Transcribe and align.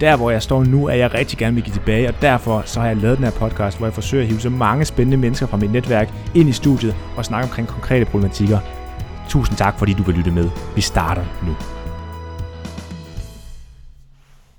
Der 0.00 0.16
hvor 0.16 0.30
jeg 0.30 0.42
står 0.42 0.64
nu, 0.64 0.86
er 0.86 0.94
jeg 0.94 1.14
rigtig 1.14 1.38
gerne 1.38 1.54
vil 1.54 1.64
give 1.64 1.74
tilbage, 1.74 2.08
og 2.08 2.14
derfor 2.22 2.62
så 2.66 2.80
har 2.80 2.86
jeg 2.86 2.96
lavet 2.96 3.16
den 3.16 3.24
her 3.24 3.32
podcast, 3.32 3.78
hvor 3.78 3.86
jeg 3.86 3.94
forsøger 3.94 4.22
at 4.22 4.28
hive 4.28 4.40
så 4.40 4.50
mange 4.50 4.84
spændende 4.84 5.16
mennesker 5.16 5.46
fra 5.46 5.56
mit 5.56 5.72
netværk 5.72 6.12
ind 6.34 6.48
i 6.48 6.52
studiet 6.52 6.96
og 7.16 7.24
snakke 7.24 7.44
omkring 7.48 7.68
konkrete 7.68 8.04
problematikker. 8.04 8.58
Tusind 9.28 9.56
tak, 9.56 9.78
fordi 9.78 9.92
du 9.92 10.02
vil 10.02 10.14
lytte 10.14 10.30
med. 10.30 10.50
Vi 10.74 10.80
starter 10.80 11.24
nu. 11.46 11.56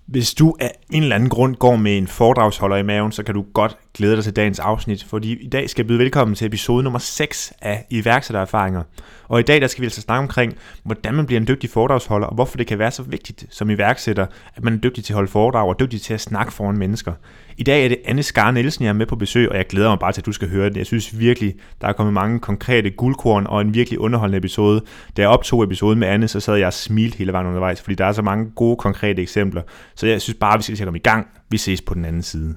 Hvis 0.05 0.33
du 0.33 0.55
af 0.59 0.71
en 0.91 1.03
eller 1.03 1.15
anden 1.15 1.29
grund 1.29 1.55
går 1.55 1.75
med 1.75 1.97
en 1.97 2.07
foredragsholder 2.07 2.77
i 2.77 2.83
maven, 2.83 3.11
så 3.11 3.23
kan 3.23 3.35
du 3.35 3.45
godt 3.53 3.77
glæder 3.95 4.15
dig 4.15 4.23
til 4.23 4.35
dagens 4.35 4.59
afsnit, 4.59 5.03
fordi 5.03 5.45
i 5.45 5.49
dag 5.49 5.69
skal 5.69 5.83
jeg 5.83 5.87
byde 5.87 5.99
velkommen 5.99 6.35
til 6.35 6.47
episode 6.47 6.83
nummer 6.83 6.99
6 6.99 7.53
af 7.61 7.85
iværksættererfaringer. 7.89 8.83
Og 9.27 9.39
i 9.39 9.43
dag 9.43 9.61
der 9.61 9.67
skal 9.67 9.81
vi 9.81 9.85
altså 9.85 10.01
snakke 10.01 10.19
omkring, 10.19 10.53
hvordan 10.83 11.13
man 11.13 11.25
bliver 11.25 11.39
en 11.39 11.47
dygtig 11.47 11.69
foredragsholder, 11.69 12.27
og 12.27 12.35
hvorfor 12.35 12.57
det 12.57 12.67
kan 12.67 12.79
være 12.79 12.91
så 12.91 13.03
vigtigt 13.03 13.45
som 13.49 13.69
iværksætter, 13.69 14.25
at 14.55 14.63
man 14.63 14.73
er 14.73 14.77
dygtig 14.77 15.03
til 15.03 15.13
at 15.13 15.15
holde 15.15 15.31
foredrag 15.31 15.67
og 15.67 15.79
dygtig 15.79 16.01
til 16.01 16.13
at 16.13 16.21
snakke 16.21 16.53
foran 16.53 16.77
mennesker. 16.77 17.13
I 17.57 17.63
dag 17.63 17.85
er 17.85 17.89
det 17.89 17.97
Anne 18.05 18.23
Skar 18.23 18.51
Nielsen, 18.51 18.83
jeg 18.83 18.89
er 18.89 18.93
med 18.93 19.05
på 19.05 19.15
besøg, 19.15 19.49
og 19.49 19.57
jeg 19.57 19.67
glæder 19.67 19.89
mig 19.89 19.99
bare 19.99 20.11
til, 20.11 20.21
at 20.21 20.25
du 20.25 20.31
skal 20.31 20.49
høre 20.49 20.69
det. 20.69 20.77
Jeg 20.77 20.85
synes 20.85 21.19
virkelig, 21.19 21.55
der 21.81 21.87
er 21.87 21.93
kommet 21.93 22.13
mange 22.13 22.39
konkrete 22.39 22.89
guldkorn 22.89 23.47
og 23.47 23.61
en 23.61 23.73
virkelig 23.73 23.99
underholdende 23.99 24.37
episode. 24.37 24.81
Da 25.17 25.21
jeg 25.21 25.29
optog 25.29 25.63
episoden 25.63 25.99
med 25.99 26.07
Anne, 26.07 26.27
så 26.27 26.39
sad 26.39 26.55
jeg 26.55 26.67
og 26.67 26.73
smilte 26.73 27.17
hele 27.17 27.31
vejen 27.31 27.47
undervejs, 27.47 27.81
fordi 27.81 27.95
der 27.95 28.05
er 28.05 28.11
så 28.11 28.21
mange 28.21 28.51
gode 28.55 28.77
konkrete 28.77 29.21
eksempler. 29.21 29.61
Så 29.95 30.07
jeg 30.07 30.21
synes 30.21 30.37
bare, 30.39 30.53
at 30.53 30.57
vi 30.57 30.63
skal 30.63 30.85
komme 30.85 30.99
i 30.99 31.01
gang. 31.01 31.27
Vi 31.49 31.57
ses 31.57 31.81
på 31.81 31.93
den 31.93 32.05
anden 32.05 32.23
side. 32.23 32.55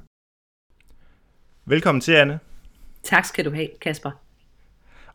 Velkommen 1.69 2.01
til, 2.01 2.13
Anne. 2.13 2.39
Tak 3.03 3.25
skal 3.25 3.45
du 3.45 3.51
have, 3.51 3.69
Kasper. 3.81 4.11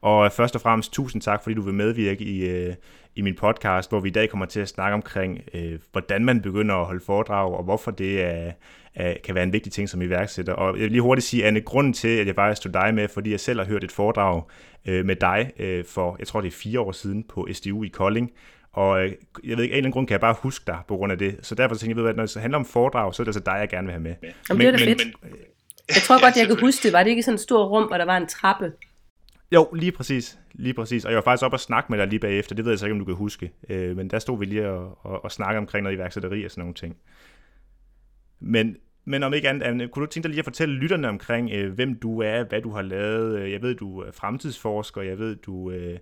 Og 0.01 0.31
først 0.31 0.55
og 0.55 0.61
fremmest 0.61 0.93
tusind 0.93 1.21
tak, 1.21 1.43
fordi 1.43 1.55
du 1.55 1.61
vil 1.61 1.73
medvirke 1.73 2.23
i, 2.23 2.45
øh, 2.49 2.75
i 3.15 3.21
min 3.21 3.35
podcast, 3.35 3.89
hvor 3.89 3.99
vi 3.99 4.09
i 4.09 4.11
dag 4.11 4.29
kommer 4.29 4.45
til 4.45 4.59
at 4.59 4.69
snakke 4.69 4.93
omkring, 4.93 5.41
øh, 5.53 5.79
hvordan 5.91 6.25
man 6.25 6.41
begynder 6.41 6.75
at 6.75 6.85
holde 6.85 7.05
foredrag, 7.05 7.53
og 7.53 7.63
hvorfor 7.63 7.91
det 7.91 8.23
er, 8.23 8.51
er, 8.95 9.15
kan 9.23 9.35
være 9.35 9.43
en 9.43 9.53
vigtig 9.53 9.71
ting 9.71 9.89
som 9.89 10.01
iværksætter. 10.01 10.53
Og 10.53 10.75
jeg 10.75 10.83
vil 10.83 10.91
lige 10.91 11.01
hurtigt 11.01 11.27
sige, 11.27 11.45
Anne, 11.45 11.61
grunden 11.61 11.93
til, 11.93 12.17
at 12.17 12.27
jeg 12.27 12.35
faktisk 12.35 12.61
stod 12.61 12.71
dig 12.71 12.93
med, 12.93 13.07
fordi 13.07 13.31
jeg 13.31 13.39
selv 13.39 13.59
har 13.59 13.67
hørt 13.67 13.83
et 13.83 13.91
foredrag 13.91 14.43
øh, 14.85 15.05
med 15.05 15.15
dig 15.15 15.51
øh, 15.59 15.85
for, 15.85 16.15
jeg 16.19 16.27
tror 16.27 16.41
det 16.41 16.47
er 16.47 16.57
fire 16.57 16.79
år 16.79 16.91
siden 16.91 17.23
på 17.23 17.47
SDU 17.53 17.83
i 17.83 17.87
Kolding, 17.87 18.31
og 18.73 19.05
øh, 19.05 19.11
jeg 19.43 19.57
ved 19.57 19.63
ikke, 19.63 19.73
af 19.73 19.77
en 19.77 19.77
eller 19.77 19.77
anden 19.77 19.91
grund 19.91 20.07
kan 20.07 20.13
jeg 20.13 20.21
bare 20.21 20.35
huske 20.39 20.63
dig 20.67 20.79
på 20.87 20.95
grund 20.95 21.11
af 21.11 21.17
det. 21.17 21.39
Så 21.41 21.55
derfor 21.55 21.75
tænker 21.75 22.01
jeg, 22.01 22.09
at 22.09 22.15
når 22.15 22.25
det 22.25 22.41
handler 22.41 22.57
om 22.57 22.65
foredrag, 22.65 23.13
så 23.13 23.21
er 23.21 23.23
det 23.23 23.29
altså 23.29 23.43
dig, 23.45 23.57
jeg 23.59 23.69
gerne 23.69 23.87
vil 23.87 23.91
have 23.91 24.03
med. 24.03 24.15
Jamen, 24.49 24.61
det 24.61 24.67
er 24.67 24.77
da 24.77 24.85
fedt. 24.85 25.03
Men, 25.23 25.31
jeg 25.89 26.01
tror 26.03 26.21
godt, 26.25 26.37
jeg 26.37 26.47
kan 26.47 26.59
huske 26.59 26.83
det. 26.83 26.93
Var 26.93 27.03
det 27.03 27.09
ikke 27.09 27.23
sådan 27.23 27.35
et 27.35 27.41
stort 27.41 27.71
rum, 27.71 27.87
hvor 27.87 27.97
der 27.97 28.05
var 28.05 28.17
en 28.17 28.27
trappe? 28.27 28.71
Jo, 29.51 29.69
lige 29.73 29.91
præcis. 29.91 30.39
Lige 30.53 30.73
præcis. 30.73 31.05
Og 31.05 31.11
jeg 31.11 31.15
var 31.15 31.23
faktisk 31.23 31.45
op 31.45 31.53
og 31.53 31.59
snakke 31.59 31.91
med 31.91 31.99
dig 31.99 32.07
lige 32.07 32.19
bagefter. 32.19 32.55
Det 32.55 32.65
ved 32.65 32.71
jeg 32.71 32.79
så 32.79 32.85
ikke, 32.85 32.93
om 32.93 32.99
du 32.99 33.05
kan 33.05 33.15
huske. 33.15 33.51
Øh, 33.69 33.97
men 33.97 34.09
der 34.09 34.19
stod 34.19 34.39
vi 34.39 34.45
lige 34.45 34.69
og, 34.69 34.97
og, 35.01 35.23
og 35.23 35.31
snakke 35.31 35.57
omkring 35.57 35.83
noget 35.83 35.95
iværksætteri 35.95 36.45
og 36.45 36.51
sådan 36.51 36.61
nogle 36.61 36.73
ting. 36.73 36.97
Men, 38.39 38.77
men 39.05 39.23
om 39.23 39.33
ikke 39.33 39.49
andet, 39.49 39.63
Anne, 39.63 39.87
kunne 39.87 40.05
du 40.05 40.11
tænke 40.11 40.23
dig 40.23 40.29
lige 40.29 40.39
at 40.39 40.45
fortælle 40.45 40.75
lytterne 40.75 41.09
omkring, 41.09 41.51
øh, 41.51 41.73
hvem 41.73 41.99
du 41.99 42.21
er, 42.21 42.43
hvad 42.43 42.61
du 42.61 42.71
har 42.71 42.81
lavet? 42.81 43.39
Øh, 43.39 43.51
jeg 43.51 43.61
ved, 43.61 43.75
du 43.75 43.99
er 43.99 44.11
fremtidsforsker. 44.11 45.01
Jeg 45.01 45.19
ved, 45.19 45.35
du 45.35 45.71
øh, 45.71 45.99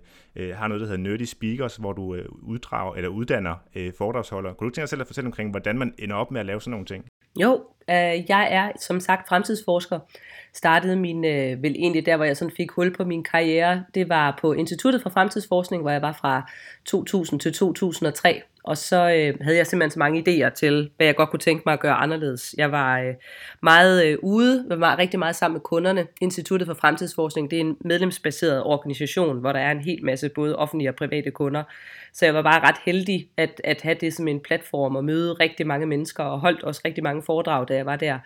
har 0.54 0.68
noget, 0.68 0.80
der 0.80 0.86
hedder 0.86 1.02
Nerdy 1.02 1.24
Speakers, 1.24 1.76
hvor 1.76 1.92
du 1.92 2.14
øh, 2.14 2.24
uddrager, 2.42 2.94
eller 2.94 3.08
uddanner 3.08 3.54
øh, 3.74 3.92
foredragsholdere. 3.98 4.54
Kunne 4.54 4.70
du 4.70 4.74
tænke 4.74 4.82
dig 4.82 4.88
selv 4.88 5.00
at 5.00 5.06
fortælle 5.06 5.28
omkring, 5.28 5.50
hvordan 5.50 5.78
man 5.78 5.94
ender 5.98 6.16
op 6.16 6.30
med 6.30 6.40
at 6.40 6.46
lave 6.46 6.60
sådan 6.60 6.70
nogle 6.70 6.86
ting? 6.86 7.04
Jo, 7.40 7.64
øh, 7.90 8.30
jeg 8.30 8.48
er 8.50 8.72
som 8.80 9.00
sagt 9.00 9.28
fremtidsforsker. 9.28 9.98
Startede 10.54 10.96
min, 10.96 11.24
øh, 11.24 11.62
vel 11.62 11.74
egentlig 11.78 12.06
der, 12.06 12.16
hvor 12.16 12.24
jeg 12.24 12.36
sådan 12.36 12.54
fik 12.56 12.70
hul 12.70 12.96
på 12.96 13.04
min 13.04 13.24
karriere. 13.24 13.84
Det 13.94 14.08
var 14.08 14.38
på 14.40 14.52
Instituttet 14.52 15.02
for 15.02 15.10
Fremtidsforskning, 15.10 15.82
hvor 15.82 15.90
jeg 15.90 16.02
var 16.02 16.12
fra 16.12 16.50
2000 16.84 17.40
til 17.40 17.52
2003. 17.52 18.42
Og 18.64 18.76
så 18.76 18.96
øh, 18.96 19.34
havde 19.40 19.56
jeg 19.56 19.66
simpelthen 19.66 19.90
så 19.90 19.98
mange 19.98 20.20
idéer 20.20 20.48
til, 20.54 20.90
hvad 20.96 21.06
jeg 21.06 21.16
godt 21.16 21.30
kunne 21.30 21.40
tænke 21.40 21.62
mig 21.66 21.72
at 21.72 21.80
gøre 21.80 21.94
anderledes. 21.94 22.54
Jeg 22.58 22.72
var 22.72 23.00
øh, 23.00 23.14
meget 23.62 24.06
øh, 24.06 24.18
ude, 24.22 24.64
var 24.68 24.76
meget, 24.76 24.98
rigtig 24.98 25.18
meget 25.18 25.36
sammen 25.36 25.54
med 25.54 25.60
kunderne. 25.60 26.06
Instituttet 26.20 26.66
for 26.66 26.74
Fremtidsforskning, 26.74 27.50
det 27.50 27.56
er 27.56 27.60
en 27.60 27.76
medlemsbaseret 27.84 28.62
organisation, 28.62 29.40
hvor 29.40 29.52
der 29.52 29.60
er 29.60 29.70
en 29.70 29.80
hel 29.80 30.04
masse 30.04 30.28
både 30.28 30.56
offentlige 30.56 30.90
og 30.90 30.96
private 30.96 31.30
kunder. 31.30 31.62
Så 32.12 32.24
jeg 32.24 32.34
var 32.34 32.42
bare 32.42 32.60
ret 32.60 32.78
heldig 32.84 33.28
at, 33.36 33.60
at 33.64 33.82
have 33.82 33.96
det 34.00 34.14
som 34.14 34.28
en 34.28 34.40
platform 34.40 34.96
og 34.96 35.04
møde 35.04 35.32
rigtig 35.32 35.66
mange 35.66 35.86
mennesker, 35.86 36.24
og 36.24 36.40
holdt 36.40 36.62
også 36.62 36.80
rigtig 36.84 37.04
mange 37.04 37.22
foredrag, 37.22 37.68
da 37.68 37.74
jeg 37.74 37.86
var 37.86 37.96
der. 37.96 38.18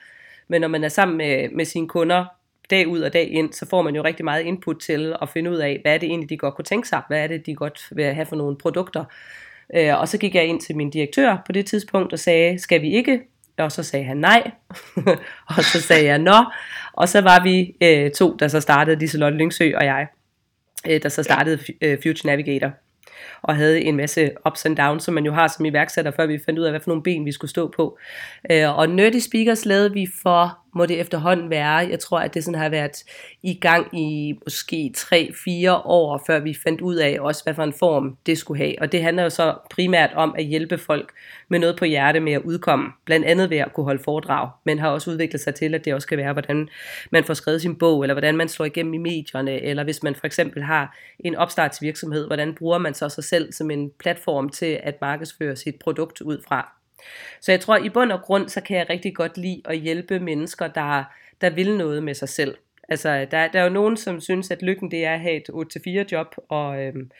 Men 0.48 0.60
når 0.60 0.68
man 0.68 0.84
er 0.84 0.88
sammen 0.88 1.16
med, 1.16 1.48
med 1.50 1.64
sine 1.64 1.88
kunder 1.88 2.24
dag 2.70 2.88
ud 2.88 3.00
og 3.00 3.12
dag 3.12 3.30
ind, 3.30 3.52
så 3.52 3.66
får 3.66 3.82
man 3.82 3.96
jo 3.96 4.04
rigtig 4.04 4.24
meget 4.24 4.42
input 4.42 4.80
til 4.80 5.16
at 5.22 5.28
finde 5.28 5.50
ud 5.50 5.56
af, 5.56 5.78
hvad 5.82 5.94
er 5.94 5.98
det 5.98 6.08
egentlig, 6.08 6.30
de 6.30 6.36
godt 6.36 6.54
kunne 6.54 6.64
tænke 6.64 6.88
sig, 6.88 7.02
hvad 7.08 7.22
er 7.22 7.26
det, 7.26 7.46
de 7.46 7.54
godt 7.54 7.88
vil 7.92 8.04
have 8.04 8.26
for 8.26 8.36
nogle 8.36 8.56
produkter. 8.56 9.04
Øh, 9.74 10.00
og 10.00 10.08
så 10.08 10.18
gik 10.18 10.34
jeg 10.34 10.44
ind 10.46 10.60
til 10.60 10.76
min 10.76 10.90
direktør 10.90 11.36
på 11.46 11.52
det 11.52 11.66
tidspunkt 11.66 12.12
og 12.12 12.18
sagde, 12.18 12.58
skal 12.58 12.82
vi 12.82 12.92
ikke? 12.92 13.20
Og 13.58 13.72
så 13.72 13.82
sagde 13.82 14.04
han 14.04 14.16
nej, 14.16 14.50
og 15.56 15.64
så 15.64 15.80
sagde 15.80 16.04
jeg 16.04 16.18
nå, 16.18 16.44
og 16.92 17.08
så 17.08 17.20
var 17.20 17.42
vi 17.42 17.74
øh, 17.80 18.10
to, 18.10 18.36
der 18.36 18.48
så 18.48 18.60
startede, 18.60 18.98
Liselotte 18.98 19.38
Lyngsø 19.38 19.72
og 19.76 19.84
jeg, 19.84 20.06
øh, 20.88 21.02
der 21.02 21.08
så 21.08 21.22
startede 21.22 21.58
øh, 21.82 21.98
Future 22.02 22.30
Navigator 22.30 22.70
og 23.42 23.56
havde 23.56 23.82
en 23.82 23.96
masse 23.96 24.30
ups 24.46 24.66
and 24.66 24.76
downs, 24.76 25.04
som 25.04 25.14
man 25.14 25.24
jo 25.24 25.32
har 25.32 25.48
som 25.48 25.64
iværksætter, 25.64 26.10
før 26.10 26.26
vi 26.26 26.38
fandt 26.44 26.58
ud 26.58 26.64
af, 26.64 26.72
hvad 26.72 26.80
for 26.80 26.90
nogle 26.90 27.02
ben 27.02 27.24
vi 27.24 27.32
skulle 27.32 27.50
stå 27.50 27.72
på. 27.76 27.98
Øh, 28.50 28.78
og 28.78 28.88
Nerdy 28.88 29.18
Speakers 29.18 29.64
lavede 29.64 29.92
vi 29.92 30.06
for 30.22 30.58
må 30.76 30.86
det 30.86 31.00
efterhånden 31.00 31.50
være. 31.50 31.72
Jeg 31.72 31.98
tror, 31.98 32.18
at 32.18 32.34
det 32.34 32.44
sådan 32.44 32.60
har 32.60 32.68
været 32.68 33.04
i 33.42 33.54
gang 33.54 33.98
i 33.98 34.34
måske 34.44 34.92
3-4 34.96 35.06
år, 35.84 36.22
før 36.26 36.38
vi 36.38 36.56
fandt 36.62 36.80
ud 36.80 36.96
af 36.96 37.16
også, 37.20 37.44
hvad 37.44 37.54
for 37.54 37.62
en 37.62 37.72
form 37.72 38.16
det 38.26 38.38
skulle 38.38 38.58
have. 38.58 38.74
Og 38.80 38.92
det 38.92 39.02
handler 39.02 39.22
jo 39.22 39.30
så 39.30 39.54
primært 39.70 40.10
om 40.14 40.34
at 40.38 40.44
hjælpe 40.44 40.78
folk 40.78 41.12
med 41.48 41.58
noget 41.58 41.76
på 41.78 41.84
hjerte 41.84 42.20
med 42.20 42.32
at 42.32 42.42
udkomme. 42.42 42.86
Blandt 43.04 43.26
andet 43.26 43.50
ved 43.50 43.58
at 43.58 43.72
kunne 43.74 43.84
holde 43.84 44.02
foredrag, 44.02 44.50
men 44.64 44.78
har 44.78 44.88
også 44.88 45.10
udviklet 45.10 45.40
sig 45.40 45.54
til, 45.54 45.74
at 45.74 45.84
det 45.84 45.94
også 45.94 46.08
kan 46.08 46.18
være, 46.18 46.32
hvordan 46.32 46.68
man 47.10 47.24
får 47.24 47.34
skrevet 47.34 47.62
sin 47.62 47.76
bog, 47.76 48.02
eller 48.02 48.14
hvordan 48.14 48.36
man 48.36 48.48
slår 48.48 48.66
igennem 48.66 48.94
i 48.94 48.98
medierne, 48.98 49.62
eller 49.62 49.84
hvis 49.84 50.02
man 50.02 50.14
for 50.14 50.26
eksempel 50.26 50.62
har 50.62 50.96
en 51.18 51.34
opstartsvirksomhed, 51.34 52.26
hvordan 52.26 52.54
bruger 52.54 52.78
man 52.78 52.94
så 52.94 53.08
sig 53.08 53.24
selv 53.24 53.52
som 53.52 53.70
en 53.70 53.90
platform 53.98 54.48
til 54.48 54.80
at 54.82 54.94
markedsføre 55.00 55.56
sit 55.56 55.74
produkt 55.74 56.20
ud 56.20 56.42
fra. 56.48 56.75
Så 57.40 57.52
jeg 57.52 57.60
tror, 57.60 57.76
i 57.76 57.88
bund 57.88 58.12
og 58.12 58.22
grund, 58.22 58.48
så 58.48 58.60
kan 58.60 58.76
jeg 58.76 58.90
rigtig 58.90 59.14
godt 59.14 59.38
lide 59.38 59.62
at 59.64 59.78
hjælpe 59.78 60.20
mennesker, 60.20 60.68
der, 60.68 61.04
der 61.40 61.50
vil 61.50 61.76
noget 61.76 62.02
med 62.02 62.14
sig 62.14 62.28
selv. 62.28 62.56
Altså, 62.88 63.26
der, 63.30 63.48
der 63.48 63.60
er 63.60 63.64
jo 63.64 63.70
nogen, 63.70 63.96
som 63.96 64.20
synes, 64.20 64.50
at 64.50 64.62
lykken 64.62 64.90
det 64.90 65.04
er 65.04 65.14
at 65.14 65.20
have 65.20 65.36
et 65.36 66.04
8-4 66.04 66.06
job, 66.12 66.34
og 66.48 66.82
øhm, 66.82 67.10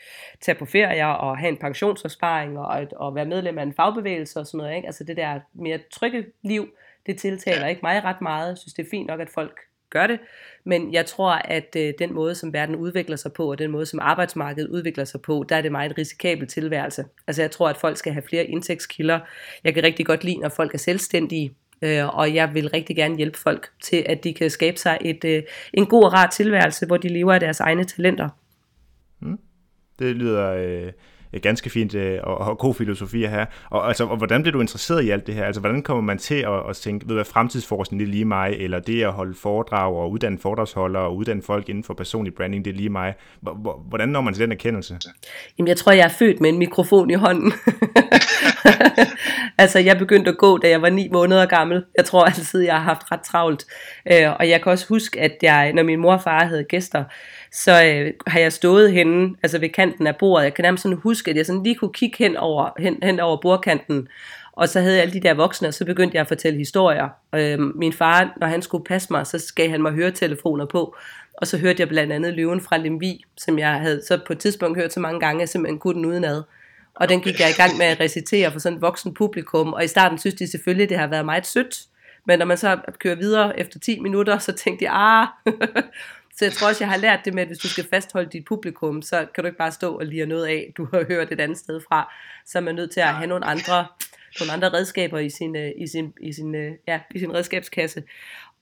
tage 0.41 0.55
på 0.55 0.65
ferier, 0.65 1.05
og 1.05 1.37
have 1.37 1.49
en 1.49 1.57
pensionsopsparing, 1.57 2.59
og, 2.59 2.87
og 2.95 3.15
være 3.15 3.25
medlem 3.25 3.57
af 3.57 3.63
en 3.63 3.73
fagbevægelse 3.73 4.39
og 4.39 4.47
sådan 4.47 4.57
noget. 4.57 4.75
Ikke? 4.75 4.85
Altså 4.85 5.03
det 5.03 5.17
der 5.17 5.39
mere 5.53 5.79
trygge 5.91 6.25
liv, 6.41 6.69
det 7.05 7.19
tiltaler 7.19 7.67
ikke 7.67 7.81
mig 7.83 8.03
ret 8.03 8.21
meget. 8.21 8.49
Jeg 8.49 8.57
synes, 8.57 8.73
det 8.73 8.85
er 8.85 8.89
fint 8.89 9.07
nok, 9.07 9.19
at 9.19 9.29
folk 9.29 9.59
gør 9.89 10.07
det, 10.07 10.19
men 10.63 10.93
jeg 10.93 11.05
tror, 11.05 11.31
at 11.31 11.75
øh, 11.77 11.93
den 11.99 12.13
måde, 12.13 12.35
som 12.35 12.53
verden 12.53 12.75
udvikler 12.75 13.15
sig 13.15 13.33
på, 13.33 13.51
og 13.51 13.59
den 13.59 13.71
måde, 13.71 13.85
som 13.85 13.99
arbejdsmarkedet 13.99 14.69
udvikler 14.69 15.05
sig 15.05 15.21
på, 15.21 15.45
der 15.49 15.55
er 15.55 15.61
det 15.61 15.71
meget 15.71 15.97
risikabel 15.97 16.47
tilværelse. 16.47 17.05
Altså 17.27 17.41
jeg 17.41 17.51
tror, 17.51 17.69
at 17.69 17.77
folk 17.77 17.97
skal 17.97 18.13
have 18.13 18.23
flere 18.29 18.45
indtægtskilder. 18.45 19.19
Jeg 19.63 19.73
kan 19.73 19.83
rigtig 19.83 20.05
godt 20.05 20.23
lide, 20.23 20.37
når 20.37 20.49
folk 20.49 20.73
er 20.73 20.77
selvstændige, 20.77 21.53
øh, 21.81 22.17
og 22.17 22.35
jeg 22.35 22.53
vil 22.53 22.69
rigtig 22.69 22.95
gerne 22.95 23.17
hjælpe 23.17 23.37
folk 23.37 23.69
til, 23.83 24.05
at 24.05 24.23
de 24.23 24.33
kan 24.33 24.49
skabe 24.49 24.77
sig 24.77 24.97
et, 25.01 25.25
øh, 25.25 25.43
en 25.73 25.85
god 25.85 26.03
og 26.03 26.13
rar 26.13 26.27
tilværelse, 26.29 26.85
hvor 26.85 26.97
de 26.97 27.07
lever 27.07 27.33
af 27.33 27.39
deres 27.39 27.59
egne 27.59 27.83
talenter. 27.83 28.29
Mm. 29.19 29.39
Det 29.99 30.15
lyder... 30.15 30.53
Øh 30.53 30.91
ganske 31.41 31.69
fint 31.69 31.95
øh, 31.95 32.19
og, 32.23 32.37
og 32.37 32.57
god 32.57 32.73
filosofi 32.73 33.23
at 33.23 33.29
have. 33.29 33.47
Og, 33.69 33.87
altså, 33.87 34.05
og 34.05 34.17
hvordan 34.17 34.41
bliver 34.41 34.51
du 34.51 34.61
interesseret 34.61 35.03
i 35.03 35.09
alt 35.09 35.27
det 35.27 35.35
her? 35.35 35.45
Altså, 35.45 35.61
hvordan 35.61 35.81
kommer 35.81 36.01
man 36.01 36.17
til 36.17 36.35
at, 36.35 36.69
at 36.69 36.75
tænke, 36.75 37.07
ved 37.07 37.15
hvad 37.15 37.25
fremtidsforskning 37.25 37.99
det 37.99 38.07
er 38.07 38.11
lige 38.11 38.25
mig, 38.25 38.53
eller 38.59 38.79
det 38.79 39.03
at 39.03 39.13
holde 39.13 39.33
foredrag 39.33 39.93
og 39.95 40.11
uddanne 40.11 40.37
foredragsholdere 40.37 41.03
og 41.03 41.15
uddanne 41.15 41.41
folk 41.41 41.69
inden 41.69 41.83
for 41.83 41.93
personlig 41.93 42.33
branding, 42.33 42.65
det 42.65 42.71
er 42.71 42.75
lige 42.75 42.89
mig. 42.89 43.13
Hvordan 43.87 44.09
når 44.09 44.21
man 44.21 44.33
til 44.33 44.43
den 44.43 44.51
erkendelse? 44.51 44.99
Jamen, 45.57 45.67
jeg 45.67 45.77
tror, 45.77 45.91
jeg 45.91 46.03
er 46.03 46.13
født 46.19 46.41
med 46.41 46.49
en 46.49 46.57
mikrofon 46.59 47.09
i 47.09 47.13
hånden. 47.13 47.53
altså, 49.57 49.79
jeg 49.79 49.97
begyndte 49.97 50.31
at 50.31 50.37
gå, 50.37 50.57
da 50.57 50.69
jeg 50.69 50.81
var 50.81 50.89
ni 50.89 51.09
måneder 51.11 51.45
gammel. 51.45 51.85
Jeg 51.97 52.05
tror 52.05 52.25
altid, 52.25 52.61
jeg 52.61 52.73
har 52.73 52.81
haft 52.81 53.11
ret 53.11 53.21
travlt. 53.21 53.65
Øh, 54.11 54.31
og 54.39 54.49
jeg 54.49 54.61
kan 54.63 54.71
også 54.71 54.87
huske, 54.87 55.21
at 55.21 55.37
jeg, 55.41 55.73
når 55.73 55.83
min 55.83 55.99
mor 55.99 56.13
og 56.13 56.21
far 56.21 56.45
havde 56.45 56.63
gæster, 56.63 57.03
så 57.51 57.71
øh, 57.85 58.13
har 58.27 58.39
jeg 58.39 58.53
stået 58.53 58.91
henne, 58.91 59.35
altså 59.43 59.59
ved 59.59 59.69
kanten 59.69 60.07
af 60.07 60.15
bordet. 60.15 60.43
Jeg 60.43 60.53
kan 60.53 60.63
nærmest 60.63 60.83
sådan 60.83 60.97
huske, 60.97 61.31
at 61.31 61.37
jeg 61.37 61.45
sådan 61.45 61.63
lige 61.63 61.75
kunne 61.75 61.93
kigge 61.93 62.17
hen 62.17 62.37
over, 62.37 62.69
hen, 62.79 62.97
hen 63.03 63.19
over 63.19 63.37
bordkanten, 63.41 64.07
Og 64.51 64.69
så 64.69 64.79
havde 64.79 64.93
jeg 64.93 65.01
alle 65.01 65.13
de 65.13 65.19
der 65.19 65.33
voksne, 65.33 65.67
og 65.67 65.73
så 65.73 65.85
begyndte 65.85 66.15
jeg 66.15 66.21
at 66.21 66.27
fortælle 66.27 66.57
historier. 66.57 67.09
Øh, 67.35 67.59
min 67.59 67.93
far, 67.93 68.33
når 68.37 68.47
han 68.47 68.61
skulle 68.61 68.83
passe 68.83 69.07
mig, 69.13 69.27
så 69.27 69.53
gav 69.55 69.69
han 69.69 69.81
mig 69.81 69.91
høretelefoner 69.91 70.65
på. 70.65 70.95
Og 71.37 71.47
så 71.47 71.57
hørte 71.57 71.79
jeg 71.79 71.87
blandt 71.87 72.13
andet 72.13 72.33
Løven 72.33 72.61
fra 72.61 72.77
Lemvi, 72.77 73.25
som 73.37 73.59
jeg 73.59 73.73
havde 73.73 74.01
så 74.07 74.19
på 74.27 74.33
et 74.33 74.39
tidspunkt 74.39 74.77
hørt 74.77 74.93
så 74.93 74.99
mange 74.99 75.19
gange, 75.19 75.37
at 75.37 75.39
jeg 75.39 75.49
simpelthen 75.49 75.79
kunne 75.79 75.93
den 75.93 76.05
udenad. 76.05 76.43
Og 76.99 77.09
den 77.09 77.21
gik 77.21 77.39
jeg 77.39 77.49
i 77.49 77.61
gang 77.61 77.77
med 77.77 77.85
at 77.85 77.99
recitere 77.99 78.51
for 78.51 78.59
sådan 78.59 78.75
et 78.75 78.81
voksen 78.81 79.13
publikum. 79.13 79.73
Og 79.73 79.83
i 79.83 79.87
starten 79.87 80.17
synes 80.17 80.35
de 80.35 80.51
selvfølgelig, 80.51 80.89
det 80.89 80.97
har 80.97 81.07
været 81.07 81.25
meget 81.25 81.45
sødt. 81.45 81.79
Men 82.25 82.39
når 82.39 82.45
man 82.45 82.57
så 82.57 82.79
kører 82.99 83.15
videre 83.15 83.59
efter 83.59 83.79
10 83.79 83.99
minutter, 83.99 84.37
så 84.37 84.51
tænkte 84.51 84.85
jeg, 84.85 84.93
ah. 84.93 85.27
så 86.37 86.45
jeg 86.45 86.53
tror 86.53 86.67
også, 86.67 86.83
jeg 86.83 86.91
har 86.91 86.97
lært 86.97 87.19
det 87.25 87.33
med, 87.33 87.41
at 87.41 87.47
hvis 87.47 87.57
du 87.57 87.67
skal 87.67 87.87
fastholde 87.89 88.29
dit 88.29 88.45
publikum, 88.45 89.01
så 89.01 89.27
kan 89.35 89.43
du 89.43 89.45
ikke 89.45 89.57
bare 89.57 89.71
stå 89.71 89.97
og 89.97 90.05
lire 90.05 90.25
noget 90.25 90.45
af, 90.45 90.73
du 90.77 90.87
har 90.93 91.05
hørt 91.07 91.31
et 91.31 91.39
andet 91.39 91.57
sted 91.57 91.81
fra. 91.89 92.13
Så 92.45 92.57
er 92.57 92.61
man 92.61 92.75
nødt 92.75 92.91
til 92.91 92.99
at 92.99 93.07
have 93.07 93.27
nogle 93.27 93.45
andre, 93.45 93.87
nogle 94.39 94.53
andre 94.53 94.73
redskaber 94.73 95.19
i 95.19 95.29
sin, 95.29 95.55
øh, 95.55 95.71
i 95.77 95.87
sin, 95.87 96.13
i 96.21 96.33
sin, 96.33 96.55
øh, 96.55 96.71
ja, 96.87 96.99
i 97.15 97.19
sin 97.19 97.33
redskabskasse. 97.33 98.03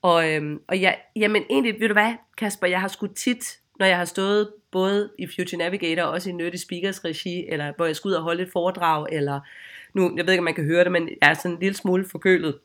Og, 0.02 0.32
øhm, 0.32 0.60
og 0.68 0.78
ja, 0.78 0.92
jamen 1.16 1.42
egentlig, 1.50 1.80
ved 1.80 1.88
du 1.88 1.94
hvad, 1.94 2.12
Kasper, 2.38 2.66
jeg 2.66 2.80
har 2.80 2.88
sgu 2.88 3.06
tit, 3.06 3.58
når 3.78 3.86
jeg 3.86 3.96
har 3.96 4.04
stået 4.04 4.48
både 4.70 5.10
i 5.18 5.26
Future 5.26 5.58
Navigator 5.58 6.02
og 6.02 6.10
også 6.10 6.30
i 6.30 6.32
Nerdy 6.32 6.56
Speakers 6.56 7.04
regi, 7.04 7.46
eller 7.48 7.72
hvor 7.76 7.86
jeg 7.86 7.96
skal 7.96 8.08
ud 8.08 8.14
og 8.14 8.22
holde 8.22 8.42
et 8.42 8.48
foredrag, 8.52 9.06
eller 9.12 9.40
nu, 9.94 10.12
jeg 10.16 10.26
ved 10.26 10.32
ikke, 10.32 10.40
om 10.40 10.44
man 10.44 10.54
kan 10.54 10.64
høre 10.64 10.84
det, 10.84 10.92
men 10.92 11.08
jeg 11.22 11.30
er 11.30 11.34
sådan 11.34 11.50
en 11.50 11.58
lille 11.60 11.76
smule 11.76 12.04
forkølet. 12.10 12.58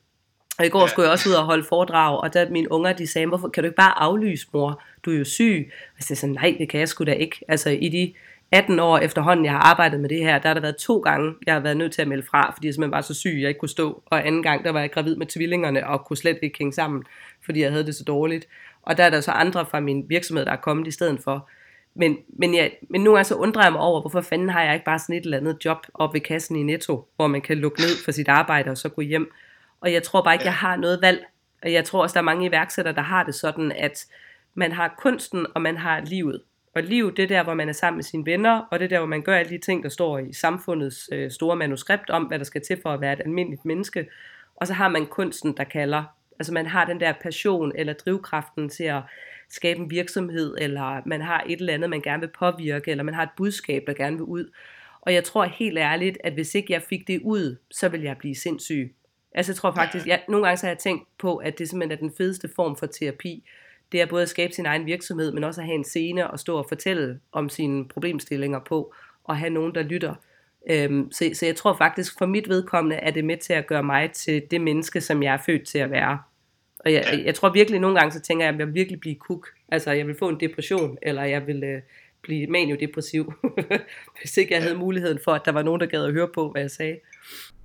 Og 0.59 0.65
i 0.65 0.69
går 0.69 0.87
skulle 0.87 1.03
jeg 1.03 1.11
også 1.11 1.29
ud 1.29 1.33
og 1.33 1.43
holde 1.43 1.63
foredrag, 1.63 2.19
og 2.19 2.33
der 2.33 2.49
mine 2.49 2.71
unger, 2.71 2.93
de 2.93 3.07
sagde, 3.07 3.27
hvorfor 3.27 3.49
kan 3.49 3.63
du 3.63 3.67
ikke 3.67 3.75
bare 3.75 3.99
aflyse, 3.99 4.47
mor? 4.53 4.83
Du 5.05 5.11
er 5.11 5.17
jo 5.17 5.23
syg. 5.23 5.71
Og 5.71 5.95
jeg 5.97 6.03
sagde 6.03 6.19
sådan, 6.19 6.35
nej, 6.35 6.55
det 6.59 6.69
kan 6.69 6.79
jeg 6.79 6.87
sgu 6.87 7.03
da 7.03 7.11
ikke. 7.11 7.45
Altså 7.47 7.69
i 7.69 7.89
de 7.89 8.13
18 8.51 8.79
år 8.79 8.97
efterhånden, 8.97 9.45
jeg 9.45 9.53
har 9.53 9.59
arbejdet 9.59 9.99
med 9.99 10.09
det 10.09 10.19
her, 10.19 10.39
der 10.39 10.49
har 10.49 10.53
der 10.53 10.61
været 10.61 10.75
to 10.75 10.99
gange, 10.99 11.33
jeg 11.45 11.53
har 11.53 11.61
været 11.61 11.77
nødt 11.77 11.93
til 11.93 12.01
at 12.01 12.07
melde 12.07 12.23
fra, 12.23 12.53
fordi 12.53 12.67
jeg 12.67 12.73
simpelthen 12.73 12.91
var 12.91 13.01
så 13.01 13.13
syg, 13.13 13.37
jeg 13.41 13.47
ikke 13.49 13.59
kunne 13.59 13.69
stå. 13.69 14.03
Og 14.05 14.27
anden 14.27 14.43
gang, 14.43 14.63
der 14.63 14.71
var 14.71 14.79
jeg 14.79 14.91
gravid 14.91 15.15
med 15.15 15.25
tvillingerne, 15.25 15.87
og 15.87 16.05
kunne 16.05 16.17
slet 16.17 16.39
ikke 16.41 16.57
hænge 16.57 16.73
sammen, 16.73 17.03
fordi 17.45 17.61
jeg 17.61 17.71
havde 17.71 17.85
det 17.85 17.95
så 17.95 18.03
dårligt. 18.03 18.47
Og 18.81 18.97
der 18.97 19.03
er 19.03 19.09
der 19.09 19.21
så 19.21 19.31
andre 19.31 19.65
fra 19.65 19.79
min 19.79 20.05
virksomhed, 20.09 20.45
der 20.45 20.51
er 20.51 20.55
kommet 20.55 20.87
i 20.87 20.91
stedet 20.91 21.19
for. 21.23 21.49
Men, 21.93 22.17
men, 22.27 22.55
jeg, 22.55 22.71
men 22.89 23.03
nu 23.03 23.13
er 23.13 23.23
så 23.23 23.35
undrer 23.35 23.63
jeg 23.63 23.71
mig 23.71 23.81
over, 23.81 24.01
hvorfor 24.01 24.21
fanden 24.21 24.49
har 24.49 24.63
jeg 24.63 24.73
ikke 24.73 24.85
bare 24.85 24.99
sådan 24.99 25.15
et 25.15 25.23
eller 25.23 25.37
andet 25.37 25.65
job 25.65 25.77
op 25.93 26.13
ved 26.13 26.21
kassen 26.21 26.55
i 26.55 26.63
Netto, 26.63 27.07
hvor 27.15 27.27
man 27.27 27.41
kan 27.41 27.57
lukke 27.57 27.81
ned 27.81 28.03
for 28.05 28.11
sit 28.11 28.27
arbejde 28.27 28.71
og 28.71 28.77
så 28.77 28.89
gå 28.89 29.01
hjem. 29.01 29.31
Og 29.81 29.93
jeg 29.93 30.03
tror 30.03 30.23
bare 30.23 30.35
ikke, 30.35 30.45
jeg 30.45 30.53
har 30.53 30.75
noget 30.75 31.01
valg. 31.01 31.25
Og 31.63 31.73
jeg 31.73 31.85
tror 31.85 32.01
også, 32.01 32.13
der 32.13 32.19
er 32.19 32.23
mange 32.23 32.45
iværksættere, 32.45 32.95
der 32.95 33.01
har 33.01 33.23
det 33.23 33.35
sådan, 33.35 33.71
at 33.71 34.05
man 34.53 34.71
har 34.71 34.95
kunsten, 34.97 35.45
og 35.55 35.61
man 35.61 35.77
har 35.77 36.01
livet. 36.01 36.41
Og 36.75 36.83
liv, 36.83 37.15
det 37.15 37.23
er 37.23 37.27
der, 37.27 37.43
hvor 37.43 37.53
man 37.53 37.69
er 37.69 37.73
sammen 37.73 37.97
med 37.97 38.03
sine 38.03 38.25
venner, 38.25 38.61
og 38.71 38.79
det 38.79 38.85
er 38.85 38.89
der, 38.89 38.97
hvor 38.97 39.07
man 39.07 39.21
gør 39.21 39.35
alle 39.35 39.49
de 39.49 39.57
ting, 39.57 39.83
der 39.83 39.89
står 39.89 40.19
i 40.19 40.33
samfundets 40.33 41.09
øh, 41.11 41.31
store 41.31 41.55
manuskript 41.55 42.09
om, 42.09 42.23
hvad 42.23 42.39
der 42.39 42.45
skal 42.45 42.61
til 42.61 42.79
for 42.81 42.89
at 42.89 43.01
være 43.01 43.13
et 43.13 43.19
almindeligt 43.19 43.65
menneske. 43.65 44.09
Og 44.55 44.67
så 44.67 44.73
har 44.73 44.89
man 44.89 45.05
kunsten, 45.05 45.57
der 45.57 45.63
kalder. 45.63 46.03
Altså 46.41 46.53
man 46.53 46.65
har 46.65 46.85
den 46.85 46.99
der 46.99 47.13
passion 47.21 47.71
eller 47.75 47.93
drivkraften 47.93 48.69
til 48.69 48.83
at 48.83 49.01
skabe 49.49 49.79
en 49.79 49.89
virksomhed, 49.89 50.55
eller 50.57 51.01
man 51.05 51.21
har 51.21 51.43
et 51.49 51.59
eller 51.59 51.73
andet, 51.73 51.89
man 51.89 52.01
gerne 52.01 52.19
vil 52.19 52.29
påvirke, 52.39 52.91
eller 52.91 53.03
man 53.03 53.13
har 53.13 53.23
et 53.23 53.29
budskab, 53.37 53.83
der 53.87 53.93
gerne 53.93 54.15
vil 54.15 54.23
ud. 54.23 54.51
Og 55.01 55.13
jeg 55.13 55.23
tror 55.23 55.45
helt 55.45 55.77
ærligt, 55.77 56.17
at 56.23 56.33
hvis 56.33 56.55
ikke 56.55 56.73
jeg 56.73 56.81
fik 56.81 57.07
det 57.07 57.21
ud, 57.23 57.57
så 57.71 57.89
ville 57.89 58.05
jeg 58.05 58.17
blive 58.17 58.35
sindssyg. 58.35 58.95
Altså 59.31 59.51
jeg 59.51 59.57
tror 59.57 59.71
faktisk, 59.71 60.07
jeg, 60.07 60.21
nogle 60.29 60.45
gange 60.45 60.57
så 60.57 60.65
har 60.65 60.71
jeg 60.71 60.79
tænkt 60.79 61.07
på, 61.17 61.35
at 61.35 61.59
det 61.59 61.69
simpelthen 61.69 61.97
er 61.97 61.99
den 61.99 62.13
fedeste 62.17 62.49
form 62.55 62.75
for 62.75 62.85
terapi. 62.85 63.43
Det 63.91 64.01
er 64.01 64.05
både 64.05 64.23
at 64.23 64.29
skabe 64.29 64.53
sin 64.53 64.65
egen 64.65 64.85
virksomhed, 64.85 65.31
men 65.31 65.43
også 65.43 65.61
at 65.61 65.67
have 65.67 65.75
en 65.75 65.83
scene 65.83 66.31
og 66.31 66.39
stå 66.39 66.57
og 66.57 66.65
fortælle 66.69 67.19
om 67.31 67.49
sine 67.49 67.87
problemstillinger 67.87 68.59
på, 68.59 68.93
og 69.23 69.37
have 69.37 69.49
nogen, 69.49 69.75
der 69.75 69.83
lytter. 69.83 70.15
Øhm, 70.69 71.11
så, 71.11 71.29
så 71.33 71.45
jeg 71.45 71.55
tror 71.55 71.77
faktisk, 71.77 72.17
for 72.17 72.25
mit 72.25 72.49
vedkommende 72.49 72.95
er 72.95 73.11
det 73.11 73.25
med 73.25 73.37
til 73.37 73.53
at 73.53 73.67
gøre 73.67 73.83
mig 73.83 74.11
til 74.11 74.43
det 74.51 74.61
menneske, 74.61 75.01
som 75.01 75.23
jeg 75.23 75.33
er 75.33 75.41
født 75.45 75.67
til 75.67 75.77
at 75.77 75.91
være. 75.91 76.19
Og 76.85 76.93
jeg, 76.93 77.21
jeg 77.25 77.35
tror 77.35 77.53
virkelig 77.53 77.79
nogle 77.79 77.99
gange, 77.99 78.11
så 78.11 78.19
tænker 78.19 78.45
jeg, 78.45 78.53
at 78.53 78.59
jeg 78.59 78.67
vil 78.67 78.75
virkelig 78.75 78.99
blive 78.99 79.15
kuk. 79.15 79.47
Altså 79.69 79.91
jeg 79.91 80.07
vil 80.07 80.15
få 80.19 80.29
en 80.29 80.39
depression, 80.39 80.97
eller 81.01 81.23
jeg 81.23 81.47
vil 81.47 81.63
øh, 81.63 81.81
blive 82.21 82.47
maniodepressiv, 82.47 83.33
hvis 84.19 84.37
ikke 84.37 84.53
jeg 84.53 84.63
havde 84.63 84.75
muligheden 84.75 85.19
for, 85.23 85.31
at 85.31 85.41
der 85.45 85.51
var 85.51 85.63
nogen, 85.63 85.81
der 85.81 85.87
gad 85.87 86.05
at 86.05 86.13
høre 86.13 86.27
på, 86.33 86.51
hvad 86.51 86.61
jeg 86.61 86.71
sagde. 86.71 86.97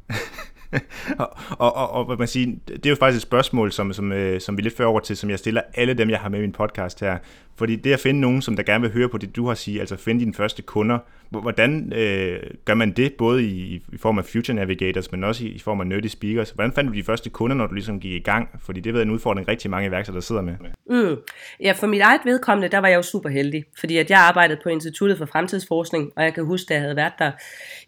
og, 1.19 1.37
og, 1.59 1.75
og, 1.77 2.07
og 2.09 2.19
man 2.19 2.29
siger, 2.29 2.57
det 2.69 2.87
er 2.87 2.91
jo 2.91 2.97
faktisk 2.97 3.19
et 3.19 3.23
spørgsmål, 3.23 3.73
som, 3.73 3.93
som, 3.93 4.13
øh, 4.13 4.41
som 4.41 4.57
vi 4.57 4.63
lidt 4.63 4.77
fører 4.77 4.89
over 4.89 5.01
til, 5.01 5.17
som 5.17 5.31
jeg 5.31 5.39
stiller 5.39 5.63
alle 5.75 5.95
dem, 5.95 6.11
jeg 6.11 6.19
har 6.19 6.29
med 6.29 6.39
i 6.39 6.43
min 6.43 6.53
podcast 6.53 7.01
her. 7.01 7.19
Fordi 7.57 7.77
det 7.77 7.93
at 7.93 8.01
finde 8.01 8.21
nogen, 8.21 8.43
som 8.43 8.57
der 8.57 8.63
gerne 8.63 8.83
vil 8.83 8.93
høre 8.93 9.09
på 9.09 9.19
det, 9.19 9.37
du 9.37 9.47
har 9.47 9.55
sige, 9.55 9.81
altså 9.81 9.97
finde 9.97 10.21
dine 10.21 10.35
første 10.35 10.63
kunder, 10.63 10.99
hvordan 11.31 11.93
øh, 11.93 12.41
gør 12.65 12.75
man 12.75 12.91
det, 12.91 13.15
både 13.15 13.45
i, 13.45 13.83
i 13.93 13.97
form 13.99 14.19
af 14.19 14.25
Future 14.25 14.55
Navigators, 14.55 15.13
men 15.13 15.25
også 15.25 15.45
i, 15.45 15.49
i 15.49 15.59
form 15.59 15.81
af 15.81 15.87
Nerdy 15.87 16.07
Speakers? 16.07 16.51
Hvordan 16.51 16.73
fandt 16.73 16.91
du 16.91 16.95
de 16.95 17.03
første 17.03 17.31
kunder, 17.31 17.57
når 17.57 17.67
du 17.67 17.75
ligesom 17.75 18.01
gik 18.01 18.13
i 18.13 18.19
gang? 18.19 18.49
Fordi 18.65 18.81
det 18.81 18.95
ved 18.95 19.03
en 19.03 19.11
udfordring, 19.11 19.49
rigtig 19.49 19.71
mange 19.71 19.89
iværksættere 19.89 20.23
sidder 20.23 20.43
med. 20.43 20.55
Mm. 20.91 21.17
Ja, 21.61 21.73
for 21.73 21.87
mit 21.87 22.01
eget 22.01 22.21
vedkommende, 22.25 22.69
der 22.69 22.79
var 22.79 22.89
jeg 22.89 22.97
jo 22.97 23.03
super 23.03 23.29
heldig, 23.29 23.65
fordi 23.79 23.97
at 23.97 24.11
jeg 24.11 24.19
arbejdede 24.19 24.61
på 24.63 24.69
Instituttet 24.69 25.19
for 25.19 25.27
Fremtidsforskning, 25.27 26.13
og 26.17 26.25
jeg 26.25 26.35
kan 26.35 26.45
huske, 26.45 26.71
at 26.71 26.75
jeg 26.75 26.83
havde 26.83 26.97
været 26.97 27.13
der 27.19 27.31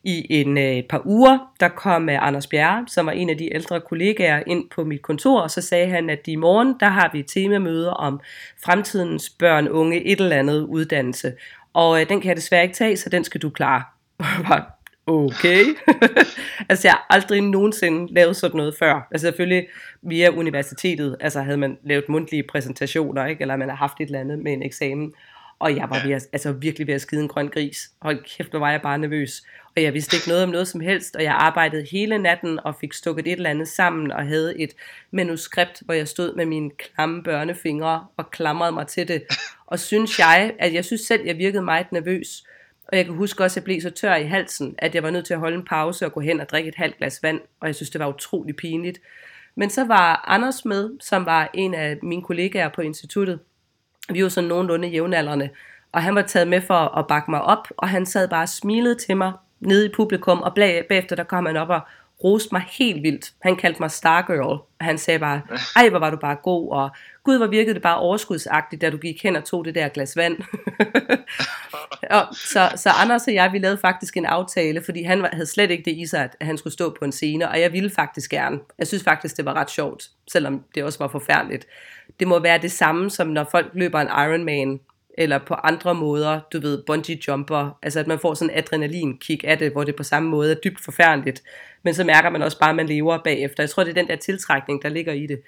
i 0.05 0.27
en 0.31 0.59
øh, 0.59 0.83
par 0.89 1.03
uger, 1.05 1.39
der 1.61 1.69
kom 1.69 2.09
øh, 2.09 2.27
Anders 2.27 2.47
Bjerre, 2.47 2.85
som 2.89 3.07
var 3.07 3.13
en 3.13 3.31
af 3.31 3.37
de 3.37 3.55
ældre 3.55 3.81
kollegaer, 3.81 4.43
ind 4.47 4.71
på 4.71 4.85
mit 4.85 5.03
kontor, 5.03 5.41
og 5.41 5.51
så 5.51 5.61
sagde 5.61 5.87
han, 5.87 6.11
at 6.11 6.21
i 6.27 6.37
morgen, 6.37 6.75
der 6.81 6.89
har 6.89 7.11
vi 7.13 7.21
et 7.21 7.27
temamøde 7.27 7.95
om 7.95 8.21
fremtidens 8.65 9.31
børn, 9.31 9.69
unge, 9.69 10.07
et 10.07 10.21
eller 10.21 10.37
andet 10.37 10.63
uddannelse. 10.63 11.33
Og 11.79 12.01
øh, 12.01 12.09
den 12.09 12.21
kan 12.21 12.29
jeg 12.29 12.37
desværre 12.37 12.63
ikke 12.63 12.75
tage, 12.75 12.97
så 12.97 13.09
den 13.09 13.25
skal 13.25 13.43
du 13.43 13.51
klare. 13.51 13.83
okay. 15.07 15.65
altså 16.71 16.89
jeg 16.89 16.93
har 16.93 17.07
aldrig 17.11 17.41
nogensinde 17.41 18.15
lavet 18.15 18.37
sådan 18.37 18.57
noget 18.57 18.75
før. 18.79 19.09
Altså 19.11 19.27
selvfølgelig 19.27 19.67
via 20.03 20.31
universitetet, 20.31 21.17
altså 21.21 21.41
havde 21.43 21.57
man 21.57 21.79
lavet 21.83 22.09
mundtlige 22.09 22.43
præsentationer, 22.43 23.27
ikke? 23.27 23.43
eller 23.43 23.57
man 23.57 23.69
har 23.69 23.77
haft 23.77 24.01
et 24.01 24.07
eller 24.07 24.21
andet 24.21 24.39
med 24.39 24.53
en 24.53 24.63
eksamen. 24.63 25.13
Og 25.59 25.77
jeg 25.77 25.91
var 25.91 26.07
ved 26.07 26.13
at, 26.13 26.27
altså 26.33 26.53
virkelig 26.53 26.87
ved 26.87 26.95
at 26.95 27.01
skide 27.01 27.23
en 27.23 27.29
grøn 27.29 27.49
gris. 27.49 27.91
Hold 28.03 28.25
kæft, 28.25 28.51
hvor 28.51 28.59
var 28.59 28.71
jeg 28.71 28.83
bare 28.83 28.99
nervøs. 28.99 29.43
Og 29.79 29.83
jeg 29.85 29.95
vidste 29.95 30.17
ikke 30.17 30.29
noget 30.29 30.43
om 30.43 30.49
noget 30.49 30.69
som 30.69 30.81
helst, 30.81 31.17
og 31.17 31.23
jeg 31.23 31.33
arbejdede 31.33 31.87
hele 31.91 32.19
natten 32.19 32.61
og 32.65 32.75
fik 32.81 32.93
stukket 32.93 33.27
et 33.27 33.33
eller 33.33 33.51
andet 33.51 33.69
sammen 33.69 34.13
og 34.13 34.27
havde 34.27 34.61
et 34.61 34.75
manuskript, 35.11 35.83
hvor 35.85 35.95
jeg 35.95 36.09
stod 36.09 36.35
med 36.35 36.47
mine 36.47 36.71
klamme 36.71 37.23
børnefingre 37.23 38.07
og 38.17 38.31
klamrede 38.31 38.73
mig 38.73 38.87
til 38.87 39.09
det. 39.09 39.23
Og 39.67 39.79
synes 39.79 40.19
jeg, 40.19 40.53
at 40.59 40.75
jeg 40.75 40.85
synes 40.85 41.01
selv, 41.01 41.27
jeg 41.27 41.39
virkede 41.39 41.63
meget 41.63 41.93
nervøs. 41.93 42.45
Og 42.89 42.97
jeg 42.97 43.05
kan 43.05 43.15
huske 43.15 43.45
også, 43.45 43.53
at 43.53 43.57
jeg 43.57 43.65
blev 43.65 43.81
så 43.81 43.91
tør 43.91 44.15
i 44.15 44.25
halsen, 44.25 44.75
at 44.79 44.95
jeg 44.95 45.03
var 45.03 45.11
nødt 45.11 45.27
til 45.27 45.35
at 45.35 45.41
holde 45.41 45.57
en 45.57 45.65
pause 45.65 46.07
og 46.07 46.13
gå 46.13 46.21
hen 46.21 46.41
og 46.41 46.49
drikke 46.49 46.69
et 46.69 46.75
halvt 46.75 46.99
glas 46.99 47.23
vand. 47.23 47.41
Og 47.61 47.67
jeg 47.67 47.75
synes, 47.75 47.91
det 47.91 47.99
var 47.99 48.09
utrolig 48.09 48.57
pinligt. 48.57 48.99
Men 49.55 49.71
så 49.71 49.85
var 49.85 50.25
Anders 50.27 50.65
med, 50.65 50.91
som 51.01 51.27
var 51.27 51.51
en 51.55 51.75
af 51.75 51.99
mine 52.03 52.23
kollegaer 52.23 52.69
på 52.69 52.81
instituttet. 52.81 53.41
Vi 54.13 54.23
var 54.23 54.29
sådan 54.29 54.49
nogenlunde 54.49 54.89
jævnaldrende. 54.89 55.51
Og 55.93 56.03
han 56.03 56.15
var 56.15 56.23
taget 56.23 56.49
med 56.49 56.61
for 56.61 56.99
at 56.99 57.07
bakke 57.07 57.31
mig 57.31 57.43
op, 57.43 57.69
og 57.77 57.89
han 57.89 58.07
sad 58.07 58.29
bare 58.29 58.43
og 58.43 58.49
smilede 58.49 58.95
til 58.95 59.17
mig 59.17 59.33
nede 59.61 59.87
i 59.87 59.93
publikum, 59.97 60.43
og 60.43 60.55
bagefter 60.55 61.17
der 61.17 61.25
kom 61.25 61.47
han 61.47 61.57
op 61.57 61.69
og 61.69 61.81
roste 62.25 62.49
mig 62.53 62.65
helt 62.79 63.03
vildt. 63.03 63.33
Han 63.43 63.57
kaldte 63.57 63.83
mig 63.83 63.91
Stargirl. 63.91 64.59
Han 64.81 64.99
sagde 64.99 65.19
bare, 65.19 65.41
ej 65.77 65.89
hvor 65.89 65.99
var 65.99 66.11
du 66.11 66.17
bare 66.17 66.37
god, 66.43 66.73
og 66.73 66.91
gud 67.25 67.37
hvor 67.37 67.47
virkede 67.47 67.75
det 67.75 67.83
bare 67.83 67.99
overskudsagtigt, 67.99 68.83
da 68.83 68.91
du 68.91 68.97
gik 68.97 69.23
hen 69.23 69.37
og 69.37 69.45
tog 69.45 69.65
det 69.65 69.75
der 69.75 69.89
glas 69.89 70.17
vand. 70.17 70.37
og, 72.19 72.27
så, 72.33 72.73
så 72.77 72.91
Anders 72.91 73.27
og 73.27 73.35
jeg, 73.35 73.53
vi 73.53 73.59
lavede 73.59 73.79
faktisk 73.79 74.17
en 74.17 74.27
aftale, 74.27 74.83
fordi 74.85 75.03
han 75.03 75.27
havde 75.33 75.47
slet 75.47 75.71
ikke 75.71 75.85
det 75.85 75.97
i 75.97 76.07
sig, 76.07 76.23
at 76.23 76.37
han 76.41 76.59
skulle 76.59 76.73
stå 76.73 76.97
på 76.99 77.05
en 77.05 77.13
scene, 77.13 77.49
og 77.49 77.61
jeg 77.61 77.73
ville 77.73 77.91
faktisk 77.91 78.31
gerne. 78.31 78.59
Jeg 78.79 78.87
synes 78.87 79.05
faktisk, 79.05 79.37
det 79.37 79.45
var 79.45 79.55
ret 79.55 79.71
sjovt, 79.71 80.09
selvom 80.33 80.65
det 80.75 80.85
også 80.85 80.99
var 80.99 81.09
forfærdeligt. 81.09 81.67
Det 82.21 82.29
må 82.29 82.39
være 82.39 82.59
det 82.59 82.73
samme, 82.73 83.11
som 83.11 83.27
når 83.27 83.49
folk 83.51 83.71
løber 83.75 84.01
en 84.01 84.07
Ironman, 84.07 84.81
eller 85.19 85.39
på 85.39 85.55
andre 85.55 85.95
måder, 85.95 86.41
du 86.53 86.61
ved, 86.61 86.83
bungee 86.87 87.19
jumper, 87.29 87.79
altså 87.83 88.01
at 88.01 88.07
man 88.07 88.19
får 88.19 88.35
sådan 88.35 88.55
en 88.55 88.59
adrenalin-kick 88.59 89.45
af 89.45 89.59
det, 89.59 89.73
hvor 89.73 89.85
det 89.85 89.97
på 89.97 90.03
samme 90.03 90.29
måde 90.29 90.51
er 90.51 90.55
dybt 90.65 90.81
forfærdeligt, 90.85 91.43
men 91.83 91.95
så 91.95 92.05
mærker 92.05 92.31
man 92.31 92.43
også 92.43 92.59
bare, 92.59 92.71
at 92.71 92.77
man 92.77 92.87
lever 92.87 93.19
bagefter. 93.25 93.63
Jeg 93.63 93.71
tror, 93.71 93.85
det 93.85 93.91
er 93.91 93.95
den 93.95 94.09
der 94.09 94.17
tiltrækning, 94.17 94.83
der 94.83 94.89
ligger 94.89 95.13
i 95.13 95.27
det. 95.27 95.41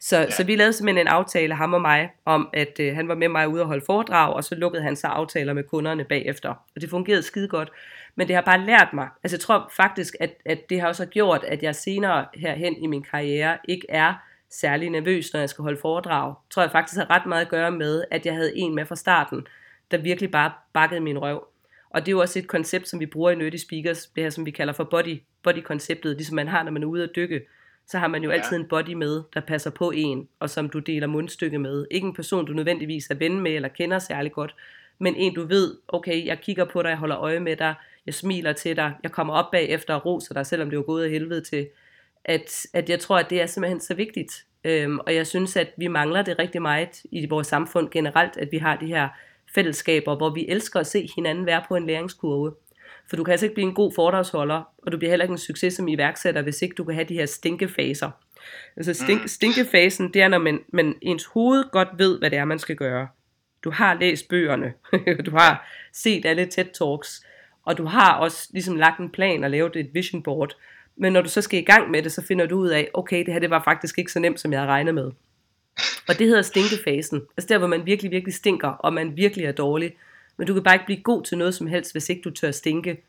Så, 0.00 0.18
ja. 0.18 0.30
så 0.30 0.44
vi 0.44 0.56
lavede 0.56 0.72
simpelthen 0.72 1.06
en 1.06 1.12
aftale, 1.12 1.54
ham 1.54 1.74
og 1.74 1.80
mig, 1.80 2.10
om 2.24 2.48
at 2.52 2.80
øh, 2.80 2.94
han 2.94 3.08
var 3.08 3.14
med 3.14 3.28
mig 3.28 3.48
ude 3.48 3.62
og 3.62 3.66
holde 3.66 3.84
foredrag, 3.86 4.34
og 4.34 4.44
så 4.44 4.54
lukkede 4.54 4.82
han 4.82 4.96
så 4.96 5.06
aftaler 5.06 5.52
med 5.52 5.62
kunderne 5.62 6.04
bagefter. 6.04 6.48
Og 6.48 6.80
det 6.80 6.90
fungerede 6.90 7.22
skide 7.22 7.48
godt. 7.48 7.72
Men 8.16 8.28
det 8.28 8.34
har 8.34 8.42
bare 8.42 8.66
lært 8.66 8.88
mig, 8.92 9.08
altså 9.24 9.36
jeg 9.36 9.40
tror 9.40 9.72
faktisk, 9.76 10.14
at, 10.20 10.30
at 10.46 10.70
det 10.70 10.80
har 10.80 10.88
også 10.88 11.06
gjort, 11.06 11.44
at 11.44 11.62
jeg 11.62 11.74
senere 11.74 12.26
herhen 12.34 12.76
i 12.76 12.86
min 12.86 13.02
karriere 13.02 13.58
ikke 13.68 13.86
er 13.88 14.14
særlig 14.60 14.90
nervøs, 14.90 15.32
når 15.32 15.40
jeg 15.40 15.48
skal 15.48 15.62
holde 15.62 15.80
foredrag. 15.80 16.34
Tror 16.50 16.62
jeg 16.62 16.70
faktisk 16.70 16.98
har 16.98 17.10
ret 17.10 17.26
meget 17.26 17.44
at 17.44 17.48
gøre 17.48 17.70
med, 17.70 18.04
at 18.10 18.26
jeg 18.26 18.34
havde 18.34 18.56
en 18.56 18.74
med 18.74 18.86
fra 18.86 18.96
starten, 18.96 19.46
der 19.90 19.98
virkelig 19.98 20.30
bare 20.30 20.52
bakkede 20.72 21.00
min 21.00 21.18
røv. 21.18 21.46
Og 21.90 22.00
det 22.00 22.08
er 22.08 22.12
jo 22.12 22.20
også 22.20 22.38
et 22.38 22.46
koncept, 22.46 22.88
som 22.88 23.00
vi 23.00 23.06
bruger 23.06 23.30
i 23.30 23.34
Nerdy 23.34 23.56
Speakers, 23.56 24.06
det 24.06 24.22
her 24.22 24.30
som 24.30 24.46
vi 24.46 24.50
kalder 24.50 24.72
for 24.72 24.84
body, 24.84 25.22
body-konceptet, 25.42 26.16
ligesom 26.16 26.36
man 26.36 26.48
har, 26.48 26.62
når 26.62 26.70
man 26.70 26.82
er 26.82 26.86
ude 26.86 27.02
at 27.02 27.10
dykke. 27.16 27.40
Så 27.86 27.98
har 27.98 28.08
man 28.08 28.22
jo 28.22 28.30
altid 28.30 28.56
en 28.56 28.68
body 28.68 28.92
med, 28.92 29.22
der 29.34 29.40
passer 29.40 29.70
på 29.70 29.90
en, 29.90 30.28
og 30.40 30.50
som 30.50 30.68
du 30.68 30.78
deler 30.78 31.06
mundstykke 31.06 31.58
med. 31.58 31.86
Ikke 31.90 32.06
en 32.06 32.14
person, 32.14 32.46
du 32.46 32.52
nødvendigvis 32.52 33.10
er 33.10 33.14
ven 33.14 33.40
med 33.40 33.52
eller 33.52 33.68
kender 33.68 33.98
særlig 33.98 34.32
godt, 34.32 34.54
men 34.98 35.14
en 35.14 35.34
du 35.34 35.46
ved, 35.46 35.76
okay, 35.88 36.26
jeg 36.26 36.40
kigger 36.40 36.64
på 36.64 36.82
dig, 36.82 36.88
jeg 36.88 36.98
holder 36.98 37.18
øje 37.18 37.40
med 37.40 37.56
dig, 37.56 37.74
jeg 38.06 38.14
smiler 38.14 38.52
til 38.52 38.76
dig, 38.76 38.92
jeg 39.02 39.12
kommer 39.12 39.34
op 39.34 39.50
bagefter 39.50 39.94
og 39.94 40.06
roser 40.06 40.34
dig, 40.34 40.46
selvom 40.46 40.70
det 40.70 40.76
var 40.76 40.84
gået 40.84 41.04
af 41.04 41.10
helvede 41.10 41.40
til, 41.40 41.68
at, 42.24 42.66
at 42.72 42.90
jeg 42.90 43.00
tror, 43.00 43.18
at 43.18 43.30
det 43.30 43.42
er 43.42 43.46
simpelthen 43.46 43.80
så 43.80 43.94
vigtigt. 43.94 44.44
Øhm, 44.64 44.98
og 44.98 45.14
jeg 45.14 45.26
synes, 45.26 45.56
at 45.56 45.68
vi 45.76 45.88
mangler 45.88 46.22
det 46.22 46.38
rigtig 46.38 46.62
meget 46.62 47.02
i 47.10 47.26
vores 47.26 47.46
samfund 47.46 47.90
generelt, 47.90 48.36
at 48.36 48.48
vi 48.52 48.58
har 48.58 48.76
de 48.76 48.86
her 48.86 49.08
fællesskaber, 49.54 50.16
hvor 50.16 50.30
vi 50.30 50.46
elsker 50.48 50.80
at 50.80 50.86
se 50.86 51.08
hinanden 51.16 51.46
være 51.46 51.64
på 51.68 51.76
en 51.76 51.86
læringskurve. 51.86 52.52
For 53.08 53.16
du 53.16 53.24
kan 53.24 53.32
altså 53.32 53.46
ikke 53.46 53.54
blive 53.54 53.68
en 53.68 53.74
god 53.74 53.92
foredragsholder, 53.94 54.62
og 54.78 54.92
du 54.92 54.98
bliver 54.98 55.10
heller 55.10 55.24
ikke 55.24 55.32
en 55.32 55.38
succes 55.38 55.74
som 55.74 55.88
iværksætter, 55.88 56.42
hvis 56.42 56.62
ikke 56.62 56.74
du 56.74 56.84
kan 56.84 56.94
have 56.94 57.04
de 57.08 57.14
her 57.14 57.26
stinkefaser. 57.26 58.10
Altså 58.76 58.94
stink, 58.94 59.20
mm. 59.20 59.28
stinkefasen, 59.28 60.14
det 60.14 60.22
er, 60.22 60.28
når 60.28 60.38
man, 60.38 60.60
man 60.72 60.94
ens 61.02 61.24
hoved 61.24 61.64
godt 61.72 61.88
ved, 61.96 62.18
hvad 62.18 62.30
det 62.30 62.38
er, 62.38 62.44
man 62.44 62.58
skal 62.58 62.76
gøre. 62.76 63.08
Du 63.64 63.70
har 63.70 63.94
læst 63.94 64.28
bøgerne, 64.28 64.72
du 65.26 65.30
har 65.30 65.68
set 65.92 66.26
alle 66.26 66.46
TED 66.46 66.64
Talks, 66.64 67.26
og 67.64 67.78
du 67.78 67.84
har 67.84 68.14
også 68.14 68.48
ligesom 68.52 68.76
lagt 68.76 69.00
en 69.00 69.10
plan 69.10 69.44
og 69.44 69.50
lavet 69.50 69.76
et 69.76 69.90
vision 69.92 70.22
board. 70.22 70.56
Men 70.96 71.12
når 71.12 71.22
du 71.22 71.28
så 71.28 71.40
skal 71.40 71.60
i 71.60 71.64
gang 71.64 71.90
med 71.90 72.02
det, 72.02 72.12
så 72.12 72.22
finder 72.22 72.46
du 72.46 72.58
ud 72.58 72.68
af, 72.68 72.90
okay, 72.94 73.24
det 73.24 73.32
her 73.32 73.40
det 73.40 73.50
var 73.50 73.62
faktisk 73.64 73.98
ikke 73.98 74.12
så 74.12 74.18
nemt, 74.18 74.40
som 74.40 74.52
jeg 74.52 74.60
havde 74.60 74.70
regnet 74.70 74.94
med. 74.94 75.10
Og 76.08 76.18
det 76.18 76.26
hedder 76.26 76.42
stinkefasen. 76.42 77.22
Altså 77.36 77.48
der, 77.48 77.58
hvor 77.58 77.66
man 77.66 77.86
virkelig, 77.86 78.10
virkelig 78.10 78.34
stinker, 78.34 78.68
og 78.68 78.92
man 78.92 79.16
virkelig 79.16 79.46
er 79.46 79.52
dårlig. 79.52 79.96
Men 80.36 80.46
du 80.46 80.54
kan 80.54 80.62
bare 80.62 80.74
ikke 80.74 80.86
blive 80.86 81.02
god 81.02 81.22
til 81.22 81.38
noget 81.38 81.54
som 81.54 81.66
helst, 81.66 81.92
hvis 81.92 82.08
ikke 82.08 82.22
du 82.22 82.30
tør 82.30 82.50
stinke. 82.50 83.02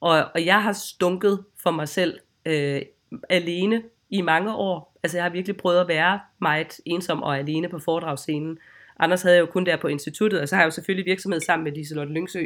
Og, 0.00 0.24
og 0.34 0.46
jeg 0.46 0.62
har 0.62 0.72
stunket 0.72 1.44
for 1.62 1.70
mig 1.70 1.88
selv 1.88 2.20
øh, 2.46 2.82
alene 3.28 3.82
i 4.10 4.20
mange 4.20 4.54
år. 4.54 4.98
Altså 5.02 5.16
jeg 5.16 5.24
har 5.24 5.30
virkelig 5.30 5.56
prøvet 5.56 5.80
at 5.80 5.88
være 5.88 6.20
meget 6.38 6.80
ensom 6.84 7.22
og 7.22 7.38
alene 7.38 7.68
på 7.68 7.78
foredragsscenen. 7.78 8.58
Anders 8.98 9.22
havde 9.22 9.36
jeg 9.36 9.40
jo 9.40 9.46
kun 9.46 9.66
der 9.66 9.76
på 9.76 9.88
instituttet, 9.88 10.40
og 10.40 10.48
så 10.48 10.54
har 10.54 10.62
jeg 10.62 10.66
jo 10.66 10.70
selvfølgelig 10.70 11.06
virksomhed 11.06 11.40
sammen 11.40 11.64
med 11.64 11.72
Liselotte 11.72 12.12
Lyngsø, 12.12 12.44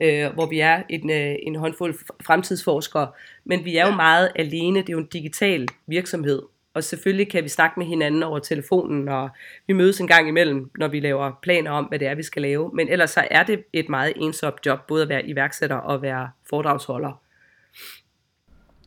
øh, 0.00 0.32
hvor 0.34 0.46
vi 0.46 0.60
er 0.60 0.82
en, 0.88 1.10
øh, 1.10 1.34
en 1.42 1.56
håndfuld 1.56 1.94
fremtidsforskere. 2.22 3.08
Men 3.44 3.64
vi 3.64 3.76
er 3.76 3.86
jo 3.86 3.94
meget 3.94 4.32
alene, 4.36 4.80
det 4.80 4.88
er 4.88 4.92
jo 4.92 4.98
en 4.98 5.06
digital 5.06 5.68
virksomhed. 5.86 6.42
Og 6.74 6.84
selvfølgelig 6.84 7.30
kan 7.30 7.44
vi 7.44 7.48
snakke 7.48 7.80
med 7.80 7.86
hinanden 7.86 8.22
over 8.22 8.38
telefonen, 8.38 9.08
og 9.08 9.30
vi 9.66 9.72
mødes 9.72 10.00
en 10.00 10.06
gang 10.06 10.28
imellem, 10.28 10.70
når 10.78 10.88
vi 10.88 11.00
laver 11.00 11.32
planer 11.42 11.70
om, 11.70 11.84
hvad 11.84 11.98
det 11.98 12.08
er, 12.08 12.14
vi 12.14 12.22
skal 12.22 12.42
lave. 12.42 12.70
Men 12.74 12.88
ellers 12.88 13.10
så 13.10 13.26
er 13.30 13.42
det 13.42 13.64
et 13.72 13.88
meget 13.88 14.12
ensomt 14.16 14.66
job, 14.66 14.86
både 14.88 15.02
at 15.02 15.08
være 15.08 15.26
iværksætter 15.26 15.76
og 15.76 16.02
være 16.02 16.30
foredragsholder. 16.50 17.22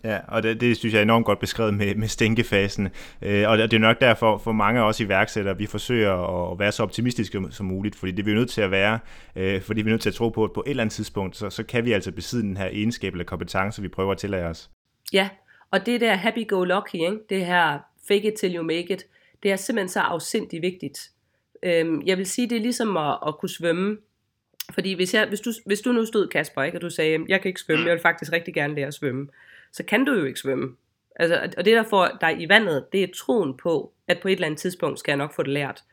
Ja, 0.03 0.19
og 0.27 0.43
det, 0.43 0.61
det 0.61 0.77
synes 0.77 0.93
jeg 0.93 0.99
er 0.99 1.03
enormt 1.03 1.25
godt 1.25 1.39
beskrevet 1.39 1.73
med, 1.73 1.95
med 1.95 2.07
stænkefasen. 2.07 2.89
Øh, 3.21 3.49
og 3.49 3.57
det 3.57 3.73
er 3.73 3.79
nok 3.79 4.01
derfor 4.01 4.37
for 4.37 4.51
mange 4.51 4.81
af 4.81 4.83
os 4.83 4.99
iværksættere, 4.99 5.57
vi 5.57 5.65
forsøger 5.65 6.51
at 6.51 6.59
være 6.59 6.71
så 6.71 6.83
optimistiske 6.83 7.47
som 7.51 7.65
muligt, 7.65 7.95
fordi 7.95 8.11
det 8.11 8.19
er 8.19 8.23
vi 8.23 8.33
nødt 8.33 8.49
til 8.49 8.61
at 8.61 8.71
være, 8.71 8.99
øh, 9.35 9.61
fordi 9.61 9.81
vi 9.81 9.89
er 9.89 9.93
nødt 9.93 10.01
til 10.01 10.09
at 10.09 10.15
tro 10.15 10.29
på, 10.29 10.43
at 10.43 10.53
på 10.53 10.63
et 10.65 10.69
eller 10.69 10.83
andet 10.83 10.93
tidspunkt, 10.93 11.37
så, 11.37 11.49
så 11.49 11.63
kan 11.63 11.85
vi 11.85 11.91
altså 11.91 12.11
besidde 12.11 12.43
den 12.43 12.57
her 12.57 12.65
egenskab 12.65 13.13
eller 13.13 13.25
kompetence, 13.25 13.81
vi 13.81 13.87
prøver 13.87 14.11
at 14.11 14.17
tillære 14.17 14.45
os. 14.45 14.69
Ja, 15.13 15.29
og 15.71 15.85
det 15.85 16.01
der 16.01 16.15
happy-go-lucky, 16.15 16.95
ikke? 16.95 17.17
det 17.29 17.45
her 17.45 17.79
fake 18.07 18.27
it 18.27 18.33
till 18.39 18.55
you 18.55 18.63
make 18.63 18.93
it, 18.93 19.05
det 19.43 19.51
er 19.51 19.55
simpelthen 19.55 19.89
så 19.89 19.99
afsindigt 19.99 20.61
vigtigt. 20.61 20.99
Øhm, 21.63 22.01
jeg 22.05 22.17
vil 22.17 22.25
sige, 22.25 22.49
det 22.49 22.57
er 22.57 22.61
ligesom 22.61 22.97
at, 22.97 23.17
at 23.27 23.37
kunne 23.39 23.49
svømme. 23.49 23.97
Fordi 24.73 24.93
hvis, 24.93 25.13
jeg, 25.13 25.27
hvis, 25.27 25.39
du, 25.39 25.51
hvis 25.65 25.81
du 25.81 25.91
nu 25.91 26.05
stod, 26.05 26.27
Kasper, 26.27 26.63
ikke, 26.63 26.77
og 26.77 26.81
du 26.81 26.89
sagde, 26.89 27.25
jeg 27.27 27.41
kan 27.41 27.49
ikke 27.49 27.61
svømme, 27.61 27.85
jeg 27.85 27.93
vil 27.93 28.01
faktisk 28.01 28.31
rigtig 28.31 28.53
gerne 28.53 28.75
lære 28.75 28.87
at 28.87 28.93
svømme, 28.93 29.27
så 29.71 29.83
kan 29.83 30.05
du 30.05 30.13
jo 30.13 30.25
ikke 30.25 30.39
svømme. 30.39 30.75
Altså, 31.15 31.53
og 31.57 31.65
det 31.65 31.75
der 31.75 31.83
får 31.83 32.17
dig 32.21 32.41
i 32.41 32.49
vandet, 32.49 32.85
det 32.91 33.03
er 33.03 33.07
troen 33.15 33.57
på, 33.57 33.91
at 34.07 34.19
på 34.21 34.27
et 34.27 34.31
eller 34.31 34.45
andet 34.45 34.59
tidspunkt 34.59 34.99
skal 34.99 35.11
jeg 35.11 35.17
nok 35.17 35.33
få 35.33 35.43
det 35.43 35.51
lært. 35.51 35.83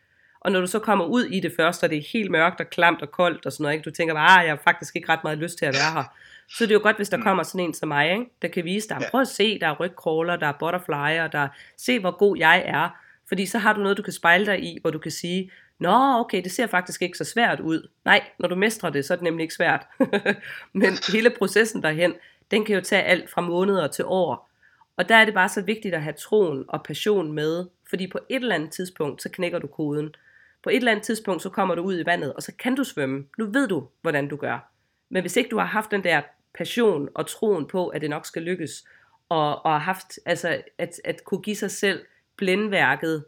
Og 0.40 0.52
når 0.52 0.60
du 0.60 0.66
så 0.66 0.78
kommer 0.78 1.04
ud 1.04 1.24
i 1.24 1.40
det 1.40 1.52
første, 1.56 1.84
og 1.84 1.90
det 1.90 1.98
er 1.98 2.02
helt 2.12 2.30
mørkt 2.30 2.60
og 2.60 2.70
klamt 2.70 3.02
og 3.02 3.10
koldt 3.10 3.46
og 3.46 3.52
sådan 3.52 3.62
noget, 3.62 3.74
ikke? 3.74 3.84
du 3.84 3.90
tænker 3.90 4.14
bare, 4.14 4.40
ah, 4.40 4.46
jeg 4.46 4.52
har 4.52 4.60
faktisk 4.64 4.96
ikke 4.96 5.08
ret 5.08 5.24
meget 5.24 5.38
lyst 5.38 5.58
til 5.58 5.66
at 5.66 5.74
være 5.74 5.92
her. 5.92 6.04
Så 6.48 6.64
det 6.64 6.70
er 6.70 6.74
jo 6.74 6.82
godt, 6.82 6.96
hvis 6.96 7.08
der 7.08 7.16
mm. 7.16 7.22
kommer 7.22 7.42
sådan 7.42 7.60
en 7.60 7.74
som 7.74 7.88
mig, 7.88 8.10
ikke? 8.10 8.24
der 8.42 8.48
kan 8.48 8.64
vise 8.64 8.88
dig, 8.88 9.02
prøv 9.10 9.20
at 9.20 9.28
se, 9.28 9.58
der 9.58 9.66
er 9.66 9.76
rygkråler, 9.80 10.36
der 10.36 10.46
er 10.46 10.52
butterflyer, 10.52 11.26
der 11.26 11.48
se, 11.76 11.98
hvor 11.98 12.18
god 12.18 12.36
jeg 12.38 12.64
er. 12.66 12.88
Fordi 13.28 13.46
så 13.46 13.58
har 13.58 13.72
du 13.72 13.80
noget, 13.80 13.96
du 13.96 14.02
kan 14.02 14.12
spejle 14.12 14.46
dig 14.46 14.62
i, 14.64 14.78
hvor 14.82 14.90
du 14.90 14.98
kan 14.98 15.10
sige, 15.10 15.50
Nå, 15.78 16.20
okay, 16.20 16.42
det 16.42 16.52
ser 16.52 16.66
faktisk 16.66 17.02
ikke 17.02 17.18
så 17.18 17.24
svært 17.24 17.60
ud. 17.60 17.88
Nej, 18.04 18.22
når 18.38 18.48
du 18.48 18.54
mestrer 18.54 18.90
det, 18.90 19.04
så 19.04 19.14
er 19.14 19.16
det 19.16 19.22
nemlig 19.22 19.42
ikke 19.42 19.54
svært. 19.54 19.86
Men 20.80 20.92
hele 21.12 21.30
processen 21.30 21.82
derhen, 21.82 22.14
den 22.50 22.64
kan 22.64 22.74
jo 22.74 22.80
tage 22.80 23.02
alt 23.02 23.30
fra 23.30 23.40
måneder 23.40 23.86
til 23.86 24.04
år. 24.04 24.50
Og 24.96 25.08
der 25.08 25.14
er 25.14 25.24
det 25.24 25.34
bare 25.34 25.48
så 25.48 25.62
vigtigt 25.62 25.94
at 25.94 26.02
have 26.02 26.12
troen 26.12 26.64
og 26.68 26.82
passion 26.82 27.32
med, 27.32 27.66
fordi 27.90 28.06
på 28.06 28.18
et 28.28 28.42
eller 28.42 28.54
andet 28.54 28.70
tidspunkt, 28.70 29.22
så 29.22 29.28
knækker 29.28 29.58
du 29.58 29.66
koden. 29.66 30.14
På 30.62 30.70
et 30.70 30.76
eller 30.76 30.90
andet 30.90 31.04
tidspunkt, 31.04 31.42
så 31.42 31.50
kommer 31.50 31.74
du 31.74 31.82
ud 31.82 32.00
i 32.00 32.06
vandet, 32.06 32.32
og 32.32 32.42
så 32.42 32.52
kan 32.58 32.74
du 32.74 32.84
svømme. 32.84 33.24
Nu 33.38 33.46
ved 33.46 33.68
du, 33.68 33.88
hvordan 34.02 34.28
du 34.28 34.36
gør. 34.36 34.72
Men 35.08 35.22
hvis 35.22 35.36
ikke 35.36 35.50
du 35.50 35.58
har 35.58 35.66
haft 35.66 35.90
den 35.90 36.04
der 36.04 36.22
passion 36.54 37.08
og 37.14 37.26
troen 37.26 37.66
på, 37.66 37.88
at 37.88 38.00
det 38.00 38.10
nok 38.10 38.26
skal 38.26 38.42
lykkes, 38.42 38.84
og, 39.28 39.64
og 39.64 39.72
har 39.72 39.78
haft, 39.78 40.18
altså, 40.26 40.62
at, 40.78 41.00
at 41.04 41.24
kunne 41.24 41.42
give 41.42 41.56
sig 41.56 41.70
selv 41.70 42.04
blændværket 42.36 43.24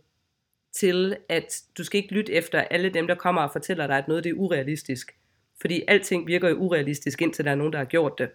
til, 0.72 1.16
at 1.28 1.62
du 1.78 1.84
skal 1.84 2.00
ikke 2.00 2.14
lytte 2.14 2.32
efter 2.32 2.60
alle 2.60 2.88
dem, 2.88 3.06
der 3.06 3.14
kommer 3.14 3.42
og 3.42 3.52
fortæller 3.52 3.86
dig, 3.86 3.98
at 3.98 4.08
noget 4.08 4.24
det 4.24 4.30
er 4.30 4.34
urealistisk. 4.34 5.16
Fordi 5.60 5.84
alting 5.88 6.26
virker 6.26 6.48
jo 6.48 6.56
urealistisk, 6.56 7.22
indtil 7.22 7.44
der 7.44 7.50
er 7.50 7.54
nogen, 7.54 7.72
der 7.72 7.78
har 7.78 7.84
gjort 7.84 8.18
det. 8.18 8.30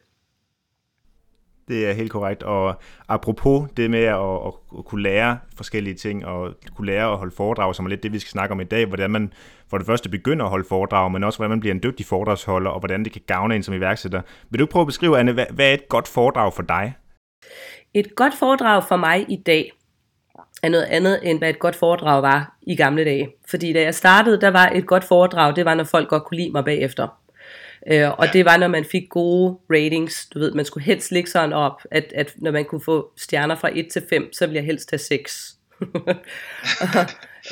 Det 1.67 1.89
er 1.89 1.93
helt 1.93 2.11
korrekt. 2.11 2.43
Og 2.43 2.75
apropos 3.09 3.69
det 3.77 3.91
med 3.91 4.03
at, 4.03 4.15
at, 4.15 4.53
at 4.77 4.85
kunne 4.85 5.03
lære 5.03 5.37
forskellige 5.57 5.95
ting, 5.95 6.25
og 6.25 6.53
kunne 6.75 6.87
lære 6.87 7.11
at 7.11 7.17
holde 7.17 7.35
foredrag, 7.35 7.75
som 7.75 7.85
er 7.85 7.89
lidt 7.89 8.03
det, 8.03 8.13
vi 8.13 8.19
skal 8.19 8.31
snakke 8.31 8.53
om 8.53 8.61
i 8.61 8.63
dag, 8.63 8.85
hvordan 8.85 9.11
man 9.11 9.33
for 9.69 9.77
det 9.77 9.87
første 9.87 10.09
begynder 10.09 10.45
at 10.45 10.49
holde 10.49 10.65
foredrag, 10.69 11.11
men 11.11 11.23
også 11.23 11.39
hvordan 11.39 11.49
man 11.49 11.59
bliver 11.59 11.73
en 11.73 11.83
dygtig 11.83 12.05
foredragsholder, 12.05 12.71
og 12.71 12.79
hvordan 12.79 13.03
det 13.03 13.11
kan 13.11 13.21
gavne 13.27 13.55
en 13.55 13.63
som 13.63 13.73
iværksætter. 13.73 14.21
Vil 14.49 14.59
du 14.59 14.65
prøve 14.65 14.81
at 14.81 14.87
beskrive, 14.87 15.19
Anne, 15.19 15.33
hvad, 15.33 15.45
hvad 15.53 15.69
er 15.69 15.73
et 15.73 15.89
godt 15.89 16.07
foredrag 16.07 16.53
for 16.53 16.63
dig? 16.63 16.93
Et 17.93 18.15
godt 18.15 18.33
foredrag 18.39 18.83
for 18.83 18.97
mig 18.97 19.25
i 19.29 19.35
dag 19.45 19.71
er 20.63 20.69
noget 20.69 20.83
andet, 20.83 21.19
end 21.23 21.37
hvad 21.37 21.49
et 21.49 21.59
godt 21.59 21.75
foredrag 21.75 22.21
var 22.21 22.57
i 22.61 22.75
gamle 22.75 23.05
dage. 23.05 23.29
Fordi 23.49 23.73
da 23.73 23.81
jeg 23.81 23.95
startede, 23.95 24.41
der 24.41 24.51
var 24.51 24.69
et 24.75 24.87
godt 24.87 25.03
foredrag, 25.03 25.55
det 25.55 25.65
var, 25.65 25.75
når 25.75 25.83
folk 25.83 26.09
godt 26.09 26.23
kunne 26.23 26.37
lide 26.37 26.51
mig 26.51 26.65
bagefter. 26.65 27.22
Øh, 27.91 28.11
og 28.11 28.27
det 28.33 28.45
var, 28.45 28.57
når 28.57 28.67
man 28.67 28.85
fik 28.85 29.09
gode 29.09 29.57
ratings. 29.69 30.25
Du 30.25 30.39
ved, 30.39 30.51
man 30.51 30.65
skulle 30.65 30.83
helst 30.83 31.11
ligge 31.11 31.29
sådan 31.29 31.53
op, 31.53 31.81
at, 31.91 32.13
at 32.15 32.33
når 32.37 32.51
man 32.51 32.65
kunne 32.65 32.81
få 32.81 33.11
stjerner 33.17 33.55
fra 33.55 33.69
1 33.73 33.87
til 33.91 34.03
5, 34.09 34.33
så 34.33 34.45
ville 34.45 34.57
jeg 34.57 34.65
helst 34.65 34.91
have 34.91 34.99
6. 34.99 35.55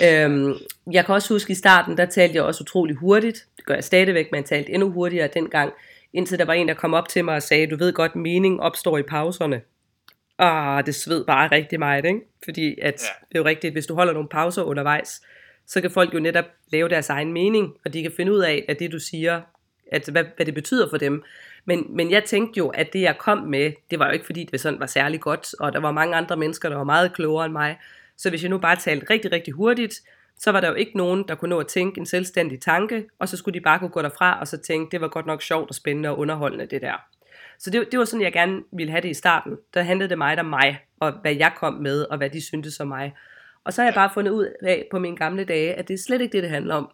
øhm, 0.06 0.54
jeg 0.92 1.06
kan 1.06 1.16
også 1.16 1.34
huske 1.34 1.52
i 1.52 1.56
starten, 1.56 1.98
der 1.98 2.06
talte 2.06 2.36
jeg 2.36 2.44
også 2.44 2.62
utrolig 2.62 2.96
hurtigt. 2.96 3.46
Det 3.58 3.66
gør 3.66 3.74
jeg 3.74 3.84
stadigvæk, 3.84 4.28
men 4.32 4.38
jeg 4.38 4.46
talte 4.46 4.72
endnu 4.72 4.92
hurtigere 4.92 5.30
dengang. 5.34 5.74
Indtil 6.14 6.40
der 6.40 6.46
var 6.46 6.54
en, 6.54 6.68
der 6.68 6.74
kom 6.74 6.94
op 6.94 7.10
til 7.10 7.26
mig 7.26 7.36
og 7.36 7.44
sagde, 7.44 7.68
du 7.68 7.78
ved 7.78 7.94
godt, 7.94 8.16
mening 8.16 8.62
opstår 8.62 8.98
i 8.98 9.04
pauserne. 9.04 9.62
Ah, 10.40 10.86
det 10.86 10.96
sved 10.96 11.26
bare 11.26 11.48
rigtig 11.52 11.80
meget, 11.80 12.06
ikke? 12.06 12.20
Fordi 12.44 12.80
at, 12.82 13.02
ja. 13.04 13.26
det 13.30 13.36
er 13.36 13.40
jo 13.40 13.46
rigtigt, 13.46 13.74
hvis 13.74 13.86
du 13.86 13.96
holder 13.96 14.14
nogle 14.14 14.30
pauser 14.30 14.64
undervejs, 14.64 15.22
så 15.68 15.82
kan 15.82 15.92
folk 15.92 16.14
jo 16.14 16.20
netop 16.20 16.46
lave 16.72 16.90
deres 16.90 17.10
egen 17.10 17.34
mening, 17.34 17.74
og 17.86 17.94
de 17.94 18.02
kan 18.02 18.12
finde 18.18 18.34
ud 18.34 18.40
af, 18.40 18.66
at 18.70 18.80
det 18.80 18.92
du 18.92 19.00
siger 19.00 19.42
at, 19.92 20.10
hvad, 20.12 20.24
hvad 20.36 20.46
det 20.46 20.54
betyder 20.54 20.90
for 20.90 20.98
dem. 20.98 21.24
Men, 21.66 21.86
men 21.90 22.12
jeg 22.12 22.24
tænkte 22.24 22.58
jo, 22.58 22.68
at 22.68 22.94
det 22.94 23.02
jeg 23.02 23.18
kom 23.18 23.38
med, 23.38 23.72
det 23.92 24.00
var 24.00 24.06
jo 24.06 24.12
ikke 24.12 24.26
fordi, 24.26 24.50
det 24.52 24.62
sådan 24.62 24.80
var 24.80 24.86
særlig 24.86 25.20
godt, 25.20 25.54
og 25.60 25.74
der 25.74 25.80
var 25.80 25.92
mange 25.92 26.16
andre 26.16 26.38
mennesker, 26.38 26.70
der 26.70 26.76
var 26.76 26.84
meget 26.84 27.14
klogere 27.14 27.46
end 27.46 27.54
mig. 27.54 27.80
Så 28.18 28.30
hvis 28.30 28.42
jeg 28.42 28.50
nu 28.50 28.58
bare 28.58 28.76
talte 28.76 29.10
rigtig, 29.10 29.32
rigtig 29.32 29.54
hurtigt, 29.54 30.02
så 30.38 30.52
var 30.52 30.62
der 30.62 30.68
jo 30.68 30.74
ikke 30.74 30.98
nogen, 30.98 31.26
der 31.28 31.36
kunne 31.36 31.50
nå 31.50 31.60
at 31.60 31.68
tænke 31.68 32.00
en 32.00 32.06
selvstændig 32.06 32.62
tanke, 32.62 33.06
og 33.20 33.30
så 33.30 33.38
skulle 33.38 33.60
de 33.60 33.64
bare 33.64 33.80
kunne 33.80 33.90
gå 33.90 34.02
derfra 34.02 34.40
og 34.40 34.48
så 34.48 34.58
tænke, 34.58 34.92
det 34.92 35.02
var 35.02 35.08
godt 35.08 35.26
nok 35.26 35.42
sjovt 35.42 35.70
og 35.70 35.76
spændende 35.76 36.10
og 36.10 36.20
underholdende 36.20 36.66
det 36.66 36.82
der. 36.82 36.94
Så 37.60 37.70
det, 37.70 37.92
det 37.92 38.00
var 38.00 38.06
sådan, 38.06 38.24
jeg 38.24 38.34
gerne 38.34 38.62
ville 38.74 38.92
have 38.92 39.02
det 39.02 39.10
i 39.10 39.14
starten. 39.14 39.58
Der 39.74 39.82
handlede 39.82 40.10
det 40.10 40.18
meget 40.18 40.40
om 40.40 40.46
mig, 40.46 40.80
og 41.00 41.12
hvad 41.12 41.36
jeg 41.36 41.52
kom 41.58 41.74
med, 41.74 42.04
og 42.04 42.18
hvad 42.18 42.30
de 42.30 42.42
syntes 42.42 42.80
om 42.80 42.88
mig. 42.88 43.14
Og 43.64 43.74
så 43.74 43.82
har 43.82 43.88
jeg 43.88 43.94
bare 43.94 44.10
fundet 44.14 44.32
ud 44.32 44.48
af 44.62 44.88
på 44.92 45.00
mine 45.00 45.18
gamle 45.18 45.44
dage, 45.44 45.74
at 45.74 45.88
det 45.88 45.94
er 45.94 45.98
slet 45.98 46.22
ikke 46.22 46.34
det, 46.34 46.44
det 46.44 46.52
handler 46.52 46.76
om. 46.76 46.92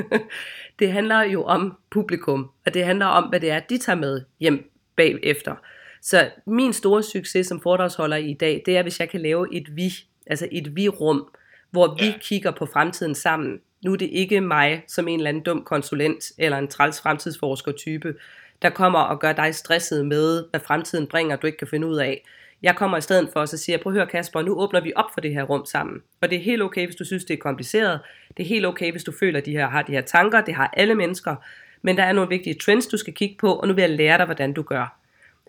det 0.78 0.92
handler 0.92 1.22
jo 1.22 1.44
om 1.44 1.78
publikum, 1.90 2.50
og 2.66 2.74
det 2.74 2.84
handler 2.84 3.06
om, 3.06 3.24
hvad 3.24 3.40
det 3.40 3.50
er, 3.50 3.60
de 3.60 3.78
tager 3.78 3.96
med 3.96 4.22
hjem 4.40 4.70
bagefter. 4.96 5.54
Så 6.02 6.30
min 6.46 6.72
store 6.72 7.02
succes 7.02 7.46
som 7.46 7.60
foredragsholder 7.60 8.16
i 8.16 8.34
dag, 8.34 8.62
det 8.66 8.76
er, 8.76 8.82
hvis 8.82 9.00
jeg 9.00 9.08
kan 9.08 9.20
lave 9.20 9.56
et 9.56 9.76
vi, 9.76 9.92
altså 10.26 10.48
et 10.52 10.76
vi-rum, 10.76 11.28
hvor 11.70 11.96
vi 12.00 12.14
kigger 12.20 12.50
på 12.50 12.66
fremtiden 12.66 13.14
sammen. 13.14 13.60
Nu 13.84 13.92
er 13.92 13.96
det 13.96 14.08
ikke 14.12 14.40
mig 14.40 14.84
som 14.88 15.08
en 15.08 15.18
eller 15.20 15.28
anden 15.28 15.42
dum 15.42 15.64
konsulent 15.64 16.24
eller 16.38 16.58
en 16.58 16.68
træls 16.68 17.00
fremtidsforsker 17.00 17.72
type, 17.72 18.14
der 18.62 18.70
kommer 18.70 18.98
og 18.98 19.20
gør 19.20 19.32
dig 19.32 19.54
stresset 19.54 20.06
med, 20.06 20.44
hvad 20.50 20.60
fremtiden 20.60 21.06
bringer, 21.06 21.36
du 21.36 21.46
ikke 21.46 21.58
kan 21.58 21.68
finde 21.68 21.86
ud 21.86 21.96
af. 21.96 22.24
Jeg 22.62 22.76
kommer 22.76 22.98
i 22.98 23.00
stedet 23.00 23.28
for, 23.32 23.40
og 23.40 23.48
så 23.48 23.56
siger 23.56 23.74
jeg, 23.74 23.80
prøv 23.80 23.92
at 23.92 23.98
høre 23.98 24.06
Kasper, 24.06 24.42
nu 24.42 24.60
åbner 24.60 24.80
vi 24.80 24.92
op 24.96 25.04
for 25.14 25.20
det 25.20 25.34
her 25.34 25.42
rum 25.42 25.64
sammen. 25.64 26.02
Og 26.20 26.30
det 26.30 26.38
er 26.38 26.42
helt 26.42 26.62
okay, 26.62 26.84
hvis 26.84 26.96
du 26.96 27.04
synes, 27.04 27.24
det 27.24 27.34
er 27.34 27.38
kompliceret. 27.38 28.00
Det 28.36 28.42
er 28.42 28.48
helt 28.48 28.66
okay, 28.66 28.90
hvis 28.90 29.04
du 29.04 29.12
føler, 29.20 29.38
at 29.38 29.46
de 29.46 29.52
her 29.52 29.68
har 29.68 29.82
de 29.82 29.92
her 29.92 30.00
tanker. 30.00 30.40
Det 30.40 30.54
har 30.54 30.74
alle 30.76 30.94
mennesker. 30.94 31.36
Men 31.82 31.96
der 31.96 32.02
er 32.02 32.12
nogle 32.12 32.28
vigtige 32.28 32.54
trends, 32.54 32.86
du 32.86 32.96
skal 32.96 33.14
kigge 33.14 33.36
på, 33.40 33.52
og 33.54 33.68
nu 33.68 33.74
vil 33.74 33.82
jeg 33.82 33.90
lære 33.90 34.18
dig, 34.18 34.26
hvordan 34.26 34.52
du 34.52 34.62
gør. 34.62 34.98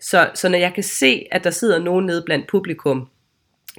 Så, 0.00 0.30
så 0.34 0.48
når 0.48 0.58
jeg 0.58 0.74
kan 0.74 0.82
se, 0.82 1.26
at 1.30 1.44
der 1.44 1.50
sidder 1.50 1.78
nogen 1.78 2.06
nede 2.06 2.22
blandt 2.26 2.46
publikum, 2.46 3.08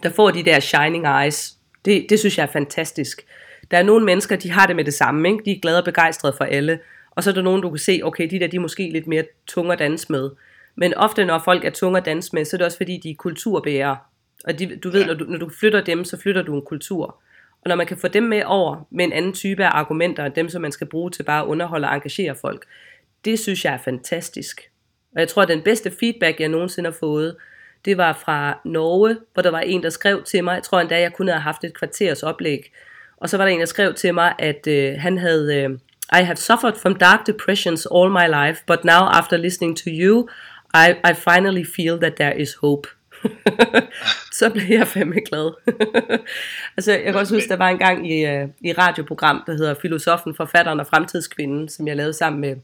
der 0.04 0.10
får 0.10 0.32
de 0.32 0.44
der 0.44 0.60
shining 0.60 1.08
eyes, 1.08 1.54
det, 1.86 2.06
det 2.10 2.20
synes 2.20 2.38
jeg 2.38 2.44
er 2.44 2.52
fantastisk. 2.52 3.26
Der 3.72 3.78
er 3.78 3.84
nogle 3.84 4.06
mennesker, 4.06 4.36
de 4.36 4.52
har 4.52 4.68
det 4.68 4.76
med 4.76 4.86
det 4.86 4.94
samme. 4.94 5.30
Ikke? 5.30 5.44
De 5.46 5.52
er 5.52 5.60
glade 5.62 5.78
og 5.78 5.86
begejstrede 5.86 6.34
for 6.38 6.44
alle. 6.44 6.80
Og 7.12 7.24
så 7.24 7.30
er 7.30 7.34
der 7.34 7.42
nogen, 7.42 7.62
du 7.62 7.70
kan 7.70 7.80
se, 7.80 8.00
okay, 8.04 8.30
de 8.30 8.40
der, 8.40 8.48
de 8.48 8.56
er 8.56 8.62
måske 8.62 8.90
lidt 8.90 9.08
mere 9.08 9.24
tunge 9.48 9.74
at 9.74 9.80
danse 9.80 10.12
med. 10.12 10.30
Men 10.82 10.94
ofte, 10.94 11.26
når 11.26 11.40
folk 11.40 11.66
er 11.66 11.70
tunge 11.70 11.98
at 11.98 12.06
danse 12.06 12.36
med, 12.36 12.46
så 12.46 12.56
er 12.56 12.58
det 12.58 12.66
også 12.66 12.78
fordi, 12.78 12.98
de 12.98 13.10
er 13.12 13.16
kulturbærere. 13.16 13.98
Og 14.46 14.60
de, 14.60 14.76
du 14.76 14.90
ved, 14.90 15.06
når 15.06 15.14
du, 15.14 15.24
når 15.24 15.38
du 15.38 15.50
flytter 15.60 15.82
dem, 15.82 16.06
så 16.06 16.18
flytter 16.18 16.42
du 16.42 16.56
en 16.56 16.62
kultur. 16.62 17.06
Og 17.62 17.70
når 17.70 17.76
man 17.76 17.88
kan 17.88 17.98
få 17.98 18.08
dem 18.08 18.24
med 18.24 18.44
over 18.46 18.88
med 18.92 19.06
en 19.06 19.14
anden 19.14 19.34
type 19.34 19.66
af 19.66 19.70
argumenter, 19.74 20.26
end 20.26 20.34
dem, 20.34 20.50
som 20.50 20.62
man 20.62 20.72
skal 20.72 20.88
bruge 20.88 21.12
til 21.12 21.24
bare 21.24 21.42
at 21.42 21.48
underholde 21.48 21.88
og 21.88 21.96
engagere 21.96 22.36
folk, 22.36 22.66
det 23.26 23.40
synes 23.40 23.66
jeg 23.66 23.74
er 23.74 23.78
fantastisk. 23.78 24.62
Og 25.16 25.20
jeg 25.20 25.28
tror, 25.28 25.42
at 25.42 25.48
den 25.48 25.62
bedste 25.62 25.92
feedback, 26.00 26.40
jeg 26.40 26.50
nogensinde 26.50 26.90
har 26.90 26.98
fået, 27.00 27.36
det 27.86 27.98
var 27.98 28.14
fra 28.14 28.60
Norge, 28.66 29.18
hvor 29.34 29.44
der 29.44 29.52
var 29.52 29.60
en, 29.60 29.84
der 29.84 29.90
skrev 29.90 30.24
til 30.24 30.44
mig, 30.44 30.56
jeg 30.56 30.64
tror 30.64 30.80
endda, 30.80 31.00
jeg 31.00 31.14
kunne 31.14 31.32
have 31.32 31.42
haft 31.42 31.64
et 31.64 31.74
kvarters 31.74 32.24
oplæg, 32.24 32.72
og 33.18 33.30
så 33.30 33.38
var 33.38 33.46
der 33.46 33.52
en, 33.52 33.60
der 33.60 33.66
skrev 33.66 33.94
til 33.94 34.14
mig, 34.14 34.34
at 34.40 34.68
øh, 34.68 34.96
han 34.98 35.18
havde, 35.18 35.56
øh, 35.56 35.70
I 36.20 36.24
have 36.24 36.36
suffered 36.36 36.74
from 36.76 36.96
dark 36.96 37.28
depressions 37.28 37.88
all 37.96 38.12
my 38.12 38.28
life, 38.28 38.64
but 38.68 38.84
now 38.84 39.04
after 39.20 39.38
listening 39.38 39.78
to 39.78 39.84
you, 39.88 40.28
I, 40.74 40.88
I 41.12 41.14
finally 41.14 41.66
feel 41.76 41.98
that 42.00 42.16
there 42.16 42.42
is 42.42 42.56
hope. 42.62 42.88
så 44.40 44.50
blev 44.50 44.64
jeg 44.70 44.88
fandme 44.88 45.22
glad. 45.30 45.52
altså, 46.78 46.92
jeg 46.92 47.04
kan 47.04 47.16
også 47.16 47.36
huske, 47.36 47.50
der 47.50 47.56
var 47.56 47.70
en 47.70 47.78
gang 47.78 48.12
i, 48.12 48.26
uh, 48.26 48.50
i 48.62 48.74
radioprogram, 48.74 49.44
der 49.48 49.54
hedder 49.54 49.74
Filosofen, 49.82 50.36
Forfatteren 50.36 50.80
og 50.80 50.88
Fremtidskvinden, 50.88 51.70
som 51.70 51.88
jeg 51.88 51.96
lavede 51.96 52.14
sammen 52.14 52.42
med 52.42 52.56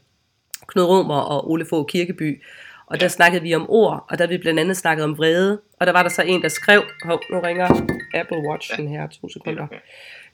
Knud 0.66 0.84
Romer 0.84 1.20
og 1.20 1.50
Ole 1.50 1.66
Fogh 1.66 1.86
Kirkeby. 1.88 2.42
Og 2.86 3.00
der 3.00 3.08
snakkede 3.08 3.42
vi 3.42 3.54
om 3.54 3.66
ord, 3.70 4.06
og 4.10 4.18
der 4.18 4.26
vi 4.26 4.38
blandt 4.38 4.60
andet 4.60 4.76
snakket 4.76 5.04
om 5.04 5.18
vrede. 5.18 5.60
Og 5.80 5.86
der 5.86 5.92
var 5.92 6.02
der 6.02 6.10
så 6.10 6.22
en, 6.22 6.42
der 6.42 6.48
skrev, 6.48 6.82
hov, 7.04 7.22
nu 7.30 7.40
ringer 7.40 7.68
Apple 8.14 8.38
Watchen 8.50 8.88
her, 8.88 9.06
to 9.06 9.28
sekunder. 9.28 9.66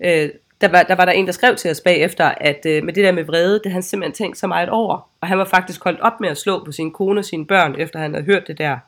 Øh, 0.04 0.28
der, 0.64 0.71
var, 0.71 0.83
der 0.83 0.94
var 0.94 1.04
der 1.04 1.12
en, 1.12 1.26
der 1.26 1.33
skrev 1.33 1.56
til 1.56 1.71
os 1.71 1.80
bagefter, 1.80 2.25
at 2.25 2.66
øh, 2.66 2.85
med 2.85 2.92
det 2.92 3.04
der 3.04 3.12
med 3.12 3.25
vrede, 3.25 3.61
det 3.64 3.73
han 3.73 3.83
simpelthen 3.83 4.14
tænkt 4.14 4.38
så 4.38 4.47
meget 4.47 4.68
over. 4.68 5.11
Og 5.21 5.28
han 5.28 5.38
var 5.38 5.44
faktisk 5.44 5.85
holdt 5.85 6.00
op 6.00 6.21
med 6.21 6.28
at 6.28 6.38
slå 6.38 6.64
på 6.64 6.73
sin 6.73 6.92
kone 6.92 7.21
og 7.21 7.25
sine 7.25 7.47
børn, 7.47 7.75
efter 7.78 7.99
han 7.99 8.14
havde 8.14 8.25
hørt 8.25 8.47
det 8.47 8.59
der 8.59 8.78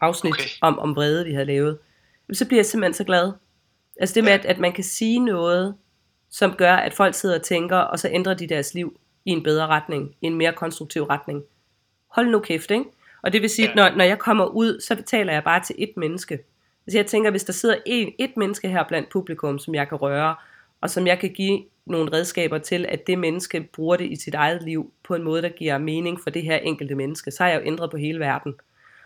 afsnit 0.00 0.34
okay. 0.34 0.48
om, 0.62 0.78
om 0.78 0.96
vrede, 0.96 1.24
vi 1.24 1.32
havde 1.32 1.46
lavet. 1.46 1.78
Så 2.32 2.46
bliver 2.46 2.58
jeg 2.58 2.66
simpelthen 2.66 2.94
så 2.94 3.04
glad. 3.04 3.32
Altså 4.00 4.14
det 4.14 4.24
med, 4.24 4.32
at, 4.32 4.44
at 4.44 4.58
man 4.58 4.72
kan 4.72 4.84
sige 4.84 5.18
noget, 5.18 5.74
som 6.30 6.52
gør, 6.52 6.74
at 6.74 6.92
folk 6.92 7.14
sidder 7.14 7.34
og 7.38 7.42
tænker, 7.42 7.76
og 7.76 7.98
så 7.98 8.08
ændrer 8.12 8.34
de 8.34 8.46
deres 8.46 8.74
liv 8.74 9.00
i 9.24 9.30
en 9.30 9.42
bedre 9.42 9.66
retning, 9.66 10.14
i 10.20 10.26
en 10.26 10.34
mere 10.34 10.52
konstruktiv 10.52 11.02
retning. 11.02 11.42
Hold 12.10 12.28
nu 12.28 12.38
kæft, 12.38 12.70
ikke? 12.70 12.84
Og 13.22 13.32
det 13.32 13.42
vil 13.42 13.50
sige, 13.50 13.68
at 13.68 13.74
når, 13.74 13.90
når 13.96 14.04
jeg 14.04 14.18
kommer 14.18 14.44
ud, 14.44 14.80
så 14.80 14.96
betaler 14.96 15.32
jeg 15.32 15.44
bare 15.44 15.60
til 15.60 15.74
et 15.78 15.92
menneske. 15.96 16.38
Altså 16.86 16.98
jeg 16.98 17.06
tænker, 17.06 17.30
hvis 17.30 17.44
der 17.44 17.52
sidder 17.52 17.76
en, 17.86 18.12
et 18.18 18.36
menneske 18.36 18.68
her 18.68 18.84
blandt 18.88 19.08
publikum, 19.08 19.58
som 19.58 19.74
jeg 19.74 19.88
kan 19.88 19.98
røre, 19.98 20.34
og 20.86 20.90
som 20.90 21.06
jeg 21.06 21.18
kan 21.18 21.30
give 21.30 21.64
nogle 21.86 22.12
redskaber 22.12 22.58
til, 22.58 22.86
at 22.88 23.06
det 23.06 23.18
menneske 23.18 23.68
bruger 23.72 23.96
det 23.96 24.12
i 24.12 24.16
sit 24.16 24.34
eget 24.34 24.62
liv 24.62 24.92
på 25.04 25.14
en 25.14 25.22
måde, 25.22 25.42
der 25.42 25.48
giver 25.48 25.78
mening 25.78 26.20
for 26.22 26.30
det 26.30 26.42
her 26.42 26.56
enkelte 26.56 26.94
menneske, 26.94 27.30
så 27.30 27.42
har 27.42 27.50
jeg 27.50 27.60
jo 27.60 27.66
ændret 27.66 27.90
på 27.90 27.96
hele 27.96 28.20
verden. 28.20 28.54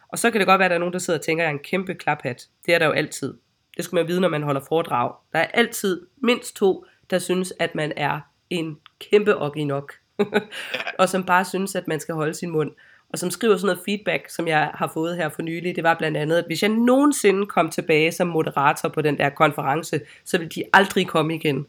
Og 0.09 0.19
så 0.19 0.31
kan 0.31 0.41
det 0.41 0.47
godt 0.47 0.59
være, 0.59 0.67
at 0.67 0.71
der 0.71 0.75
er 0.75 0.79
nogen, 0.79 0.93
der 0.93 0.99
sidder 0.99 1.19
og 1.19 1.25
tænker, 1.25 1.45
at 1.45 1.47
jeg 1.47 1.55
er 1.55 1.59
en 1.59 1.65
kæmpe 1.65 1.95
klaphat. 1.95 2.49
Det 2.67 2.75
er 2.75 2.79
der 2.79 2.87
jo 2.87 2.93
altid. 2.93 3.35
Det 3.77 3.85
skal 3.85 3.97
man 3.97 4.09
vide, 4.09 4.21
når 4.21 4.29
man 4.29 4.43
holder 4.43 4.61
foredrag. 4.69 5.13
Der 5.33 5.39
er 5.39 5.47
altid 5.47 6.07
mindst 6.23 6.57
to, 6.57 6.85
der 7.11 7.19
synes, 7.19 7.53
at 7.59 7.75
man 7.75 7.93
er 7.97 8.21
en 8.51 8.79
kæmpe 9.11 9.35
nok. 9.67 9.93
og 10.99 11.09
som 11.09 11.25
bare 11.25 11.45
synes, 11.45 11.75
at 11.75 11.89
man 11.89 12.01
skal 12.01 12.15
holde 12.15 12.35
sin 12.35 12.51
mund. 12.51 12.71
Og 13.13 13.19
som 13.19 13.31
skriver 13.31 13.57
sådan 13.57 13.67
noget 13.67 13.81
feedback, 13.85 14.29
som 14.29 14.49
jeg 14.49 14.71
har 14.75 14.91
fået 14.95 15.17
her 15.17 15.29
for 15.29 15.43
nylig, 15.43 15.77
det 15.77 15.85
var 15.85 15.95
blandt 15.95 16.17
andet, 16.17 16.39
at 16.39 16.45
hvis 16.47 16.63
jeg 16.63 16.71
nogensinde 16.71 17.47
kom 17.47 17.71
tilbage 17.71 18.13
som 18.13 18.29
moderator 18.29 18.89
på 18.89 19.03
den 19.03 19.19
der 19.19 19.29
konference, 19.31 20.01
så 20.25 20.39
ville 20.39 20.51
de 20.51 20.65
aldrig 20.73 21.07
komme 21.07 21.35
igen. 21.35 21.67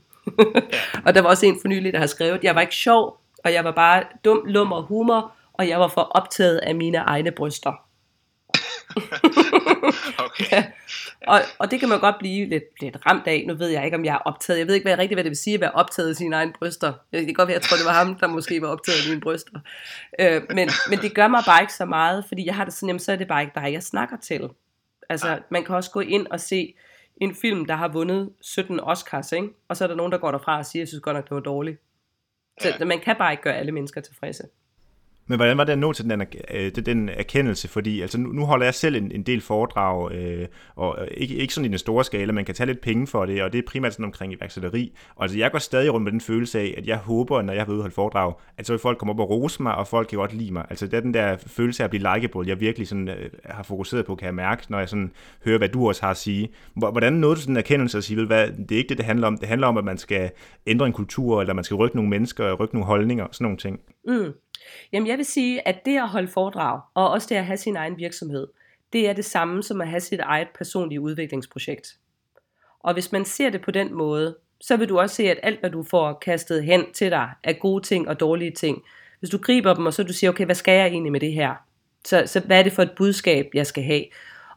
og 1.05 1.15
der 1.15 1.21
var 1.21 1.29
også 1.29 1.45
en 1.45 1.57
for 1.61 1.67
nylig, 1.67 1.93
der 1.93 1.99
har 1.99 2.05
skrevet, 2.05 2.37
at 2.37 2.43
jeg 2.43 2.55
var 2.55 2.61
ikke 2.61 2.75
sjov, 2.75 3.17
og 3.43 3.53
jeg 3.53 3.63
var 3.63 3.71
bare 3.71 4.03
dum, 4.25 4.43
lummer 4.45 4.81
humor, 4.81 5.31
og 5.53 5.67
jeg 5.67 5.79
var 5.79 5.87
for 5.87 6.01
optaget 6.01 6.57
af 6.57 6.75
mine 6.75 6.97
egne 6.97 7.31
bryster. 7.31 7.90
okay. 10.25 10.45
ja. 10.51 10.65
og, 11.27 11.39
og 11.59 11.71
det 11.71 11.79
kan 11.79 11.89
man 11.89 11.99
godt 11.99 12.15
blive 12.19 12.49
lidt, 12.49 12.63
lidt 12.81 12.97
ramt 13.05 13.27
af. 13.27 13.43
Nu 13.47 13.53
ved 13.53 13.67
jeg 13.67 13.85
ikke, 13.85 13.97
om 13.97 14.05
jeg 14.05 14.13
er 14.13 14.17
optaget. 14.17 14.59
Jeg 14.59 14.67
ved 14.67 14.75
ikke 14.75 14.85
hvad, 14.85 14.97
rigtigt, 14.97 15.15
hvad 15.15 15.23
det 15.23 15.29
vil 15.29 15.37
sige 15.37 15.53
at 15.53 15.61
være 15.61 15.71
optaget 15.71 16.09
af 16.09 16.15
sine 16.15 16.35
egne 16.35 16.53
bryster. 16.59 16.93
Det 17.11 17.25
kan 17.25 17.33
godt 17.33 17.47
være, 17.47 17.55
jeg 17.55 17.61
tror, 17.61 17.77
det 17.77 17.85
var 17.85 17.93
ham, 17.93 18.15
der 18.15 18.27
måske 18.27 18.61
var 18.61 18.67
optaget 18.67 18.97
af 19.03 19.09
mine 19.09 19.21
bryster. 19.21 19.59
Øh, 20.19 20.41
men, 20.49 20.69
men 20.89 20.99
det 20.99 21.15
gør 21.15 21.27
mig 21.27 21.43
bare 21.45 21.61
ikke 21.61 21.73
så 21.73 21.85
meget, 21.85 22.25
fordi 22.27 22.45
jeg 22.45 22.55
har 22.55 22.65
det 22.65 22.73
sådan, 22.73 22.89
jamen, 22.89 22.99
så 22.99 23.11
er 23.11 23.15
det 23.15 23.27
bare 23.27 23.41
ikke 23.41 23.53
dig, 23.55 23.73
jeg 23.73 23.83
snakker 23.83 24.17
til. 24.17 24.49
Altså, 25.09 25.39
man 25.49 25.63
kan 25.63 25.75
også 25.75 25.91
gå 25.91 25.99
ind 25.99 26.27
og 26.27 26.39
se 26.39 26.73
en 27.21 27.35
film, 27.35 27.65
der 27.65 27.75
har 27.75 27.87
vundet 27.87 28.29
17 28.41 28.79
Oscars, 28.79 29.31
ikke? 29.31 29.47
og 29.67 29.77
så 29.77 29.83
er 29.83 29.87
der 29.87 29.95
nogen, 29.95 30.11
der 30.11 30.17
går 30.17 30.31
derfra 30.31 30.57
og 30.57 30.65
siger, 30.65 30.81
at 30.81 30.83
jeg 30.83 30.87
synes 30.87 31.01
godt 31.01 31.15
nok, 31.15 31.23
det 31.23 31.35
var 31.35 31.39
dårligt. 31.39 31.81
Så 32.61 32.73
ja. 32.79 32.85
man 32.85 32.99
kan 32.99 33.15
bare 33.15 33.31
ikke 33.31 33.43
gøre 33.43 33.57
alle 33.57 33.71
mennesker 33.71 34.01
tilfredse. 34.01 34.43
Men 35.31 35.37
hvordan 35.37 35.57
var 35.57 35.63
det 35.63 35.71
at 35.71 35.79
nå 35.79 35.93
til 35.93 36.09
den, 36.09 36.21
øh, 36.53 36.71
den 36.85 37.09
erkendelse? 37.09 37.67
Fordi 37.67 38.01
altså, 38.01 38.19
nu, 38.19 38.29
nu 38.29 38.45
holder 38.45 38.65
jeg 38.65 38.73
selv 38.73 38.95
en, 38.95 39.11
en 39.11 39.23
del 39.23 39.41
foredrag, 39.41 40.11
øh, 40.11 40.47
og 40.75 40.97
øh, 41.01 41.07
ikke, 41.17 41.35
ikke 41.35 41.53
sådan 41.53 41.65
i 41.65 41.69
den 41.69 41.77
store 41.77 42.03
skala, 42.03 42.31
man 42.33 42.45
kan 42.45 42.55
tage 42.55 42.67
lidt 42.67 42.81
penge 42.81 43.07
for 43.07 43.25
det, 43.25 43.43
og 43.43 43.53
det 43.53 43.59
er 43.59 43.63
primært 43.67 43.93
sådan 43.93 44.05
omkring 44.05 44.33
iværksætteri. 44.33 44.93
Og 45.15 45.23
altså, 45.23 45.37
jeg 45.37 45.51
går 45.51 45.59
stadig 45.59 45.93
rundt 45.93 46.03
med 46.03 46.11
den 46.11 46.21
følelse 46.21 46.59
af, 46.59 46.75
at 46.77 46.87
jeg 46.87 46.97
håber, 46.97 47.41
når 47.41 47.53
jeg 47.53 47.61
har 47.61 47.65
været 47.65 47.75
ude 47.75 47.81
holde 47.81 47.95
foredrag, 47.95 48.33
at 48.57 48.67
så 48.67 48.73
vil 48.73 48.79
folk 48.79 48.97
komme 48.97 49.13
op 49.13 49.19
og 49.19 49.29
rose 49.29 49.63
mig, 49.63 49.75
og 49.75 49.87
folk 49.87 50.07
kan 50.07 50.17
godt 50.19 50.33
lide 50.33 50.53
mig. 50.53 50.65
Altså 50.69 50.85
det 50.85 50.93
er 50.93 51.01
den 51.01 51.13
der 51.13 51.37
følelse 51.47 51.83
af 51.83 51.85
at 51.85 51.89
blive 51.89 52.15
likeable, 52.15 52.47
jeg 52.47 52.59
virkelig 52.59 52.87
sådan, 52.87 53.07
øh, 53.09 53.29
har 53.45 53.63
fokuseret 53.63 54.05
på, 54.05 54.15
kan 54.15 54.25
jeg 54.25 54.35
mærke, 54.35 54.63
når 54.69 54.79
jeg 54.79 54.89
sådan 54.89 55.11
hører, 55.45 55.57
hvad 55.57 55.69
du 55.69 55.87
også 55.87 56.01
har 56.01 56.11
at 56.11 56.17
sige. 56.17 56.49
Hvordan 56.75 57.13
nåede 57.13 57.35
du 57.35 57.41
sådan 57.41 57.53
en 57.53 57.57
erkendelse 57.57 57.97
at 57.97 58.03
sige, 58.03 58.17
vel, 58.17 58.27
hvad, 58.27 58.47
det 58.47 58.71
er 58.71 58.77
ikke 58.77 58.89
det, 58.89 58.97
det 58.97 59.05
handler 59.05 59.27
om. 59.27 59.37
Det 59.37 59.47
handler 59.47 59.67
om, 59.67 59.77
at 59.77 59.83
man 59.83 59.97
skal 59.97 60.31
ændre 60.67 60.85
en 60.85 60.93
kultur, 60.93 61.41
eller 61.41 61.53
man 61.53 61.63
skal 61.63 61.75
rykke 61.75 61.95
nogle 61.95 62.09
mennesker, 62.09 62.53
rykke 62.53 62.75
nogle 62.75 62.85
holdninger, 62.85 63.25
og 63.25 63.35
sådan 63.35 63.45
nogle 63.45 63.57
ting. 63.57 63.79
Mm. 64.07 64.33
Jamen 64.91 65.07
jeg 65.07 65.17
vil 65.17 65.25
sige, 65.25 65.67
at 65.67 65.85
det 65.85 65.97
at 65.97 66.09
holde 66.09 66.27
foredrag, 66.27 66.81
og 66.93 67.09
også 67.09 67.27
det 67.29 67.35
at 67.35 67.45
have 67.45 67.57
sin 67.57 67.75
egen 67.75 67.97
virksomhed, 67.97 68.47
det 68.93 69.09
er 69.09 69.13
det 69.13 69.25
samme 69.25 69.63
som 69.63 69.81
at 69.81 69.87
have 69.87 69.99
sit 69.99 70.19
eget 70.19 70.47
personlige 70.57 71.01
udviklingsprojekt. 71.01 71.87
Og 72.79 72.93
hvis 72.93 73.11
man 73.11 73.25
ser 73.25 73.49
det 73.49 73.61
på 73.61 73.71
den 73.71 73.93
måde, 73.93 74.35
så 74.61 74.77
vil 74.77 74.89
du 74.89 74.99
også 74.99 75.15
se, 75.15 75.29
at 75.29 75.39
alt 75.43 75.59
hvad 75.59 75.69
du 75.69 75.83
får 75.83 76.13
kastet 76.13 76.63
hen 76.63 76.85
til 76.93 77.11
dig, 77.11 77.29
er 77.43 77.53
gode 77.53 77.83
ting 77.83 78.07
og 78.07 78.19
dårlige 78.19 78.51
ting. 78.51 78.83
Hvis 79.19 79.29
du 79.29 79.37
griber 79.37 79.73
dem, 79.73 79.85
og 79.85 79.93
så 79.93 80.03
du 80.03 80.13
siger, 80.13 80.31
okay, 80.31 80.45
hvad 80.45 80.55
skal 80.55 80.77
jeg 80.77 80.87
egentlig 80.87 81.11
med 81.11 81.19
det 81.19 81.33
her? 81.33 81.53
Så, 82.05 82.23
så 82.25 82.39
hvad 82.39 82.59
er 82.59 82.63
det 82.63 82.73
for 82.73 82.81
et 82.81 82.91
budskab, 82.97 83.49
jeg 83.53 83.67
skal 83.67 83.83
have? 83.83 84.03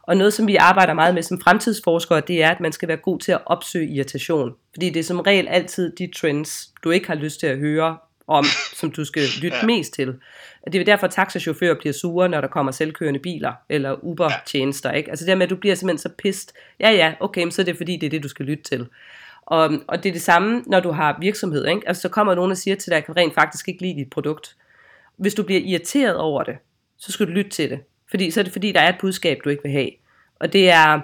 Og 0.03 0.17
noget, 0.17 0.33
som 0.33 0.47
vi 0.47 0.55
arbejder 0.55 0.93
meget 0.93 1.13
med 1.13 1.23
som 1.23 1.41
fremtidsforskere, 1.41 2.21
det 2.21 2.43
er, 2.43 2.51
at 2.51 2.59
man 2.59 2.71
skal 2.71 2.87
være 2.87 2.97
god 2.97 3.19
til 3.19 3.31
at 3.31 3.41
opsøge 3.45 3.87
irritation. 3.87 4.55
Fordi 4.73 4.89
det 4.89 4.99
er 4.99 5.03
som 5.03 5.19
regel 5.19 5.47
altid 5.47 5.95
de 5.95 6.11
trends, 6.15 6.73
du 6.83 6.91
ikke 6.91 7.07
har 7.07 7.15
lyst 7.15 7.39
til 7.39 7.47
at 7.47 7.57
høre, 7.57 7.97
om, 8.27 8.45
som 8.73 8.91
du 8.91 9.05
skal 9.05 9.23
lytte 9.41 9.57
ja. 9.57 9.65
mest 9.65 9.93
til. 9.93 10.15
Det 10.65 10.81
er 10.81 10.85
derfor, 10.85 11.07
at 11.07 11.13
taxachauffører 11.13 11.75
bliver 11.79 11.93
sure, 11.93 12.29
når 12.29 12.41
der 12.41 12.47
kommer 12.47 12.71
selvkørende 12.71 13.19
biler, 13.19 13.53
eller 13.69 14.03
Uber-tjenester, 14.03 14.91
ikke? 14.91 15.09
Altså 15.09 15.25
det 15.25 15.37
med, 15.37 15.45
at 15.45 15.49
du 15.49 15.55
bliver 15.55 15.75
simpelthen 15.75 16.09
så 16.09 16.15
pist. 16.17 16.53
Ja, 16.79 16.89
ja, 16.89 17.13
okay, 17.19 17.49
så 17.49 17.61
er 17.61 17.65
det 17.65 17.77
fordi, 17.77 17.97
det 17.97 18.05
er 18.05 18.09
det, 18.09 18.23
du 18.23 18.27
skal 18.27 18.45
lytte 18.45 18.63
til. 18.63 18.87
Og, 19.41 19.71
og 19.87 20.03
det 20.03 20.09
er 20.09 20.13
det 20.13 20.21
samme, 20.21 20.63
når 20.67 20.79
du 20.79 20.91
har 20.91 21.17
virksomhed, 21.19 21.67
ikke? 21.67 21.87
Altså 21.87 22.01
så 22.01 22.09
kommer 22.09 22.35
nogen 22.35 22.51
og 22.51 22.57
siger 22.57 22.75
til 22.75 22.89
dig, 22.89 22.97
at 22.97 23.01
jeg 23.01 23.05
kan 23.05 23.17
rent 23.17 23.33
faktisk 23.33 23.67
ikke 23.67 23.81
lide 23.81 23.99
dit 23.99 24.09
produkt. 24.09 24.55
Hvis 25.17 25.33
du 25.33 25.43
bliver 25.43 25.61
irriteret 25.61 26.17
over 26.17 26.43
det, 26.43 26.57
så 26.97 27.11
skal 27.11 27.27
du 27.27 27.31
lytte 27.31 27.51
til 27.51 27.69
det. 27.69 27.79
Fordi 28.09 28.31
så 28.31 28.39
er 28.39 28.43
det 28.43 28.53
fordi, 28.53 28.71
der 28.71 28.79
er 28.79 28.89
et 28.89 28.95
budskab, 28.99 29.37
du 29.43 29.49
ikke 29.49 29.63
vil 29.63 29.71
have. 29.71 29.89
Og 30.39 30.53
det 30.53 30.69
er, 30.69 30.99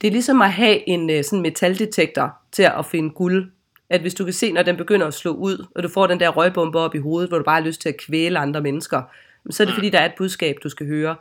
det 0.00 0.06
er 0.06 0.12
ligesom 0.12 0.42
at 0.42 0.52
have 0.52 0.88
en 0.88 1.10
øh, 1.10 1.24
sådan 1.24 1.42
metaldetektor 1.42 2.34
til 2.52 2.62
at 2.62 2.86
finde 2.86 3.10
guld 3.10 3.50
at 3.90 4.00
hvis 4.00 4.14
du 4.14 4.24
kan 4.24 4.32
se, 4.32 4.52
når 4.52 4.62
den 4.62 4.76
begynder 4.76 5.06
at 5.06 5.14
slå 5.14 5.32
ud, 5.32 5.66
og 5.74 5.82
du 5.82 5.88
får 5.88 6.06
den 6.06 6.20
der 6.20 6.28
røgbombe 6.28 6.78
op 6.78 6.94
i 6.94 6.98
hovedet, 6.98 7.30
hvor 7.30 7.38
du 7.38 7.44
bare 7.44 7.60
har 7.60 7.66
lyst 7.66 7.80
til 7.80 7.88
at 7.88 7.96
kvæle 7.96 8.38
andre 8.38 8.60
mennesker, 8.60 9.02
så 9.50 9.62
er 9.62 9.64
det 9.64 9.74
fordi, 9.74 9.90
der 9.90 9.98
er 9.98 10.06
et 10.06 10.14
budskab, 10.16 10.56
du 10.62 10.68
skal 10.68 10.86
høre. 10.86 11.16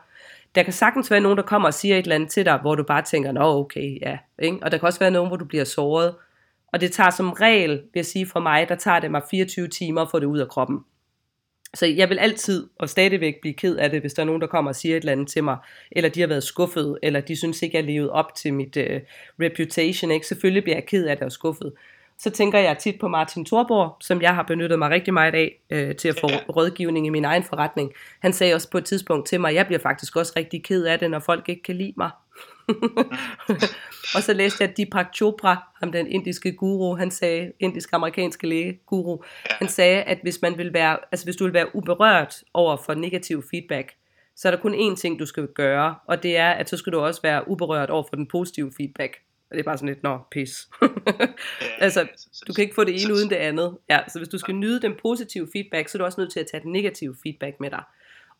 Der 0.55 0.63
kan 0.63 0.73
sagtens 0.73 1.11
være 1.11 1.19
nogen, 1.19 1.37
der 1.37 1.43
kommer 1.43 1.67
og 1.67 1.73
siger 1.73 1.97
et 1.97 2.03
eller 2.03 2.15
andet 2.15 2.29
til 2.29 2.45
dig, 2.45 2.57
hvor 2.57 2.75
du 2.75 2.83
bare 2.83 3.01
tænker, 3.01 3.31
nå 3.31 3.59
okay, 3.59 4.01
ja. 4.01 4.17
Ikke? 4.39 4.57
Og 4.61 4.71
der 4.71 4.77
kan 4.77 4.87
også 4.87 4.99
være 4.99 5.11
nogen, 5.11 5.27
hvor 5.27 5.37
du 5.37 5.45
bliver 5.45 5.63
såret. 5.63 6.15
Og 6.73 6.81
det 6.81 6.91
tager 6.91 7.09
som 7.09 7.31
regel, 7.31 7.71
vil 7.71 7.81
jeg 7.95 8.05
sige 8.05 8.25
for 8.25 8.39
mig, 8.39 8.69
der 8.69 8.75
tager 8.75 8.99
det 8.99 9.11
mig 9.11 9.21
24 9.31 9.67
timer 9.67 10.01
at 10.01 10.11
få 10.11 10.19
det 10.19 10.25
ud 10.25 10.39
af 10.39 10.47
kroppen. 10.47 10.79
Så 11.73 11.85
jeg 11.85 12.09
vil 12.09 12.19
altid 12.19 12.67
og 12.79 12.89
stadigvæk 12.89 13.41
blive 13.41 13.53
ked 13.53 13.75
af 13.75 13.89
det, 13.89 14.01
hvis 14.01 14.13
der 14.13 14.21
er 14.21 14.25
nogen, 14.25 14.41
der 14.41 14.47
kommer 14.47 14.71
og 14.71 14.75
siger 14.75 14.97
et 14.97 15.01
eller 15.01 15.11
andet 15.11 15.27
til 15.27 15.43
mig, 15.43 15.57
eller 15.91 16.09
de 16.09 16.19
har 16.19 16.27
været 16.27 16.43
skuffet, 16.43 16.97
eller 17.03 17.19
de 17.19 17.35
synes 17.35 17.61
ikke, 17.61 17.77
jeg 17.77 17.83
har 17.83 17.91
levet 17.91 18.09
op 18.09 18.35
til 18.35 18.53
mit 18.53 18.77
uh, 18.77 18.83
reputation. 19.41 20.11
Ikke? 20.11 20.27
Selvfølgelig 20.27 20.63
bliver 20.63 20.75
jeg 20.75 20.85
ked 20.85 21.05
af 21.05 21.17
det 21.17 21.25
og 21.25 21.31
skuffet 21.31 21.73
så 22.19 22.29
tænker 22.29 22.59
jeg 22.59 22.77
tit 22.77 22.99
på 22.99 23.07
Martin 23.07 23.45
Thorborg, 23.45 23.97
som 24.01 24.21
jeg 24.21 24.35
har 24.35 24.43
benyttet 24.43 24.79
mig 24.79 24.89
rigtig 24.89 25.13
meget 25.13 25.35
af 25.35 25.61
øh, 25.69 25.95
til 25.95 26.07
at 26.07 26.19
få 26.19 26.27
rådgivning 26.27 27.07
i 27.07 27.09
min 27.09 27.25
egen 27.25 27.43
forretning. 27.43 27.91
Han 28.19 28.33
sagde 28.33 28.53
også 28.53 28.69
på 28.69 28.77
et 28.77 28.85
tidspunkt 28.85 29.27
til 29.27 29.41
mig, 29.41 29.49
at 29.49 29.55
jeg 29.55 29.65
bliver 29.65 29.79
faktisk 29.79 30.15
også 30.15 30.33
rigtig 30.35 30.63
ked 30.63 30.83
af 30.83 30.99
det, 30.99 31.11
når 31.11 31.19
folk 31.19 31.49
ikke 31.49 31.63
kan 31.63 31.75
lide 31.75 31.93
mig. 31.97 32.09
og 34.15 34.23
så 34.23 34.33
læste 34.33 34.63
jeg 34.63 34.77
Deepak 34.77 35.15
Chopra, 35.15 35.63
ham 35.79 35.91
den 35.91 36.07
indiske 36.07 36.51
guru, 36.51 36.95
han 36.95 37.11
sagde, 37.11 37.51
indisk-amerikanske 37.59 38.47
læge 38.47 38.79
guru, 38.85 39.17
han 39.43 39.67
sagde, 39.67 40.03
at 40.03 40.19
hvis 40.21 40.41
man 40.41 40.57
vil 40.57 40.73
være, 40.73 40.97
altså 41.11 41.25
hvis 41.25 41.35
du 41.35 41.43
vil 41.43 41.53
være 41.53 41.75
uberørt 41.75 42.35
over 42.53 42.77
for 42.77 42.93
negativ 42.93 43.43
feedback, 43.51 43.95
så 44.35 44.47
er 44.47 44.51
der 44.51 44.61
kun 44.61 44.73
én 44.75 44.95
ting, 44.95 45.19
du 45.19 45.25
skal 45.25 45.47
gøre, 45.47 45.95
og 46.07 46.23
det 46.23 46.37
er, 46.37 46.49
at 46.49 46.69
så 46.69 46.77
skal 46.77 46.93
du 46.93 46.99
også 46.99 47.21
være 47.21 47.47
uberørt 47.47 47.89
over 47.89 48.03
for 48.09 48.15
den 48.15 48.27
positive 48.27 48.71
feedback. 48.77 49.17
Og 49.49 49.55
det 49.55 49.59
er 49.59 49.63
bare 49.63 49.77
sådan 49.77 49.89
lidt, 49.89 50.03
nå, 50.03 50.19
pis. 50.31 50.69
altså, 51.85 52.07
du 52.47 52.53
kan 52.53 52.61
ikke 52.61 52.75
få 52.75 52.83
det 52.83 53.03
ene 53.03 53.13
uden 53.13 53.29
det 53.29 53.35
andet. 53.35 53.77
Ja, 53.89 53.99
så 54.07 54.19
hvis 54.19 54.29
du 54.29 54.37
skal 54.37 54.55
nyde 54.55 54.81
den 54.81 54.93
positive 55.01 55.47
feedback, 55.53 55.89
så 55.89 55.97
er 55.97 55.99
du 55.99 56.05
også 56.05 56.21
nødt 56.21 56.31
til 56.31 56.39
at 56.39 56.47
tage 56.51 56.63
den 56.63 56.71
negative 56.71 57.15
feedback 57.23 57.59
med 57.59 57.69
dig. 57.69 57.83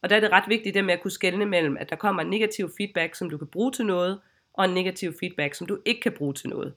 Og 0.01 0.09
der 0.09 0.15
er 0.15 0.19
det 0.19 0.31
ret 0.31 0.43
vigtigt 0.47 0.75
det 0.75 0.85
med 0.85 0.93
at 0.93 1.01
kunne 1.01 1.11
skelne 1.11 1.45
mellem, 1.45 1.77
at 1.77 1.89
der 1.89 1.95
kommer 1.95 2.21
en 2.21 2.29
negativ 2.29 2.69
feedback, 2.77 3.15
som 3.15 3.29
du 3.29 3.37
kan 3.37 3.47
bruge 3.47 3.71
til 3.71 3.85
noget, 3.85 4.19
og 4.53 4.65
en 4.65 4.73
negativ 4.73 5.13
feedback, 5.19 5.53
som 5.53 5.67
du 5.67 5.77
ikke 5.85 6.01
kan 6.01 6.11
bruge 6.11 6.33
til 6.33 6.49
noget. 6.49 6.73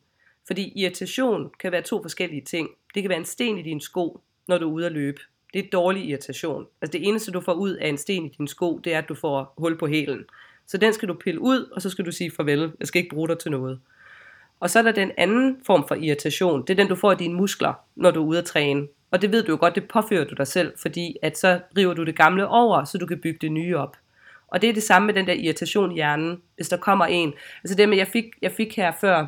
Fordi 0.46 0.72
irritation 0.76 1.50
kan 1.60 1.72
være 1.72 1.82
to 1.82 2.02
forskellige 2.02 2.42
ting. 2.42 2.68
Det 2.94 3.02
kan 3.02 3.08
være 3.08 3.18
en 3.18 3.24
sten 3.24 3.58
i 3.58 3.62
din 3.62 3.80
sko, 3.80 4.20
når 4.48 4.58
du 4.58 4.68
er 4.68 4.72
ude 4.72 4.86
at 4.86 4.92
løbe. 4.92 5.20
Det 5.54 5.64
er 5.64 5.68
dårlig 5.72 6.04
irritation. 6.04 6.66
Altså 6.82 6.98
det 6.98 7.08
eneste, 7.08 7.32
du 7.32 7.40
får 7.40 7.52
ud 7.52 7.72
af 7.72 7.88
en 7.88 7.98
sten 7.98 8.24
i 8.24 8.28
din 8.38 8.48
sko, 8.48 8.78
det 8.78 8.94
er, 8.94 8.98
at 8.98 9.08
du 9.08 9.14
får 9.14 9.54
hul 9.58 9.78
på 9.78 9.86
hælen. 9.86 10.24
Så 10.66 10.78
den 10.78 10.92
skal 10.92 11.08
du 11.08 11.14
pille 11.14 11.40
ud, 11.40 11.64
og 11.72 11.82
så 11.82 11.90
skal 11.90 12.06
du 12.06 12.12
sige 12.12 12.30
farvel. 12.30 12.72
Jeg 12.80 12.86
skal 12.88 13.02
ikke 13.02 13.14
bruge 13.14 13.28
dig 13.28 13.38
til 13.38 13.50
noget. 13.50 13.80
Og 14.60 14.70
så 14.70 14.78
er 14.78 14.82
der 14.82 14.92
den 14.92 15.10
anden 15.18 15.56
form 15.66 15.88
for 15.88 15.94
irritation. 15.94 16.60
Det 16.60 16.70
er 16.70 16.74
den, 16.74 16.88
du 16.88 16.94
får 16.94 17.12
i 17.12 17.14
dine 17.14 17.34
muskler, 17.34 17.72
når 17.96 18.10
du 18.10 18.22
er 18.22 18.26
ude 18.26 18.38
at 18.38 18.44
træne. 18.44 18.86
Og 19.10 19.22
det 19.22 19.32
ved 19.32 19.42
du 19.42 19.52
jo 19.52 19.58
godt, 19.60 19.74
det 19.74 19.88
påfører 19.88 20.24
du 20.24 20.34
dig 20.34 20.46
selv, 20.46 20.72
fordi 20.82 21.16
at 21.22 21.38
så 21.38 21.60
river 21.76 21.94
du 21.94 22.04
det 22.04 22.16
gamle 22.16 22.48
over, 22.48 22.84
så 22.84 22.98
du 22.98 23.06
kan 23.06 23.20
bygge 23.20 23.38
det 23.40 23.52
nye 23.52 23.76
op. 23.76 23.96
Og 24.48 24.62
det 24.62 24.70
er 24.70 24.74
det 24.74 24.82
samme 24.82 25.06
med 25.06 25.14
den 25.14 25.26
der 25.26 25.32
irritation 25.32 25.92
i 25.92 25.94
hjernen, 25.94 26.42
hvis 26.56 26.68
der 26.68 26.76
kommer 26.76 27.06
en. 27.06 27.32
Altså 27.64 27.76
det 27.76 27.88
med, 27.88 27.96
jeg 27.96 28.06
fik, 28.06 28.24
jeg 28.42 28.52
fik 28.52 28.76
her 28.76 28.92
før, 29.00 29.26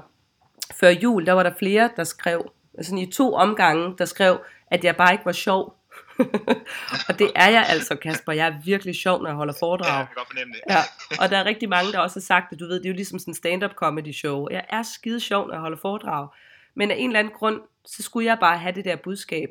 før 0.81 0.89
jul, 0.89 1.27
der 1.27 1.33
var 1.33 1.43
der 1.43 1.53
flere, 1.59 1.91
der 1.97 2.05
skrev, 2.05 2.51
altså 2.79 2.97
i 2.97 3.07
to 3.13 3.35
omgange, 3.35 3.95
der 3.99 4.05
skrev, 4.05 4.41
at 4.67 4.85
jeg 4.85 4.97
bare 4.97 5.13
ikke 5.13 5.27
var 5.27 5.33
sjov. 5.33 5.80
og 7.09 7.19
det 7.19 7.31
er 7.35 7.49
jeg 7.49 7.67
altså, 7.69 7.97
Kasper. 7.97 8.33
Jeg 8.33 8.47
er 8.47 8.55
virkelig 8.65 8.95
sjov, 8.95 9.23
når 9.23 9.29
jeg 9.29 9.37
holder 9.37 9.55
foredrag. 9.61 9.93
Ja, 9.93 9.99
jeg 9.99 10.07
kan 10.07 10.15
godt 10.15 10.29
fornemme 10.29 10.55
det. 10.55 10.61
ja. 10.71 10.81
Og 11.25 11.31
der 11.31 11.37
er 11.37 11.45
rigtig 11.45 11.69
mange, 11.69 11.93
der 11.93 11.99
også 11.99 12.17
har 12.17 12.23
sagt 12.23 12.51
det. 12.51 12.61
Du 12.61 12.67
ved, 12.67 12.75
det 12.75 12.87
er 12.87 12.91
jo 12.91 12.95
ligesom 12.95 13.19
sådan 13.19 13.31
en 13.31 13.37
stand-up 13.37 13.75
comedy 13.75 14.13
show. 14.13 14.49
Jeg 14.51 14.65
er 14.69 14.83
skide 14.83 15.21
sjov, 15.21 15.47
når 15.47 15.55
jeg 15.55 15.61
holder 15.61 15.79
foredrag. 15.79 16.29
Men 16.75 16.91
af 16.91 16.97
en 16.99 17.07
eller 17.11 17.19
anden 17.19 17.35
grund, 17.35 17.61
så 17.85 18.03
skulle 18.03 18.27
jeg 18.27 18.39
bare 18.41 18.59
have 18.59 18.75
det 18.75 18.85
der 18.85 18.97
budskab. 18.97 19.49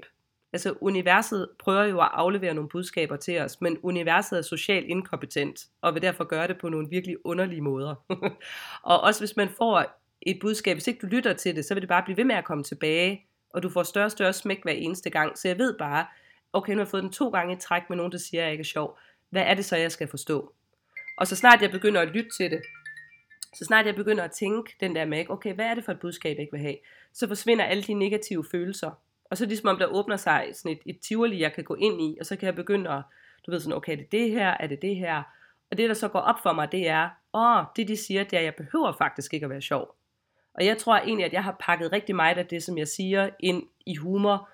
Altså 0.53 0.73
universet 0.81 1.47
prøver 1.59 1.83
jo 1.83 2.01
at 2.01 2.09
aflevere 2.13 2.53
nogle 2.53 2.69
budskaber 2.69 3.15
til 3.15 3.39
os, 3.39 3.61
men 3.61 3.77
universet 3.83 4.37
er 4.37 4.41
socialt 4.41 4.85
inkompetent, 4.85 5.65
og 5.81 5.93
vil 5.93 6.01
derfor 6.01 6.23
gøre 6.23 6.47
det 6.47 6.57
på 6.61 6.69
nogle 6.69 6.89
virkelig 6.89 7.15
underlige 7.25 7.61
måder. 7.61 7.95
og 8.91 9.01
også 9.01 9.21
hvis 9.21 9.35
man 9.37 9.49
får 9.57 9.85
et 10.21 10.37
budskab, 10.41 10.75
hvis 10.75 10.87
ikke 10.87 10.99
du 10.99 11.07
lytter 11.07 11.33
til 11.33 11.55
det, 11.55 11.65
så 11.65 11.73
vil 11.73 11.81
det 11.81 11.89
bare 11.89 12.03
blive 12.03 12.17
ved 12.17 12.23
med 12.23 12.35
at 12.35 12.45
komme 12.45 12.63
tilbage, 12.63 13.25
og 13.53 13.63
du 13.63 13.69
får 13.69 13.83
større 13.83 14.05
og 14.05 14.11
større 14.11 14.33
smæk 14.33 14.63
hver 14.63 14.71
eneste 14.71 15.09
gang. 15.09 15.37
Så 15.37 15.47
jeg 15.47 15.57
ved 15.57 15.77
bare, 15.77 16.05
okay, 16.53 16.73
nu 16.73 16.77
har 16.77 16.83
jeg 16.83 16.87
fået 16.87 17.03
den 17.03 17.11
to 17.11 17.29
gange 17.29 17.53
i 17.53 17.59
træk 17.59 17.81
med 17.89 17.97
nogen, 17.97 18.11
der 18.11 18.17
siger, 18.17 18.41
at 18.41 18.45
jeg 18.45 18.51
ikke 18.51 18.61
er 18.61 18.65
sjov. 18.65 18.97
Hvad 19.29 19.41
er 19.41 19.53
det 19.53 19.65
så, 19.65 19.77
jeg 19.77 19.91
skal 19.91 20.07
forstå? 20.07 20.53
Og 21.17 21.27
så 21.27 21.35
snart 21.35 21.61
jeg 21.61 21.71
begynder 21.71 22.01
at 22.01 22.07
lytte 22.07 22.29
til 22.37 22.51
det, 22.51 22.61
så 23.53 23.65
snart 23.65 23.85
jeg 23.85 23.95
begynder 23.95 24.23
at 24.23 24.31
tænke 24.31 24.75
den 24.79 24.95
der 24.95 25.05
med, 25.05 25.25
okay, 25.29 25.53
hvad 25.53 25.65
er 25.65 25.73
det 25.73 25.85
for 25.85 25.91
et 25.91 25.99
budskab, 25.99 26.35
jeg 26.35 26.41
ikke 26.41 26.51
vil 26.51 26.61
have, 26.61 26.77
så 27.13 27.27
forsvinder 27.27 27.65
alle 27.65 27.83
de 27.83 27.93
negative 27.93 28.45
følelser. 28.51 28.91
Og 29.25 29.37
så 29.37 29.43
det 29.43 29.49
ligesom 29.49 29.69
om, 29.69 29.77
der 29.77 29.85
åbner 29.85 30.17
sig 30.17 30.51
sådan 30.53 30.71
et, 30.71 30.95
et 30.95 30.99
tivoli, 30.99 31.41
jeg 31.41 31.53
kan 31.53 31.63
gå 31.63 31.75
ind 31.75 32.01
i, 32.01 32.17
og 32.19 32.25
så 32.25 32.35
kan 32.35 32.45
jeg 32.45 32.55
begynde 32.55 32.89
at, 32.89 33.01
du 33.45 33.51
ved 33.51 33.59
sådan, 33.59 33.77
okay, 33.77 33.93
er 33.93 33.97
det 33.97 34.11
det 34.11 34.31
her, 34.31 34.49
er 34.59 34.67
det 34.67 34.81
det 34.81 34.95
her? 34.95 35.23
Og 35.71 35.77
det, 35.77 35.89
der 35.89 35.95
så 35.95 36.07
går 36.07 36.19
op 36.19 36.35
for 36.43 36.53
mig, 36.53 36.71
det 36.71 36.87
er, 36.87 37.09
åh, 37.33 37.65
det 37.75 37.87
de 37.87 37.97
siger, 37.97 38.23
det 38.23 38.33
er, 38.33 38.39
at 38.39 38.45
jeg 38.45 38.55
behøver 38.55 38.91
faktisk 38.91 39.33
ikke 39.33 39.43
at 39.43 39.49
være 39.49 39.61
sjov. 39.61 39.95
Og 40.53 40.65
jeg 40.65 40.77
tror 40.77 40.97
egentlig, 40.97 41.25
at 41.25 41.33
jeg 41.33 41.43
har 41.43 41.55
pakket 41.59 41.91
rigtig 41.91 42.15
meget 42.15 42.37
af 42.37 42.45
det, 42.45 42.63
som 42.63 42.77
jeg 42.77 42.87
siger, 42.87 43.29
ind 43.39 43.63
i 43.85 43.95
humor, 43.95 44.49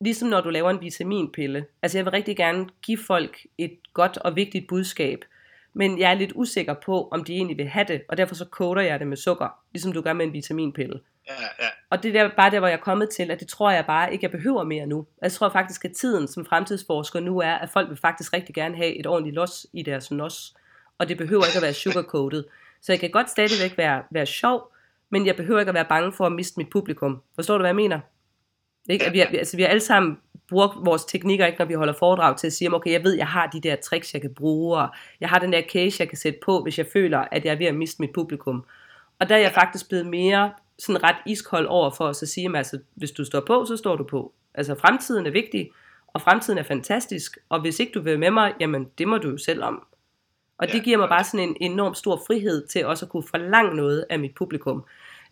ligesom 0.00 0.28
når 0.28 0.40
du 0.40 0.50
laver 0.50 0.70
en 0.70 0.80
vitaminpille. 0.80 1.66
Altså 1.82 1.98
jeg 1.98 2.04
vil 2.04 2.10
rigtig 2.10 2.36
gerne 2.36 2.66
give 2.82 2.98
folk 3.06 3.38
et 3.58 3.78
godt 3.92 4.16
og 4.16 4.36
vigtigt 4.36 4.68
budskab, 4.68 5.24
men 5.72 5.98
jeg 5.98 6.10
er 6.10 6.14
lidt 6.14 6.32
usikker 6.34 6.74
på, 6.74 7.08
om 7.10 7.24
de 7.24 7.34
egentlig 7.34 7.56
vil 7.56 7.68
have 7.68 7.86
det, 7.88 8.02
og 8.08 8.16
derfor 8.16 8.34
så 8.34 8.44
koder 8.44 8.82
jeg 8.82 8.98
det 8.98 9.06
med 9.06 9.16
sukker, 9.16 9.58
ligesom 9.72 9.92
du 9.92 10.00
gør 10.00 10.12
med 10.12 10.26
en 10.26 10.32
vitaminpille. 10.32 11.00
Ja, 11.28 11.32
ja. 11.58 11.68
Og 11.90 12.02
det 12.02 12.16
er 12.16 12.30
bare 12.36 12.50
der, 12.50 12.58
hvor 12.58 12.68
jeg 12.68 12.76
er 12.76 12.80
kommet 12.80 13.10
til, 13.10 13.30
at 13.30 13.40
det 13.40 13.48
tror 13.48 13.70
jeg 13.70 13.86
bare 13.86 14.12
ikke, 14.12 14.24
jeg 14.24 14.30
behøver 14.30 14.64
mere 14.64 14.86
nu. 14.86 15.06
Jeg 15.22 15.32
tror 15.32 15.48
faktisk, 15.48 15.84
at 15.84 15.92
tiden 15.92 16.28
som 16.28 16.46
fremtidsforsker 16.46 17.20
nu 17.20 17.38
er, 17.38 17.52
at 17.52 17.70
folk 17.70 17.88
vil 17.88 17.96
faktisk 17.96 18.32
rigtig 18.32 18.54
gerne 18.54 18.76
have 18.76 18.98
et 18.98 19.06
ordentligt 19.06 19.34
los 19.34 19.66
i 19.72 19.82
deres 19.82 20.10
nos. 20.10 20.54
Og 20.98 21.08
det 21.08 21.18
behøver 21.18 21.44
ikke 21.44 21.56
at 21.56 21.62
være 21.62 21.72
sugarcoated. 21.72 22.44
Så 22.80 22.92
jeg 22.92 23.00
kan 23.00 23.10
godt 23.10 23.30
stadigvæk 23.30 23.78
være, 23.78 24.02
være 24.10 24.26
sjov, 24.26 24.72
men 25.10 25.26
jeg 25.26 25.36
behøver 25.36 25.60
ikke 25.60 25.68
at 25.68 25.74
være 25.74 25.84
bange 25.88 26.12
for 26.12 26.26
at 26.26 26.32
miste 26.32 26.54
mit 26.56 26.70
publikum. 26.70 27.22
Forstår 27.34 27.58
du, 27.58 27.62
hvad 27.62 27.68
jeg 27.68 27.76
mener? 27.76 28.00
Ikke? 28.88 29.04
At 29.04 29.12
vi, 29.12 29.20
altså, 29.20 29.56
vi 29.56 29.62
har 29.62 29.68
alle 29.68 29.80
sammen 29.80 30.18
bruger 30.48 30.84
vores 30.84 31.04
teknikker, 31.04 31.46
ikke, 31.46 31.58
når 31.58 31.66
vi 31.66 31.74
holder 31.74 31.92
foredrag 31.92 32.36
til 32.36 32.46
at 32.46 32.52
sige, 32.52 32.74
okay, 32.74 32.92
jeg 32.92 33.04
ved, 33.04 33.12
jeg 33.12 33.26
har 33.26 33.46
de 33.46 33.60
der 33.60 33.76
tricks, 33.76 34.14
jeg 34.14 34.20
kan 34.20 34.34
bruge, 34.34 34.78
og 34.78 34.88
jeg 35.20 35.28
har 35.28 35.38
den 35.38 35.52
der 35.52 35.62
case, 35.72 35.96
jeg 36.00 36.08
kan 36.08 36.18
sætte 36.18 36.38
på, 36.44 36.62
hvis 36.62 36.78
jeg 36.78 36.86
føler, 36.92 37.18
at 37.18 37.44
jeg 37.44 37.52
er 37.52 37.58
ved 37.58 37.66
at 37.66 37.74
miste 37.74 38.02
mit 38.02 38.10
publikum. 38.14 38.64
Og 39.20 39.28
der 39.28 39.34
er 39.34 39.40
jeg 39.40 39.52
faktisk 39.52 39.88
blevet 39.88 40.06
mere 40.06 40.52
sådan 40.78 41.02
ret 41.02 41.16
iskold 41.26 41.66
over 41.66 41.90
for 41.90 42.08
at 42.08 42.16
så 42.16 42.26
sige, 42.26 42.48
at 42.48 42.56
altså, 42.56 42.78
hvis 42.94 43.10
du 43.10 43.24
står 43.24 43.40
på, 43.40 43.64
så 43.64 43.76
står 43.76 43.96
du 43.96 44.04
på. 44.04 44.32
Altså 44.54 44.74
fremtiden 44.74 45.26
er 45.26 45.30
vigtig, 45.30 45.70
og 46.06 46.20
fremtiden 46.20 46.58
er 46.58 46.62
fantastisk, 46.62 47.38
og 47.48 47.60
hvis 47.60 47.80
ikke 47.80 47.92
du 47.92 48.00
vil 48.00 48.18
med 48.18 48.30
mig, 48.30 48.54
jamen 48.60 48.88
det 48.98 49.08
må 49.08 49.18
du 49.18 49.30
jo 49.30 49.38
selv 49.38 49.64
om. 49.64 49.86
Og 50.58 50.72
det 50.72 50.84
giver 50.84 50.98
mig 50.98 51.08
bare 51.08 51.24
sådan 51.24 51.48
en 51.48 51.56
enorm 51.60 51.94
stor 51.94 52.22
frihed 52.26 52.66
til 52.66 52.86
også 52.86 53.04
at 53.04 53.10
kunne 53.10 53.22
forlange 53.30 53.76
noget 53.76 54.04
af 54.10 54.18
mit 54.18 54.34
publikum. 54.34 54.84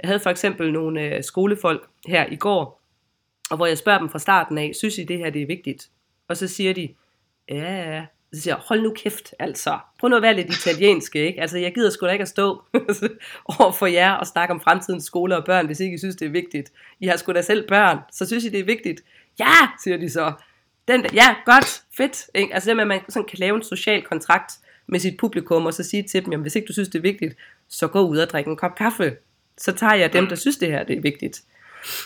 Jeg 0.02 0.08
havde 0.08 0.20
for 0.20 0.30
eksempel 0.30 0.72
nogle 0.72 1.00
øh, 1.00 1.24
skolefolk 1.24 1.88
her 2.06 2.26
i 2.30 2.36
går, 2.36 2.85
og 3.50 3.56
hvor 3.56 3.66
jeg 3.66 3.78
spørger 3.78 3.98
dem 3.98 4.08
fra 4.08 4.18
starten 4.18 4.58
af, 4.58 4.72
synes 4.74 4.98
I 4.98 5.04
det 5.04 5.18
her 5.18 5.30
det 5.30 5.42
er 5.42 5.46
vigtigt? 5.46 5.88
Og 6.28 6.36
så 6.36 6.48
siger 6.48 6.74
de, 6.74 6.88
ja, 7.48 7.94
ja. 7.94 8.06
Så 8.32 8.40
siger 8.40 8.54
jeg, 8.54 8.62
hold 8.66 8.82
nu 8.82 8.92
kæft, 8.96 9.34
altså. 9.38 9.78
Prøv 10.00 10.08
nu 10.08 10.16
at 10.16 10.22
være 10.22 10.34
lidt 10.34 10.54
italiensk, 10.54 11.16
ikke? 11.16 11.40
Altså, 11.40 11.58
jeg 11.58 11.74
gider 11.74 11.90
sgu 11.90 12.06
da 12.06 12.12
ikke 12.12 12.22
at 12.22 12.28
stå 12.28 12.62
over 13.58 13.72
for 13.72 13.86
jer 13.86 14.12
og 14.12 14.26
snakke 14.26 14.54
om 14.54 14.60
fremtidens 14.60 15.04
skoler 15.04 15.36
og 15.36 15.44
børn, 15.44 15.66
hvis 15.66 15.80
ikke 15.80 15.94
I 15.94 15.98
synes, 15.98 16.16
det 16.16 16.26
er 16.26 16.30
vigtigt. 16.30 16.72
I 17.00 17.06
har 17.06 17.16
sgu 17.16 17.32
da 17.32 17.42
selv 17.42 17.68
børn, 17.68 17.98
så 18.12 18.26
synes 18.26 18.44
I, 18.44 18.48
det 18.48 18.60
er 18.60 18.64
vigtigt. 18.64 19.02
Ja, 19.38 19.68
siger 19.84 19.96
de 19.96 20.10
så. 20.10 20.32
Den 20.88 21.02
der, 21.02 21.08
ja, 21.14 21.34
godt, 21.44 21.82
fedt. 21.96 22.26
Ikke? 22.34 22.54
Altså 22.54 22.70
det 22.70 22.76
med, 22.76 22.82
at 22.82 22.88
man 22.88 23.00
sådan 23.08 23.28
kan 23.28 23.38
lave 23.38 23.56
en 23.56 23.62
social 23.62 24.02
kontrakt 24.02 24.52
med 24.86 25.00
sit 25.00 25.16
publikum, 25.16 25.66
og 25.66 25.74
så 25.74 25.82
sige 25.82 26.02
til 26.02 26.24
dem, 26.24 26.32
jamen, 26.32 26.42
hvis 26.42 26.56
ikke 26.56 26.66
du 26.66 26.72
synes, 26.72 26.88
det 26.88 26.98
er 26.98 27.02
vigtigt, 27.02 27.36
så 27.68 27.88
gå 27.88 28.00
ud 28.00 28.18
og 28.18 28.30
drikke 28.30 28.50
en 28.50 28.56
kop 28.56 28.74
kaffe. 28.74 29.16
Så 29.58 29.72
tager 29.72 29.94
jeg 29.94 30.12
dem, 30.12 30.26
der 30.26 30.36
synes, 30.36 30.56
det 30.56 30.68
her 30.68 30.84
det 30.84 30.96
er 30.96 31.00
vigtigt. 31.00 31.42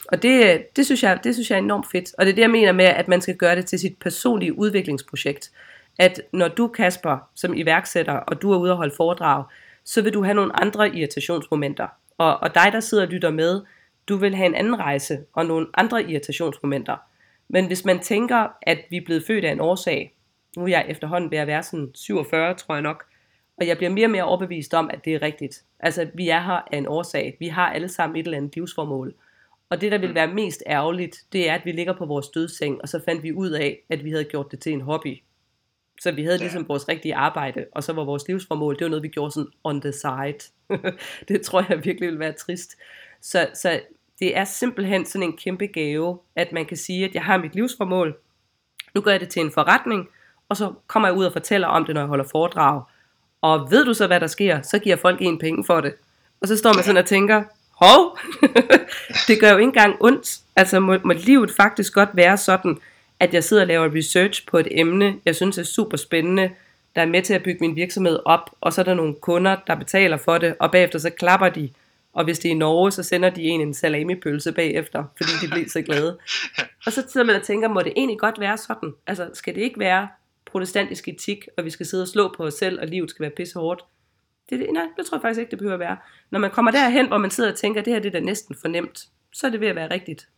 Og 0.08 0.22
det, 0.22 0.62
det, 0.76 0.86
synes 0.86 1.02
jeg, 1.02 1.20
det 1.24 1.34
synes 1.34 1.50
jeg 1.50 1.56
er 1.56 1.62
enormt 1.62 1.86
fedt. 1.92 2.14
Og 2.18 2.26
det 2.26 2.30
er 2.30 2.34
det, 2.34 2.42
jeg 2.42 2.50
mener 2.50 2.72
med, 2.72 2.84
at 2.84 3.08
man 3.08 3.20
skal 3.20 3.36
gøre 3.36 3.56
det 3.56 3.66
til 3.66 3.78
sit 3.78 3.98
personlige 3.98 4.58
udviklingsprojekt. 4.58 5.50
At 5.98 6.20
når 6.32 6.48
du, 6.48 6.68
Kasper, 6.68 7.28
som 7.34 7.54
iværksætter, 7.54 8.12
og 8.12 8.42
du 8.42 8.52
er 8.52 8.58
ude 8.58 8.70
og 8.70 8.76
holde 8.76 8.94
foredrag, 8.96 9.44
så 9.84 10.02
vil 10.02 10.14
du 10.14 10.24
have 10.24 10.34
nogle 10.34 10.60
andre 10.60 10.96
irritationsmomenter. 10.96 11.86
Og, 12.18 12.36
og 12.40 12.54
dig, 12.54 12.68
der 12.72 12.80
sidder 12.80 13.04
og 13.04 13.10
lytter 13.10 13.30
med, 13.30 13.60
du 14.08 14.16
vil 14.16 14.34
have 14.34 14.46
en 14.46 14.54
anden 14.54 14.78
rejse 14.78 15.18
og 15.32 15.46
nogle 15.46 15.66
andre 15.74 16.10
irritationsmomenter. 16.10 16.96
Men 17.48 17.66
hvis 17.66 17.84
man 17.84 17.98
tænker, 17.98 18.48
at 18.62 18.78
vi 18.90 18.96
er 18.96 19.04
blevet 19.04 19.24
født 19.26 19.44
af 19.44 19.52
en 19.52 19.60
årsag, 19.60 20.14
nu 20.56 20.64
er 20.64 20.68
jeg 20.68 20.84
efterhånden 20.88 21.30
ved 21.30 21.38
at 21.38 21.46
være 21.46 21.62
sådan 21.62 21.90
47, 21.94 22.54
tror 22.54 22.74
jeg 22.74 22.82
nok, 22.82 23.04
og 23.60 23.66
jeg 23.66 23.76
bliver 23.76 23.90
mere 23.90 24.06
og 24.06 24.10
mere 24.10 24.24
overbevist 24.24 24.74
om, 24.74 24.90
at 24.92 25.04
det 25.04 25.14
er 25.14 25.22
rigtigt. 25.22 25.62
Altså, 25.80 26.08
vi 26.14 26.28
er 26.28 26.40
her 26.40 26.68
af 26.72 26.78
en 26.78 26.86
årsag. 26.86 27.36
Vi 27.38 27.48
har 27.48 27.72
alle 27.72 27.88
sammen 27.88 28.16
et 28.16 28.24
eller 28.24 28.36
andet 28.36 28.54
livsformål. 28.54 29.14
Og 29.70 29.80
det, 29.80 29.92
der 29.92 29.98
ville 29.98 30.12
mm. 30.12 30.14
være 30.14 30.34
mest 30.34 30.62
ærgerligt, 30.66 31.16
det 31.32 31.48
er, 31.48 31.54
at 31.54 31.64
vi 31.64 31.72
ligger 31.72 31.92
på 31.92 32.06
vores 32.06 32.28
dødseng, 32.28 32.82
og 32.82 32.88
så 32.88 33.00
fandt 33.04 33.22
vi 33.22 33.32
ud 33.32 33.50
af, 33.50 33.78
at 33.88 34.04
vi 34.04 34.10
havde 34.10 34.24
gjort 34.24 34.50
det 34.50 34.60
til 34.60 34.72
en 34.72 34.80
hobby. 34.80 35.22
Så 36.00 36.12
vi 36.12 36.22
havde 36.22 36.36
ja. 36.36 36.42
ligesom 36.42 36.68
vores 36.68 36.88
rigtige 36.88 37.14
arbejde, 37.14 37.66
og 37.72 37.84
så 37.84 37.92
var 37.92 38.04
vores 38.04 38.28
livsformål, 38.28 38.74
det 38.74 38.84
var 38.84 38.88
noget, 38.88 39.02
vi 39.02 39.08
gjorde 39.08 39.30
sådan 39.30 39.50
on 39.64 39.80
the 39.80 39.92
side. 39.92 40.38
det 41.28 41.42
tror 41.42 41.64
jeg 41.68 41.84
virkelig 41.84 42.06
ville 42.06 42.18
være 42.18 42.32
trist. 42.32 42.76
Så, 43.20 43.48
så 43.54 43.80
det 44.18 44.36
er 44.36 44.44
simpelthen 44.44 45.06
sådan 45.06 45.28
en 45.28 45.36
kæmpe 45.36 45.66
gave, 45.66 46.18
at 46.36 46.52
man 46.52 46.66
kan 46.66 46.76
sige, 46.76 47.04
at 47.04 47.14
jeg 47.14 47.24
har 47.24 47.38
mit 47.38 47.54
livsformål, 47.54 48.18
nu 48.94 49.00
gør 49.00 49.10
jeg 49.10 49.20
det 49.20 49.28
til 49.28 49.42
en 49.42 49.50
forretning, 49.50 50.08
og 50.48 50.56
så 50.56 50.72
kommer 50.86 51.08
jeg 51.08 51.18
ud 51.18 51.24
og 51.24 51.32
fortæller 51.32 51.68
om 51.68 51.84
det, 51.84 51.94
når 51.94 52.00
jeg 52.00 52.08
holder 52.08 52.24
foredrag. 52.24 52.82
Og 53.40 53.70
ved 53.70 53.84
du 53.84 53.94
så, 53.94 54.06
hvad 54.06 54.20
der 54.20 54.26
sker, 54.26 54.62
så 54.62 54.78
giver 54.78 54.96
folk 54.96 55.22
en 55.22 55.38
penge 55.38 55.64
for 55.64 55.80
det. 55.80 55.94
Og 56.40 56.48
så 56.48 56.56
står 56.56 56.74
man 56.74 56.84
sådan 56.84 56.96
og 56.96 57.06
tænker, 57.06 57.42
hov, 57.80 58.18
det 59.28 59.40
gør 59.40 59.50
jo 59.50 59.56
ikke 59.56 59.68
engang 59.68 59.96
ondt. 60.00 60.38
Altså 60.56 60.80
må, 60.80 60.96
må 61.04 61.12
livet 61.12 61.50
faktisk 61.50 61.94
godt 61.94 62.08
være 62.14 62.36
sådan, 62.36 62.78
at 63.20 63.34
jeg 63.34 63.44
sidder 63.44 63.62
og 63.62 63.66
laver 63.66 63.96
research 63.96 64.46
på 64.46 64.58
et 64.58 64.68
emne, 64.70 65.16
jeg 65.24 65.36
synes 65.36 65.58
er 65.58 65.62
super 65.62 65.96
spændende, 65.96 66.50
der 66.96 67.02
er 67.02 67.06
med 67.06 67.22
til 67.22 67.34
at 67.34 67.42
bygge 67.42 67.60
min 67.60 67.76
virksomhed 67.76 68.18
op, 68.24 68.50
og 68.60 68.72
så 68.72 68.80
er 68.80 68.84
der 68.84 68.94
nogle 68.94 69.14
kunder, 69.14 69.56
der 69.66 69.74
betaler 69.74 70.16
for 70.16 70.38
det, 70.38 70.54
og 70.60 70.72
bagefter 70.72 70.98
så 70.98 71.10
klapper 71.10 71.48
de, 71.48 71.70
og 72.12 72.24
hvis 72.24 72.38
det 72.38 72.48
er 72.48 72.52
i 72.52 72.58
Norge, 72.58 72.92
så 72.92 73.02
sender 73.02 73.30
de 73.30 73.42
en 73.42 73.60
en 73.60 73.74
salamipølse 73.74 74.52
bagefter, 74.52 75.04
fordi 75.16 75.30
de 75.42 75.50
bliver 75.50 75.68
så 75.68 75.82
glade. 75.82 76.18
Og 76.86 76.92
så 76.92 77.04
sidder 77.08 77.26
man 77.26 77.36
og 77.36 77.42
tænker, 77.42 77.68
må 77.68 77.80
det 77.80 77.92
egentlig 77.96 78.18
godt 78.18 78.40
være 78.40 78.58
sådan? 78.58 78.92
Altså, 79.06 79.30
skal 79.34 79.54
det 79.54 79.60
ikke 79.60 79.80
være 79.80 80.08
protestantisk 80.46 81.08
etik, 81.08 81.48
og 81.56 81.64
vi 81.64 81.70
skal 81.70 81.86
sidde 81.86 82.02
og 82.02 82.08
slå 82.08 82.34
på 82.36 82.44
os 82.44 82.54
selv, 82.54 82.80
og 82.80 82.86
livet 82.86 83.10
skal 83.10 83.22
være 83.22 83.30
pisse 83.30 83.58
hårdt? 83.58 83.84
Det, 84.50 84.58
det, 84.58 84.68
nej, 84.72 84.86
det 84.96 85.06
tror 85.06 85.16
jeg 85.16 85.22
faktisk 85.22 85.40
ikke, 85.40 85.50
det 85.50 85.58
behøver 85.58 85.74
at 85.74 85.80
være. 85.80 85.96
Når 86.30 86.38
man 86.38 86.50
kommer 86.50 86.70
derhen, 86.70 87.08
hvor 87.08 87.18
man 87.18 87.30
sidder 87.30 87.50
og 87.50 87.56
tænker, 87.56 87.82
det 87.82 87.92
her 87.92 88.00
det 88.00 88.08
er 88.08 88.20
da 88.20 88.24
næsten 88.24 88.56
fornemt, 88.60 89.08
så 89.32 89.46
er 89.46 89.50
det 89.50 89.60
ved 89.60 89.68
at 89.68 89.76
være 89.76 89.90
rigtigt. 89.90 90.28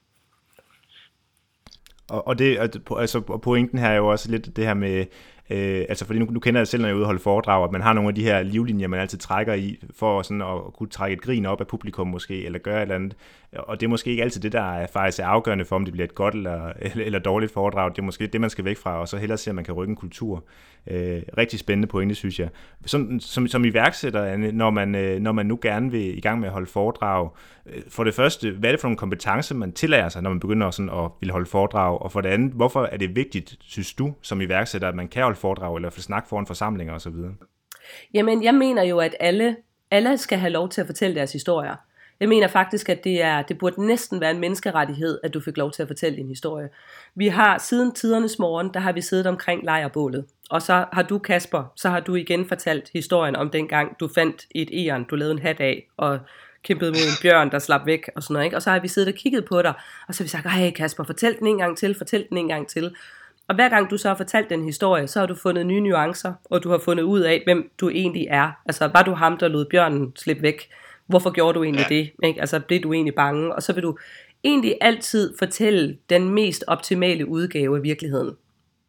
Og, 2.08 2.26
og 2.26 2.38
det, 2.38 2.58
altså 2.98 3.20
pointen 3.20 3.78
her 3.78 3.88
er 3.88 3.96
jo 3.96 4.08
også 4.08 4.30
lidt 4.30 4.56
det 4.56 4.66
her 4.66 4.74
med, 4.74 5.06
Øh, 5.50 5.84
altså 5.88 6.06
fordi 6.06 6.18
nu, 6.18 6.26
nu 6.30 6.40
kender 6.40 6.60
jeg 6.60 6.68
selv, 6.68 6.82
når 6.82 6.88
jeg 6.88 6.92
er 6.92 6.96
ude 6.96 7.02
og 7.02 7.06
holde 7.06 7.20
foredrag, 7.20 7.64
at 7.64 7.72
man 7.72 7.80
har 7.80 7.92
nogle 7.92 8.08
af 8.08 8.14
de 8.14 8.22
her 8.22 8.42
livlinjer, 8.42 8.88
man 8.88 9.00
altid 9.00 9.18
trækker 9.18 9.54
i, 9.54 9.78
for 9.96 10.22
sådan 10.22 10.42
at, 10.42 10.56
at 10.66 10.72
kunne 10.72 10.88
trække 10.88 11.14
et 11.14 11.22
grin 11.22 11.46
op 11.46 11.60
af 11.60 11.66
publikum 11.66 12.06
måske, 12.06 12.44
eller 12.44 12.58
gøre 12.58 12.76
et 12.76 12.82
eller 12.82 12.94
andet. 12.94 13.16
Og 13.52 13.80
det 13.80 13.86
er 13.86 13.90
måske 13.90 14.10
ikke 14.10 14.22
altid 14.22 14.40
det, 14.40 14.52
der 14.52 14.72
er 14.72 14.86
faktisk 14.86 15.18
er 15.18 15.26
afgørende 15.26 15.64
for, 15.64 15.76
om 15.76 15.84
det 15.84 15.92
bliver 15.92 16.04
et 16.04 16.14
godt 16.14 16.34
eller, 16.34 16.72
eller, 16.80 17.04
eller 17.04 17.18
dårligt 17.18 17.52
foredrag. 17.52 17.90
Det 17.90 17.98
er 17.98 18.02
måske 18.02 18.26
det, 18.26 18.40
man 18.40 18.50
skal 18.50 18.64
væk 18.64 18.76
fra, 18.76 19.00
og 19.00 19.08
så 19.08 19.16
hellere 19.16 19.38
se, 19.38 19.50
at 19.50 19.54
man 19.54 19.64
kan 19.64 19.74
rykke 19.74 19.90
en 19.90 19.96
kultur. 19.96 20.44
Øh, 20.86 21.22
rigtig 21.38 21.58
spændende 21.58 21.88
pointe, 21.88 22.14
synes 22.14 22.40
jeg. 22.40 22.48
Som, 22.86 23.20
som, 23.20 23.46
som 23.46 23.64
iværksætter, 23.64 24.36
når 24.52 24.70
man, 24.70 24.94
øh, 24.94 25.20
når 25.20 25.32
man 25.32 25.46
nu 25.46 25.58
gerne 25.62 25.90
vil 25.90 26.18
i 26.18 26.20
gang 26.20 26.40
med 26.40 26.48
at 26.48 26.52
holde 26.52 26.66
foredrag, 26.66 27.30
øh, 27.66 27.82
for 27.88 28.04
det 28.04 28.14
første, 28.14 28.50
hvad 28.50 28.70
er 28.70 28.72
det 28.72 28.80
for 28.80 28.88
nogle 28.88 28.98
kompetencer, 28.98 29.54
man 29.54 29.72
tillærer 29.72 30.08
sig, 30.08 30.22
når 30.22 30.30
man 30.30 30.40
begynder 30.40 30.70
sådan 30.70 30.90
at 30.90 31.10
ville 31.20 31.32
holde 31.32 31.46
foredrag? 31.46 32.02
Og 32.02 32.12
for 32.12 32.20
det 32.20 32.28
andet, 32.28 32.52
hvorfor 32.52 32.88
er 32.92 32.96
det 32.96 33.16
vigtigt, 33.16 33.56
synes 33.60 33.94
du, 33.94 34.14
som 34.22 34.40
iværksætter, 34.40 34.88
at 34.88 34.94
man 34.94 35.08
kan 35.08 35.24
holde 35.32 35.40
foredrag 35.40 35.76
eller 35.76 35.90
snakke 35.90 36.28
foran 36.28 36.46
forsamlinger 36.46 36.94
osv.? 36.94 37.14
Jamen, 38.14 38.42
jeg 38.42 38.54
mener 38.54 38.82
jo, 38.82 38.98
at 38.98 39.14
alle, 39.20 39.56
alle 39.90 40.18
skal 40.18 40.38
have 40.38 40.50
lov 40.50 40.68
til 40.68 40.80
at 40.80 40.86
fortælle 40.86 41.16
deres 41.16 41.32
historier. 41.32 41.76
Jeg 42.20 42.28
mener 42.28 42.48
faktisk, 42.48 42.88
at 42.88 43.04
det, 43.04 43.22
er, 43.22 43.42
det 43.42 43.58
burde 43.58 43.86
næsten 43.86 44.20
være 44.20 44.30
en 44.30 44.40
menneskerettighed, 44.40 45.18
at 45.24 45.34
du 45.34 45.40
fik 45.40 45.56
lov 45.56 45.70
til 45.70 45.82
at 45.82 45.88
fortælle 45.88 46.16
din 46.16 46.28
historie. 46.28 46.68
Vi 47.14 47.28
har 47.28 47.58
siden 47.58 47.92
tidernes 47.92 48.38
morgen, 48.38 48.70
der 48.74 48.80
har 48.80 48.92
vi 48.92 49.00
siddet 49.00 49.26
omkring 49.26 49.64
lejrbålet. 49.64 50.24
Og 50.50 50.62
så 50.62 50.84
har 50.92 51.02
du, 51.02 51.18
Kasper, 51.18 51.72
så 51.76 51.88
har 51.88 52.00
du 52.00 52.14
igen 52.14 52.48
fortalt 52.48 52.90
historien 52.92 53.36
om 53.36 53.50
dengang, 53.50 54.00
du 54.00 54.08
fandt 54.08 54.46
et 54.54 54.68
æren, 54.72 55.04
du 55.04 55.16
lavede 55.16 55.32
en 55.32 55.38
hat 55.38 55.60
af, 55.60 55.88
og 55.96 56.18
kæmpede 56.62 56.90
mod 56.90 56.96
en 56.96 57.22
bjørn, 57.22 57.50
der 57.50 57.58
slap 57.58 57.86
væk, 57.86 58.10
og 58.16 58.22
sådan 58.22 58.34
noget, 58.34 58.44
ikke? 58.44 58.56
Og 58.56 58.62
så 58.62 58.70
har 58.70 58.80
vi 58.80 58.88
siddet 58.88 59.12
og 59.12 59.18
kigget 59.18 59.44
på 59.44 59.62
dig, 59.62 59.74
og 60.08 60.14
så 60.14 60.22
har 60.22 60.24
vi 60.24 60.28
sagt, 60.28 60.50
hey 60.50 60.70
Kasper, 60.70 61.04
fortæl 61.04 61.38
den 61.38 61.46
en 61.46 61.58
gang 61.58 61.78
til, 61.78 61.94
fortæl 61.94 62.26
den 62.28 62.38
en 62.38 62.48
gang 62.48 62.68
til. 62.68 62.94
Og 63.52 63.56
hver 63.56 63.68
gang 63.68 63.90
du 63.90 63.96
så 63.96 64.08
har 64.08 64.14
fortalt 64.14 64.50
den 64.50 64.64
historie, 64.64 65.06
så 65.06 65.18
har 65.18 65.26
du 65.26 65.34
fundet 65.34 65.66
nye 65.66 65.80
nuancer, 65.80 66.32
og 66.44 66.62
du 66.62 66.70
har 66.70 66.78
fundet 66.78 67.02
ud 67.02 67.20
af, 67.20 67.42
hvem 67.44 67.70
du 67.80 67.88
egentlig 67.88 68.26
er. 68.30 68.50
Altså, 68.66 68.86
var 68.86 69.02
du 69.02 69.12
ham, 69.12 69.36
der 69.38 69.48
lod 69.48 69.64
bjørnen 69.64 70.12
slippe 70.16 70.42
væk? 70.42 70.68
Hvorfor 71.06 71.30
gjorde 71.30 71.58
du 71.58 71.64
egentlig 71.64 71.86
det? 71.88 72.10
Ikke? 72.24 72.40
Altså, 72.40 72.60
blev 72.60 72.80
du 72.80 72.92
egentlig 72.92 73.14
bange? 73.14 73.54
Og 73.54 73.62
så 73.62 73.72
vil 73.72 73.82
du 73.82 73.98
egentlig 74.44 74.76
altid 74.80 75.34
fortælle 75.38 75.98
den 76.10 76.30
mest 76.30 76.64
optimale 76.66 77.28
udgave 77.28 77.76
af 77.76 77.82
virkeligheden. 77.82 78.36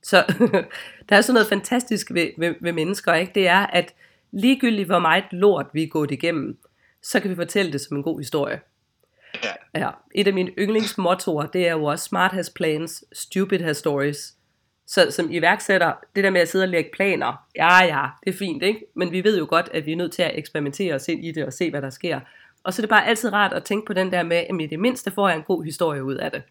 Så 0.03 0.23
der 1.09 1.15
er 1.15 1.21
sådan 1.21 1.33
noget 1.33 1.49
fantastisk 1.49 2.13
ved, 2.13 2.27
ved, 2.37 2.55
ved 2.61 2.71
mennesker, 2.71 3.13
ikke? 3.13 3.31
Det 3.35 3.47
er, 3.47 3.65
at 3.65 3.93
ligegyldigt 4.31 4.87
hvor 4.87 4.99
meget 4.99 5.25
lort 5.31 5.65
vi 5.73 5.83
er 5.83 5.87
gået 5.87 6.11
igennem, 6.11 6.57
så 7.01 7.19
kan 7.19 7.29
vi 7.29 7.35
fortælle 7.35 7.71
det 7.71 7.81
som 7.81 7.97
en 7.97 8.03
god 8.03 8.19
historie. 8.19 8.59
Ja. 9.43 9.79
ja. 9.79 9.89
Et 10.15 10.27
af 10.27 10.33
mine 10.33 10.51
yndlingsmottoer, 10.57 11.45
det 11.45 11.67
er 11.67 11.71
jo 11.71 11.83
også 11.83 12.05
smart 12.05 12.31
has 12.31 12.49
plans, 12.49 13.03
stupid 13.13 13.59
has 13.59 13.77
stories. 13.77 14.35
Så 14.87 15.11
som 15.11 15.31
iværksætter, 15.31 15.93
det 16.15 16.23
der 16.23 16.29
med 16.29 16.41
at 16.41 16.49
sidde 16.49 16.63
og 16.63 16.69
lægge 16.69 16.89
planer, 16.93 17.45
ja 17.55 17.83
ja, 17.83 18.05
det 18.25 18.33
er 18.33 18.37
fint, 18.37 18.63
ikke? 18.63 18.85
Men 18.95 19.11
vi 19.11 19.23
ved 19.23 19.37
jo 19.37 19.45
godt, 19.49 19.69
at 19.73 19.85
vi 19.85 19.91
er 19.91 19.95
nødt 19.95 20.11
til 20.11 20.23
at 20.23 20.31
eksperimentere 20.37 20.95
os 20.95 21.07
ind 21.07 21.25
i 21.25 21.31
det 21.31 21.45
og 21.45 21.53
se, 21.53 21.69
hvad 21.69 21.81
der 21.81 21.89
sker. 21.89 22.19
Og 22.63 22.73
så 22.73 22.81
er 22.81 22.83
det 22.83 22.89
bare 22.89 23.07
altid 23.07 23.33
rart 23.33 23.53
at 23.53 23.63
tænke 23.63 23.85
på 23.85 23.93
den 23.93 24.11
der 24.11 24.23
med, 24.23 24.37
at 24.37 24.61
i 24.61 24.67
det 24.67 24.79
mindste 24.79 25.11
får 25.11 25.27
jeg 25.27 25.37
en 25.37 25.43
god 25.43 25.63
historie 25.63 26.03
ud 26.03 26.15
af 26.15 26.31
det. 26.31 26.43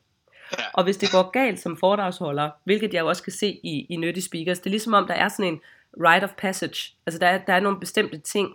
Og 0.72 0.84
hvis 0.84 0.96
det 0.96 1.12
går 1.12 1.30
galt 1.30 1.60
som 1.60 1.76
foredragsholder, 1.76 2.50
hvilket 2.64 2.94
jeg 2.94 3.00
jo 3.00 3.08
også 3.08 3.22
kan 3.22 3.32
se 3.32 3.60
i, 3.62 3.86
i 3.88 3.96
Nyttig 3.96 4.22
Speakers, 4.22 4.58
det 4.58 4.66
er 4.66 4.70
ligesom 4.70 4.94
om, 4.94 5.06
der 5.06 5.14
er 5.14 5.28
sådan 5.28 5.52
en 5.52 5.60
rite 5.96 6.24
of 6.24 6.30
passage. 6.38 6.94
Altså 7.06 7.18
der 7.18 7.26
er, 7.26 7.38
der 7.38 7.52
er 7.52 7.60
nogle 7.60 7.80
bestemte 7.80 8.18
ting, 8.18 8.48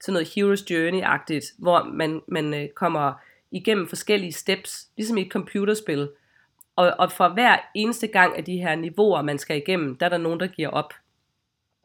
sådan 0.00 0.12
noget 0.12 0.28
hero's 0.28 0.64
journey-agtigt, 0.70 1.54
hvor 1.58 1.84
man, 1.84 2.20
man 2.28 2.54
øh, 2.54 2.68
kommer 2.68 3.12
igennem 3.50 3.88
forskellige 3.88 4.32
steps, 4.32 4.88
ligesom 4.96 5.18
i 5.18 5.22
et 5.22 5.32
computerspil. 5.32 6.08
Og, 6.78 6.94
og 6.98 7.12
for 7.12 7.28
hver 7.28 7.56
eneste 7.74 8.06
gang 8.06 8.36
af 8.36 8.44
de 8.44 8.56
her 8.56 8.74
niveauer, 8.74 9.22
man 9.22 9.38
skal 9.38 9.56
igennem, 9.56 9.96
der 9.96 10.06
er 10.06 10.10
der 10.10 10.18
nogen, 10.18 10.40
der 10.40 10.46
giver 10.46 10.68
op. 10.68 10.94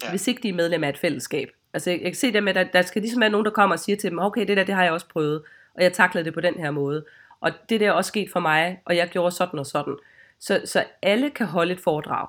Ja. 0.04 0.10
Hvis 0.10 0.28
ikke 0.28 0.44
de 0.44 0.50
er 0.50 0.54
medlem 0.54 0.84
af 0.84 0.90
et 0.90 0.98
fællesskab. 0.98 1.50
Altså 1.74 1.90
jeg, 1.90 2.02
jeg 2.02 2.12
kan 2.12 2.16
se 2.16 2.34
det 2.34 2.44
med, 2.44 2.58
at 2.58 2.66
der, 2.66 2.72
der 2.82 2.88
skal 2.88 3.02
ligesom 3.02 3.22
være 3.22 3.30
nogen, 3.30 3.46
der 3.46 3.52
kommer 3.52 3.76
og 3.76 3.80
siger 3.80 3.96
til 3.96 4.10
dem, 4.10 4.20
okay, 4.20 4.48
det 4.48 4.58
der, 4.58 4.64
det 4.64 4.76
har 4.76 4.84
jeg 4.84 4.94
også 4.94 5.08
prøvet, 5.10 5.44
og 5.76 5.84
jeg 5.84 5.94
taklede 5.94 6.26
det 6.26 6.34
på 6.34 6.42
den 6.42 6.54
her 6.54 6.72
måde. 6.72 7.06
Og 7.40 7.52
det 7.70 7.80
der 7.80 7.88
er 7.88 7.92
også 7.92 8.08
sket 8.08 8.30
for 8.32 8.40
mig, 8.40 8.82
og 8.86 8.96
jeg 8.96 9.10
gjorde 9.10 9.32
sådan 9.32 9.60
og 9.60 9.66
sådan. 9.66 9.98
Så, 10.40 10.62
så 10.66 10.84
alle 11.02 11.30
kan 11.30 11.48
holde 11.48 11.74
et 11.74 11.80
foredrag. 11.80 12.28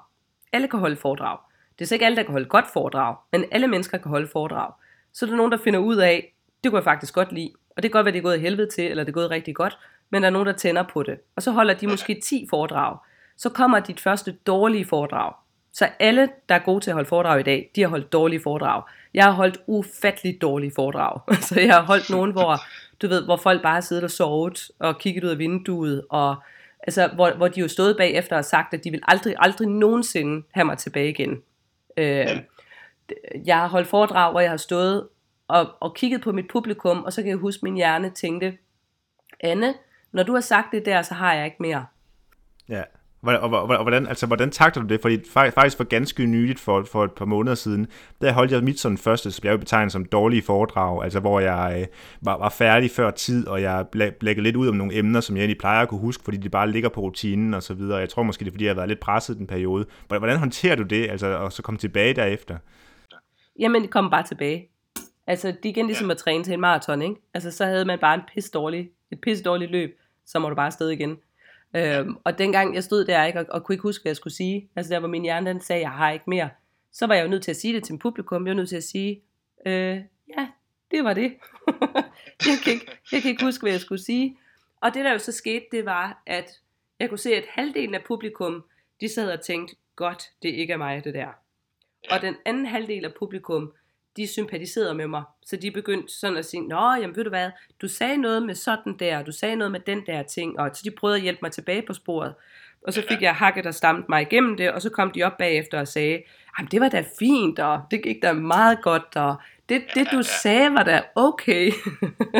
Alle 0.52 0.68
kan 0.68 0.80
holde 0.80 0.92
et 0.92 0.98
foredrag. 0.98 1.38
Det 1.78 1.84
er 1.84 1.86
så 1.86 1.94
ikke 1.94 2.06
alle, 2.06 2.16
der 2.16 2.22
kan 2.22 2.32
holde 2.32 2.48
godt 2.48 2.66
foredrag, 2.72 3.16
men 3.32 3.44
alle 3.52 3.68
mennesker 3.68 3.98
kan 3.98 4.10
holde 4.10 4.28
foredrag. 4.28 4.72
Så 5.12 5.26
er 5.26 5.30
der 5.30 5.36
nogen, 5.36 5.52
der 5.52 5.58
finder 5.58 5.80
ud 5.80 5.96
af, 5.96 6.34
det 6.64 6.70
kunne 6.70 6.78
jeg 6.78 6.84
faktisk 6.84 7.14
godt 7.14 7.32
lide. 7.32 7.52
Og 7.76 7.82
det 7.82 7.90
kan 7.90 7.98
godt 7.98 8.04
være, 8.04 8.12
det 8.12 8.18
er 8.18 8.22
gået 8.22 8.40
helvede 8.40 8.70
til, 8.70 8.90
eller 8.90 9.04
det 9.04 9.10
er 9.10 9.14
gået 9.14 9.30
rigtig 9.30 9.54
godt, 9.54 9.78
men 10.10 10.22
der 10.22 10.28
er 10.28 10.32
nogen, 10.32 10.46
der 10.46 10.52
tænder 10.52 10.82
på 10.82 11.02
det. 11.02 11.18
Og 11.36 11.42
så 11.42 11.50
holder 11.50 11.74
de 11.74 11.86
måske 11.86 12.20
10 12.24 12.46
foredrag. 12.50 12.96
Så 13.36 13.48
kommer 13.48 13.80
dit 13.80 14.00
første 14.00 14.32
dårlige 14.32 14.84
foredrag. 14.84 15.32
Så 15.72 15.88
alle, 15.98 16.28
der 16.48 16.54
er 16.54 16.58
gode 16.58 16.80
til 16.80 16.90
at 16.90 16.94
holde 16.94 17.08
foredrag 17.08 17.40
i 17.40 17.42
dag, 17.42 17.70
de 17.76 17.80
har 17.80 17.88
holdt 17.88 18.12
dårlige 18.12 18.40
foredrag. 18.42 18.82
Jeg 19.14 19.24
har 19.24 19.32
holdt 19.32 19.58
ufatteligt 19.66 20.42
dårlige 20.42 20.72
foredrag. 20.74 21.20
Så 21.48 21.60
jeg 21.60 21.74
har 21.74 21.82
holdt 21.82 22.10
nogen, 22.10 22.30
hvor, 22.30 22.60
du 23.02 23.08
ved, 23.08 23.24
hvor 23.24 23.36
folk 23.36 23.62
bare 23.62 23.74
har 23.74 23.80
siddet 23.80 24.04
og 24.04 24.10
sovet 24.10 24.70
og 24.78 24.98
kigget 24.98 25.24
ud 25.24 25.28
af 25.28 25.38
vinduet, 25.38 26.04
og 26.10 26.36
altså, 26.80 27.10
hvor, 27.14 27.30
hvor 27.30 27.48
de 27.48 27.60
jo 27.60 27.68
stået 27.68 27.96
bagefter 27.96 28.36
og 28.36 28.44
sagt, 28.44 28.74
at 28.74 28.84
de 28.84 28.90
vil 28.90 29.02
aldrig, 29.08 29.34
aldrig 29.38 29.68
nogensinde 29.68 30.46
have 30.52 30.64
mig 30.64 30.78
tilbage 30.78 31.08
igen. 31.08 31.42
Øh, 31.96 32.40
jeg 33.46 33.56
har 33.56 33.68
holdt 33.68 33.88
foredrag, 33.88 34.30
hvor 34.30 34.40
jeg 34.40 34.50
har 34.50 34.56
stået 34.56 35.08
og, 35.48 35.66
og 35.80 35.94
kigget 35.94 36.20
på 36.20 36.32
mit 36.32 36.48
publikum, 36.48 37.04
og 37.04 37.12
så 37.12 37.22
kan 37.22 37.28
jeg 37.28 37.38
huske, 37.38 37.58
at 37.58 37.62
min 37.62 37.74
hjerne 37.74 38.10
tænkte, 38.10 38.58
Anne, 39.40 39.74
når 40.14 40.22
du 40.22 40.32
har 40.34 40.40
sagt 40.40 40.72
det 40.72 40.86
der, 40.86 41.02
så 41.02 41.14
har 41.14 41.34
jeg 41.34 41.44
ikke 41.44 41.56
mere. 41.60 41.86
Ja, 42.68 42.82
og, 43.22 43.38
og, 43.38 43.62
og 43.62 43.82
hvordan, 43.82 44.06
altså, 44.06 44.26
hvordan 44.26 44.50
takter 44.50 44.80
du 44.80 44.86
det? 44.86 45.00
Fordi 45.00 45.18
faktisk 45.30 45.76
for 45.76 45.84
ganske 45.84 46.26
nyligt, 46.26 46.60
for, 46.60 46.82
for 46.82 47.04
et 47.04 47.12
par 47.12 47.24
måneder 47.24 47.54
siden, 47.54 47.86
der 48.20 48.32
holdt 48.32 48.52
jeg 48.52 48.64
mit 48.64 48.80
sådan 48.80 48.98
første, 48.98 49.30
som 49.30 49.44
jeg 49.44 49.58
betegnet 49.58 49.92
som 49.92 50.04
dårlige 50.04 50.42
foredrag, 50.42 51.04
altså 51.04 51.20
hvor 51.20 51.40
jeg 51.40 51.76
øh, 51.80 51.86
var, 52.22 52.38
var 52.38 52.48
færdig 52.48 52.90
før 52.90 53.10
tid, 53.10 53.48
og 53.48 53.62
jeg 53.62 53.86
blækkede 54.20 54.42
lidt 54.42 54.56
ud 54.56 54.68
om 54.68 54.74
nogle 54.74 54.96
emner, 54.96 55.20
som 55.20 55.36
jeg 55.36 55.42
egentlig 55.42 55.58
plejer 55.58 55.82
at 55.82 55.88
kunne 55.88 56.00
huske, 56.00 56.24
fordi 56.24 56.36
de 56.36 56.48
bare 56.48 56.70
ligger 56.70 56.88
på 56.88 57.00
rutinen 57.00 57.54
og 57.54 57.62
så 57.62 57.74
videre. 57.74 57.98
Jeg 57.98 58.08
tror 58.08 58.22
måske, 58.22 58.44
det 58.44 58.50
er, 58.50 58.52
fordi 58.52 58.64
jeg 58.64 58.70
har 58.70 58.74
været 58.74 58.88
lidt 58.88 59.00
presset 59.00 59.38
den 59.38 59.46
periode. 59.46 59.86
Hvordan 60.08 60.38
håndterer 60.38 60.76
du 60.76 60.82
det, 60.82 61.10
altså, 61.10 61.26
og 61.26 61.52
så 61.52 61.62
komme 61.62 61.78
tilbage 61.78 62.14
derefter? 62.14 62.58
Jamen, 63.58 63.82
det 63.82 63.90
kommer 63.90 64.10
bare 64.10 64.22
tilbage. 64.22 64.68
Altså, 65.26 65.48
det 65.48 65.64
er 65.64 65.68
igen 65.68 65.86
ligesom 65.86 66.10
at 66.10 66.16
træne 66.16 66.44
til 66.44 66.54
en 66.54 66.60
maraton, 66.60 67.02
ikke? 67.02 67.14
Altså, 67.34 67.50
så 67.50 67.64
havde 67.64 67.84
man 67.84 67.98
bare 67.98 68.14
en 68.14 68.20
pis 68.34 68.50
dårlig, 68.50 68.88
et 69.12 69.20
pis 69.20 69.40
dårligt 69.40 69.70
løb, 69.70 69.98
så 70.26 70.38
må 70.38 70.48
du 70.48 70.54
bare 70.54 70.66
afsted 70.66 70.90
igen. 70.90 71.18
Øhm, 71.76 72.16
og 72.24 72.38
dengang 72.38 72.74
jeg 72.74 72.84
stod 72.84 73.04
der 73.04 73.24
ikke, 73.24 73.40
og, 73.40 73.46
og 73.48 73.64
kunne 73.64 73.74
ikke 73.74 73.82
huske, 73.82 74.02
hvad 74.02 74.10
jeg 74.10 74.16
skulle 74.16 74.34
sige, 74.34 74.68
altså 74.76 74.94
der 74.94 74.98
hvor 74.98 75.08
min 75.08 75.22
hjerne 75.22 75.50
den 75.50 75.60
sagde, 75.60 75.82
jeg 75.82 75.90
har 75.90 76.10
ikke 76.10 76.30
mere, 76.30 76.50
så 76.92 77.06
var 77.06 77.14
jeg 77.14 77.24
jo 77.24 77.28
nødt 77.28 77.42
til 77.42 77.50
at 77.50 77.56
sige 77.56 77.74
det 77.74 77.84
til 77.84 77.92
en 77.92 77.98
publikum, 77.98 78.46
jeg 78.46 78.50
var 78.50 78.56
nødt 78.56 78.68
til 78.68 78.76
at 78.76 78.84
sige, 78.84 79.22
øh, 79.66 80.00
ja, 80.38 80.48
det 80.90 81.04
var 81.04 81.14
det. 81.14 81.34
jeg, 82.48 82.58
kan 82.64 82.72
ikke, 82.72 82.86
jeg 83.12 83.22
kan 83.22 83.30
ikke 83.30 83.44
huske, 83.44 83.62
hvad 83.62 83.72
jeg 83.72 83.80
skulle 83.80 84.04
sige. 84.04 84.38
Og 84.80 84.94
det 84.94 85.04
der 85.04 85.12
jo 85.12 85.18
så 85.18 85.32
skete, 85.32 85.64
det 85.72 85.84
var, 85.84 86.22
at 86.26 86.50
jeg 87.00 87.08
kunne 87.08 87.18
se, 87.18 87.34
at 87.34 87.44
halvdelen 87.48 87.94
af 87.94 88.04
publikum, 88.06 88.64
de 89.00 89.14
sad 89.14 89.32
og 89.32 89.40
tænkte, 89.40 89.76
godt, 89.96 90.30
det 90.42 90.48
ikke 90.48 90.72
er 90.72 90.76
mig, 90.76 91.04
det 91.04 91.14
der. 91.14 91.28
Og 92.10 92.22
den 92.22 92.36
anden 92.44 92.66
halvdel 92.66 93.04
af 93.04 93.14
publikum, 93.18 93.72
de 94.16 94.26
sympatiserede 94.26 94.94
med 94.94 95.06
mig. 95.06 95.22
Så 95.46 95.56
de 95.56 95.70
begyndte 95.70 96.18
sådan 96.18 96.36
at 96.36 96.44
sige, 96.44 96.68
nå, 96.68 96.94
jamen 97.00 97.16
ved 97.16 97.24
du 97.24 97.30
hvad, 97.30 97.50
du 97.80 97.88
sagde 97.88 98.16
noget 98.16 98.42
med 98.42 98.54
sådan 98.54 98.96
der, 98.98 99.22
du 99.22 99.32
sagde 99.32 99.56
noget 99.56 99.72
med 99.72 99.80
den 99.80 100.06
der 100.06 100.22
ting, 100.22 100.58
og 100.60 100.70
så 100.74 100.82
de 100.84 100.90
prøvede 100.90 101.16
at 101.16 101.22
hjælpe 101.22 101.38
mig 101.42 101.52
tilbage 101.52 101.82
på 101.86 101.92
sporet. 101.92 102.34
Og 102.86 102.92
så 102.92 103.02
fik 103.08 103.22
jeg 103.22 103.34
hakket, 103.34 103.64
der 103.64 103.70
stamt 103.70 104.08
mig 104.08 104.22
igennem 104.22 104.56
det, 104.56 104.72
og 104.72 104.82
så 104.82 104.90
kom 104.90 105.10
de 105.10 105.22
op 105.22 105.38
bagefter 105.38 105.80
og 105.80 105.88
sagde, 105.88 106.22
jamen 106.58 106.70
det 106.70 106.80
var 106.80 106.88
da 106.88 107.04
fint, 107.18 107.58
og 107.58 107.80
det 107.90 108.02
gik 108.02 108.22
da 108.22 108.32
meget 108.32 108.82
godt, 108.82 109.16
og 109.16 109.36
det, 109.68 109.82
det 109.94 110.08
du 110.12 110.22
sagde 110.22 110.74
var 110.74 110.82
da 110.82 111.02
okay. 111.14 111.72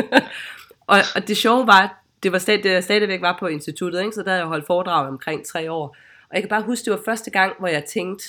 og, 0.87 0.97
og 1.15 1.27
det 1.27 1.37
sjove 1.37 1.67
var, 1.67 2.03
det 2.23 2.31
var 2.31 2.37
stadig, 2.37 2.63
det 2.63 2.71
jeg 2.71 2.83
stadigvæk 2.83 3.21
var 3.21 3.37
på 3.39 3.47
instituttet, 3.47 4.01
ikke? 4.01 4.11
så 4.11 4.23
der 4.23 4.29
havde 4.29 4.41
jeg 4.41 4.47
holdt 4.47 4.65
foredrag 4.65 5.07
omkring 5.07 5.45
tre 5.45 5.71
år. 5.71 5.95
Og 6.29 6.33
jeg 6.33 6.41
kan 6.41 6.49
bare 6.49 6.61
huske, 6.61 6.85
det 6.85 6.91
var 6.91 7.01
første 7.05 7.31
gang, 7.31 7.53
hvor 7.59 7.67
jeg 7.67 7.85
tænkte, 7.85 8.25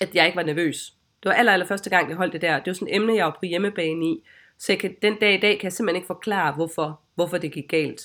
at 0.00 0.14
jeg 0.14 0.26
ikke 0.26 0.36
var 0.36 0.42
nervøs. 0.42 0.95
Det 1.22 1.28
var 1.28 1.32
aller, 1.32 1.52
aller 1.52 1.66
første 1.66 1.90
gang, 1.90 2.08
jeg 2.08 2.16
holdt 2.16 2.32
det 2.32 2.42
der. 2.42 2.58
Det 2.58 2.66
var 2.66 2.72
sådan 2.72 2.88
et 2.88 2.96
emne, 2.96 3.14
jeg 3.14 3.24
var 3.24 3.36
på 3.40 3.46
hjemmebane 3.46 4.06
i. 4.06 4.22
Så 4.58 4.72
jeg 4.72 4.78
kan, 4.78 4.94
den 5.02 5.16
dag 5.20 5.34
i 5.34 5.40
dag 5.40 5.58
kan 5.58 5.64
jeg 5.64 5.72
simpelthen 5.72 5.96
ikke 5.96 6.06
forklare, 6.06 6.52
hvorfor, 6.52 7.00
hvorfor 7.14 7.38
det 7.38 7.52
gik 7.52 7.68
galt. 7.68 8.00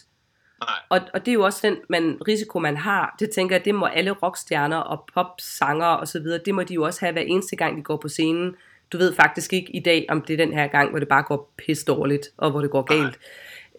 Nej. 0.62 0.76
Og, 0.89 1.00
og 1.13 1.26
det 1.26 1.32
er 1.32 1.34
jo 1.34 1.43
også 1.43 1.67
den 1.67 1.78
man, 1.89 2.17
risiko, 2.28 2.60
man 2.60 2.78
har. 2.78 3.15
Det 3.19 3.30
tænker 3.30 3.56
jeg, 3.56 3.65
det 3.65 3.76
må 3.76 3.86
alle 3.86 4.12
rockstjerner 4.12 4.78
og 4.78 5.10
popsanger 5.13 5.86
og 5.86 6.08
så 6.08 6.19
videre, 6.19 6.39
det 6.45 6.56
må 6.56 6.63
de 6.63 6.74
jo 6.74 6.84
også 6.84 7.00
have 7.00 7.12
hver 7.12 7.21
eneste 7.21 7.56
gang, 7.56 7.78
de 7.78 7.84
går 7.84 7.97
på 7.97 8.08
scenen. 8.08 8.56
Du 8.91 8.97
ved 8.97 9.15
faktisk 9.15 9.54
ikke 9.54 9.76
i 9.76 9.80
dag, 9.80 10.06
om 10.10 10.21
det 10.21 10.34
er 10.34 10.38
den 10.45 10.54
her 10.54 10.67
gang, 10.67 10.89
hvor 10.89 11.00
det 11.00 11.08
bare 11.08 11.24
går 11.24 11.54
pisse 11.58 11.86
dårligt, 11.86 12.28
og 12.38 12.52
hvor 12.52 12.62
det 12.62 12.71
går 12.71 12.82
galt. 12.82 13.19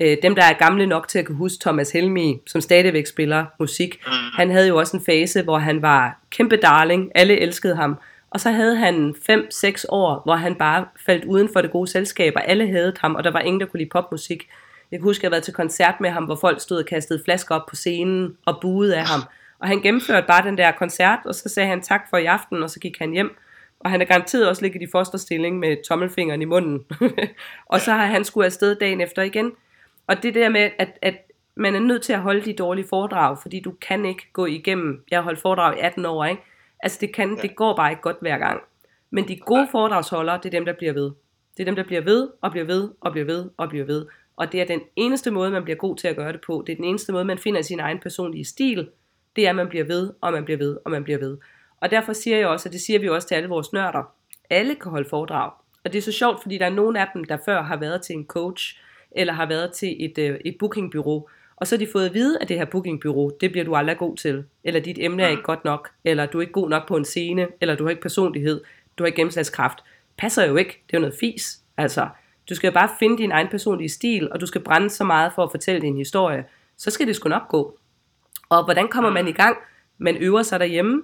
Øh, 0.01 0.16
dem, 0.23 0.35
der 0.35 0.42
er 0.42 0.53
gamle 0.53 0.87
nok 0.87 1.09
til 1.09 1.18
at 1.18 1.27
kunne 1.27 1.37
huske 1.37 1.61
Thomas 1.61 1.92
Helmi, 1.92 2.40
som 2.47 2.61
stadigvæk 2.61 3.07
spiller 3.07 3.47
musik, 3.59 4.01
mm. 4.07 4.12
han 4.12 4.51
havde 4.51 4.68
jo 4.68 4.77
også 4.77 4.97
en 4.97 5.05
fase, 5.05 5.42
hvor 5.42 5.59
han 5.59 5.83
var 5.83 6.21
kæmpe 6.31 6.57
darling. 6.57 7.12
Alle 7.14 7.40
elskede 7.40 7.77
ham. 7.77 7.99
Og 8.35 8.40
så 8.40 8.51
havde 8.51 8.77
han 8.77 9.14
5-6 9.31 9.85
år, 9.88 10.21
hvor 10.25 10.35
han 10.35 10.55
bare 10.55 10.87
faldt 11.07 11.25
uden 11.25 11.49
for 11.53 11.61
det 11.61 11.71
gode 11.71 11.90
selskab, 11.90 12.33
og 12.37 12.49
alle 12.49 12.68
havde 12.68 12.95
ham, 13.01 13.14
og 13.14 13.25
der 13.25 13.31
var 13.31 13.40
ingen, 13.40 13.61
der 13.61 13.66
kunne 13.66 13.79
lide 13.79 13.90
popmusik. 13.90 14.49
Jeg 14.90 14.99
kan 14.99 15.05
huske, 15.05 15.21
at 15.21 15.23
jeg 15.23 15.27
havde 15.27 15.33
været 15.33 15.45
til 15.45 15.55
koncert 15.55 15.95
med 16.01 16.11
ham, 16.11 16.25
hvor 16.25 16.35
folk 16.35 16.61
stod 16.61 16.79
og 16.79 16.87
kastede 16.87 17.23
flasker 17.25 17.55
op 17.55 17.66
på 17.68 17.77
scenen 17.77 18.37
og 18.47 18.59
buede 18.61 18.97
af 18.97 19.07
ham. 19.07 19.21
Og 19.59 19.68
han 19.68 19.81
gennemførte 19.81 20.27
bare 20.27 20.45
den 20.45 20.59
der 20.59 20.71
koncert, 20.71 21.18
og 21.25 21.35
så 21.35 21.49
sagde 21.49 21.68
han 21.68 21.83
tak 21.83 22.01
for 22.11 22.16
i 22.16 22.25
aften, 22.25 22.62
og 22.62 22.71
så 22.71 22.81
gik 22.81 22.99
han 22.99 23.12
hjem. 23.12 23.37
Og 23.81 23.90
han 23.90 24.01
er 24.01 24.05
garanteret 24.05 24.49
også 24.49 24.62
ligget 24.62 24.83
i 24.83 24.87
fosterstilling 24.92 25.59
med 25.59 25.77
tommelfingeren 25.88 26.42
i 26.42 26.45
munden. 26.45 26.85
og 27.73 27.81
så 27.81 27.92
har 27.92 28.07
han 28.07 28.25
skulle 28.25 28.47
afsted 28.47 28.75
dagen 28.75 29.01
efter 29.01 29.23
igen. 29.23 29.53
Og 30.07 30.23
det 30.23 30.35
der 30.35 30.49
med, 30.49 30.71
at, 30.79 30.99
at 31.03 31.14
man 31.55 31.75
er 31.75 31.81
nødt 31.81 32.03
til 32.03 32.12
at 32.12 32.21
holde 32.21 32.45
de 32.45 32.53
dårlige 32.53 32.87
foredrag, 32.88 33.38
fordi 33.42 33.61
du 33.61 33.73
kan 33.88 34.05
ikke 34.05 34.29
gå 34.33 34.47
igennem, 34.47 35.05
jeg 35.11 35.18
har 35.18 35.23
holdt 35.23 35.40
foredrag 35.40 35.77
i 35.77 35.81
18 35.81 36.07
år, 36.07 36.25
ikke? 36.25 36.42
Altså 36.83 36.99
det, 37.01 37.14
kan, 37.14 37.37
det 37.37 37.57
går 37.57 37.77
bare 37.77 37.90
ikke 37.90 38.03
godt 38.03 38.16
hver 38.21 38.38
gang. 38.38 38.61
Men 39.11 39.29
de 39.29 39.37
gode 39.37 39.68
foredragsholdere, 39.71 40.37
det 40.37 40.47
er 40.47 40.51
dem, 40.51 40.64
der 40.64 40.73
bliver 40.73 40.92
ved. 40.92 41.11
Det 41.57 41.61
er 41.61 41.64
dem, 41.64 41.77
der 41.77 41.85
bliver 41.85 42.01
ved, 42.01 42.29
og 42.40 42.51
bliver 42.51 42.66
ved, 42.66 42.90
og 43.01 43.12
bliver 43.12 43.25
ved, 43.25 43.51
og 43.57 43.68
bliver 43.68 43.85
ved. 43.85 44.07
Og 44.37 44.53
det 44.53 44.61
er 44.61 44.64
den 44.64 44.81
eneste 44.97 45.31
måde, 45.31 45.51
man 45.51 45.64
bliver 45.64 45.77
god 45.77 45.97
til 45.97 46.09
at 46.09 46.16
gøre 46.16 46.33
det 46.33 46.40
på. 46.47 46.64
Det 46.66 46.73
er 46.73 46.77
den 46.77 46.85
eneste 46.85 47.12
måde, 47.12 47.25
man 47.25 47.38
finder 47.38 47.62
sin 47.62 47.81
egen 47.81 47.99
personlige 47.99 48.45
stil. 48.45 48.88
Det 49.37 49.47
er, 49.47 49.51
at 49.51 49.57
man 49.57 49.68
bliver 49.68 49.85
ved, 49.85 50.12
og 50.21 50.33
man 50.33 50.45
bliver 50.45 50.59
ved, 50.59 50.79
og 50.85 50.90
man 50.90 51.05
bliver 51.05 51.18
ved. 51.18 51.38
Og 51.81 51.90
derfor 51.90 52.12
siger 52.12 52.38
jeg 52.38 52.49
også, 52.49 52.68
og 52.68 52.73
det 52.73 52.81
siger 52.81 52.99
vi 52.99 53.09
også 53.09 53.29
til 53.29 53.35
alle 53.35 53.49
vores 53.49 53.73
nørder, 53.73 54.14
alle 54.51 54.75
kan 54.75 54.90
holde 54.90 55.09
foredrag. 55.09 55.51
Og 55.85 55.92
det 55.92 55.99
er 55.99 56.03
så 56.03 56.12
sjovt, 56.12 56.42
fordi 56.42 56.59
der 56.59 56.66
er 56.66 56.71
nogle 56.71 57.01
af 57.01 57.07
dem, 57.14 57.25
der 57.25 57.38
før 57.45 57.62
har 57.62 57.77
været 57.77 58.03
til 58.03 58.16
en 58.16 58.27
coach, 58.27 58.81
eller 59.11 59.33
har 59.33 59.47
været 59.47 59.73
til 59.73 60.05
et, 60.05 60.18
øh, 60.18 60.40
et 60.45 60.57
bookingbyrå, 60.59 61.29
og 61.62 61.68
så 61.68 61.75
har 61.75 61.79
de 61.79 61.88
fået 61.92 62.07
at 62.07 62.14
vide, 62.14 62.38
at 62.40 62.48
det 62.48 62.59
her 62.59 62.64
bookingbyrå, 62.64 63.31
det 63.40 63.53
bliver 63.53 63.64
du 63.64 63.77
aldrig 63.77 63.98
god 63.98 64.16
til, 64.16 64.44
eller 64.64 64.81
dit 64.81 64.98
emne 65.01 65.22
er 65.22 65.29
ikke 65.29 65.42
godt 65.42 65.64
nok, 65.64 65.90
eller 66.05 66.27
du 66.27 66.38
er 66.38 66.42
ikke 66.42 66.53
god 66.53 66.68
nok 66.68 66.88
på 66.88 66.96
en 66.96 67.05
scene, 67.05 67.46
eller 67.61 67.75
du 67.75 67.85
har 67.85 67.90
ikke 67.90 68.03
personlighed, 68.03 68.61
du 68.98 69.03
har 69.03 69.07
ikke 69.07 69.16
gennemslagskraft. 69.16 69.79
Passer 70.16 70.46
jo 70.46 70.57
ikke, 70.57 70.83
det 70.87 70.96
er 70.96 70.98
jo 70.98 71.01
noget 71.01 71.16
fis. 71.20 71.61
Altså, 71.77 72.09
du 72.48 72.55
skal 72.55 72.68
jo 72.68 72.72
bare 72.72 72.88
finde 72.98 73.18
din 73.18 73.33
egen 73.33 73.48
personlige 73.48 73.88
stil, 73.88 74.33
og 74.33 74.40
du 74.40 74.46
skal 74.46 74.61
brænde 74.61 74.90
så 74.90 75.05
meget 75.05 75.33
for 75.35 75.42
at 75.42 75.51
fortælle 75.51 75.81
din 75.81 75.96
historie. 75.96 76.44
Så 76.77 76.90
skal 76.90 77.07
det 77.07 77.16
sgu 77.16 77.29
nok 77.29 77.48
gå. 77.48 77.79
Og 78.48 78.64
hvordan 78.64 78.88
kommer 78.88 79.11
man 79.11 79.29
i 79.29 79.33
gang? 79.33 79.57
Man 79.98 80.16
øver 80.16 80.42
sig 80.42 80.61
derhjemme. 80.61 81.03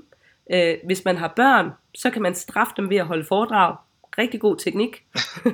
Øh, 0.53 0.75
hvis 0.85 1.05
man 1.05 1.17
har 1.17 1.33
børn, 1.37 1.71
så 1.95 2.11
kan 2.11 2.23
man 2.23 2.35
straffe 2.35 2.73
dem 2.77 2.91
ved 2.91 2.97
at 2.97 3.07
holde 3.07 3.25
foredrag. 3.25 3.77
Rigtig 4.19 4.41
god 4.41 4.57
teknik. 4.57 5.05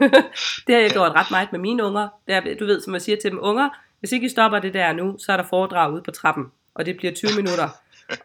det 0.66 0.74
har 0.74 0.82
jeg 0.82 0.90
gjort 0.90 1.12
ret 1.12 1.30
meget 1.30 1.52
med 1.52 1.60
mine 1.60 1.84
unger. 1.84 2.08
Det 2.26 2.34
er, 2.34 2.54
du 2.60 2.66
ved, 2.66 2.80
som 2.80 2.92
jeg 2.92 3.02
siger 3.02 3.16
til 3.16 3.30
dem, 3.30 3.38
unger, 3.42 3.68
hvis 4.04 4.12
ikke 4.12 4.26
I 4.26 4.28
stopper 4.28 4.58
det 4.58 4.74
der 4.74 4.92
nu, 4.92 5.18
så 5.18 5.32
er 5.32 5.36
der 5.36 5.44
foredrag 5.44 5.92
ude 5.92 6.02
på 6.02 6.10
trappen, 6.10 6.44
og 6.74 6.86
det 6.86 6.96
bliver 6.96 7.14
20 7.14 7.30
minutter. 7.36 7.68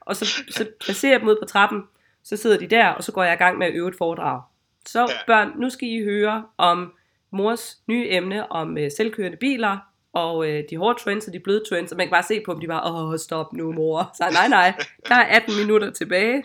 Og 0.02 0.16
så, 0.16 0.26
så 0.50 0.68
placerer 0.80 1.12
jeg 1.12 1.20
dem 1.20 1.30
ud 1.30 1.36
på 1.42 1.46
trappen, 1.46 1.84
så 2.24 2.38
sidder 2.38 2.58
de 2.58 2.68
der, 2.68 2.88
og 2.88 3.04
så 3.04 3.12
går 3.12 3.24
jeg 3.24 3.34
i 3.34 3.38
gang 3.38 3.58
med 3.58 3.68
at 3.68 3.74
øve 3.74 3.88
et 3.88 3.96
foredrag. 3.98 4.42
Så 4.86 5.12
børn, 5.28 5.52
nu 5.56 5.70
skal 5.70 5.88
I 5.88 6.04
høre 6.04 6.44
om 6.58 6.94
mors 7.32 7.78
nye 7.88 8.10
emne 8.10 8.52
om 8.52 8.78
øh, 8.78 8.92
selvkørende 8.98 9.38
biler, 9.38 9.78
og 10.14 10.50
øh, 10.50 10.64
de 10.70 10.78
hårde 10.78 11.00
trends 11.00 11.28
og 11.28 11.34
de 11.34 11.40
bløde 11.40 11.64
trends, 11.70 11.92
og 11.92 11.98
man 11.98 12.08
kan 12.08 12.12
bare 12.12 12.24
se 12.24 12.42
på 12.46 12.54
dem, 12.54 12.62
de 12.62 12.68
bare, 12.68 12.92
åh, 12.92 13.18
stop 13.18 13.54
nu 13.54 13.72
mor. 13.72 14.12
Så 14.18 14.24
nej, 14.34 14.48
nej, 14.48 14.74
der 15.08 15.16
er 15.16 15.36
18 15.36 15.54
minutter 15.62 15.92
tilbage. 15.92 16.44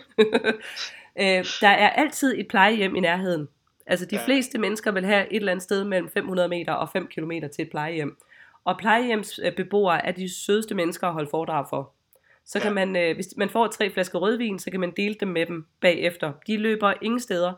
øh, 1.21 1.45
der 1.61 1.69
er 1.69 1.89
altid 1.89 2.39
et 2.39 2.47
plejehjem 2.47 2.95
i 2.95 2.99
nærheden. 2.99 3.47
Altså 3.87 4.05
de 4.05 4.19
fleste 4.25 4.57
mennesker 4.57 4.91
vil 4.91 5.05
have 5.05 5.33
et 5.33 5.35
eller 5.35 5.51
andet 5.51 5.63
sted 5.63 5.83
mellem 5.83 6.09
500 6.09 6.49
meter 6.49 6.73
og 6.73 6.89
5 6.89 7.07
km 7.07 7.31
til 7.31 7.61
et 7.61 7.69
plejehjem. 7.69 8.17
Og 8.65 8.77
plejehjemsbeboere 8.77 10.05
er 10.05 10.11
de 10.11 10.33
sødeste 10.33 10.75
mennesker 10.75 11.07
at 11.07 11.13
holde 11.13 11.29
foredrag 11.29 11.65
for. 11.69 11.91
Så 12.45 12.59
kan 12.59 12.73
man, 12.73 12.95
øh, 12.95 13.15
hvis 13.15 13.33
man 13.37 13.49
får 13.49 13.67
tre 13.67 13.91
flasker 13.91 14.19
rødvin, 14.19 14.59
så 14.59 14.71
kan 14.71 14.79
man 14.79 14.93
dele 14.97 15.15
dem 15.19 15.27
med 15.27 15.45
dem 15.45 15.65
bagefter. 15.81 16.33
De 16.47 16.57
løber 16.57 16.93
ingen 17.01 17.19
steder, 17.19 17.53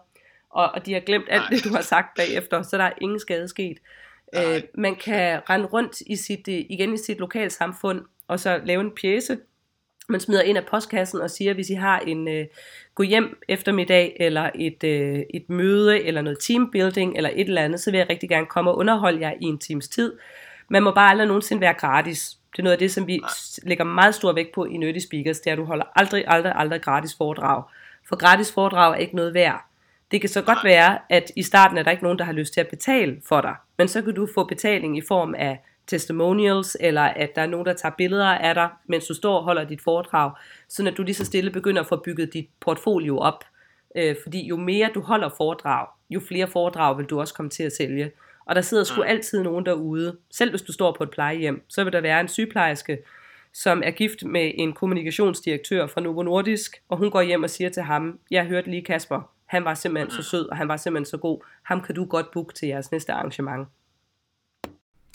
og, 0.50 0.72
og 0.72 0.86
de 0.86 0.94
har 0.94 1.00
glemt 1.00 1.26
alt 1.30 1.44
det, 1.50 1.64
du 1.64 1.70
har 1.70 1.82
sagt 1.82 2.18
bagefter, 2.18 2.62
så 2.62 2.78
der 2.78 2.84
er 2.84 2.94
ingen 3.02 3.20
skade 3.20 3.48
sket. 3.48 3.78
Øh, 4.36 4.62
man 4.74 4.96
kan 4.96 5.42
rende 5.50 5.66
rundt 5.66 6.02
i 6.02 6.16
sit, 6.16 6.48
øh, 6.48 6.66
igen 6.70 6.94
i 6.94 6.98
sit 6.98 7.18
lokalsamfund, 7.18 8.02
og 8.28 8.40
så 8.40 8.62
lave 8.66 8.82
en 8.82 8.92
pjæse, 9.02 9.38
man 10.10 10.20
smider 10.20 10.42
ind 10.42 10.58
af 10.58 10.66
postkassen 10.66 11.22
og 11.22 11.30
siger, 11.32 11.54
hvis 11.54 11.70
I 11.70 11.74
har 11.74 12.00
en 12.00 12.28
øh, 12.28 12.46
gå 12.96 13.04
hjem 13.04 13.38
eftermiddag, 13.48 14.18
eller 14.20 14.50
et, 14.56 14.84
øh, 14.84 15.20
et 15.34 15.50
møde, 15.50 16.04
eller 16.04 16.22
noget 16.22 16.40
teambuilding, 16.40 17.18
eller 17.18 17.30
et 17.34 17.48
eller 17.48 17.62
andet, 17.62 17.80
så 17.80 17.92
vil 17.92 17.98
jeg 17.98 18.10
rigtig 18.10 18.30
gerne 18.30 18.46
komme 18.46 18.72
og 18.72 18.78
underholde 18.78 19.22
jer 19.22 19.34
i 19.42 19.46
en 19.46 19.60
times 19.60 19.88
tid. 19.88 20.14
Man 20.70 20.84
må 20.84 20.92
bare 20.92 21.10
aldrig 21.10 21.28
nogensinde 21.28 21.62
være 21.62 21.74
gratis. 21.74 22.38
Det 22.52 22.60
er 22.60 22.64
noget 22.64 22.74
af 22.74 22.80
det, 22.80 22.92
som 22.92 23.08
vi 23.08 23.22
lægger 23.64 23.84
meget 23.84 24.16
stor 24.16 24.34
vægt 24.34 24.52
på 24.56 24.66
i 24.66 24.78
Nerdy 24.78 25.00
Speakers, 25.00 25.40
det 25.40 25.48
er, 25.48 25.52
at 25.54 25.58
du 25.58 25.66
holder 25.66 25.86
aldrig, 25.96 26.24
aldrig, 26.28 26.54
aldrig 26.56 26.82
gratis 26.82 27.16
foredrag. 27.18 27.64
For 28.10 28.16
gratis 28.16 28.52
foredrag 28.52 28.94
er 28.94 28.96
ikke 28.96 29.16
noget 29.16 29.34
værd. 29.34 29.66
Det 30.12 30.22
kan 30.22 30.30
så 30.30 30.42
godt 30.42 30.64
være, 30.64 30.98
at 31.10 31.32
i 31.36 31.44
starten 31.44 31.78
er 31.78 31.84
der 31.84 31.92
ikke 31.92 32.04
nogen, 32.04 32.20
der 32.20 32.26
har 32.26 32.34
lyst 32.34 32.54
til 32.54 32.60
at 32.60 32.68
betale 32.68 33.22
for 33.26 33.42
dig, 33.42 33.56
men 33.78 33.88
så 33.88 34.02
kan 34.02 34.14
du 34.14 34.28
få 34.36 34.44
betaling 34.44 34.98
i 34.98 35.02
form 35.08 35.36
af 35.38 35.60
testimonials, 35.88 36.78
eller 36.80 37.02
at 37.02 37.36
der 37.36 37.42
er 37.42 37.48
nogen, 37.48 37.66
der 37.66 37.74
tager 37.74 37.96
billeder 37.98 38.28
af 38.28 38.56
dig, 38.56 38.70
mens 38.86 39.06
du 39.06 39.14
står 39.14 39.38
og 39.38 39.44
holder 39.44 39.64
dit 39.64 39.82
foredrag, 39.82 40.32
så 40.68 40.88
at 40.88 40.98
du 40.98 41.04
lige 41.04 41.16
så 41.16 41.26
stille 41.26 41.52
begynder 41.52 41.82
at 41.82 41.88
få 41.88 41.96
bygget 41.96 42.34
dit 42.34 42.50
portfolio 42.60 43.20
op. 43.20 43.44
Øh, 43.96 44.16
fordi 44.24 44.48
jo 44.48 44.58
mere 44.58 44.90
du 44.96 45.02
holder 45.02 45.30
foredrag, 45.38 45.88
jo 46.10 46.20
flere 46.28 46.48
foredrag 46.48 46.98
vil 46.98 47.06
du 47.06 47.20
også 47.20 47.34
komme 47.34 47.50
til 47.50 47.64
at 47.64 47.72
sælge. 47.72 48.12
Og 48.48 48.56
der 48.56 48.62
sidder 48.62 48.84
sgu 48.84 49.02
mm. 49.02 49.08
altid 49.08 49.44
nogen 49.44 49.66
derude. 49.66 50.18
Selv 50.32 50.50
hvis 50.50 50.62
du 50.62 50.74
står 50.74 50.96
på 50.98 51.04
et 51.04 51.12
plejehjem, 51.12 51.64
så 51.68 51.84
vil 51.84 51.94
der 51.94 52.02
være 52.02 52.22
en 52.22 52.28
sygeplejerske, 52.28 52.98
som 53.54 53.82
er 53.86 53.92
gift 53.92 54.24
med 54.24 54.52
en 54.56 54.74
kommunikationsdirektør 54.74 55.88
fra 55.88 56.02
Novo 56.02 56.24
Nordisk, 56.24 56.82
og 56.90 56.98
hun 56.98 57.12
går 57.12 57.22
hjem 57.22 57.44
og 57.44 57.50
siger 57.50 57.70
til 57.70 57.84
ham, 57.84 58.20
jeg 58.32 58.46
hørte 58.46 58.70
lige 58.70 58.84
Kasper, 58.84 59.32
han 59.46 59.66
var 59.66 59.74
simpelthen 59.74 60.12
så 60.12 60.18
mm. 60.18 60.24
sød, 60.24 60.46
og 60.50 60.58
han 60.58 60.68
var 60.68 60.78
simpelthen 60.78 61.06
så 61.06 61.18
god. 61.18 61.42
Ham 61.64 61.82
kan 61.82 61.96
du 61.96 62.06
godt 62.06 62.32
booke 62.32 62.54
til 62.54 62.68
jeres 62.68 62.92
næste 62.92 63.14
arrangement. 63.14 63.68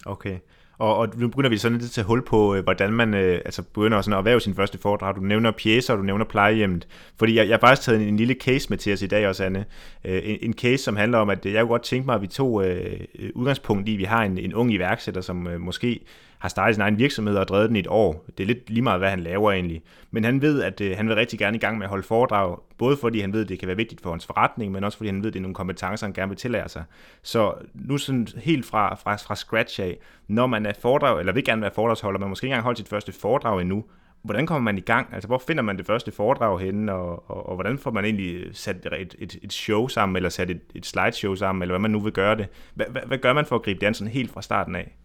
Okay. 0.06 0.38
Og, 0.78 0.96
og 0.96 1.08
nu 1.16 1.28
begynder 1.28 1.50
vi 1.50 1.58
sådan 1.58 1.78
lidt 1.78 1.84
at 1.84 1.90
tage 1.90 2.04
hul 2.04 2.22
på, 2.24 2.54
øh, 2.54 2.64
hvordan 2.64 2.92
man 2.92 3.14
øh, 3.14 3.40
altså 3.44 3.62
begynder 3.62 4.00
sådan 4.00 4.12
at 4.12 4.18
erhverve 4.18 4.40
sin 4.40 4.54
første 4.54 4.78
foredrag. 4.78 5.16
Du 5.16 5.20
nævner 5.20 5.50
pjæser, 5.50 5.92
og 5.92 5.98
du 5.98 6.02
nævner 6.04 6.24
plejehjemmet. 6.24 6.88
Fordi 7.18 7.36
jeg, 7.36 7.48
jeg 7.48 7.54
har 7.54 7.60
faktisk 7.60 7.86
taget 7.86 8.02
en, 8.02 8.08
en 8.08 8.16
lille 8.16 8.34
case 8.34 8.66
med 8.70 8.78
til 8.78 8.92
os 8.92 9.02
i 9.02 9.06
dag 9.06 9.28
også, 9.28 9.44
Anne. 9.44 9.64
Øh, 10.04 10.20
en, 10.24 10.38
en 10.42 10.52
case, 10.52 10.84
som 10.84 10.96
handler 10.96 11.18
om, 11.18 11.30
at 11.30 11.46
jeg 11.46 11.60
kunne 11.60 11.68
godt 11.68 11.82
tænke 11.82 12.06
mig, 12.06 12.14
at 12.14 12.22
vi 12.22 12.26
tog 12.26 12.66
øh, 12.66 13.00
øh 13.18 13.30
udgangspunkt 13.34 13.88
i, 13.88 13.92
at 13.92 13.98
vi 13.98 14.04
har 14.04 14.24
en, 14.24 14.38
en 14.38 14.54
ung 14.54 14.72
iværksætter, 14.72 15.20
som 15.20 15.46
øh, 15.46 15.60
måske 15.60 16.00
har 16.42 16.48
startet 16.48 16.74
sin 16.74 16.82
egen 16.82 16.98
virksomhed 16.98 17.36
og 17.36 17.48
drevet 17.48 17.68
den 17.68 17.76
i 17.76 17.78
et 17.78 17.86
år. 17.86 18.24
Det 18.38 18.44
er 18.44 18.46
lidt 18.46 18.70
lige 18.70 18.82
meget, 18.82 19.00
hvad 19.00 19.10
han 19.10 19.20
laver 19.20 19.52
egentlig. 19.52 19.82
Men 20.10 20.24
han 20.24 20.42
ved, 20.42 20.62
at 20.62 20.80
øh, 20.80 20.96
han 20.96 21.08
vil 21.08 21.14
rigtig 21.14 21.38
gerne 21.38 21.56
i 21.56 21.60
gang 21.60 21.78
med 21.78 21.84
at 21.84 21.90
holde 21.90 22.02
foredrag, 22.02 22.58
både 22.78 22.96
fordi 22.96 23.20
han 23.20 23.32
ved, 23.32 23.42
at 23.42 23.48
det 23.48 23.58
kan 23.58 23.68
være 23.68 23.76
vigtigt 23.76 24.00
for 24.00 24.10
hans 24.10 24.26
forretning, 24.26 24.72
men 24.72 24.84
også 24.84 24.98
fordi 24.98 25.08
han 25.08 25.22
ved, 25.22 25.26
at 25.26 25.32
det 25.32 25.38
er 25.38 25.42
nogle 25.42 25.54
kompetencer, 25.54 26.06
han 26.06 26.12
gerne 26.12 26.28
vil 26.28 26.38
tillære 26.38 26.68
sig. 26.68 26.84
Så 27.22 27.54
nu 27.74 27.98
sådan 27.98 28.28
helt 28.36 28.66
fra, 28.66 28.94
fra, 28.94 29.16
fra 29.16 29.36
scratch 29.36 29.80
af, 29.80 29.98
når 30.28 30.46
man 30.46 30.66
er 30.66 30.72
foredrag, 30.80 31.20
eller 31.20 31.32
vil 31.32 31.44
gerne 31.44 31.62
være 31.62 31.70
foredragsholder, 31.74 32.20
man 32.20 32.28
måske 32.28 32.44
ikke 32.44 32.52
engang 32.52 32.64
holdt 32.64 32.78
sit 32.78 32.88
første 32.88 33.12
foredrag 33.12 33.60
endnu, 33.60 33.84
hvordan 34.22 34.46
kommer 34.46 34.72
man 34.72 34.78
i 34.78 34.80
gang? 34.80 35.14
Altså, 35.14 35.26
hvor 35.26 35.42
finder 35.46 35.62
man 35.62 35.78
det 35.78 35.86
første 35.86 36.12
foredrag 36.12 36.60
henne, 36.60 36.92
og, 36.92 37.30
og, 37.30 37.48
og 37.48 37.54
hvordan 37.54 37.78
får 37.78 37.90
man 37.90 38.04
egentlig 38.04 38.56
sat 38.56 38.86
et, 39.00 39.14
et, 39.18 39.38
et 39.42 39.52
show 39.52 39.88
sammen, 39.88 40.16
eller 40.16 40.28
sat 40.28 40.50
et, 40.50 40.60
et 40.74 40.86
slideshow 40.86 41.34
sammen, 41.34 41.62
eller 41.62 41.72
hvad 41.72 41.80
man 41.80 41.90
nu 41.90 42.00
vil 42.00 42.12
gøre 42.12 42.36
det? 42.36 42.48
Hvad, 42.74 42.86
hvad, 42.90 43.02
hvad 43.06 43.18
gør 43.18 43.32
man 43.32 43.46
for 43.46 43.56
at 43.56 43.62
gribe 43.62 43.80
det 43.80 43.86
an 43.86 43.94
sådan 43.94 44.12
helt 44.12 44.30
fra 44.30 44.42
starten 44.42 44.76
af? 44.76 44.96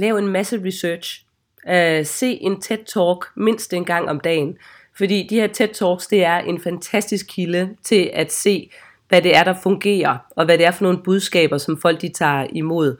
Lav 0.00 0.16
en 0.16 0.28
masse 0.28 0.60
research. 0.64 1.24
Øh, 1.68 2.06
se 2.06 2.26
en 2.26 2.56
TED-talk 2.56 3.32
mindst 3.36 3.72
en 3.72 3.84
gang 3.84 4.08
om 4.08 4.20
dagen. 4.20 4.56
Fordi 4.96 5.26
de 5.30 5.34
her 5.34 5.48
TED-talks, 5.48 6.08
det 6.10 6.24
er 6.24 6.38
en 6.38 6.60
fantastisk 6.60 7.26
kilde 7.28 7.76
til 7.82 8.10
at 8.12 8.32
se, 8.32 8.70
hvad 9.08 9.22
det 9.22 9.36
er, 9.36 9.44
der 9.44 9.54
fungerer, 9.62 10.18
og 10.30 10.44
hvad 10.44 10.58
det 10.58 10.66
er 10.66 10.70
for 10.70 10.84
nogle 10.84 11.02
budskaber, 11.04 11.58
som 11.58 11.80
folk 11.80 12.00
de 12.00 12.08
tager 12.08 12.46
imod. 12.52 12.96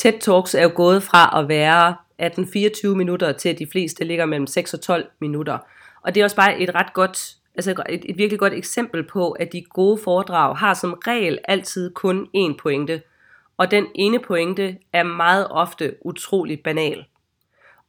TED-talks 0.00 0.58
er 0.58 0.62
jo 0.62 0.70
gået 0.74 1.02
fra 1.02 1.40
at 1.40 1.48
være 1.48 1.96
18-24 2.22 2.96
minutter 2.96 3.32
til, 3.32 3.48
at 3.48 3.58
de 3.58 3.66
fleste 3.72 4.04
ligger 4.04 4.26
mellem 4.26 4.46
6 4.46 4.74
og 4.74 4.80
12 4.80 5.06
minutter. 5.20 5.58
Og 6.02 6.14
det 6.14 6.20
er 6.20 6.24
også 6.24 6.36
bare 6.36 6.60
et 6.60 6.74
ret 6.74 6.92
godt, 6.94 7.36
altså 7.54 7.82
et, 7.88 8.04
et 8.04 8.18
virkelig 8.18 8.38
godt 8.38 8.52
eksempel 8.52 9.06
på, 9.06 9.30
at 9.30 9.52
de 9.52 9.62
gode 9.62 9.98
foredrag 10.04 10.56
har 10.56 10.74
som 10.74 11.00
regel 11.06 11.38
altid 11.44 11.94
kun 11.94 12.26
én 12.36 12.56
pointe. 12.62 13.02
Og 13.60 13.70
den 13.70 13.86
ene 13.94 14.18
pointe 14.18 14.76
er 14.92 15.02
meget 15.02 15.46
ofte 15.50 15.96
utrolig 16.04 16.60
banal. 16.62 17.04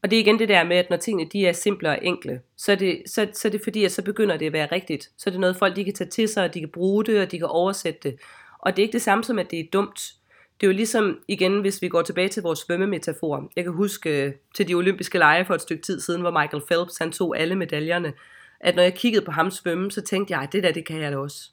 Og 0.04 0.12
det 0.12 0.18
er 0.18 0.22
igen 0.22 0.40
det 0.40 0.50
der 0.50 0.64
med, 0.64 0.78
at 0.78 0.90
når 0.90 0.98
tingene 0.98 1.30
de 1.34 1.48
er 1.48 1.54
simple 1.54 1.90
og 1.90 2.00
enkle, 2.02 2.42
så 2.58 2.72
er, 2.72 2.76
det, 2.76 3.04
så, 3.06 3.28
så 3.34 3.48
er 3.48 3.52
det 3.52 3.62
fordi, 3.64 3.86
at 3.86 3.92
så 3.92 4.04
begynder 4.04 4.38
det 4.38 4.46
at 4.46 4.54
være 4.54 4.72
rigtigt. 4.72 5.10
Så 5.18 5.30
er 5.30 5.32
det 5.32 5.40
noget, 5.40 5.56
folk 5.56 5.76
de 5.76 5.84
kan 5.84 5.94
tage 5.94 6.10
til 6.10 6.28
sig, 6.28 6.44
og 6.44 6.54
de 6.54 6.60
kan 6.60 6.70
bruge 6.70 7.06
det, 7.06 7.22
og 7.22 7.32
de 7.32 7.38
kan 7.38 7.48
oversætte 7.48 8.10
det. 8.10 8.20
Og 8.60 8.76
det 8.76 8.82
er 8.82 8.84
ikke 8.84 8.94
det 8.94 9.02
samme 9.02 9.24
som, 9.24 9.40
at 9.40 9.52
det 9.52 9.60
er 9.60 9.64
dumt. 9.74 10.14
Det 10.62 10.68
er 10.68 10.72
jo 10.72 10.76
ligesom, 10.76 11.20
igen, 11.28 11.62
hvis 11.62 11.82
vi 11.82 11.88
går 11.90 12.02
tilbage 12.02 12.30
til 12.30 12.44
vores 12.44 12.60
svømmemetafor. 12.60 13.52
Jeg 13.56 13.64
kan 13.64 13.74
huske 13.74 14.26
øh, 14.26 14.34
til 14.56 14.68
de 14.68 14.74
olympiske 14.74 15.18
lege 15.18 15.46
for 15.46 15.54
et 15.54 15.62
stykke 15.62 15.84
tid 15.84 16.00
siden, 16.00 16.22
hvor 16.22 16.42
Michael 16.42 16.64
Phelps, 16.72 16.98
han 16.98 17.12
tog 17.12 17.40
alle 17.40 17.56
medaljerne. 17.56 18.14
At 18.60 18.76
når 18.76 18.84
jeg 18.84 18.94
kiggede 18.94 19.26
på 19.26 19.32
ham 19.32 19.52
svømme, 19.52 19.92
så 19.92 20.02
tænkte 20.02 20.38
jeg, 20.38 20.48
det 20.52 20.64
der, 20.64 20.72
det 20.72 20.86
kan 20.86 21.02
jeg 21.02 21.12
da 21.12 21.18
også. 21.18 21.50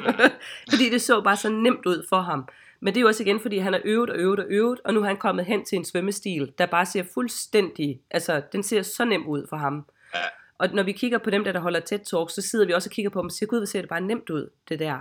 fordi 0.70 0.90
det 0.90 1.02
så 1.02 1.20
bare 1.20 1.36
så 1.36 1.48
nemt 1.48 1.86
ud 1.86 2.06
for 2.08 2.20
ham. 2.20 2.48
Men 2.84 2.94
det 2.94 3.00
er 3.00 3.02
jo 3.02 3.08
også 3.08 3.22
igen, 3.22 3.40
fordi 3.40 3.58
han 3.58 3.72
har 3.72 3.80
øvet 3.84 4.10
og 4.10 4.16
øvet 4.16 4.38
og 4.38 4.46
øvet, 4.48 4.80
og 4.84 4.94
nu 4.94 5.00
er 5.00 5.06
han 5.06 5.16
kommet 5.16 5.44
hen 5.44 5.64
til 5.64 5.76
en 5.76 5.84
svømmestil, 5.84 6.52
der 6.58 6.66
bare 6.66 6.86
ser 6.86 7.02
fuldstændig, 7.14 8.00
altså 8.10 8.42
den 8.52 8.62
ser 8.62 8.82
så 8.82 9.04
nem 9.04 9.26
ud 9.26 9.46
for 9.48 9.56
ham. 9.56 9.86
Ja. 10.14 10.20
Og 10.58 10.68
når 10.68 10.82
vi 10.82 10.92
kigger 10.92 11.18
på 11.18 11.30
dem, 11.30 11.44
der, 11.44 11.52
der 11.52 11.60
holder 11.60 11.80
tæt 11.80 12.00
talk, 12.00 12.30
så 12.30 12.42
sidder 12.42 12.66
vi 12.66 12.72
også 12.72 12.88
og 12.88 12.92
kigger 12.92 13.10
på 13.10 13.20
dem 13.20 13.26
og 13.26 13.32
siger, 13.32 13.48
gud, 13.48 13.58
hvor 13.58 13.66
ser 13.66 13.80
det 13.80 13.88
bare 13.88 14.00
nemt 14.00 14.30
ud, 14.30 14.50
det 14.68 14.78
der. 14.78 15.00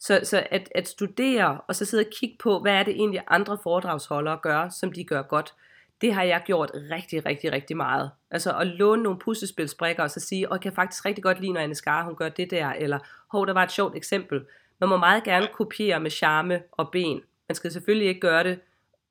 Så, 0.00 0.20
så 0.22 0.46
at, 0.50 0.68
at 0.74 0.88
studere, 0.88 1.60
og 1.68 1.76
så 1.76 1.84
sidde 1.84 2.04
og 2.06 2.10
kigge 2.20 2.36
på, 2.38 2.60
hvad 2.60 2.72
er 2.72 2.82
det 2.82 2.94
egentlig 2.94 3.22
andre 3.28 3.58
foredragsholdere 3.62 4.38
gør, 4.42 4.68
som 4.68 4.92
de 4.92 5.04
gør 5.04 5.22
godt, 5.22 5.54
det 6.00 6.14
har 6.14 6.22
jeg 6.22 6.42
gjort 6.46 6.70
rigtig, 6.90 7.26
rigtig, 7.26 7.52
rigtig 7.52 7.76
meget. 7.76 8.10
Altså 8.30 8.56
at 8.58 8.66
låne 8.66 9.02
nogle 9.02 9.18
puslespilsbrikker 9.18 10.02
og 10.02 10.10
så 10.10 10.20
sige, 10.20 10.48
og 10.48 10.54
jeg 10.54 10.60
kan 10.60 10.72
faktisk 10.72 11.04
rigtig 11.04 11.24
godt 11.24 11.40
lide, 11.40 11.52
når 11.52 11.60
Anne 11.60 11.74
Skar, 11.74 12.04
hun 12.04 12.16
gør 12.16 12.28
det 12.28 12.50
der, 12.50 12.68
eller 12.68 12.98
hov, 13.32 13.46
der 13.46 13.52
var 13.52 13.62
et 13.62 13.72
sjovt 13.72 13.96
eksempel. 13.96 14.44
Man 14.80 14.88
må 14.88 14.96
meget 14.96 15.24
gerne 15.24 15.48
kopiere 15.52 16.00
med 16.00 16.10
charme 16.10 16.62
og 16.72 16.90
ben. 16.92 17.20
Man 17.48 17.54
skal 17.54 17.72
selvfølgelig 17.72 18.08
ikke 18.08 18.20
gøre 18.20 18.44
det 18.44 18.60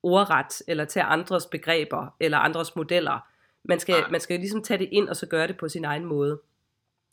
ordret, 0.02 0.62
eller 0.68 0.84
tage 0.84 1.04
andres 1.04 1.46
begreber, 1.46 2.14
eller 2.20 2.38
andres 2.38 2.76
modeller. 2.76 3.18
Man 3.64 3.80
skal, 3.80 3.94
man 4.10 4.20
skal 4.20 4.38
ligesom 4.40 4.62
tage 4.62 4.78
det 4.78 4.88
ind, 4.92 5.08
og 5.08 5.16
så 5.16 5.26
gøre 5.26 5.46
det 5.46 5.56
på 5.56 5.68
sin 5.68 5.84
egen 5.84 6.04
måde. 6.04 6.40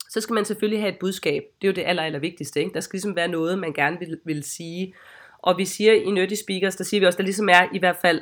Så 0.10 0.22
skal 0.22 0.34
man 0.34 0.46
selvfølgelig 0.46 0.82
have 0.82 0.94
et 0.94 1.00
budskab. 1.00 1.44
Det 1.62 1.68
er 1.68 1.72
jo 1.72 1.76
det 1.76 1.84
aller, 1.86 2.04
aller 2.04 2.20
vigtigste. 2.20 2.60
Ikke? 2.60 2.74
Der 2.74 2.80
skal 2.80 2.98
ligesom 2.98 3.16
være 3.16 3.28
noget, 3.28 3.60
man 3.60 3.74
gerne 3.74 4.00
vil, 4.00 4.20
vil 4.26 4.44
sige. 4.44 4.94
Og 5.38 5.58
vi 5.58 5.66
siger 5.66 5.94
i 5.94 6.12
Nutty 6.12 6.36
Speakers, 6.36 6.76
der 6.76 6.84
siger 6.84 7.02
vi 7.02 7.06
også, 7.06 7.18
der 7.18 7.24
ligesom 7.24 7.50
er 7.50 7.68
i 7.74 7.80
hvert 7.80 7.98
fald 8.02 8.22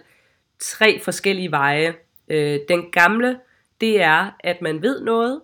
tre 0.60 1.00
forskellige 1.04 1.52
veje. 1.52 1.96
Øh, 2.28 2.60
den 2.70 2.92
gamle, 2.92 3.40
det 3.82 4.02
er, 4.02 4.32
at 4.40 4.62
man 4.62 4.82
ved 4.82 5.02
noget, 5.02 5.42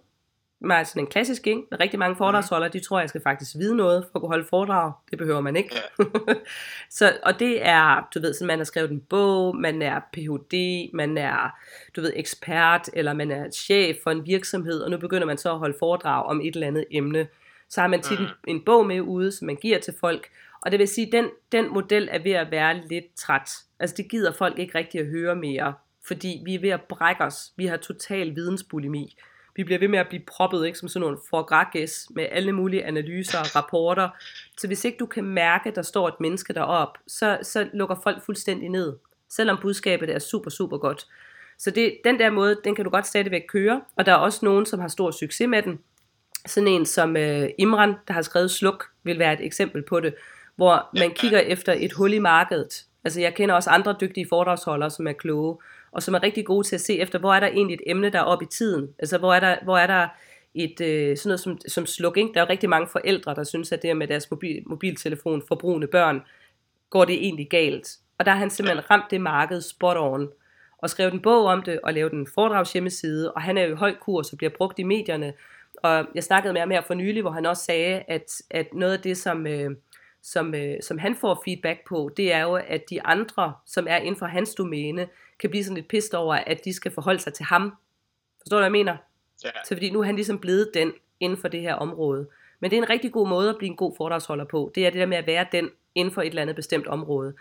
er 0.62 0.84
sådan 0.84 1.04
en 1.04 1.08
klassisk, 1.08 1.48
ikke? 1.48 1.62
Rigtig 1.80 2.00
mange 2.00 2.16
foredragsholdere, 2.16 2.70
de 2.70 2.80
tror, 2.80 3.00
jeg 3.00 3.10
skal 3.10 3.22
faktisk 3.22 3.56
vide 3.56 3.76
noget 3.76 4.04
for 4.04 4.16
at 4.16 4.22
kunne 4.22 4.30
holde 4.30 4.48
foredrag. 4.50 4.92
Det 5.10 5.18
behøver 5.18 5.42
man 5.42 5.56
ikke. 5.56 5.76
Ja. 6.00 6.06
så, 6.98 7.18
og 7.24 7.40
det 7.40 7.68
er, 7.68 8.08
du 8.16 8.20
ved, 8.20 8.34
sådan, 8.34 8.48
man 8.48 8.60
har 8.60 8.66
skrevet 8.66 8.92
en 8.92 9.02
bog, 9.02 9.56
man 9.56 9.82
er 9.82 10.00
Ph.D., 10.14 10.56
man 10.94 11.18
er, 11.18 11.56
du 11.96 12.02
ved, 12.02 12.14
ekspert, 12.16 12.90
eller 12.94 13.14
man 13.14 13.32
er 13.32 13.52
chef 13.52 13.98
for 14.04 14.12
en 14.12 14.26
virksomhed, 14.26 14.82
og 14.82 14.92
nu 14.92 14.98
begynder 14.98 15.28
man 15.28 15.38
så 15.38 15.52
at 15.52 15.60
holde 15.60 15.76
foredrag 15.80 16.26
om 16.26 16.42
et 16.42 16.54
eller 16.56 16.68
andet 16.68 16.86
emne. 16.92 17.28
Så 17.70 17.82
har 17.82 17.88
man 17.88 18.02
tit 18.02 18.20
en, 18.20 18.28
en 18.48 18.62
bog 18.66 18.86
med 18.86 19.02
ude, 19.02 19.32
som 19.32 19.46
man 19.46 19.56
giver 19.56 19.80
til 19.80 19.94
folk, 20.00 20.30
og 20.62 20.72
det 20.72 20.80
vil 20.80 20.88
sige, 20.88 21.12
den, 21.12 21.30
den 21.52 21.74
model 21.74 22.10
er 22.12 22.20
ved 22.20 22.32
at 22.32 22.52
være 22.52 22.88
lidt 22.88 23.16
træt. 23.16 23.50
Altså 23.80 23.96
det 23.98 24.10
gider 24.10 24.32
folk 24.32 24.60
ikke 24.60 24.78
rigtig 24.78 25.00
at 25.00 25.08
høre 25.08 25.36
mere, 25.36 25.74
fordi 26.08 26.42
vi 26.46 26.56
er 26.56 26.60
ved 26.60 26.70
at 26.70 26.82
brække 26.82 27.24
os. 27.24 27.52
Vi 27.58 27.66
har 27.66 27.78
total 27.78 28.36
vidensbulimi 28.36 29.16
vi 29.56 29.64
bliver 29.64 29.80
ved 29.80 29.88
med 29.88 30.00
at 30.00 30.08
blive 30.08 30.24
proppet 30.28 30.66
ikke, 30.66 30.78
som 30.78 30.90
sådan 30.90 31.02
nogle 31.02 31.18
forgrækkes 31.30 32.08
med 32.10 32.28
alle 32.32 32.52
mulige 32.52 32.86
analyser 32.86 33.40
og 33.40 33.56
rapporter. 33.56 34.10
Så 34.58 34.68
hvis 34.68 34.86
ikke 34.86 34.98
du 34.98 35.06
kan 35.06 35.24
mærke, 35.24 35.70
at 35.70 35.76
der 35.76 35.82
står 35.82 36.08
et 36.08 36.20
menneske 36.20 36.54
derop, 36.54 36.98
så, 37.08 37.38
så 37.44 37.70
lukker 37.74 37.96
folk 38.04 38.26
fuldstændig 38.26 38.70
ned. 38.70 38.94
Selvom 39.30 39.58
budskabet 39.62 40.10
er 40.10 40.20
super, 40.20 40.50
super 40.50 40.78
godt. 40.78 41.08
Så 41.58 41.72
det, 41.72 41.98
den 42.04 42.20
der 42.20 42.30
måde, 42.30 42.58
den 42.64 42.76
kan 42.76 42.86
du 42.86 42.92
godt 42.92 43.08
stadigvæk 43.08 43.42
køre. 43.48 43.82
Og 43.96 44.06
der 44.06 44.12
er 44.12 44.16
også 44.16 44.40
nogen, 44.46 44.66
som 44.66 44.80
har 44.80 44.88
stor 44.88 45.12
succes 45.12 45.48
med 45.48 45.62
den. 45.62 45.80
Sådan 46.46 46.68
en 46.68 46.86
som 46.86 47.18
øh, 47.18 47.50
Imran, 47.58 47.94
der 48.08 48.14
har 48.14 48.22
skrevet 48.22 48.52
Sluk, 48.52 48.86
vil 49.04 49.20
være 49.20 49.34
et 49.34 49.46
eksempel 49.46 49.84
på 49.84 50.00
det. 50.00 50.16
Hvor 50.56 50.90
man 51.00 51.12
kigger 51.12 51.40
efter 51.40 51.76
et 51.78 51.94
hul 51.94 52.14
i 52.14 52.20
markedet. 52.20 52.86
Altså 53.04 53.22
jeg 53.22 53.36
kender 53.36 53.56
også 53.56 53.70
andre 53.70 53.96
dygtige 54.02 54.28
foredragsholdere, 54.30 54.90
som 54.90 55.08
er 55.08 55.14
kloge 55.14 55.58
og 55.96 56.04
som 56.04 56.14
er 56.14 56.24
rigtig 56.24 56.46
gode 56.46 56.68
til 56.68 56.76
at 56.76 56.82
se 56.82 57.00
efter, 57.00 57.20
hvor 57.20 57.34
er 57.34 57.40
der 57.40 57.48
egentlig 57.48 57.74
et 57.74 57.82
emne, 57.86 58.10
der 58.10 58.20
er 58.20 58.24
oppe 58.24 58.46
i 58.46 58.48
tiden. 58.48 58.90
Altså, 59.00 59.18
hvor 59.18 59.34
er 59.34 59.40
der, 59.40 59.56
hvor 59.64 59.78
er 59.78 59.88
der 59.88 60.08
et, 60.56 60.82
øh, 60.82 61.18
sådan 61.18 61.30
noget 61.30 61.40
som, 61.40 61.58
som 61.68 61.86
slukking. 61.86 62.34
Der 62.34 62.42
er 62.42 62.46
jo 62.46 62.50
rigtig 62.50 62.70
mange 62.70 62.88
forældre, 62.88 63.36
der 63.36 63.44
synes, 63.44 63.72
at 63.72 63.82
det 63.82 63.98
med 63.98 64.08
deres 64.08 64.32
mobil, 64.32 64.64
mobiltelefon 64.66 65.44
forbrugende 65.48 65.88
børn, 65.88 66.22
går 66.90 67.06
det 67.06 67.16
egentlig 67.16 67.50
galt. 67.50 67.98
Og 68.18 68.26
der 68.26 68.32
har 68.32 68.40
han 68.40 68.50
simpelthen 68.50 68.92
ramt 68.92 69.12
det 69.12 69.22
marked 69.22 69.62
spot 69.62 69.98
on, 69.98 70.30
og 70.78 70.90
skrevet 70.90 71.14
en 71.14 71.22
bog 71.22 71.46
om 71.46 71.62
det, 71.64 71.80
og 71.84 71.94
lavet 71.94 72.14
en 72.14 72.28
foredragshjemmeside, 72.34 73.32
og 73.32 73.42
han 73.42 73.58
er 73.58 73.64
jo 73.64 73.74
i 73.74 73.78
høj 73.78 73.96
kurs 73.96 74.32
og 74.32 74.38
bliver 74.38 74.52
brugt 74.58 74.80
i 74.80 74.84
medierne. 74.84 75.34
Og 75.84 76.06
jeg 76.16 76.24
snakkede 76.24 76.54
med 76.54 76.62
ham 76.62 76.72
her 76.72 76.82
for 76.82 76.94
nylig, 76.94 77.22
hvor 77.22 77.32
han 77.32 77.46
også 77.46 77.64
sagde, 77.64 78.04
at, 78.08 78.42
at 78.50 78.74
noget 78.74 78.94
af 78.94 79.00
det, 79.00 79.18
som, 79.18 79.48
øh, 79.48 79.72
som, 80.24 80.56
øh, 80.56 80.76
som 80.82 80.98
han 80.98 81.16
får 81.16 81.42
feedback 81.46 81.80
på, 81.88 82.10
det 82.18 82.34
er 82.34 82.42
jo, 82.42 82.54
at 82.54 82.90
de 82.90 83.04
andre, 83.04 83.54
som 83.66 83.88
er 83.90 83.98
inden 83.98 84.16
for 84.16 84.26
hans 84.26 84.56
domæne, 84.56 85.08
kan 85.40 85.50
blive 85.50 85.64
sådan 85.64 85.76
lidt 85.76 85.88
pist 85.88 86.14
over, 86.14 86.36
at 86.36 86.66
de 86.66 86.74
skal 86.74 86.92
forholde 86.92 87.20
sig 87.20 87.34
til 87.34 87.46
ham. 87.46 87.76
Forstår 88.42 88.58
du, 88.58 88.62
hvad 88.62 88.66
jeg 88.66 88.72
mener? 88.72 88.98
Ja. 89.44 89.50
Så 89.66 89.76
fordi 89.76 89.90
nu 89.90 90.00
er 90.00 90.06
han 90.06 90.16
ligesom 90.16 90.40
blevet 90.40 90.72
den 90.74 90.94
inden 91.20 91.38
for 91.38 91.48
det 91.48 91.62
her 91.62 91.74
område. 91.74 92.28
Men 92.60 92.72
det 92.72 92.78
er 92.78 92.82
en 92.82 92.90
rigtig 92.90 93.12
god 93.12 93.28
måde 93.28 93.50
at 93.50 93.58
blive 93.58 93.70
en 93.70 93.76
god 93.76 93.94
foredragsholder 93.98 94.46
på. 94.46 94.72
Det 94.76 94.86
er 94.86 94.90
det 94.90 95.00
der 95.00 95.06
med 95.06 95.18
at 95.18 95.28
være 95.28 95.46
den 95.52 95.70
inden 95.96 96.14
for 96.14 96.22
et 96.22 96.28
eller 96.28 96.42
andet 96.42 96.56
bestemt 96.56 96.88
område. 96.88 97.34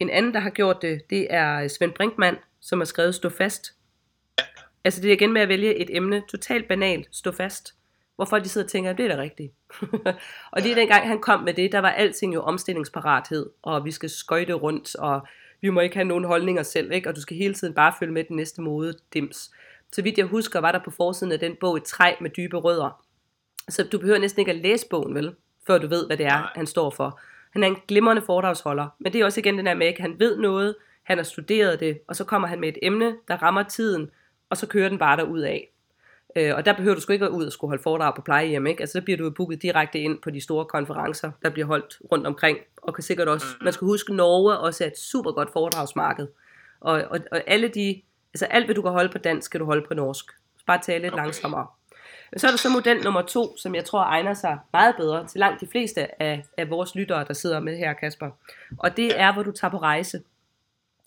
En 0.00 0.10
anden, 0.10 0.34
der 0.34 0.40
har 0.40 0.50
gjort 0.50 0.82
det, 0.82 1.10
det 1.10 1.26
er 1.30 1.68
Svend 1.68 1.92
Brinkmann, 1.92 2.36
som 2.60 2.80
har 2.80 2.84
skrevet 2.84 3.14
Stå 3.14 3.28
fast. 3.28 3.72
Ja. 4.38 4.44
Altså 4.84 5.02
det 5.02 5.08
er 5.08 5.12
igen 5.12 5.32
med 5.32 5.42
at 5.42 5.48
vælge 5.48 5.74
et 5.74 5.96
emne, 5.96 6.22
totalt 6.28 6.68
banalt, 6.68 7.08
stå 7.12 7.32
fast. 7.32 7.74
Hvorfor 8.16 8.38
de 8.38 8.48
sidder 8.48 8.64
og 8.66 8.70
tænker, 8.70 8.90
at 8.90 8.98
det 8.98 9.04
er 9.04 9.16
da 9.16 9.22
rigtigt. 9.22 9.52
og 10.52 10.62
det 10.62 10.70
er 10.70 10.74
dengang, 10.74 11.08
han 11.08 11.20
kom 11.20 11.40
med 11.40 11.54
det, 11.54 11.72
der 11.72 11.78
var 11.78 11.90
alting 11.90 12.34
jo 12.34 12.42
omstillingsparathed, 12.42 13.50
og 13.62 13.84
vi 13.84 13.90
skal 13.90 14.10
skøjte 14.10 14.52
rundt, 14.52 14.96
og 14.96 15.26
vi 15.60 15.70
må 15.70 15.80
ikke 15.80 15.96
have 15.96 16.08
nogen 16.08 16.24
holdninger 16.24 16.62
selv, 16.62 16.92
ikke? 16.92 17.08
og 17.08 17.16
du 17.16 17.20
skal 17.20 17.36
hele 17.36 17.54
tiden 17.54 17.74
bare 17.74 17.92
følge 17.98 18.12
med 18.12 18.24
den 18.24 18.36
næste 18.36 18.62
mode, 18.62 18.94
dims. 19.14 19.50
Så 19.92 20.02
vidt 20.02 20.18
jeg 20.18 20.26
husker, 20.26 20.60
var 20.60 20.72
der 20.72 20.78
på 20.84 20.90
forsiden 20.90 21.32
af 21.32 21.38
den 21.38 21.56
bog 21.60 21.76
et 21.76 21.84
træ 21.84 22.14
med 22.20 22.30
dybe 22.30 22.56
rødder. 22.56 23.02
Så 23.68 23.84
du 23.92 23.98
behøver 23.98 24.18
næsten 24.18 24.40
ikke 24.40 24.52
at 24.52 24.58
læse 24.58 24.86
bogen, 24.90 25.14
vel? 25.14 25.34
Før 25.66 25.78
du 25.78 25.86
ved, 25.86 26.06
hvad 26.06 26.16
det 26.16 26.26
er, 26.26 26.52
han 26.54 26.66
står 26.66 26.90
for. 26.90 27.20
Han 27.52 27.62
er 27.62 27.66
en 27.66 27.76
glimrende 27.88 28.22
foredragsholder, 28.22 28.88
men 28.98 29.12
det 29.12 29.20
er 29.20 29.24
også 29.24 29.40
igen 29.40 29.58
den 29.58 29.66
her 29.66 29.74
med, 29.74 29.86
at 29.86 29.98
han 29.98 30.18
ved 30.18 30.38
noget, 30.38 30.74
han 31.02 31.18
har 31.18 31.24
studeret 31.24 31.80
det, 31.80 31.98
og 32.08 32.16
så 32.16 32.24
kommer 32.24 32.48
han 32.48 32.60
med 32.60 32.68
et 32.68 32.78
emne, 32.82 33.16
der 33.28 33.42
rammer 33.42 33.62
tiden, 33.62 34.10
og 34.50 34.56
så 34.56 34.66
kører 34.66 34.88
den 34.88 34.98
bare 34.98 35.16
derud 35.16 35.40
af. 35.40 35.70
Øh, 36.36 36.54
og 36.56 36.66
der 36.66 36.72
behøver 36.72 36.94
du 36.94 37.00
sgu 37.00 37.12
ikke 37.12 37.24
at 37.24 37.30
ud 37.30 37.46
og 37.46 37.52
skulle 37.52 37.70
holde 37.70 37.82
foredrag 37.82 38.14
på 38.14 38.22
plejehjem, 38.22 38.66
ikke? 38.66 38.80
Altså 38.80 38.98
der 38.98 39.04
bliver 39.04 39.16
du 39.16 39.30
booket 39.30 39.62
direkte 39.62 39.98
ind 39.98 40.18
på 40.22 40.30
de 40.30 40.40
store 40.40 40.64
konferencer, 40.64 41.30
der 41.42 41.50
bliver 41.50 41.66
holdt 41.66 41.98
rundt 42.12 42.26
omkring, 42.26 42.58
og 42.76 42.94
kan 42.94 43.04
sikkert 43.04 43.28
også, 43.28 43.46
mm. 43.60 43.64
man 43.64 43.72
skal 43.72 43.84
huske, 43.84 44.14
Norge 44.14 44.58
også 44.58 44.84
er 44.84 44.88
et 44.88 44.98
super 44.98 45.32
godt 45.32 45.52
foredragsmarked. 45.52 46.28
Og, 46.80 47.02
og, 47.10 47.20
og 47.32 47.42
alle 47.46 47.68
de, 47.68 48.02
altså 48.34 48.44
alt 48.44 48.64
hvad 48.64 48.74
du 48.74 48.82
kan 48.82 48.90
holde 48.90 49.12
på 49.12 49.18
dansk, 49.18 49.46
skal 49.46 49.60
du 49.60 49.64
holde 49.64 49.84
på 49.88 49.94
norsk. 49.94 50.26
Bare 50.66 50.80
tale 50.82 51.02
lidt 51.02 51.14
okay. 51.14 51.22
langsommere. 51.22 51.66
Så 52.36 52.46
er 52.46 52.50
der 52.50 52.58
så 52.58 52.68
model 52.68 53.04
nummer 53.04 53.22
to, 53.22 53.56
som 53.56 53.74
jeg 53.74 53.84
tror 53.84 54.02
egner 54.02 54.34
sig 54.34 54.58
meget 54.72 54.94
bedre 54.96 55.26
til 55.26 55.38
langt 55.38 55.60
de 55.60 55.66
fleste 55.66 56.22
af, 56.22 56.44
af 56.56 56.70
vores 56.70 56.94
lyttere, 56.94 57.24
der 57.28 57.34
sidder 57.34 57.60
med 57.60 57.76
her, 57.76 57.92
Kasper. 57.92 58.30
Og 58.78 58.96
det 58.96 59.20
er, 59.20 59.32
hvor 59.32 59.42
du 59.42 59.52
tager 59.52 59.70
på 59.70 59.78
rejse. 59.78 60.22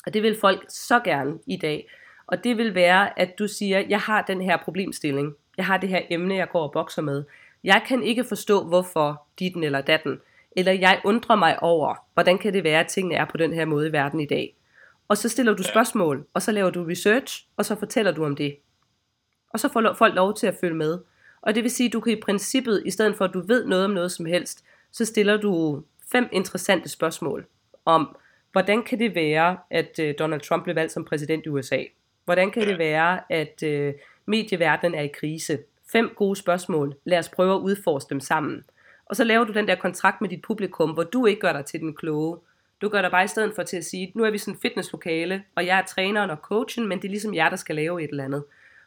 Og 0.05 0.13
det 0.13 0.23
vil 0.23 0.37
folk 0.41 0.65
så 0.69 0.99
gerne 0.99 1.39
i 1.47 1.57
dag. 1.57 1.89
Og 2.31 2.43
det 2.43 2.57
vil 2.57 2.75
være, 2.75 3.19
at 3.19 3.39
du 3.39 3.47
siger, 3.47 3.83
jeg 3.89 3.99
har 3.99 4.21
den 4.21 4.41
her 4.41 4.57
problemstilling. 4.57 5.35
Jeg 5.57 5.65
har 5.65 5.77
det 5.77 5.89
her 5.89 6.01
emne, 6.09 6.35
jeg 6.35 6.49
går 6.49 6.63
og 6.63 6.71
bokser 6.71 7.01
med. 7.01 7.23
Jeg 7.63 7.83
kan 7.87 8.03
ikke 8.03 8.23
forstå, 8.23 8.63
hvorfor 8.63 9.23
ditten 9.39 9.63
eller 9.63 9.81
datten. 9.81 10.19
Eller 10.51 10.71
jeg 10.71 11.01
undrer 11.05 11.35
mig 11.35 11.63
over, 11.63 11.95
hvordan 12.13 12.37
kan 12.37 12.53
det 12.53 12.63
være, 12.63 12.79
at 12.79 12.87
tingene 12.87 13.15
er 13.15 13.25
på 13.25 13.37
den 13.37 13.53
her 13.53 13.65
måde 13.65 13.87
i 13.87 13.91
verden 13.91 14.19
i 14.19 14.25
dag. 14.25 14.55
Og 15.07 15.17
så 15.17 15.29
stiller 15.29 15.53
du 15.53 15.63
spørgsmål, 15.63 16.25
og 16.33 16.41
så 16.41 16.51
laver 16.51 16.69
du 16.69 16.83
research, 16.83 17.47
og 17.57 17.65
så 17.65 17.75
fortæller 17.75 18.11
du 18.11 18.25
om 18.25 18.35
det. 18.35 18.55
Og 19.49 19.59
så 19.59 19.69
får 19.69 19.93
folk 19.93 20.15
lov 20.15 20.35
til 20.35 20.47
at 20.47 20.57
følge 20.61 20.75
med. 20.75 20.99
Og 21.41 21.55
det 21.55 21.63
vil 21.63 21.71
sige, 21.71 21.87
at 21.87 21.93
du 21.93 21.99
kan 21.99 22.13
i 22.13 22.21
princippet, 22.21 22.83
i 22.85 22.91
stedet 22.91 23.15
for 23.15 23.25
at 23.25 23.33
du 23.33 23.41
ved 23.47 23.65
noget 23.65 23.85
om 23.85 23.91
noget 23.91 24.11
som 24.11 24.25
helst, 24.25 24.65
så 24.91 25.05
stiller 25.05 25.37
du 25.37 25.83
fem 26.11 26.29
interessante 26.31 26.89
spørgsmål 26.89 27.45
om, 27.85 28.17
hvordan 28.51 28.83
kan 28.83 28.99
det 28.99 29.15
være, 29.15 29.57
at 29.69 29.99
øh, 29.99 30.13
Donald 30.19 30.41
Trump 30.41 30.63
blev 30.63 30.75
valgt 30.75 30.91
som 30.91 31.05
præsident 31.05 31.45
i 31.45 31.49
USA? 31.49 31.83
Hvordan 32.29 32.51
kan 32.51 32.67
det 32.67 32.77
være, 32.77 33.19
at 33.29 33.63
øh, 33.63 33.93
medieverdenen 34.25 34.99
er 34.99 35.03
i 35.03 35.07
krise? 35.07 35.59
Fem 35.91 36.13
gode 36.15 36.35
spørgsmål. 36.35 36.95
Lad 37.05 37.19
os 37.19 37.29
prøve 37.29 37.55
at 37.55 37.59
udforske 37.59 38.09
dem 38.09 38.19
sammen. 38.19 38.63
Og 39.05 39.15
så 39.15 39.23
laver 39.23 39.43
du 39.43 39.53
den 39.53 39.67
der 39.67 39.75
kontrakt 39.75 40.21
med 40.21 40.29
dit 40.29 40.41
publikum, 40.41 40.89
hvor 40.89 41.03
du 41.03 41.25
ikke 41.25 41.41
gør 41.41 41.53
dig 41.53 41.65
til 41.65 41.79
den 41.79 41.93
kloge. 41.93 42.37
Du 42.81 42.89
gør 42.89 43.01
dig 43.01 43.11
bare 43.11 43.23
i 43.23 43.27
stedet 43.27 43.55
for 43.55 43.63
til 43.63 43.77
at 43.77 43.85
sige, 43.85 44.11
nu 44.15 44.23
er 44.23 44.31
vi 44.31 44.37
sådan 44.37 44.53
en 44.53 44.59
fitnesslokale, 44.59 45.43
og 45.55 45.65
jeg 45.65 45.77
er 45.77 45.85
træneren 45.85 46.29
og 46.29 46.37
coachen, 46.37 46.87
men 46.87 46.97
det 46.97 47.05
er 47.05 47.09
ligesom 47.09 47.33
jer, 47.33 47.49
der 47.49 47.55
skal 47.55 47.75
lave 47.75 48.03
et 48.03 48.09
eller 48.09 48.23
andet. 48.23 48.43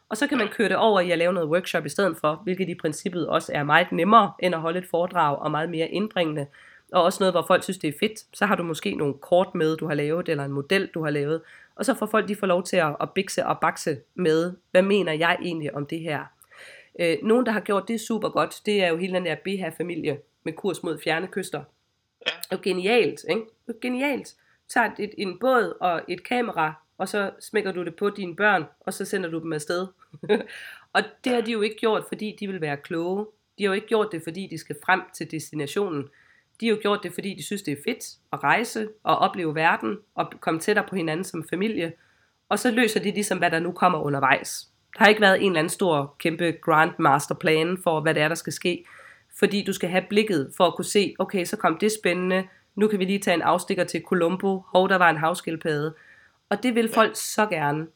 Og 0.09 0.17
så 0.17 0.27
kan 0.27 0.37
man 0.37 0.47
køre 0.47 0.69
det 0.69 0.77
over 0.77 0.99
i 0.99 1.11
at 1.11 1.17
lave 1.17 1.33
noget 1.33 1.49
workshop 1.49 1.85
i 1.85 1.89
stedet 1.89 2.17
for, 2.17 2.41
hvilket 2.43 2.69
i 2.69 2.75
princippet 2.75 3.27
også 3.27 3.51
er 3.55 3.63
meget 3.63 3.91
nemmere 3.91 4.31
end 4.39 4.55
at 4.55 4.61
holde 4.61 4.79
et 4.79 4.87
foredrag 4.91 5.39
og 5.39 5.51
meget 5.51 5.69
mere 5.69 5.87
indbringende. 5.87 6.47
Og 6.93 7.03
også 7.03 7.17
noget, 7.21 7.33
hvor 7.33 7.45
folk 7.47 7.63
synes, 7.63 7.77
det 7.77 7.87
er 7.87 7.93
fedt. 7.99 8.19
Så 8.33 8.45
har 8.45 8.55
du 8.55 8.63
måske 8.63 8.95
nogle 8.95 9.13
kort 9.13 9.55
med, 9.55 9.77
du 9.77 9.87
har 9.87 9.93
lavet, 9.93 10.29
eller 10.29 10.45
en 10.45 10.51
model, 10.51 10.89
du 10.93 11.03
har 11.03 11.09
lavet, 11.09 11.41
og 11.75 11.85
så 11.85 11.93
får 11.93 12.05
folk 12.05 12.27
de 12.27 12.35
får 12.35 12.47
lov 12.47 12.63
til 12.63 12.77
at, 12.77 12.95
at 13.01 13.11
bikse 13.11 13.45
og 13.45 13.59
bakse 13.59 13.97
med, 14.15 14.53
hvad 14.71 14.81
mener 14.81 15.13
jeg 15.13 15.37
egentlig 15.41 15.75
om 15.75 15.85
det 15.85 15.99
her. 15.99 16.25
Øh, 16.99 17.17
nogen, 17.23 17.45
der 17.45 17.51
har 17.51 17.59
gjort 17.59 17.87
det 17.87 18.01
super 18.01 18.29
godt, 18.29 18.61
det 18.65 18.83
er 18.83 18.87
jo 18.87 18.97
hele 18.97 19.13
den 19.13 19.25
der 19.25 19.35
BH-familie 19.35 20.19
med 20.43 20.53
kurs 20.53 20.83
mod 20.83 20.99
fjerne 21.03 21.27
kyster. 21.27 21.63
Det 22.25 22.57
er 22.57 22.61
genialt, 22.61 23.25
ikke? 23.29 23.41
Det 23.67 23.75
er 23.75 23.79
genialt. 23.81 24.35
Tager 24.69 24.89
et, 24.99 25.13
en 25.17 25.39
båd 25.39 25.77
og 25.81 26.01
et 26.07 26.23
kamera, 26.23 26.73
og 26.97 27.09
så 27.09 27.31
smækker 27.39 27.71
du 27.71 27.83
det 27.83 27.95
på 27.95 28.09
dine 28.09 28.35
børn, 28.35 28.63
og 28.79 28.93
så 28.93 29.05
sender 29.05 29.29
du 29.29 29.39
dem 29.39 29.53
afsted. 29.53 29.87
og 30.93 31.01
det 31.23 31.31
har 31.31 31.41
de 31.41 31.51
jo 31.51 31.61
ikke 31.61 31.77
gjort, 31.77 32.03
fordi 32.07 32.37
de 32.39 32.47
vil 32.47 32.61
være 32.61 32.77
kloge. 32.77 33.25
De 33.57 33.63
har 33.63 33.67
jo 33.67 33.73
ikke 33.73 33.87
gjort 33.87 34.07
det, 34.11 34.23
fordi 34.23 34.47
de 34.51 34.57
skal 34.57 34.75
frem 34.85 35.01
til 35.13 35.31
destinationen. 35.31 36.09
De 36.63 36.67
har 36.67 36.75
jo 36.75 36.81
gjort 36.81 37.03
det, 37.03 37.13
fordi 37.13 37.33
de 37.33 37.43
synes, 37.43 37.61
det 37.61 37.71
er 37.71 37.81
fedt 37.85 38.05
at 38.33 38.43
rejse 38.43 38.87
og 39.03 39.17
opleve 39.17 39.55
verden 39.55 39.97
og 40.15 40.31
komme 40.39 40.59
tættere 40.59 40.85
på 40.89 40.95
hinanden 40.95 41.23
som 41.23 41.47
familie. 41.49 41.93
Og 42.49 42.59
så 42.59 42.71
løser 42.71 42.99
de 42.99 43.11
ligesom, 43.11 43.37
hvad 43.37 43.51
der 43.51 43.59
nu 43.59 43.71
kommer 43.71 43.99
undervejs. 43.99 44.67
Der 44.97 45.03
har 45.03 45.07
ikke 45.09 45.21
været 45.21 45.41
en 45.41 45.47
eller 45.47 45.59
anden 45.59 45.69
stor, 45.69 46.15
kæmpe 46.19 46.51
grandmaster 46.51 47.35
plan 47.35 47.77
for, 47.83 48.01
hvad 48.01 48.13
det 48.13 48.23
er, 48.23 48.27
der 48.27 48.35
skal 48.35 48.53
ske. 48.53 48.85
Fordi 49.39 49.63
du 49.63 49.73
skal 49.73 49.89
have 49.89 50.05
blikket 50.09 50.53
for 50.57 50.63
at 50.63 50.75
kunne 50.75 50.85
se, 50.85 51.15
okay, 51.19 51.45
så 51.45 51.57
kom 51.57 51.77
det 51.77 51.91
spændende, 51.91 52.47
nu 52.75 52.87
kan 52.87 52.99
vi 52.99 53.05
lige 53.05 53.19
tage 53.19 53.35
en 53.35 53.41
afstikker 53.41 53.83
til 53.83 54.01
Colombo, 54.01 54.63
hov, 54.67 54.89
der 54.89 54.95
var 54.95 55.09
en 55.09 55.17
havskildpadde. 55.17 55.93
Og 56.49 56.63
det 56.63 56.75
vil 56.75 56.89
folk 56.93 57.11
så 57.15 57.45
gerne. 57.45 57.87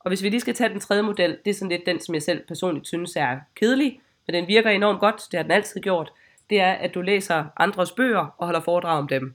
Og 0.00 0.10
hvis 0.10 0.22
vi 0.22 0.28
lige 0.28 0.40
skal 0.40 0.54
tage 0.54 0.70
den 0.70 0.80
tredje 0.80 1.02
model, 1.02 1.38
det 1.44 1.50
er 1.50 1.54
sådan 1.54 1.68
lidt 1.68 1.86
den, 1.86 2.00
som 2.00 2.14
jeg 2.14 2.22
selv 2.22 2.46
personligt 2.48 2.86
synes 2.86 3.16
er 3.16 3.38
kedelig, 3.56 4.00
men 4.26 4.34
den 4.34 4.48
virker 4.48 4.70
enormt 4.70 5.00
godt, 5.00 5.22
det 5.30 5.38
har 5.38 5.42
den 5.42 5.52
altid 5.52 5.80
gjort, 5.80 6.12
det 6.52 6.60
er, 6.60 6.72
at 6.72 6.94
du 6.94 7.00
læser 7.00 7.44
andres 7.56 7.92
bøger 7.92 8.34
og 8.38 8.46
holder 8.46 8.60
foredrag 8.60 8.98
om 8.98 9.08
dem. 9.08 9.34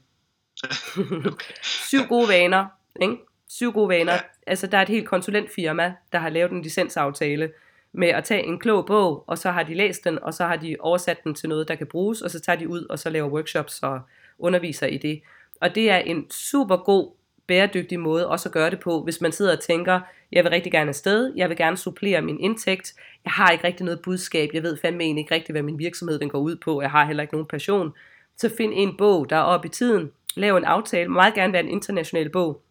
okay. 1.32 1.54
Syv 1.62 1.98
gode 2.08 2.28
vaner, 2.28 2.66
ikke? 3.02 3.16
Syv 3.48 3.72
gode 3.72 3.88
vaner. 3.88 4.12
Ja. 4.12 4.18
Altså, 4.46 4.66
der 4.66 4.78
er 4.78 4.82
et 4.82 4.88
helt 4.88 5.08
konsulentfirma, 5.08 5.94
der 6.12 6.18
har 6.18 6.28
lavet 6.28 6.52
en 6.52 6.62
licensaftale 6.62 7.52
med 7.92 8.08
at 8.08 8.24
tage 8.24 8.44
en 8.44 8.58
klog 8.58 8.86
bog, 8.86 9.24
og 9.26 9.38
så 9.38 9.50
har 9.50 9.62
de 9.62 9.74
læst 9.74 10.04
den, 10.04 10.18
og 10.22 10.34
så 10.34 10.44
har 10.44 10.56
de 10.56 10.76
oversat 10.80 11.24
den 11.24 11.34
til 11.34 11.48
noget, 11.48 11.68
der 11.68 11.74
kan 11.74 11.86
bruges, 11.86 12.22
og 12.22 12.30
så 12.30 12.40
tager 12.40 12.56
de 12.56 12.68
ud, 12.68 12.86
og 12.90 12.98
så 12.98 13.10
laver 13.10 13.28
workshops 13.28 13.82
og 13.82 14.00
underviser 14.38 14.86
i 14.86 14.96
det. 14.96 15.22
Og 15.60 15.74
det 15.74 15.90
er 15.90 15.98
en 15.98 16.30
super 16.30 16.76
god, 16.76 17.12
bæredygtig 17.48 18.00
måde 18.00 18.28
også 18.28 18.48
at 18.48 18.52
gøre 18.52 18.70
det 18.70 18.80
på, 18.80 19.02
hvis 19.02 19.20
man 19.20 19.32
sidder 19.32 19.52
og 19.52 19.60
tænker, 19.60 20.00
jeg 20.32 20.44
vil 20.44 20.50
rigtig 20.50 20.72
gerne 20.72 20.88
afsted, 20.88 21.32
jeg 21.36 21.48
vil 21.48 21.56
gerne 21.56 21.76
supplere 21.76 22.22
min 22.22 22.40
indtægt, 22.40 22.94
jeg 23.24 23.32
har 23.32 23.50
ikke 23.50 23.64
rigtig 23.64 23.84
noget 23.84 24.00
budskab, 24.02 24.50
jeg 24.54 24.62
ved 24.62 24.76
fandme 24.82 25.04
egentlig 25.04 25.22
ikke 25.22 25.34
rigtig, 25.34 25.52
hvad 25.52 25.62
min 25.62 25.78
virksomhed 25.78 26.18
den 26.18 26.28
går 26.28 26.38
ud 26.38 26.56
på, 26.56 26.82
jeg 26.82 26.90
har 26.90 27.04
heller 27.04 27.22
ikke 27.22 27.34
nogen 27.34 27.46
passion. 27.46 27.92
Så 28.36 28.50
find 28.56 28.72
en 28.74 28.96
bog, 28.96 29.30
der 29.30 29.36
er 29.36 29.42
oppe 29.42 29.68
i 29.68 29.70
tiden, 29.70 30.10
lav 30.36 30.56
en 30.56 30.64
aftale, 30.64 31.08
meget 31.08 31.34
gerne 31.34 31.52
være 31.52 31.62
en 31.62 31.68
international 31.68 32.30
bog. 32.30 32.62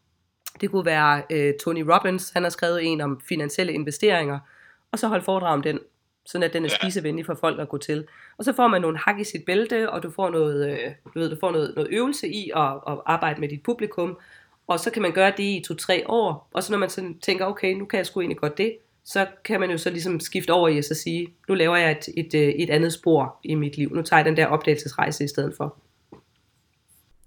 Det 0.61 0.71
kunne 0.71 0.86
være 0.86 1.23
øh, 1.30 1.53
Tony 1.63 1.84
Robbins, 1.89 2.32
han 2.34 2.43
har 2.43 2.49
skrevet 2.49 2.86
en 2.86 3.01
om 3.01 3.21
finansielle 3.30 3.73
investeringer, 3.73 4.39
og 4.91 4.99
så 4.99 5.07
hold 5.07 5.21
foredrag 5.21 5.53
om 5.53 5.61
den, 5.61 5.80
sådan 6.25 6.43
at 6.43 6.53
den 6.53 6.65
er 6.65 6.69
spisevenlig 6.69 7.25
for 7.25 7.36
folk 7.36 7.59
at 7.59 7.69
gå 7.69 7.78
til. 7.78 8.07
Og 8.38 8.45
så 8.45 8.53
får 8.53 8.67
man 8.67 8.82
nogle 8.82 8.97
hak 8.97 9.19
i 9.19 9.23
sit 9.23 9.45
bælte, 9.45 9.89
og 9.89 10.03
du 10.03 10.11
får 10.11 10.30
noget, 10.30 10.71
øh, 10.71 10.91
du 11.13 11.19
ved, 11.19 11.30
du 11.30 11.38
får 11.39 11.51
noget, 11.51 11.73
noget 11.75 11.89
øvelse 11.91 12.28
i 12.28 12.51
at, 12.55 12.71
at 12.88 12.97
arbejde 13.05 13.41
med 13.41 13.49
dit 13.49 13.63
publikum, 13.63 14.17
og 14.68 14.80
så 14.80 14.91
kan 14.91 15.01
man 15.01 15.11
gøre 15.11 15.34
det 15.38 15.43
i 15.43 15.63
to-tre 15.68 16.03
år, 16.09 16.49
og 16.53 16.63
så 16.63 16.72
når 16.72 16.80
man 16.80 16.89
så 16.89 17.13
tænker, 17.22 17.45
okay, 17.45 17.74
nu 17.74 17.86
kan 17.86 17.97
jeg 17.97 18.05
sgu 18.05 18.22
egentlig 18.22 18.38
godt 18.38 18.57
det, 18.57 18.78
så 19.05 19.28
kan 19.43 19.59
man 19.59 19.72
jo 19.72 19.78
så 19.78 19.89
ligesom 19.89 20.20
skifte 20.20 20.53
over 20.53 20.68
i 20.68 20.78
at 20.78 20.86
så 20.86 20.93
sige, 20.93 21.28
nu 21.49 21.55
laver 21.55 21.78
jeg 21.78 21.91
et, 21.91 22.09
et, 22.18 22.34
øh, 22.34 22.49
et 22.49 22.70
andet 22.70 22.93
spor 22.93 23.39
i 23.43 23.55
mit 23.55 23.78
liv, 23.78 23.95
nu 23.95 24.01
tager 24.01 24.20
jeg 24.20 24.26
den 24.26 24.38
der 24.38 24.45
opdagelsesrejse 24.45 25.24
i 25.24 25.28
stedet 25.28 25.53
for. 25.57 25.78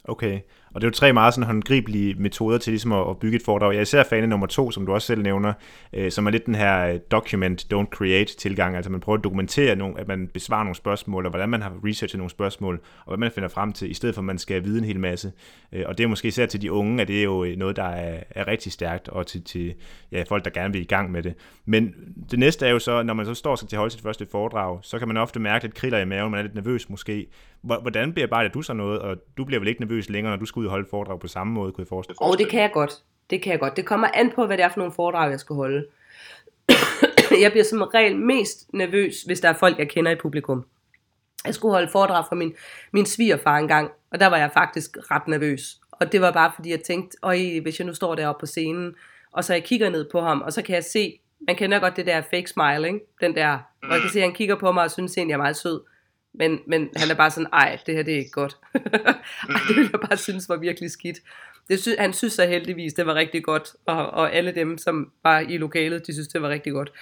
Okay, 0.04 0.40
og 0.74 0.80
det 0.80 0.86
er 0.86 0.88
jo 0.88 0.94
tre 0.94 1.12
meget 1.12 1.34
sådan 1.34 1.46
håndgribelige 1.46 2.14
metoder 2.14 2.58
til 2.58 2.70
ligesom 2.70 2.92
at, 2.92 3.18
bygge 3.18 3.36
et 3.36 3.42
foredrag. 3.42 3.72
Jeg 3.72 3.78
er 3.78 3.82
især 3.82 4.02
fan 4.02 4.22
af 4.22 4.28
nummer 4.28 4.46
to, 4.46 4.70
som 4.70 4.86
du 4.86 4.92
også 4.92 5.06
selv 5.06 5.22
nævner, 5.22 5.52
øh, 5.92 6.10
som 6.10 6.26
er 6.26 6.30
lidt 6.30 6.46
den 6.46 6.54
her 6.54 6.86
øh, 6.86 7.00
document, 7.10 7.66
don't 7.74 7.90
create 7.90 8.36
tilgang. 8.36 8.76
Altså 8.76 8.90
man 8.90 9.00
prøver 9.00 9.18
at 9.18 9.24
dokumentere, 9.24 9.76
nogle, 9.76 10.00
at 10.00 10.08
man 10.08 10.28
besvarer 10.34 10.64
nogle 10.64 10.74
spørgsmål, 10.74 11.26
og 11.26 11.30
hvordan 11.30 11.48
man 11.48 11.62
har 11.62 11.72
researchet 11.84 12.18
nogle 12.18 12.30
spørgsmål, 12.30 12.80
og 13.04 13.06
hvad 13.06 13.18
man 13.18 13.30
finder 13.30 13.48
frem 13.48 13.72
til, 13.72 13.90
i 13.90 13.94
stedet 13.94 14.14
for 14.14 14.20
at 14.20 14.26
man 14.26 14.38
skal 14.38 14.64
vide 14.64 14.78
en 14.78 14.84
hel 14.84 15.00
masse. 15.00 15.32
Øh, 15.72 15.84
og 15.86 15.98
det 15.98 16.04
er 16.04 16.08
måske 16.08 16.28
især 16.28 16.46
til 16.46 16.62
de 16.62 16.72
unge, 16.72 17.02
at 17.02 17.08
det 17.08 17.18
er 17.18 17.24
jo 17.24 17.44
øh, 17.44 17.56
noget, 17.56 17.76
der 17.76 17.84
er, 17.84 18.20
er 18.30 18.48
rigtig 18.48 18.72
stærkt, 18.72 19.08
og 19.08 19.26
til, 19.26 19.44
til 19.44 19.74
ja, 20.12 20.22
folk, 20.28 20.44
der 20.44 20.50
gerne 20.50 20.72
vil 20.72 20.82
i 20.82 20.84
gang 20.84 21.10
med 21.10 21.22
det. 21.22 21.34
Men 21.64 21.94
det 22.30 22.38
næste 22.38 22.66
er 22.66 22.70
jo 22.70 22.78
så, 22.78 23.02
når 23.02 23.14
man 23.14 23.26
så 23.26 23.34
står 23.34 23.56
til 23.56 23.66
at 23.72 23.78
holde 23.78 23.92
sit 23.92 24.02
første 24.02 24.26
foredrag, 24.30 24.78
så 24.82 24.98
kan 24.98 25.08
man 25.08 25.16
ofte 25.16 25.40
mærke 25.40 25.64
lidt 25.64 25.74
kriller 25.74 25.98
i 25.98 26.04
maven, 26.04 26.30
man 26.30 26.38
er 26.38 26.42
lidt 26.42 26.54
nervøs 26.54 26.90
måske. 26.90 27.26
Hvordan 27.62 28.12
bearbejder 28.12 28.50
du 28.50 28.62
så 28.62 28.72
noget, 28.72 29.00
og 29.00 29.16
du 29.36 29.44
bliver 29.44 29.60
vel 29.60 29.68
ikke 29.68 29.80
nervøs 29.80 30.08
længere, 30.08 30.32
når 30.32 30.38
du 30.38 30.46
skal 30.46 30.60
ud 30.60 30.64
og 30.64 30.70
holde 30.70 30.86
foredrag 30.90 31.20
på 31.20 31.28
samme 31.28 31.52
måde, 31.52 31.72
kunne 31.72 31.82
jeg 31.82 31.88
forestille 31.88 32.16
mig? 32.20 32.30
Og 32.30 32.38
det 32.38 32.48
kan 32.48 32.60
jeg 32.62 32.70
godt. 32.72 32.92
Det 33.30 33.42
kan 33.42 33.52
jeg 33.52 33.60
godt. 33.60 33.76
Det 33.76 33.86
kommer 33.86 34.08
an 34.14 34.32
på, 34.34 34.46
hvad 34.46 34.56
det 34.56 34.64
er 34.64 34.68
for 34.68 34.78
nogle 34.78 34.92
foredrag, 34.92 35.30
jeg 35.30 35.40
skal 35.40 35.56
holde. 35.56 35.86
jeg 37.42 37.50
bliver 37.50 37.64
som 37.64 37.82
regel 37.82 38.16
mest 38.16 38.72
nervøs, 38.72 39.22
hvis 39.22 39.40
der 39.40 39.48
er 39.48 39.52
folk, 39.52 39.78
jeg 39.78 39.88
kender 39.88 40.10
i 40.10 40.16
publikum. 40.16 40.64
Jeg 41.44 41.54
skulle 41.54 41.72
holde 41.72 41.88
foredrag 41.88 42.24
for 42.28 42.36
min, 42.36 42.54
min 42.92 43.06
svigerfar 43.06 43.56
engang, 43.56 43.90
og 44.12 44.20
der 44.20 44.26
var 44.26 44.36
jeg 44.36 44.50
faktisk 44.54 44.96
ret 45.10 45.28
nervøs. 45.28 45.80
Og 45.92 46.12
det 46.12 46.20
var 46.20 46.30
bare 46.30 46.52
fordi, 46.54 46.70
jeg 46.70 46.80
tænkte, 46.80 47.16
øj, 47.22 47.38
hvis 47.62 47.78
jeg 47.78 47.86
nu 47.86 47.94
står 47.94 48.14
deroppe 48.14 48.40
på 48.40 48.46
scenen, 48.46 48.94
og 49.32 49.44
så 49.44 49.52
jeg 49.52 49.64
kigger 49.64 49.90
ned 49.90 50.08
på 50.12 50.20
ham, 50.20 50.42
og 50.42 50.52
så 50.52 50.62
kan 50.62 50.74
jeg 50.74 50.84
se, 50.84 51.20
man 51.46 51.56
kender 51.56 51.78
godt 51.78 51.96
det 51.96 52.06
der 52.06 52.22
fake 52.30 52.46
smile, 52.46 52.86
ikke? 52.86 53.00
Den 53.20 53.34
der, 53.34 53.58
hvor 53.86 53.94
jeg 53.94 54.00
kan 54.00 54.10
se, 54.10 54.18
at 54.18 54.24
han 54.24 54.34
kigger 54.34 54.56
på 54.56 54.72
mig 54.72 54.84
og 54.84 54.90
synes 54.90 55.16
egentlig, 55.16 55.30
jeg 55.30 55.36
er 55.36 55.42
meget 55.42 55.56
sød. 55.56 55.80
Men, 56.34 56.60
men 56.66 56.90
han 56.96 57.10
er 57.10 57.14
bare 57.14 57.30
sådan, 57.30 57.50
ej, 57.52 57.78
det 57.86 57.94
her 57.94 58.02
det 58.02 58.14
er 58.14 58.18
ikke 58.18 58.30
godt. 58.30 58.56
ej, 58.74 58.80
det 59.68 59.76
ville 59.76 59.90
jeg 59.92 60.00
bare 60.08 60.16
synes 60.16 60.48
var 60.48 60.56
virkelig 60.56 60.90
skidt. 60.90 61.18
Det 61.68 61.82
sy- 61.82 61.98
han 61.98 62.12
synes 62.12 62.32
så 62.32 62.46
heldigvis, 62.46 62.92
det 62.92 63.06
var 63.06 63.14
rigtig 63.14 63.44
godt, 63.44 63.68
og, 63.86 64.10
og 64.10 64.32
alle 64.32 64.54
dem, 64.54 64.78
som 64.78 65.12
var 65.22 65.40
i 65.40 65.56
lokalet, 65.56 66.06
de 66.06 66.12
synes, 66.12 66.28
det 66.28 66.42
var 66.42 66.48
rigtig 66.48 66.72
godt. 66.72 66.92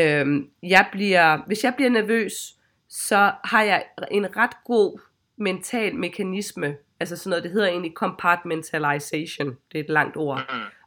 Øhm, 0.00 0.48
jeg 0.62 0.86
bliver, 0.92 1.38
hvis 1.46 1.64
jeg 1.64 1.74
bliver 1.76 1.90
nervøs, 1.90 2.32
så 2.88 3.32
har 3.44 3.62
jeg 3.62 3.84
en 4.10 4.36
ret 4.36 4.64
god 4.64 5.00
mental 5.36 5.94
mekanisme, 5.94 6.76
altså 7.00 7.16
sådan 7.16 7.30
noget, 7.30 7.42
det 7.44 7.52
hedder 7.52 7.68
egentlig 7.68 7.92
compartmentalization, 7.92 9.56
det 9.72 9.78
er 9.80 9.84
et 9.84 9.90
langt 9.90 10.16
ord, 10.16 10.38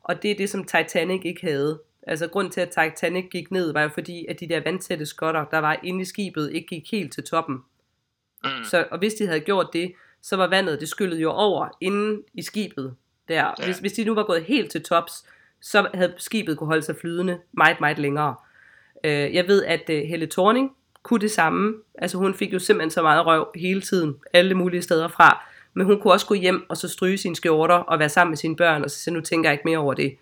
og 0.03 0.23
det 0.23 0.31
er 0.31 0.35
det, 0.35 0.49
som 0.49 0.63
Titanic 0.63 1.21
ikke 1.25 1.41
havde. 1.41 1.81
Altså 2.07 2.27
grund 2.27 2.51
til, 2.51 2.61
at 2.61 2.69
Titanic 2.69 3.25
gik 3.31 3.51
ned, 3.51 3.73
var 3.73 3.81
jo 3.81 3.89
fordi, 3.89 4.25
at 4.29 4.39
de 4.39 4.49
der 4.49 4.61
vandtætte 4.63 5.05
skotter, 5.05 5.45
der 5.45 5.57
var 5.57 5.79
inde 5.83 6.01
i 6.01 6.05
skibet, 6.05 6.51
ikke 6.53 6.67
gik 6.67 6.91
helt 6.91 7.13
til 7.13 7.23
toppen. 7.23 7.57
Mm. 8.45 8.63
Så, 8.63 8.85
og 8.91 8.99
hvis 8.99 9.13
de 9.13 9.27
havde 9.27 9.39
gjort 9.39 9.67
det, 9.73 9.93
så 10.21 10.35
var 10.35 10.47
vandet, 10.47 10.79
det 10.79 10.89
skyllede 10.89 11.21
jo 11.21 11.31
over 11.31 11.67
inde 11.81 12.21
i 12.33 12.41
skibet. 12.41 12.95
Der. 13.27 13.53
Ja. 13.59 13.65
Hvis, 13.65 13.77
hvis 13.77 13.93
de 13.93 14.03
nu 14.03 14.15
var 14.15 14.23
gået 14.23 14.43
helt 14.43 14.71
til 14.71 14.83
tops, 14.83 15.25
så 15.61 15.87
havde 15.93 16.13
skibet 16.17 16.57
kunne 16.57 16.67
holde 16.67 16.81
sig 16.81 16.95
flydende 17.01 17.39
meget, 17.51 17.79
meget 17.79 17.99
længere. 17.99 18.35
Øh, 19.03 19.35
jeg 19.35 19.47
ved, 19.47 19.63
at 19.63 19.89
uh, 19.89 19.95
Helle 19.95 20.27
Thorning 20.27 20.71
kunne 21.03 21.19
det 21.19 21.31
samme. 21.31 21.73
Altså 21.97 22.17
hun 22.17 22.33
fik 22.33 22.53
jo 22.53 22.59
simpelthen 22.59 22.91
så 22.91 23.01
meget 23.01 23.25
røv 23.25 23.47
hele 23.55 23.81
tiden, 23.81 24.15
alle 24.33 24.55
mulige 24.55 24.81
steder 24.81 25.07
fra. 25.07 25.45
Men 25.73 25.85
hun 25.85 26.01
kunne 26.01 26.13
også 26.13 26.25
gå 26.25 26.33
hjem 26.33 26.65
og 26.69 26.77
så 26.77 26.87
stryge 26.87 27.17
sine 27.17 27.35
skjorter 27.35 27.75
og 27.75 27.99
være 27.99 28.09
sammen 28.09 28.31
med 28.31 28.37
sine 28.37 28.55
børn, 28.55 28.83
og 28.83 28.91
så 28.91 28.99
sige, 28.99 29.13
nu 29.13 29.21
tænker 29.21 29.49
jeg 29.49 29.53
ikke 29.53 29.65
mere 29.65 29.77
over 29.77 29.93
det. 29.93 30.15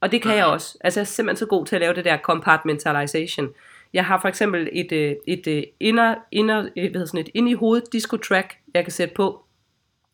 Og 0.00 0.12
det 0.12 0.22
kan 0.22 0.36
jeg 0.36 0.46
også. 0.46 0.78
Altså 0.80 1.00
jeg 1.00 1.04
er 1.04 1.06
simpelthen 1.06 1.36
så 1.36 1.46
god 1.46 1.66
til 1.66 1.76
at 1.76 1.80
lave 1.80 1.94
det 1.94 2.04
der 2.04 2.18
compartmentalization. 2.18 3.48
Jeg 3.94 4.04
har 4.04 4.20
for 4.20 4.28
eksempel 4.28 4.68
et, 4.72 4.92
øh, 4.92 5.16
et, 5.26 5.46
øh, 5.46 5.62
inner, 5.80 6.14
inner, 6.32 6.58
øh, 6.58 6.72
hvad 6.72 6.82
hedder 6.82 7.06
sådan 7.06 7.20
et 7.20 7.28
ind 7.34 7.48
i 7.48 7.52
hovedet 7.52 7.92
disco 7.92 8.16
track, 8.16 8.56
jeg 8.74 8.84
kan 8.84 8.92
sætte 8.92 9.14
på. 9.14 9.44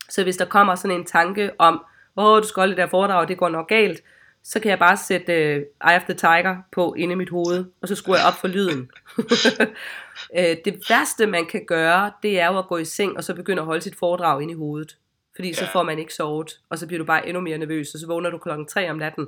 Så 0.09 0.23
hvis 0.23 0.37
der 0.37 0.45
kommer 0.45 0.75
sådan 0.75 0.97
en 0.97 1.05
tanke 1.05 1.51
om, 1.59 1.83
åh, 2.17 2.41
du 2.41 2.47
skal 2.47 2.61
holde 2.61 2.71
det 2.71 2.77
der 2.77 2.87
foredrag, 2.87 3.27
det 3.27 3.37
går 3.37 3.49
nok 3.49 3.67
galt, 3.67 4.03
så 4.43 4.59
kan 4.59 4.69
jeg 4.69 4.79
bare 4.79 4.97
sætte 4.97 5.33
uh, 5.33 5.89
Eye 5.89 5.95
of 5.95 6.03
the 6.03 6.13
Tiger 6.13 6.57
på 6.71 6.93
inde 6.93 7.11
i 7.11 7.15
mit 7.15 7.29
hoved, 7.29 7.65
og 7.81 7.87
så 7.87 7.95
skruer 7.95 8.17
jeg 8.17 8.27
op 8.27 8.33
for 8.33 8.47
lyden. 8.47 8.91
det 10.65 10.83
værste, 10.89 11.25
man 11.25 11.45
kan 11.45 11.65
gøre, 11.65 12.11
det 12.23 12.39
er 12.39 12.47
jo 12.47 12.57
at 12.57 12.67
gå 12.67 12.77
i 12.77 12.85
seng, 12.85 13.17
og 13.17 13.23
så 13.23 13.33
begynde 13.33 13.61
at 13.61 13.65
holde 13.65 13.81
sit 13.81 13.95
foredrag 13.95 14.41
inde 14.41 14.53
i 14.53 14.57
hovedet. 14.57 14.97
Fordi 15.35 15.53
så 15.53 15.67
får 15.73 15.83
man 15.83 15.99
ikke 15.99 16.13
sovet, 16.13 16.59
og 16.69 16.77
så 16.77 16.87
bliver 16.87 16.97
du 16.97 17.05
bare 17.05 17.27
endnu 17.27 17.41
mere 17.41 17.57
nervøs, 17.57 17.93
og 17.93 17.99
så 17.99 18.07
vågner 18.07 18.29
du 18.29 18.37
klokken 18.37 18.67
3 18.67 18.89
om 18.89 18.97
natten, 18.97 19.27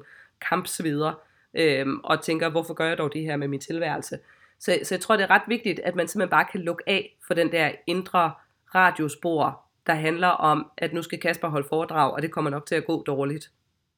kampsveder, 0.49 1.13
øhm, 1.53 1.99
og 2.03 2.21
tænker, 2.21 2.49
hvorfor 2.49 2.73
gør 2.73 2.87
jeg 2.87 2.97
dog 2.97 3.13
det 3.13 3.21
her 3.21 3.37
med 3.37 3.47
min 3.47 3.59
tilværelse? 3.59 4.19
Så, 4.59 4.79
så 4.83 4.95
jeg 4.95 5.01
tror, 5.01 5.15
det 5.15 5.23
er 5.23 5.29
ret 5.29 5.41
vigtigt, 5.47 5.79
at 5.79 5.95
man 5.95 6.07
simpelthen 6.07 6.29
bare 6.29 6.45
kan 6.51 6.61
lukke 6.61 6.83
af 6.87 7.17
for 7.27 7.33
den 7.33 7.51
der 7.51 7.71
indre 7.87 8.31
radiospor, 8.75 9.61
der 9.87 9.93
handler 9.93 10.27
om, 10.27 10.71
at 10.77 10.93
nu 10.93 11.01
skal 11.01 11.19
Kasper 11.19 11.47
holde 11.47 11.67
foredrag, 11.69 12.11
og 12.11 12.21
det 12.21 12.31
kommer 12.31 12.51
nok 12.51 12.65
til 12.65 12.75
at 12.75 12.85
gå 12.85 13.03
dårligt. 13.03 13.51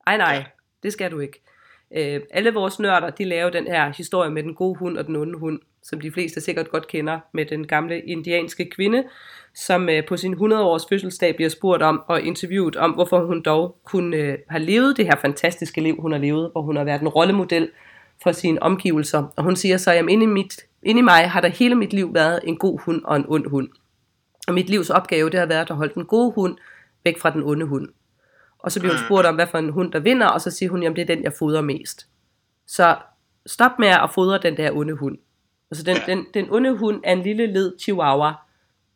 Ej 0.07 0.17
nej, 0.17 0.45
det 0.83 0.93
skal 0.93 1.11
du 1.11 1.19
ikke. 1.19 1.41
Øh, 1.95 2.21
alle 2.31 2.53
vores 2.53 2.79
nørder, 2.79 3.09
de 3.09 3.23
laver 3.23 3.49
den 3.49 3.67
her 3.67 3.93
historie 3.97 4.31
med 4.31 4.43
den 4.43 4.55
gode 4.55 4.75
hund 4.75 4.97
og 4.97 5.07
den 5.07 5.15
onde 5.15 5.37
hund, 5.39 5.59
som 5.83 6.01
de 6.01 6.11
fleste 6.11 6.41
sikkert 6.41 6.69
godt 6.69 6.87
kender, 6.87 7.19
med 7.33 7.45
den 7.45 7.67
gamle 7.67 8.01
indianske 8.01 8.69
kvinde, 8.69 9.03
som 9.55 9.89
øh, 9.89 10.07
på 10.07 10.17
sin 10.17 10.33
100-års 10.33 10.85
fødselsdag 10.89 11.35
bliver 11.35 11.49
spurgt 11.49 11.83
om 11.83 12.03
og 12.07 12.21
interviewet 12.21 12.75
om, 12.75 12.91
hvorfor 12.91 13.25
hun 13.25 13.41
dog 13.41 13.77
kunne 13.83 14.17
øh, 14.17 14.37
have 14.49 14.63
levet 14.63 14.97
det 14.97 15.05
her 15.05 15.15
fantastiske 15.15 15.81
liv, 15.81 16.01
hun 16.01 16.11
har 16.11 16.19
levet, 16.19 16.51
hvor 16.51 16.61
hun 16.61 16.75
har 16.75 16.83
været 16.83 17.01
en 17.01 17.07
rollemodel 17.07 17.69
for 18.23 18.31
sine 18.31 18.63
omgivelser. 18.63 19.23
Og 19.35 19.43
hun 19.43 19.55
siger 19.55 19.77
så, 19.77 19.91
at 19.91 20.09
inde 20.09 20.23
i, 20.23 20.27
mit, 20.27 20.59
inde 20.83 20.99
i 20.99 21.01
mig 21.01 21.29
har 21.29 21.41
der 21.41 21.47
hele 21.47 21.75
mit 21.75 21.93
liv 21.93 22.13
været 22.13 22.39
en 22.43 22.57
god 22.57 22.79
hund 22.79 23.01
og 23.03 23.15
en 23.15 23.25
ond 23.27 23.49
hund. 23.49 23.69
Og 24.47 24.53
mit 24.53 24.69
livs 24.69 24.89
opgave, 24.89 25.29
det 25.29 25.39
har 25.39 25.45
været 25.45 25.69
at 25.69 25.75
holde 25.75 25.93
den 25.93 26.05
gode 26.05 26.31
hund 26.31 26.57
væk 27.03 27.19
fra 27.19 27.29
den 27.29 27.43
onde 27.43 27.65
hund. 27.65 27.87
Og 28.59 28.71
så 28.71 28.79
bliver 28.79 28.93
hun 28.95 29.05
spurgt 29.05 29.27
om, 29.27 29.35
hvad 29.35 29.47
for 29.47 29.57
en 29.57 29.69
hund 29.69 29.91
der 29.91 29.99
vinder, 29.99 30.27
og 30.27 30.41
så 30.41 30.51
siger 30.51 30.69
hun, 30.69 30.83
at 30.83 30.95
det 30.95 31.01
er 31.01 31.15
den, 31.15 31.23
jeg 31.23 31.33
fodrer 31.39 31.61
mest. 31.61 32.07
Så 32.67 32.97
stop 33.45 33.71
med 33.79 33.87
at 33.87 34.09
fodre 34.13 34.37
den 34.37 34.57
der 34.57 34.71
onde 34.71 34.93
hund. 34.93 35.17
Altså 35.71 35.83
den, 35.83 35.97
den, 36.07 36.25
den 36.33 36.47
onde 36.49 36.77
hund 36.77 37.01
er 37.03 37.13
en 37.13 37.21
lille 37.21 37.45
led 37.45 37.73
chihuahua, 37.79 38.33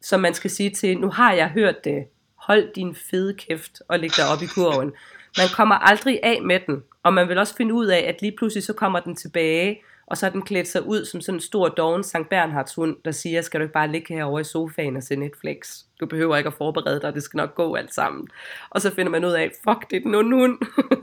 som 0.01 0.19
man 0.19 0.33
skal 0.33 0.49
sige 0.49 0.69
til, 0.69 0.97
nu 0.97 1.09
har 1.09 1.33
jeg 1.33 1.49
hørt 1.49 1.83
det, 1.83 2.05
hold 2.35 2.73
din 2.73 2.95
fede 2.95 3.33
kæft 3.33 3.81
og 3.87 3.99
læg 3.99 4.09
dig 4.17 4.25
op 4.33 4.41
i 4.41 4.45
kurven. 4.45 4.91
Man 5.37 5.47
kommer 5.55 5.75
aldrig 5.75 6.19
af 6.23 6.41
med 6.41 6.59
den, 6.67 6.83
og 7.03 7.13
man 7.13 7.29
vil 7.29 7.37
også 7.37 7.55
finde 7.55 7.73
ud 7.73 7.85
af, 7.85 8.05
at 8.07 8.21
lige 8.21 8.33
pludselig 8.37 8.63
så 8.63 8.73
kommer 8.73 8.99
den 8.99 9.15
tilbage, 9.15 9.81
og 10.09 10.17
så 10.17 10.25
har 10.25 10.31
den 10.31 10.41
klædt 10.41 10.67
sig 10.67 10.85
ud 10.85 11.05
som 11.05 11.21
sådan 11.21 11.35
en 11.37 11.41
stor 11.41 11.67
doven 11.69 12.03
Sankt 12.03 12.29
Bernhards 12.29 12.75
hund, 12.75 12.97
der 13.05 13.11
siger, 13.11 13.41
skal 13.41 13.59
du 13.59 13.63
ikke 13.63 13.73
bare 13.73 13.91
ligge 13.91 14.13
herovre 14.13 14.41
i 14.41 14.43
sofaen 14.43 14.97
og 14.97 15.03
se 15.03 15.15
Netflix? 15.15 15.77
Du 15.99 16.05
behøver 16.05 16.37
ikke 16.37 16.47
at 16.47 16.53
forberede 16.53 17.01
dig, 17.01 17.13
det 17.13 17.23
skal 17.23 17.37
nok 17.37 17.55
gå 17.55 17.75
alt 17.75 17.93
sammen. 17.93 18.27
Og 18.69 18.81
så 18.81 18.95
finder 18.95 19.11
man 19.11 19.25
ud 19.25 19.31
af, 19.31 19.51
fuck, 19.63 19.89
det 19.89 19.97
er 19.97 20.01
den 20.01 20.15
onde 20.15 20.37
hund. 20.37 20.57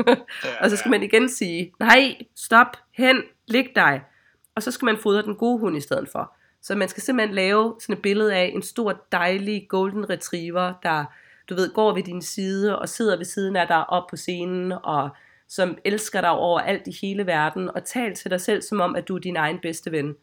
og 0.61 0.71
så 0.71 0.77
skal 0.77 0.91
man 0.91 1.03
igen 1.03 1.29
sige, 1.29 1.73
nej, 1.81 2.17
stop, 2.37 2.77
hen, 2.93 3.23
lig 3.47 3.69
dig. 3.75 4.03
Og 4.55 4.63
så 4.63 4.71
skal 4.71 4.87
man 4.87 4.99
fodre 4.99 5.23
den 5.23 5.37
gode 5.37 5.59
hund 5.59 5.77
i 5.77 5.81
stedet 5.81 6.09
for. 6.13 6.33
Så 6.63 6.75
man 6.75 6.89
skal 6.89 7.03
simpelthen 7.03 7.35
lave 7.35 7.75
sådan 7.81 7.97
et 7.97 8.03
billede 8.03 8.35
af 8.35 8.53
en 8.55 8.63
stor, 8.63 9.07
dejlig 9.13 9.67
golden 9.69 10.11
retriever, 10.11 10.73
der 10.83 11.05
du 11.49 11.55
ved, 11.55 11.75
går 11.75 11.95
ved 11.95 12.03
din 12.03 12.23
side 12.23 12.79
og 12.79 12.89
sidder 12.89 13.17
ved 13.17 13.25
siden 13.25 13.57
af 13.57 13.67
dig 13.67 13.91
op 13.91 14.07
på 14.11 14.17
scenen 14.17 14.73
og 14.83 15.11
som 15.49 15.79
elsker 15.85 16.21
dig 16.21 16.31
over 16.31 16.61
alt 16.61 16.87
i 16.87 16.97
hele 17.03 17.27
verden, 17.27 17.71
og 17.75 17.85
tal 17.85 18.15
til 18.15 18.31
dig 18.31 18.41
selv 18.41 18.63
som 18.63 18.81
om, 18.81 18.97
at 18.97 19.09
du 19.09 19.15
er 19.15 19.21
din 19.21 19.37
egen 19.37 19.59
bedste 19.63 19.93
ven. 19.93 20.15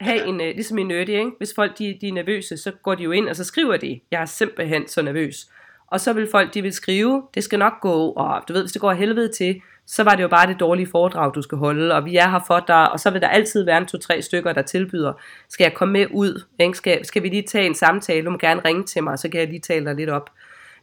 Ha' 0.00 0.24
en, 0.26 0.34
uh, 0.34 0.40
ligesom 0.40 0.78
en 0.78 0.86
nerdy, 0.86 1.08
ikke? 1.08 1.30
Hvis 1.38 1.54
folk 1.54 1.78
de, 1.78 1.98
de 2.00 2.08
er 2.08 2.12
nervøse, 2.12 2.56
så 2.56 2.72
går 2.82 2.94
de 2.94 3.02
jo 3.02 3.10
ind, 3.10 3.28
og 3.28 3.36
så 3.36 3.44
skriver 3.44 3.76
de, 3.76 4.00
jeg 4.10 4.20
er 4.20 4.26
simpelthen 4.26 4.88
så 4.88 5.02
nervøs. 5.02 5.46
Og 5.86 6.00
så 6.00 6.12
vil 6.12 6.28
folk, 6.30 6.54
de 6.54 6.62
vil 6.62 6.72
skrive, 6.72 7.22
det 7.34 7.44
skal 7.44 7.58
nok 7.58 7.72
gå, 7.80 8.10
og 8.10 8.42
du 8.48 8.52
ved, 8.52 8.62
hvis 8.62 8.72
det 8.72 8.80
går 8.80 8.92
helvede 8.92 9.32
til, 9.32 9.60
så 9.86 10.02
var 10.04 10.14
det 10.14 10.22
jo 10.22 10.28
bare 10.28 10.46
det 10.46 10.60
dårlige 10.60 10.86
foredrag, 10.86 11.34
du 11.34 11.42
skal 11.42 11.58
holde, 11.58 11.94
og 11.94 12.04
vi 12.04 12.16
er 12.16 12.28
her 12.28 12.40
for 12.46 12.64
dig, 12.68 12.92
og 12.92 13.00
så 13.00 13.10
vil 13.10 13.20
der 13.20 13.28
altid 13.28 13.64
være 13.64 13.78
en 13.78 13.86
to-tre 13.86 14.22
stykker, 14.22 14.52
der 14.52 14.62
tilbyder, 14.62 15.12
skal 15.48 15.64
jeg 15.64 15.74
komme 15.74 15.92
med 15.92 16.06
ud, 16.10 16.42
ikke? 16.58 16.78
Skal, 16.78 17.04
skal 17.04 17.22
vi 17.22 17.28
lige 17.28 17.42
tage 17.42 17.66
en 17.66 17.74
samtale, 17.74 18.24
du 18.24 18.30
må 18.30 18.38
gerne 18.38 18.60
ringe 18.64 18.84
til 18.84 19.02
mig, 19.02 19.18
så 19.18 19.28
kan 19.28 19.40
jeg 19.40 19.48
lige 19.48 19.60
tale 19.60 19.84
dig 19.84 19.94
lidt 19.94 20.10
op. 20.10 20.30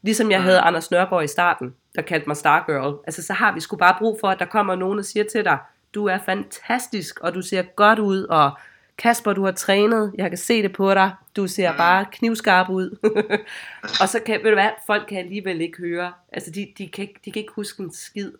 Ligesom 0.05 0.31
jeg 0.31 0.43
havde 0.43 0.59
Anders 0.59 0.91
Nørgaard 0.91 1.23
i 1.23 1.27
starten, 1.27 1.75
der 1.95 2.01
kaldte 2.01 2.27
mig 2.27 2.37
Stargirl. 2.37 2.97
Altså 3.07 3.23
så 3.23 3.33
har 3.33 3.53
vi 3.53 3.59
sgu 3.59 3.77
bare 3.77 3.95
brug 3.99 4.17
for, 4.21 4.27
at 4.27 4.39
der 4.39 4.45
kommer 4.45 4.75
nogen 4.75 4.99
og 4.99 5.05
siger 5.05 5.23
til 5.23 5.45
dig, 5.45 5.57
du 5.93 6.05
er 6.05 6.17
fantastisk, 6.25 7.19
og 7.19 7.33
du 7.33 7.41
ser 7.41 7.61
godt 7.61 7.99
ud, 7.99 8.23
og 8.23 8.51
Kasper, 8.97 9.33
du 9.33 9.45
har 9.45 9.51
trænet, 9.51 10.13
jeg 10.17 10.29
kan 10.29 10.37
se 10.37 10.61
det 10.61 10.73
på 10.73 10.93
dig, 10.93 11.11
du 11.35 11.47
ser 11.47 11.71
mm. 11.71 11.77
bare 11.77 12.05
knivskarp 12.11 12.69
ud. 12.69 12.97
og 14.01 14.09
så 14.09 14.19
kan, 14.25 14.39
ved 14.43 14.49
du 14.49 14.55
hvad, 14.55 14.69
folk 14.87 15.05
kan 15.09 15.17
alligevel 15.17 15.61
ikke 15.61 15.77
høre, 15.77 16.13
altså 16.31 16.51
de, 16.51 16.73
de, 16.77 16.87
kan, 16.87 17.07
de 17.25 17.31
kan 17.31 17.39
ikke 17.39 17.53
huske 17.55 17.83
en 17.83 17.93
skid. 17.93 18.31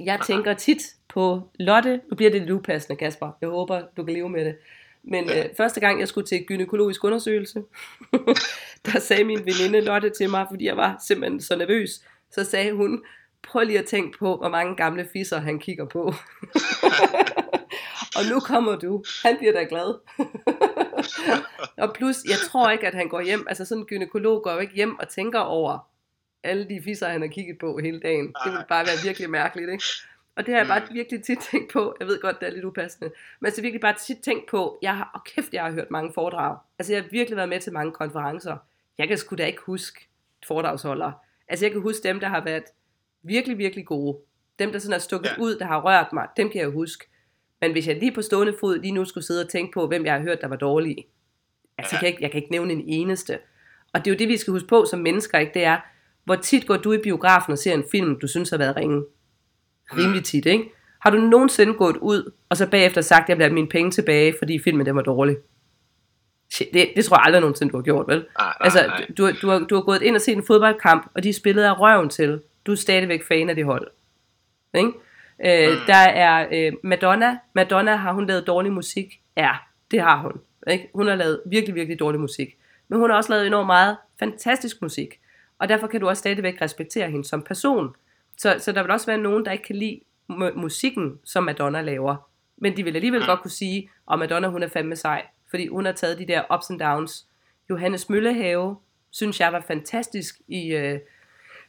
Jeg 0.00 0.20
tænker 0.26 0.54
tit 0.54 0.82
på 1.08 1.48
Lotte, 1.54 2.00
nu 2.10 2.16
bliver 2.16 2.30
det 2.30 2.40
lidt 2.40 2.50
upassende 2.50 2.96
Kasper, 2.96 3.30
jeg 3.40 3.48
håber 3.48 3.82
du 3.96 4.04
kan 4.04 4.14
leve 4.14 4.28
med 4.28 4.44
det. 4.44 4.56
Men 5.04 5.30
øh, 5.30 5.44
første 5.56 5.80
gang 5.80 6.00
jeg 6.00 6.08
skulle 6.08 6.26
til 6.26 6.44
gynækologisk 6.46 7.04
undersøgelse, 7.04 7.62
der 8.86 9.00
sagde 9.00 9.24
min 9.24 9.46
veninde 9.46 9.80
Lotte 9.80 10.10
til 10.10 10.30
mig, 10.30 10.46
fordi 10.50 10.64
jeg 10.64 10.76
var 10.76 11.02
simpelthen 11.06 11.40
så 11.40 11.56
nervøs, 11.56 11.90
så 12.30 12.44
sagde 12.44 12.72
hun, 12.72 13.02
prøv 13.42 13.64
lige 13.64 13.78
at 13.78 13.84
tænke 13.84 14.18
på, 14.18 14.36
hvor 14.36 14.48
mange 14.48 14.76
gamle 14.76 15.08
fisser 15.12 15.40
han 15.40 15.58
kigger 15.58 15.84
på. 15.84 16.02
og 18.18 18.24
nu 18.30 18.40
kommer 18.40 18.76
du. 18.76 19.04
Han 19.22 19.36
bliver 19.36 19.52
da 19.52 19.66
glad. 19.68 19.94
og 21.82 21.94
plus, 21.94 22.16
jeg 22.28 22.38
tror 22.48 22.70
ikke, 22.70 22.86
at 22.86 22.94
han 22.94 23.08
går 23.08 23.20
hjem, 23.20 23.46
altså 23.48 23.64
sådan 23.64 23.82
en 23.82 23.86
gynekolog 23.86 24.42
går 24.42 24.52
jo 24.52 24.58
ikke 24.58 24.74
hjem 24.74 24.98
og 24.98 25.08
tænker 25.08 25.38
over 25.38 25.92
alle 26.44 26.68
de 26.68 26.80
fisser, 26.84 27.08
han 27.08 27.20
har 27.20 27.28
kigget 27.28 27.58
på 27.58 27.78
hele 27.78 28.00
dagen. 28.00 28.34
Det 28.44 28.52
vil 28.52 28.64
bare 28.68 28.86
være 28.86 29.04
virkelig 29.04 29.30
mærkeligt, 29.30 29.70
ikke? 29.70 29.84
Og 30.36 30.46
det 30.46 30.54
har 30.54 30.60
jeg 30.60 30.68
bare 30.68 30.80
mm. 30.80 30.94
virkelig 30.94 31.24
tit 31.24 31.38
tænkt 31.50 31.72
på. 31.72 31.96
Jeg 32.00 32.06
ved 32.08 32.20
godt, 32.20 32.40
det 32.40 32.48
er 32.48 32.52
lidt 32.52 32.64
upassende. 32.64 33.10
Men 33.40 33.46
jeg 33.46 33.52
har 33.56 33.62
virkelig 33.62 33.80
bare 33.80 33.94
tit 34.06 34.18
tænkt 34.18 34.50
på, 34.50 34.78
jeg 34.82 34.96
har, 34.96 35.10
og 35.14 35.24
kæft, 35.24 35.52
jeg 35.52 35.64
har 35.64 35.72
hørt 35.72 35.90
mange 35.90 36.12
foredrag. 36.12 36.58
Altså 36.78 36.92
jeg 36.92 37.02
har 37.02 37.08
virkelig 37.10 37.36
været 37.36 37.48
med 37.48 37.60
til 37.60 37.72
mange 37.72 37.92
konferencer. 37.92 38.56
Jeg 38.98 39.08
kan 39.08 39.18
sgu 39.18 39.36
da 39.36 39.46
ikke 39.46 39.62
huske 39.66 40.08
foredragsholdere. 40.46 41.12
Altså 41.48 41.64
jeg 41.64 41.72
kan 41.72 41.80
huske 41.80 42.08
dem, 42.08 42.20
der 42.20 42.28
har 42.28 42.44
været 42.44 42.64
virkelig, 43.22 43.58
virkelig 43.58 43.86
gode. 43.86 44.18
Dem, 44.58 44.72
der 44.72 44.78
sådan 44.78 44.94
er 44.94 44.98
stukket 44.98 45.30
ja. 45.36 45.42
ud, 45.42 45.56
der 45.58 45.64
har 45.64 45.80
rørt 45.80 46.12
mig, 46.12 46.28
dem 46.36 46.50
kan 46.50 46.60
jeg 46.60 46.68
huske. 46.68 47.04
Men 47.60 47.72
hvis 47.72 47.88
jeg 47.88 47.96
lige 47.96 48.12
på 48.12 48.22
stående 48.22 48.56
fod 48.60 48.78
lige 48.78 48.92
nu 48.92 49.04
skulle 49.04 49.24
sidde 49.24 49.44
og 49.44 49.50
tænke 49.50 49.72
på, 49.72 49.86
hvem 49.86 50.04
jeg 50.04 50.14
har 50.14 50.20
hørt, 50.20 50.40
der 50.40 50.48
var 50.48 50.56
dårlige, 50.56 51.06
altså 51.78 51.94
ja. 51.94 51.96
jeg, 51.96 52.00
kan 52.00 52.08
ikke, 52.08 52.22
jeg 52.22 52.30
kan 52.30 52.38
ikke 52.42 52.52
nævne 52.52 52.72
en 52.72 52.84
eneste. 52.86 53.38
Og 53.92 54.04
det 54.04 54.10
er 54.10 54.14
jo 54.14 54.18
det, 54.18 54.28
vi 54.28 54.36
skal 54.36 54.52
huske 54.52 54.68
på 54.68 54.84
som 54.90 55.00
mennesker, 55.00 55.38
ikke? 55.38 55.54
det 55.54 55.64
er, 55.64 55.78
hvor 56.24 56.36
tit 56.36 56.66
går 56.66 56.76
du 56.76 56.92
i 56.92 56.98
biografen 56.98 57.52
og 57.52 57.58
ser 57.58 57.74
en 57.74 57.84
film, 57.90 58.20
du 58.20 58.26
synes 58.26 58.50
har 58.50 58.58
været 58.58 58.76
ringe? 58.76 59.04
Rimelig 59.96 60.24
tit, 60.24 60.46
ikke? 60.46 60.64
Har 61.00 61.10
du 61.10 61.16
nogensinde 61.16 61.74
gået 61.74 61.96
ud, 61.96 62.32
og 62.48 62.56
så 62.56 62.66
bagefter 62.66 63.00
sagt, 63.00 63.22
at 63.22 63.28
jeg 63.28 63.38
vil 63.38 63.44
have 63.44 63.54
mine 63.54 63.68
penge 63.68 63.90
tilbage, 63.90 64.34
fordi 64.38 64.58
filmen 64.58 64.86
den 64.86 64.96
var 64.96 65.02
dårlig? 65.02 65.36
Det, 66.58 66.92
det 66.96 67.04
tror 67.04 67.16
jeg 67.16 67.22
aldrig 67.24 67.40
nogensinde, 67.40 67.72
du 67.72 67.76
har 67.76 67.82
gjort, 67.82 68.08
vel? 68.08 68.16
Nej, 68.16 68.26
nej, 68.38 68.54
altså, 68.60 68.86
nej. 68.86 69.06
Du, 69.18 69.30
du, 69.42 69.48
har, 69.48 69.58
du 69.58 69.74
har 69.74 69.82
gået 69.82 70.02
ind 70.02 70.14
og 70.16 70.20
set 70.20 70.36
en 70.36 70.46
fodboldkamp, 70.46 71.10
og 71.14 71.22
de 71.22 71.32
spillede 71.32 71.68
af 71.68 71.80
røven 71.80 72.08
til. 72.08 72.40
Du 72.66 72.72
er 72.72 72.76
stadigvæk 72.76 73.22
fan 73.28 73.48
af 73.48 73.54
det 73.54 73.64
hold. 73.64 73.88
Ikke? 74.74 74.88
Øh, 75.46 75.72
mm. 75.72 75.78
Der 75.86 75.94
er 75.94 76.46
øh, 76.52 76.72
Madonna. 76.82 77.38
Madonna 77.54 77.96
har 77.96 78.12
hun 78.12 78.26
lavet 78.26 78.46
dårlig 78.46 78.72
musik. 78.72 79.20
Ja, 79.36 79.50
det 79.90 80.00
har 80.00 80.22
hun. 80.22 80.32
Ikke? 80.72 80.90
Hun 80.94 81.06
har 81.06 81.14
lavet 81.14 81.40
virkelig, 81.46 81.74
virkelig 81.74 81.98
dårlig 81.98 82.20
musik. 82.20 82.56
Men 82.88 82.98
hun 82.98 83.10
har 83.10 83.16
også 83.16 83.32
lavet 83.32 83.46
enormt 83.46 83.66
meget 83.66 83.96
fantastisk 84.18 84.82
musik. 84.82 85.20
Og 85.58 85.68
derfor 85.68 85.86
kan 85.86 86.00
du 86.00 86.08
også 86.08 86.20
stadigvæk 86.20 86.62
respektere 86.62 87.10
hende 87.10 87.24
som 87.24 87.42
person. 87.42 87.94
Så, 88.42 88.56
så 88.58 88.72
der 88.72 88.82
vil 88.82 88.90
også 88.90 89.06
være 89.06 89.18
nogen, 89.18 89.44
der 89.44 89.52
ikke 89.52 89.64
kan 89.64 89.76
lide 89.76 90.00
musikken, 90.56 91.18
som 91.24 91.44
Madonna 91.44 91.80
laver. 91.80 92.16
Men 92.56 92.76
de 92.76 92.84
vil 92.84 92.96
alligevel 92.96 93.20
mm. 93.20 93.26
godt 93.26 93.40
kunne 93.40 93.50
sige, 93.50 93.90
at 94.12 94.18
Madonna 94.18 94.48
hun 94.48 94.62
er 94.62 94.68
fandme 94.68 94.96
sej. 94.96 95.26
Fordi 95.50 95.66
hun 95.68 95.84
har 95.84 95.92
taget 95.92 96.18
de 96.18 96.26
der 96.26 96.54
ups 96.54 96.70
and 96.70 96.80
downs. 96.80 97.26
Johannes 97.70 98.08
Møllehave, 98.08 98.76
synes 99.10 99.40
jeg 99.40 99.52
var 99.52 99.64
fantastisk 99.66 100.40
i... 100.48 100.74
Øh, 100.74 100.98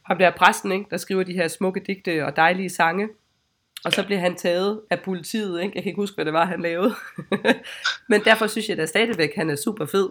ham 0.02 0.18
der 0.18 0.30
præsten, 0.30 0.72
ikke, 0.72 0.86
der 0.90 0.96
skriver 0.96 1.22
de 1.22 1.32
her 1.32 1.48
smukke 1.48 1.80
digte 1.86 2.26
og 2.26 2.36
dejlige 2.36 2.70
sange. 2.70 3.08
Og 3.84 3.92
så 3.92 4.06
blev 4.06 4.18
han 4.18 4.36
taget 4.36 4.80
af 4.90 5.00
politiet, 5.00 5.62
ikke? 5.62 5.72
Jeg 5.74 5.82
kan 5.82 5.90
ikke 5.90 6.00
huske, 6.00 6.14
hvad 6.14 6.24
det 6.24 6.32
var, 6.32 6.44
han 6.44 6.60
lavede. 6.60 6.94
Men 8.08 8.20
derfor 8.24 8.46
synes 8.46 8.68
jeg 8.68 8.76
da 8.76 8.86
stadigvæk, 8.86 9.34
han 9.36 9.50
er 9.50 9.56
super 9.56 9.86
fed. 9.86 10.08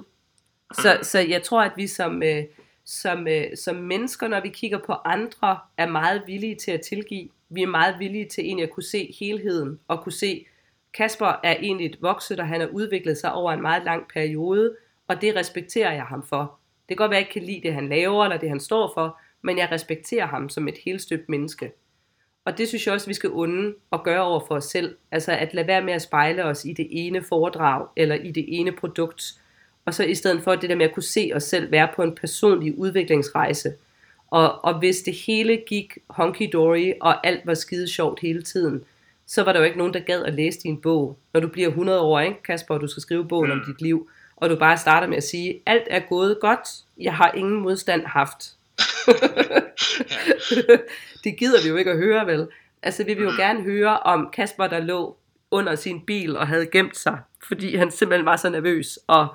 Så, 0.73 0.99
så 1.01 1.19
jeg 1.19 1.43
tror, 1.43 1.61
at 1.61 1.71
vi 1.75 1.87
som, 1.87 2.23
øh, 2.23 2.43
som, 2.85 3.27
øh, 3.27 3.57
som 3.57 3.75
mennesker, 3.75 4.27
når 4.27 4.41
vi 4.41 4.49
kigger 4.49 4.79
på 4.85 4.93
andre, 5.05 5.59
er 5.77 5.87
meget 5.87 6.23
villige 6.27 6.55
til 6.55 6.71
at 6.71 6.81
tilgive. 6.81 7.29
Vi 7.49 7.61
er 7.61 7.67
meget 7.67 7.95
villige 7.99 8.25
til 8.25 8.45
egentlig 8.45 8.63
at 8.63 8.71
kunne 8.71 8.83
se 8.83 9.15
helheden, 9.19 9.79
og 9.87 10.03
kunne 10.03 10.11
se, 10.11 10.45
Kasper 10.93 11.39
er 11.43 11.55
egentlig 11.59 11.85
et 11.85 12.01
vokset, 12.01 12.39
og 12.39 12.47
han 12.47 12.61
har 12.61 12.67
udviklet 12.67 13.17
sig 13.17 13.33
over 13.33 13.51
en 13.51 13.61
meget 13.61 13.83
lang 13.83 14.07
periode, 14.13 14.75
og 15.07 15.21
det 15.21 15.35
respekterer 15.35 15.93
jeg 15.93 16.03
ham 16.03 16.23
for. 16.23 16.59
Det 16.89 16.97
kan 16.97 17.03
godt 17.03 17.11
være, 17.11 17.19
at 17.19 17.21
jeg 17.21 17.29
ikke 17.29 17.39
kan 17.39 17.53
lide 17.53 17.67
det, 17.67 17.73
han 17.73 17.89
laver, 17.89 18.23
eller 18.23 18.37
det, 18.37 18.49
han 18.49 18.59
står 18.59 18.91
for, 18.93 19.19
men 19.41 19.57
jeg 19.57 19.71
respekterer 19.71 20.25
ham 20.25 20.49
som 20.49 20.67
et 20.67 20.77
helt 20.85 21.01
støbt 21.01 21.29
menneske. 21.29 21.71
Og 22.45 22.57
det 22.57 22.67
synes 22.67 22.85
jeg 22.85 22.93
også, 22.93 23.07
vi 23.07 23.13
skal 23.13 23.29
unde 23.29 23.75
og 23.91 24.03
gøre 24.03 24.21
over 24.21 24.39
for 24.47 24.55
os 24.55 24.65
selv. 24.65 24.97
Altså 25.11 25.31
at 25.31 25.53
lade 25.53 25.67
være 25.67 25.83
med 25.83 25.93
at 25.93 26.01
spejle 26.01 26.43
os 26.43 26.65
i 26.65 26.73
det 26.73 26.87
ene 26.91 27.23
foredrag, 27.23 27.87
eller 27.95 28.15
i 28.15 28.31
det 28.31 28.45
ene 28.47 28.71
produkt, 28.71 29.23
og 29.85 29.93
så 29.93 30.03
i 30.03 30.15
stedet 30.15 30.43
for 30.43 30.55
det 30.55 30.69
der 30.69 30.75
med 30.75 30.85
at 30.85 30.93
kunne 30.93 31.03
se 31.03 31.31
os 31.35 31.43
selv 31.43 31.71
være 31.71 31.87
på 31.95 32.03
en 32.03 32.15
personlig 32.15 32.77
udviklingsrejse. 32.77 33.73
Og, 34.31 34.65
og 34.65 34.79
hvis 34.79 34.97
det 34.97 35.13
hele 35.13 35.61
gik 35.67 35.97
honky-dory, 36.09 36.93
og 37.01 37.27
alt 37.27 37.45
var 37.45 37.53
skide 37.53 37.87
sjovt 37.87 38.19
hele 38.19 38.41
tiden, 38.41 38.83
så 39.25 39.43
var 39.43 39.53
der 39.53 39.59
jo 39.59 39.65
ikke 39.65 39.77
nogen, 39.77 39.93
der 39.93 39.99
gad 39.99 40.23
at 40.23 40.33
læse 40.33 40.59
din 40.59 40.81
bog. 40.81 41.17
Når 41.33 41.39
du 41.39 41.47
bliver 41.47 41.67
100 41.67 42.01
år, 42.01 42.19
ikke, 42.19 42.43
Kasper, 42.43 42.75
og 42.75 42.81
du 42.81 42.87
skal 42.87 43.01
skrive 43.01 43.27
bogen 43.27 43.51
om 43.51 43.63
dit 43.67 43.81
liv, 43.81 44.09
og 44.35 44.49
du 44.49 44.55
bare 44.55 44.77
starter 44.77 45.07
med 45.07 45.17
at 45.17 45.23
sige, 45.23 45.61
alt 45.65 45.83
er 45.87 45.99
gået 45.99 46.37
godt, 46.41 46.67
jeg 46.97 47.15
har 47.15 47.31
ingen 47.31 47.61
modstand 47.61 48.05
haft. 48.05 48.43
det 51.23 51.37
gider 51.37 51.63
vi 51.63 51.69
jo 51.69 51.75
ikke 51.75 51.91
at 51.91 51.97
høre, 51.97 52.27
vel? 52.27 52.47
Altså, 52.83 53.03
vi 53.03 53.13
vil 53.13 53.23
jo 53.23 53.31
gerne 53.37 53.61
høre 53.61 53.99
om 53.99 54.29
Kasper, 54.33 54.67
der 54.67 54.79
lå 54.79 55.17
under 55.51 55.75
sin 55.75 56.01
bil 56.01 56.37
og 56.37 56.47
havde 56.47 56.65
gemt 56.65 56.97
sig, 56.97 57.19
fordi 57.47 57.75
han 57.75 57.91
simpelthen 57.91 58.25
var 58.25 58.35
så 58.35 58.49
nervøs, 58.49 58.99
og, 59.07 59.27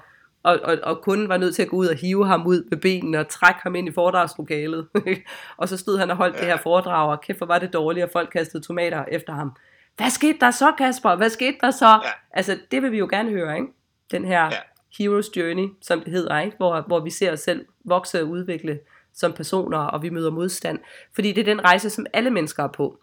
og, 0.48 0.60
og, 0.62 0.78
og 0.82 1.02
kunden 1.02 1.28
var 1.28 1.36
nødt 1.36 1.54
til 1.54 1.62
at 1.62 1.68
gå 1.68 1.76
ud 1.76 1.86
og 1.86 1.96
hive 1.96 2.26
ham 2.26 2.46
ud 2.46 2.68
med 2.70 2.78
benene 2.78 3.18
og 3.18 3.28
trække 3.28 3.60
ham 3.62 3.74
ind 3.74 3.88
i 3.88 3.92
foredragslokalet. 3.92 4.88
og 5.56 5.68
så 5.68 5.76
stod 5.76 5.98
han 5.98 6.10
og 6.10 6.16
holdt 6.16 6.36
ja. 6.36 6.40
det 6.40 6.48
her 6.48 6.56
foredrag, 6.56 7.10
og 7.10 7.20
kæft, 7.20 7.38
hvor 7.38 7.46
var 7.46 7.58
det 7.58 7.72
dårligt, 7.72 8.04
og 8.04 8.10
folk 8.12 8.30
kastede 8.32 8.62
tomater 8.62 9.04
efter 9.12 9.32
ham. 9.32 9.52
Hvad 9.96 10.10
skete 10.10 10.38
der 10.40 10.50
så, 10.50 10.72
Kasper? 10.78 11.14
Hvad 11.14 11.30
skete 11.30 11.56
der 11.60 11.70
så? 11.70 11.88
Ja. 11.88 12.10
Altså, 12.32 12.58
det 12.70 12.82
vil 12.82 12.92
vi 12.92 12.98
jo 12.98 13.08
gerne 13.10 13.30
høre, 13.30 13.56
ikke? 13.56 13.68
Den 14.10 14.24
her 14.24 14.44
ja. 14.44 14.58
Hero's 14.94 15.30
Journey, 15.36 15.68
som 15.82 16.00
det 16.00 16.12
hedder, 16.12 16.40
ikke? 16.40 16.56
Hvor, 16.56 16.84
hvor 16.86 17.00
vi 17.00 17.10
ser 17.10 17.32
os 17.32 17.40
selv 17.40 17.66
vokse 17.84 18.22
og 18.22 18.28
udvikle 18.28 18.78
som 19.14 19.32
personer, 19.32 19.78
og 19.78 20.02
vi 20.02 20.10
møder 20.10 20.30
modstand. 20.30 20.78
Fordi 21.14 21.32
det 21.32 21.40
er 21.40 21.54
den 21.54 21.64
rejse, 21.64 21.90
som 21.90 22.06
alle 22.12 22.30
mennesker 22.30 22.64
er 22.64 22.68
på. 22.68 22.98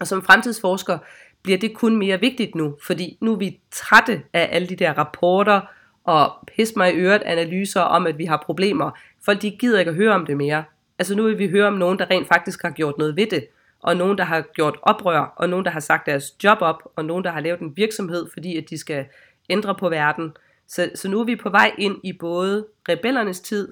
Og 0.00 0.06
som 0.06 0.22
fremtidsforsker 0.22 0.98
bliver 1.42 1.58
det 1.58 1.74
kun 1.74 1.96
mere 1.96 2.20
vigtigt 2.20 2.54
nu, 2.54 2.76
fordi 2.86 3.18
nu 3.20 3.32
er 3.32 3.36
vi 3.36 3.60
trætte 3.70 4.22
af 4.32 4.48
alle 4.52 4.68
de 4.68 4.76
der 4.76 4.92
rapporter 4.92 5.60
og 6.04 6.32
pis 6.46 6.76
mig 6.76 6.94
i 6.94 6.96
øret 6.96 7.22
analyser 7.22 7.80
om, 7.80 8.06
at 8.06 8.18
vi 8.18 8.24
har 8.24 8.42
problemer. 8.46 8.90
Folk 9.24 9.42
de 9.42 9.50
gider 9.50 9.78
ikke 9.78 9.88
at 9.88 9.96
høre 9.96 10.14
om 10.14 10.26
det 10.26 10.36
mere. 10.36 10.64
Altså 10.98 11.16
nu 11.16 11.22
vil 11.22 11.38
vi 11.38 11.48
høre 11.48 11.66
om 11.66 11.72
nogen, 11.72 11.98
der 11.98 12.10
rent 12.10 12.28
faktisk 12.28 12.62
har 12.62 12.70
gjort 12.70 12.98
noget 12.98 13.16
ved 13.16 13.26
det, 13.26 13.46
og 13.80 13.96
nogen, 13.96 14.18
der 14.18 14.24
har 14.24 14.40
gjort 14.54 14.76
oprør, 14.82 15.32
og 15.36 15.48
nogen, 15.48 15.64
der 15.64 15.70
har 15.70 15.80
sagt 15.80 16.06
deres 16.06 16.44
job 16.44 16.58
op, 16.60 16.82
og 16.96 17.04
nogen, 17.04 17.24
der 17.24 17.30
har 17.30 17.40
lavet 17.40 17.60
en 17.60 17.76
virksomhed, 17.76 18.26
fordi 18.32 18.56
at 18.56 18.70
de 18.70 18.78
skal 18.78 19.06
ændre 19.50 19.74
på 19.74 19.88
verden. 19.88 20.32
Så, 20.68 20.90
så 20.94 21.08
nu 21.08 21.20
er 21.20 21.24
vi 21.24 21.36
på 21.36 21.50
vej 21.50 21.72
ind 21.78 21.96
i 22.04 22.12
både 22.12 22.66
rebellernes 22.88 23.40
tid, 23.40 23.68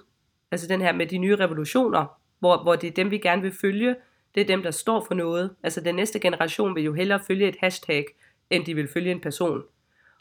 Altså 0.52 0.66
den 0.66 0.80
her 0.80 0.92
med 0.92 1.06
de 1.06 1.18
nye 1.18 1.36
revolutioner, 1.36 2.18
hvor, 2.38 2.62
hvor 2.62 2.76
det 2.76 2.86
er 2.86 2.92
dem, 2.92 3.10
vi 3.10 3.18
gerne 3.18 3.42
vil 3.42 3.52
følge. 3.60 3.96
Det 4.34 4.40
er 4.40 4.44
dem, 4.44 4.62
der 4.62 4.70
står 4.70 5.04
for 5.08 5.14
noget. 5.14 5.50
Altså 5.62 5.80
den 5.80 5.94
næste 5.94 6.20
generation 6.20 6.74
vil 6.74 6.84
jo 6.84 6.92
hellere 6.92 7.20
følge 7.26 7.48
et 7.48 7.56
hashtag, 7.60 8.06
end 8.50 8.64
de 8.64 8.74
vil 8.74 8.88
følge 8.88 9.10
en 9.10 9.20
person. 9.20 9.62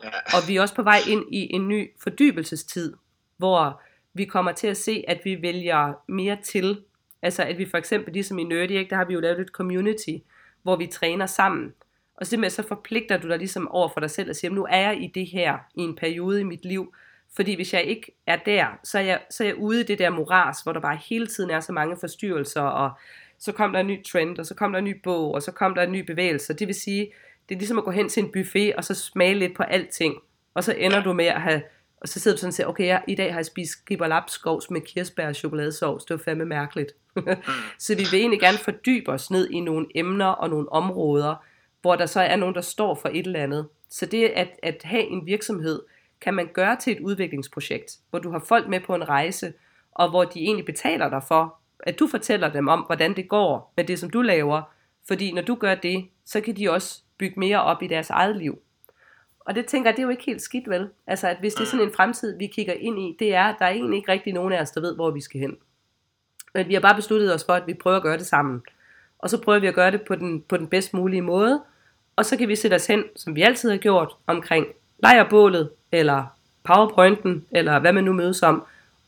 Ja. 0.03 0.09
Og 0.09 0.47
vi 0.47 0.55
er 0.55 0.61
også 0.61 0.75
på 0.75 0.83
vej 0.83 0.99
ind 1.09 1.33
i 1.33 1.53
en 1.53 1.67
ny 1.67 1.89
fordybelsestid, 2.03 2.93
hvor 3.37 3.81
vi 4.13 4.25
kommer 4.25 4.51
til 4.51 4.67
at 4.67 4.77
se, 4.77 5.03
at 5.07 5.21
vi 5.23 5.41
vælger 5.41 5.93
mere 6.07 6.37
til. 6.43 6.81
Altså 7.21 7.43
at 7.43 7.57
vi 7.57 7.65
for 7.65 7.77
eksempel, 7.77 8.13
ligesom 8.13 8.39
i 8.39 8.43
Nerdy, 8.43 8.71
ikke, 8.71 8.89
der 8.89 8.95
har 8.95 9.05
vi 9.05 9.13
jo 9.13 9.19
lavet 9.19 9.39
et 9.39 9.47
community, 9.47 10.15
hvor 10.63 10.75
vi 10.75 10.87
træner 10.87 11.25
sammen. 11.25 11.73
Og 12.15 12.27
simpelthen 12.27 12.63
så 12.63 12.67
forpligter 12.67 13.17
du 13.17 13.27
dig 13.27 13.37
ligesom 13.37 13.67
over 13.67 13.89
for 13.93 13.99
dig 13.99 14.11
selv 14.11 14.29
og 14.29 14.35
siger, 14.35 14.51
nu 14.51 14.65
er 14.69 14.77
jeg 14.77 15.01
i 15.03 15.07
det 15.07 15.27
her 15.27 15.57
i 15.75 15.81
en 15.81 15.95
periode 15.95 16.41
i 16.41 16.43
mit 16.43 16.65
liv, 16.65 16.93
fordi 17.35 17.55
hvis 17.55 17.73
jeg 17.73 17.83
ikke 17.83 18.11
er 18.27 18.37
der, 18.45 18.65
så 18.83 18.97
er 18.97 19.01
jeg, 19.01 19.21
så 19.29 19.43
er 19.43 19.47
jeg 19.47 19.55
ude 19.55 19.81
i 19.81 19.83
det 19.83 19.99
der 19.99 20.09
moras, 20.09 20.61
hvor 20.61 20.73
der 20.73 20.79
bare 20.79 20.99
hele 21.09 21.27
tiden 21.27 21.49
er 21.49 21.59
så 21.59 21.71
mange 21.71 21.97
forstyrrelser, 21.99 22.61
og 22.61 22.91
så 23.39 23.51
kom 23.51 23.73
der 23.73 23.79
en 23.79 23.87
ny 23.87 24.05
trend, 24.05 24.39
og 24.39 24.45
så 24.45 24.55
kom 24.55 24.71
der 24.71 24.79
en 24.79 24.85
ny 24.85 25.01
bog, 25.03 25.33
og 25.33 25.41
så 25.41 25.51
kom 25.51 25.75
der 25.75 25.83
en 25.83 25.91
ny 25.91 26.05
bevægelse. 26.05 26.53
Det 26.53 26.67
vil 26.67 26.75
sige, 26.75 27.11
det 27.51 27.57
er 27.57 27.59
ligesom 27.59 27.77
at 27.77 27.83
gå 27.83 27.91
hen 27.91 28.09
til 28.09 28.23
en 28.23 28.31
buffet, 28.31 28.75
og 28.75 28.83
så 28.83 28.93
smage 28.93 29.33
lidt 29.33 29.55
på 29.55 29.63
alting. 29.63 30.15
Og 30.53 30.63
så 30.63 30.73
ender 30.73 31.03
du 31.03 31.13
med 31.13 31.25
at 31.25 31.41
have, 31.41 31.61
og 32.01 32.07
så 32.07 32.19
sidder 32.19 32.37
du 32.37 32.39
sådan 32.39 32.49
og 32.49 32.53
siger, 32.53 32.67
okay, 32.67 32.85
ja, 32.85 32.99
i 33.07 33.15
dag 33.15 33.31
har 33.31 33.39
jeg 33.39 33.45
spist 33.45 33.85
giberlapskovs 33.85 34.69
med 34.69 34.81
kirsebær 34.81 35.27
og 35.27 35.35
chokoladesovs. 35.35 36.05
Det 36.05 36.17
var 36.17 36.23
fandme 36.23 36.45
mærkeligt. 36.45 36.91
så 37.79 37.95
vi 37.95 38.03
vil 38.11 38.19
egentlig 38.19 38.39
gerne 38.39 38.57
fordybe 38.57 39.11
os 39.11 39.31
ned 39.31 39.49
i 39.49 39.59
nogle 39.59 39.85
emner 39.95 40.25
og 40.25 40.49
nogle 40.49 40.71
områder, 40.71 41.35
hvor 41.81 41.95
der 41.95 42.05
så 42.05 42.21
er 42.21 42.35
nogen, 42.35 42.55
der 42.55 42.61
står 42.61 42.95
for 42.95 43.09
et 43.09 43.25
eller 43.25 43.43
andet. 43.43 43.67
Så 43.89 44.05
det 44.05 44.25
at, 44.25 44.49
at 44.63 44.81
have 44.83 45.03
en 45.03 45.25
virksomhed, 45.25 45.81
kan 46.21 46.33
man 46.33 46.49
gøre 46.53 46.75
til 46.75 46.93
et 46.93 46.99
udviklingsprojekt, 46.99 47.97
hvor 48.09 48.19
du 48.19 48.31
har 48.31 48.39
folk 48.39 48.67
med 48.67 48.79
på 48.79 48.95
en 48.95 49.09
rejse, 49.09 49.53
og 49.91 50.09
hvor 50.09 50.23
de 50.23 50.39
egentlig 50.39 50.65
betaler 50.65 51.09
dig 51.09 51.23
for, 51.27 51.55
at 51.79 51.99
du 51.99 52.07
fortæller 52.07 52.51
dem 52.51 52.67
om, 52.67 52.79
hvordan 52.79 53.15
det 53.15 53.29
går 53.29 53.73
med 53.77 53.85
det, 53.85 53.99
som 53.99 54.09
du 54.09 54.21
laver. 54.21 54.61
Fordi 55.07 55.31
når 55.31 55.41
du 55.41 55.55
gør 55.55 55.75
det, 55.75 56.07
så 56.25 56.41
kan 56.41 56.57
de 56.57 56.71
også 56.71 57.01
bygge 57.21 57.39
mere 57.39 57.63
op 57.63 57.83
i 57.83 57.87
deres 57.87 58.09
eget 58.09 58.35
liv. 58.35 58.59
Og 59.39 59.55
det 59.55 59.65
tænker 59.65 59.89
jeg, 59.89 59.95
det 59.95 60.01
er 60.01 60.03
jo 60.03 60.09
ikke 60.09 60.25
helt 60.25 60.41
skidt 60.41 60.69
vel. 60.69 60.89
Altså 61.07 61.27
at 61.27 61.37
hvis 61.39 61.53
det 61.53 61.61
er 61.61 61.65
sådan 61.65 61.85
en 61.85 61.93
fremtid, 61.93 62.37
vi 62.37 62.47
kigger 62.47 62.73
ind 62.73 62.99
i, 62.99 63.15
det 63.19 63.35
er, 63.35 63.43
at 63.43 63.55
der 63.59 63.65
er 63.65 63.69
egentlig 63.69 63.97
ikke 63.97 64.11
rigtig 64.11 64.33
nogen 64.33 64.53
af 64.53 64.61
os, 64.61 64.71
der 64.71 64.81
ved, 64.81 64.95
hvor 64.95 65.11
vi 65.11 65.21
skal 65.21 65.39
hen. 65.39 65.57
Men 66.53 66.67
vi 66.67 66.73
har 66.73 66.81
bare 66.81 66.95
besluttet 66.95 67.33
os 67.33 67.43
for, 67.45 67.53
at 67.53 67.67
vi 67.67 67.73
prøver 67.73 67.97
at 67.97 68.03
gøre 68.03 68.17
det 68.17 68.25
sammen. 68.25 68.61
Og 69.19 69.29
så 69.29 69.41
prøver 69.41 69.59
vi 69.59 69.67
at 69.67 69.73
gøre 69.73 69.91
det 69.91 70.01
på 70.01 70.15
den, 70.15 70.41
på 70.41 70.57
den 70.57 70.67
bedst 70.67 70.93
mulige 70.93 71.21
måde. 71.21 71.61
Og 72.15 72.25
så 72.25 72.37
kan 72.37 72.47
vi 72.47 72.55
sætte 72.55 72.75
os 72.75 72.87
hen, 72.87 73.03
som 73.15 73.35
vi 73.35 73.41
altid 73.41 73.69
har 73.69 73.77
gjort, 73.77 74.13
omkring 74.27 74.67
lejrbålet, 74.99 75.69
eller 75.91 76.25
powerpointen, 76.63 77.45
eller 77.51 77.79
hvad 77.79 77.93
man 77.93 78.03
nu 78.03 78.13
mødes 78.13 78.43
om, 78.43 78.63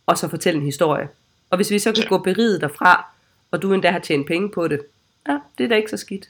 og 0.05 0.17
så 0.17 0.27
fortælle 0.27 0.59
en 0.59 0.65
historie. 0.65 1.09
Og 1.49 1.57
hvis 1.57 1.71
vi 1.71 1.79
så 1.79 1.93
kan 1.93 2.07
gå 2.09 2.17
beriget 2.17 2.61
derfra, 2.61 3.05
og 3.51 3.61
du 3.61 3.73
endda 3.73 3.91
har 3.91 3.99
tjent 3.99 4.27
penge 4.27 4.51
på 4.51 4.67
det, 4.67 4.81
ja, 5.27 5.39
det 5.57 5.63
er 5.63 5.67
da 5.67 5.75
ikke 5.75 5.89
så 5.89 5.97
skidt. 5.97 6.29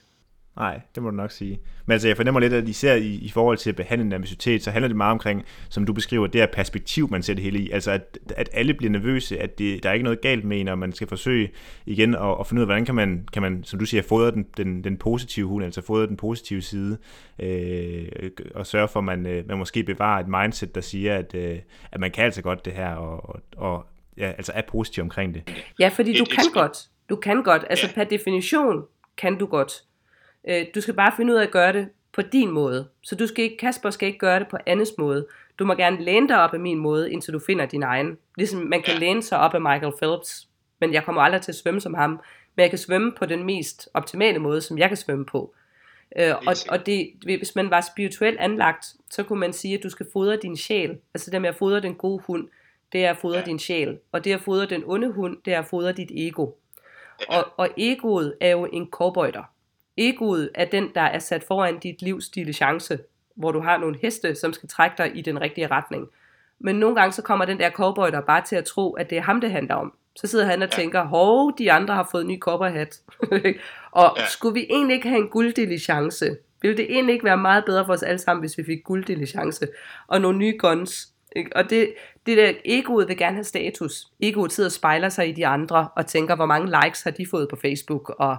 Nej, 0.57 0.81
det 0.95 1.03
må 1.03 1.09
du 1.09 1.15
nok 1.15 1.31
sige. 1.31 1.59
Men 1.85 1.93
altså, 1.93 2.07
jeg 2.07 2.17
fornemmer 2.17 2.39
lidt, 2.39 2.53
at 2.53 2.67
især 2.67 2.95
i, 2.95 3.15
i 3.15 3.29
forhold 3.29 3.57
til 3.57 3.69
at 3.69 3.75
behandle 3.75 4.09
nervøsitet, 4.09 4.63
så 4.63 4.71
handler 4.71 4.87
det 4.87 4.97
meget 4.97 5.11
omkring, 5.11 5.45
som 5.69 5.85
du 5.85 5.93
beskriver, 5.93 6.27
det 6.27 6.41
her 6.41 6.47
perspektiv, 6.53 7.07
man 7.11 7.23
ser 7.23 7.33
det 7.33 7.43
hele 7.43 7.59
i. 7.59 7.71
Altså, 7.71 7.91
at, 7.91 8.19
at 8.35 8.49
alle 8.53 8.73
bliver 8.73 8.91
nervøse, 8.91 9.39
at 9.39 9.59
det, 9.59 9.83
der 9.83 9.89
er 9.89 9.93
ikke 9.93 10.03
noget 10.03 10.21
galt 10.21 10.45
med 10.45 10.59
en, 10.59 10.67
og 10.67 10.77
man 10.77 10.93
skal 10.93 11.07
forsøge 11.07 11.51
igen 11.85 12.15
at, 12.15 12.35
at 12.39 12.47
finde 12.47 12.59
ud 12.59 12.63
af, 12.63 12.67
hvordan 12.67 12.85
kan 12.85 12.95
man, 12.95 13.27
kan 13.33 13.41
man 13.41 13.63
som 13.63 13.79
du 13.79 13.85
siger, 13.85 14.03
fodre 14.03 14.31
den, 14.31 14.45
den, 14.57 14.83
den 14.83 14.97
positive 14.97 15.47
hund, 15.47 15.65
altså 15.65 15.81
fodre 15.81 16.07
den 16.07 16.17
positive 16.17 16.61
side, 16.61 16.97
øh, 17.39 18.07
og 18.55 18.65
sørge 18.65 18.87
for, 18.87 18.99
at 18.99 19.03
man, 19.03 19.25
øh, 19.25 19.47
man 19.47 19.57
måske 19.57 19.83
bevarer 19.83 20.19
et 20.19 20.27
mindset, 20.27 20.75
der 20.75 20.81
siger, 20.81 21.17
at, 21.17 21.35
øh, 21.35 21.59
at 21.91 21.99
man 21.99 22.11
kan 22.11 22.25
altså 22.25 22.41
godt 22.41 22.65
det 22.65 22.73
her, 22.73 22.95
og, 22.95 23.29
og, 23.29 23.41
og 23.57 23.85
ja, 24.17 24.27
altså 24.31 24.51
er 24.55 24.61
positiv 24.67 25.03
omkring 25.03 25.33
det. 25.33 25.65
Ja, 25.79 25.87
fordi 25.87 26.17
du 26.17 26.25
kan 26.25 26.45
godt. 26.53 26.77
Du 27.09 27.15
kan 27.15 27.43
godt. 27.43 27.63
Altså 27.69 27.93
per 27.95 28.03
definition 28.03 28.83
kan 29.17 29.37
du 29.37 29.45
godt. 29.45 29.73
Øh, 30.47 30.65
du 30.75 30.81
skal 30.81 30.93
bare 30.93 31.13
finde 31.17 31.33
ud 31.33 31.37
af 31.37 31.43
at 31.43 31.51
gøre 31.51 31.73
det 31.73 31.89
på 32.13 32.21
din 32.21 32.51
måde. 32.51 32.87
Så 33.01 33.15
du 33.15 33.27
skal 33.27 33.43
ikke, 33.43 33.57
Kasper 33.57 33.89
skal 33.89 34.07
ikke 34.07 34.19
gøre 34.19 34.39
det 34.39 34.47
på 34.47 34.57
andres 34.65 34.97
måde. 34.97 35.27
Du 35.59 35.65
må 35.65 35.73
gerne 35.73 36.03
læne 36.03 36.27
dig 36.27 36.39
op 36.39 36.53
af 36.53 36.59
min 36.59 36.77
måde, 36.77 37.11
indtil 37.11 37.33
du 37.33 37.39
finder 37.39 37.65
din 37.65 37.83
egen. 37.83 38.17
Ligesom 38.37 38.59
man 38.59 38.81
kan 38.81 38.99
læne 38.99 39.23
sig 39.23 39.39
op 39.39 39.53
af 39.53 39.61
Michael 39.61 39.93
Phelps, 40.01 40.47
men 40.79 40.93
jeg 40.93 41.03
kommer 41.03 41.21
aldrig 41.21 41.41
til 41.41 41.51
at 41.51 41.55
svømme 41.55 41.81
som 41.81 41.93
ham. 41.93 42.09
Men 42.55 42.61
jeg 42.61 42.69
kan 42.69 42.79
svømme 42.79 43.11
på 43.11 43.25
den 43.25 43.43
mest 43.43 43.89
optimale 43.93 44.39
måde, 44.39 44.61
som 44.61 44.77
jeg 44.77 44.87
kan 44.87 44.97
svømme 44.97 45.25
på. 45.25 45.53
Øh, 46.19 46.35
og 46.47 46.55
og 46.69 46.85
det, 46.85 47.11
hvis 47.23 47.55
man 47.55 47.69
var 47.69 47.81
spirituelt 47.81 48.39
anlagt, 48.39 48.85
så 49.09 49.23
kunne 49.23 49.39
man 49.39 49.53
sige, 49.53 49.77
at 49.77 49.83
du 49.83 49.89
skal 49.89 50.05
fodre 50.13 50.37
din 50.37 50.57
sjæl. 50.57 50.97
Altså 51.13 51.31
det 51.31 51.41
med 51.41 51.49
at 51.49 51.55
fodre 51.55 51.79
den 51.79 51.95
gode 51.95 52.23
hund, 52.27 52.47
det 52.91 53.05
er 53.05 53.09
at 53.09 53.17
fodre 53.17 53.37
ja. 53.37 53.45
din 53.45 53.59
sjæl. 53.59 53.97
Og 54.11 54.23
det 54.25 54.33
at 54.33 54.41
fodre 54.41 54.65
den 54.65 54.83
onde 54.85 55.11
hund, 55.11 55.37
det 55.45 55.53
er 55.53 55.59
at 55.59 55.65
fodre 55.65 55.91
dit 55.91 56.11
ego. 56.11 56.51
Og, 57.29 57.47
og 57.57 57.69
egoet 57.77 58.35
er 58.41 58.49
jo 58.49 58.65
en 58.65 58.87
cowboyter. 58.91 59.52
Egoet 59.97 60.49
er 60.55 60.65
den, 60.65 60.89
der 60.95 61.01
er 61.01 61.19
sat 61.19 61.43
foran 61.43 61.79
dit 61.79 62.01
livs 62.01 62.31
chance, 62.53 62.99
hvor 63.35 63.51
du 63.51 63.59
har 63.59 63.77
nogle 63.77 63.97
heste, 64.01 64.35
som 64.35 64.53
skal 64.53 64.69
trække 64.69 64.97
dig 64.97 65.17
i 65.17 65.21
den 65.21 65.41
rigtige 65.41 65.67
retning. 65.67 66.07
Men 66.59 66.75
nogle 66.75 66.95
gange 66.95 67.13
så 67.13 67.21
kommer 67.21 67.45
den 67.45 67.59
der 67.59 67.69
cowboy 67.69 68.07
der 68.11 68.21
bare 68.21 68.41
til 68.41 68.55
at 68.55 68.65
tro, 68.65 68.93
at 68.93 69.09
det 69.09 69.17
er 69.17 69.21
ham, 69.21 69.41
det 69.41 69.51
handler 69.51 69.75
om. 69.75 69.93
Så 70.15 70.27
sidder 70.27 70.45
han 70.45 70.61
og 70.61 70.71
tænker, 70.71 71.03
hov, 71.03 71.57
de 71.57 71.71
andre 71.71 71.93
har 71.93 72.07
fået 72.11 72.21
en 72.21 72.27
ny 72.27 72.39
cowboyhat. 72.39 73.01
og 73.91 74.15
ja. 74.17 74.27
skulle 74.27 74.53
vi 74.53 74.67
egentlig 74.69 74.95
ikke 74.95 75.09
have 75.09 75.21
en 75.21 75.29
gulddiligence? 75.29 76.37
Ville 76.61 76.77
det 76.77 76.85
egentlig 76.91 77.13
ikke 77.13 77.25
være 77.25 77.37
meget 77.37 77.65
bedre 77.65 77.85
for 77.85 77.93
os 77.93 78.03
alle 78.03 78.19
sammen, 78.19 78.41
hvis 78.41 78.57
vi 78.57 78.63
fik 78.63 78.83
gulddiligence 78.83 79.67
og 80.07 80.21
nogle 80.21 80.37
nye 80.37 80.55
guns? 80.59 81.12
Og 81.55 81.69
det, 81.69 81.93
det 82.25 82.37
der 82.37 82.53
egoet 82.65 83.07
vil 83.07 83.17
gerne 83.17 83.35
have 83.35 83.43
status. 83.43 84.07
Egoet 84.19 84.51
sidder 84.51 84.67
og 84.67 84.71
spejler 84.71 85.09
sig 85.09 85.29
i 85.29 85.31
de 85.31 85.47
andre 85.47 85.89
og 85.95 86.05
tænker, 86.05 86.35
hvor 86.35 86.45
mange 86.45 86.79
likes 86.83 87.01
har 87.01 87.11
de 87.11 87.25
fået 87.25 87.49
på 87.49 87.55
Facebook, 87.55 88.15
og 88.19 88.37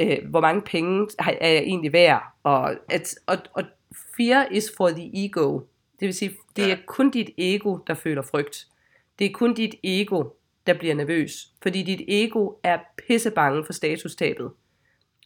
øh, 0.00 0.18
hvor 0.30 0.40
mange 0.40 0.62
penge 0.62 1.08
er 1.18 1.48
jeg 1.48 1.62
egentlig 1.62 1.92
værd. 1.92 2.22
Og, 2.42 2.74
at, 2.90 3.14
og, 3.26 3.36
og 3.52 3.62
fear 4.16 4.46
is 4.50 4.72
for 4.76 4.88
the 4.88 5.24
ego. 5.24 5.60
Det 6.00 6.06
vil 6.06 6.14
sige, 6.14 6.32
det 6.56 6.72
er 6.72 6.76
kun 6.86 7.10
dit 7.10 7.30
ego, 7.38 7.78
der 7.86 7.94
føler 7.94 8.22
frygt. 8.22 8.66
Det 9.18 9.26
er 9.26 9.32
kun 9.32 9.54
dit 9.54 9.74
ego, 9.84 10.24
der 10.66 10.74
bliver 10.74 10.94
nervøs. 10.94 11.46
Fordi 11.62 11.82
dit 11.82 12.00
ego 12.08 12.52
er 12.62 12.78
pissebange 13.06 13.64
for 13.64 13.72
statustabet. 13.72 14.50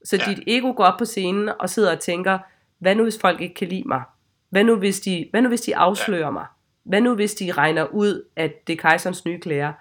Så 0.05 0.17
ja. 0.17 0.35
dit 0.35 0.45
ego 0.47 0.73
går 0.77 0.85
op 0.85 0.99
på 0.99 1.05
scenen 1.05 1.51
og 1.61 1.71
sidder 1.71 1.93
og 1.93 2.01
tænker, 2.01 2.39
hvad 2.79 2.95
nu 2.95 3.03
hvis 3.03 3.19
folk 3.21 3.41
ikke 3.41 3.55
kan 3.55 3.69
lide 3.69 3.89
mig? 3.89 4.03
Hvad 4.49 4.65
nu 4.65 4.77
hvis 4.77 5.01
de, 5.01 5.29
hvad 5.31 5.43
nu 5.43 5.49
hvis 5.49 5.61
de 5.61 5.77
afslører 5.77 6.25
ja. 6.25 6.31
mig? 6.31 6.47
Hvad 6.85 7.01
nu 7.01 7.14
hvis 7.14 7.35
de 7.35 7.53
regner 7.53 7.87
ud, 7.87 8.24
at 8.37 8.66
det 8.66 8.72
er 8.72 8.76
kejserens 8.76 9.24
nye 9.24 9.41
klæder? 9.41 9.72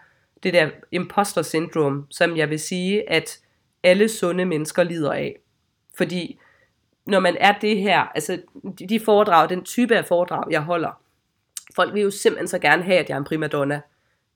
Det 0.44 0.54
der 0.54 0.70
imposter 0.92 1.42
syndrom, 1.42 2.08
som 2.10 2.38
jeg 2.38 2.50
vil 2.50 2.60
sige, 2.60 3.10
at 3.10 3.40
alle 3.84 4.10
sunde 4.10 4.46
mennesker 4.46 4.84
lider 4.84 5.12
af. 5.12 5.40
Fordi 5.98 6.40
når 7.06 7.20
man 7.20 7.38
er 7.40 7.54
det 7.62 7.78
her, 7.78 8.00
altså 8.00 8.42
de 8.90 9.00
foredrag, 9.00 9.50
den 9.50 9.64
type 9.64 9.98
af 9.98 10.06
foredrag, 10.06 10.52
jeg 10.52 10.62
holder, 10.62 11.02
folk 11.76 11.94
vil 11.94 12.02
jo 12.02 12.12
simpelthen 12.12 12.48
så 12.48 12.60
gerne 12.60 12.84
have, 12.84 12.98
at 12.98 13.10
jeg 13.10 13.16
er 13.16 13.20
en 13.20 13.26
primadonna. 13.26 13.82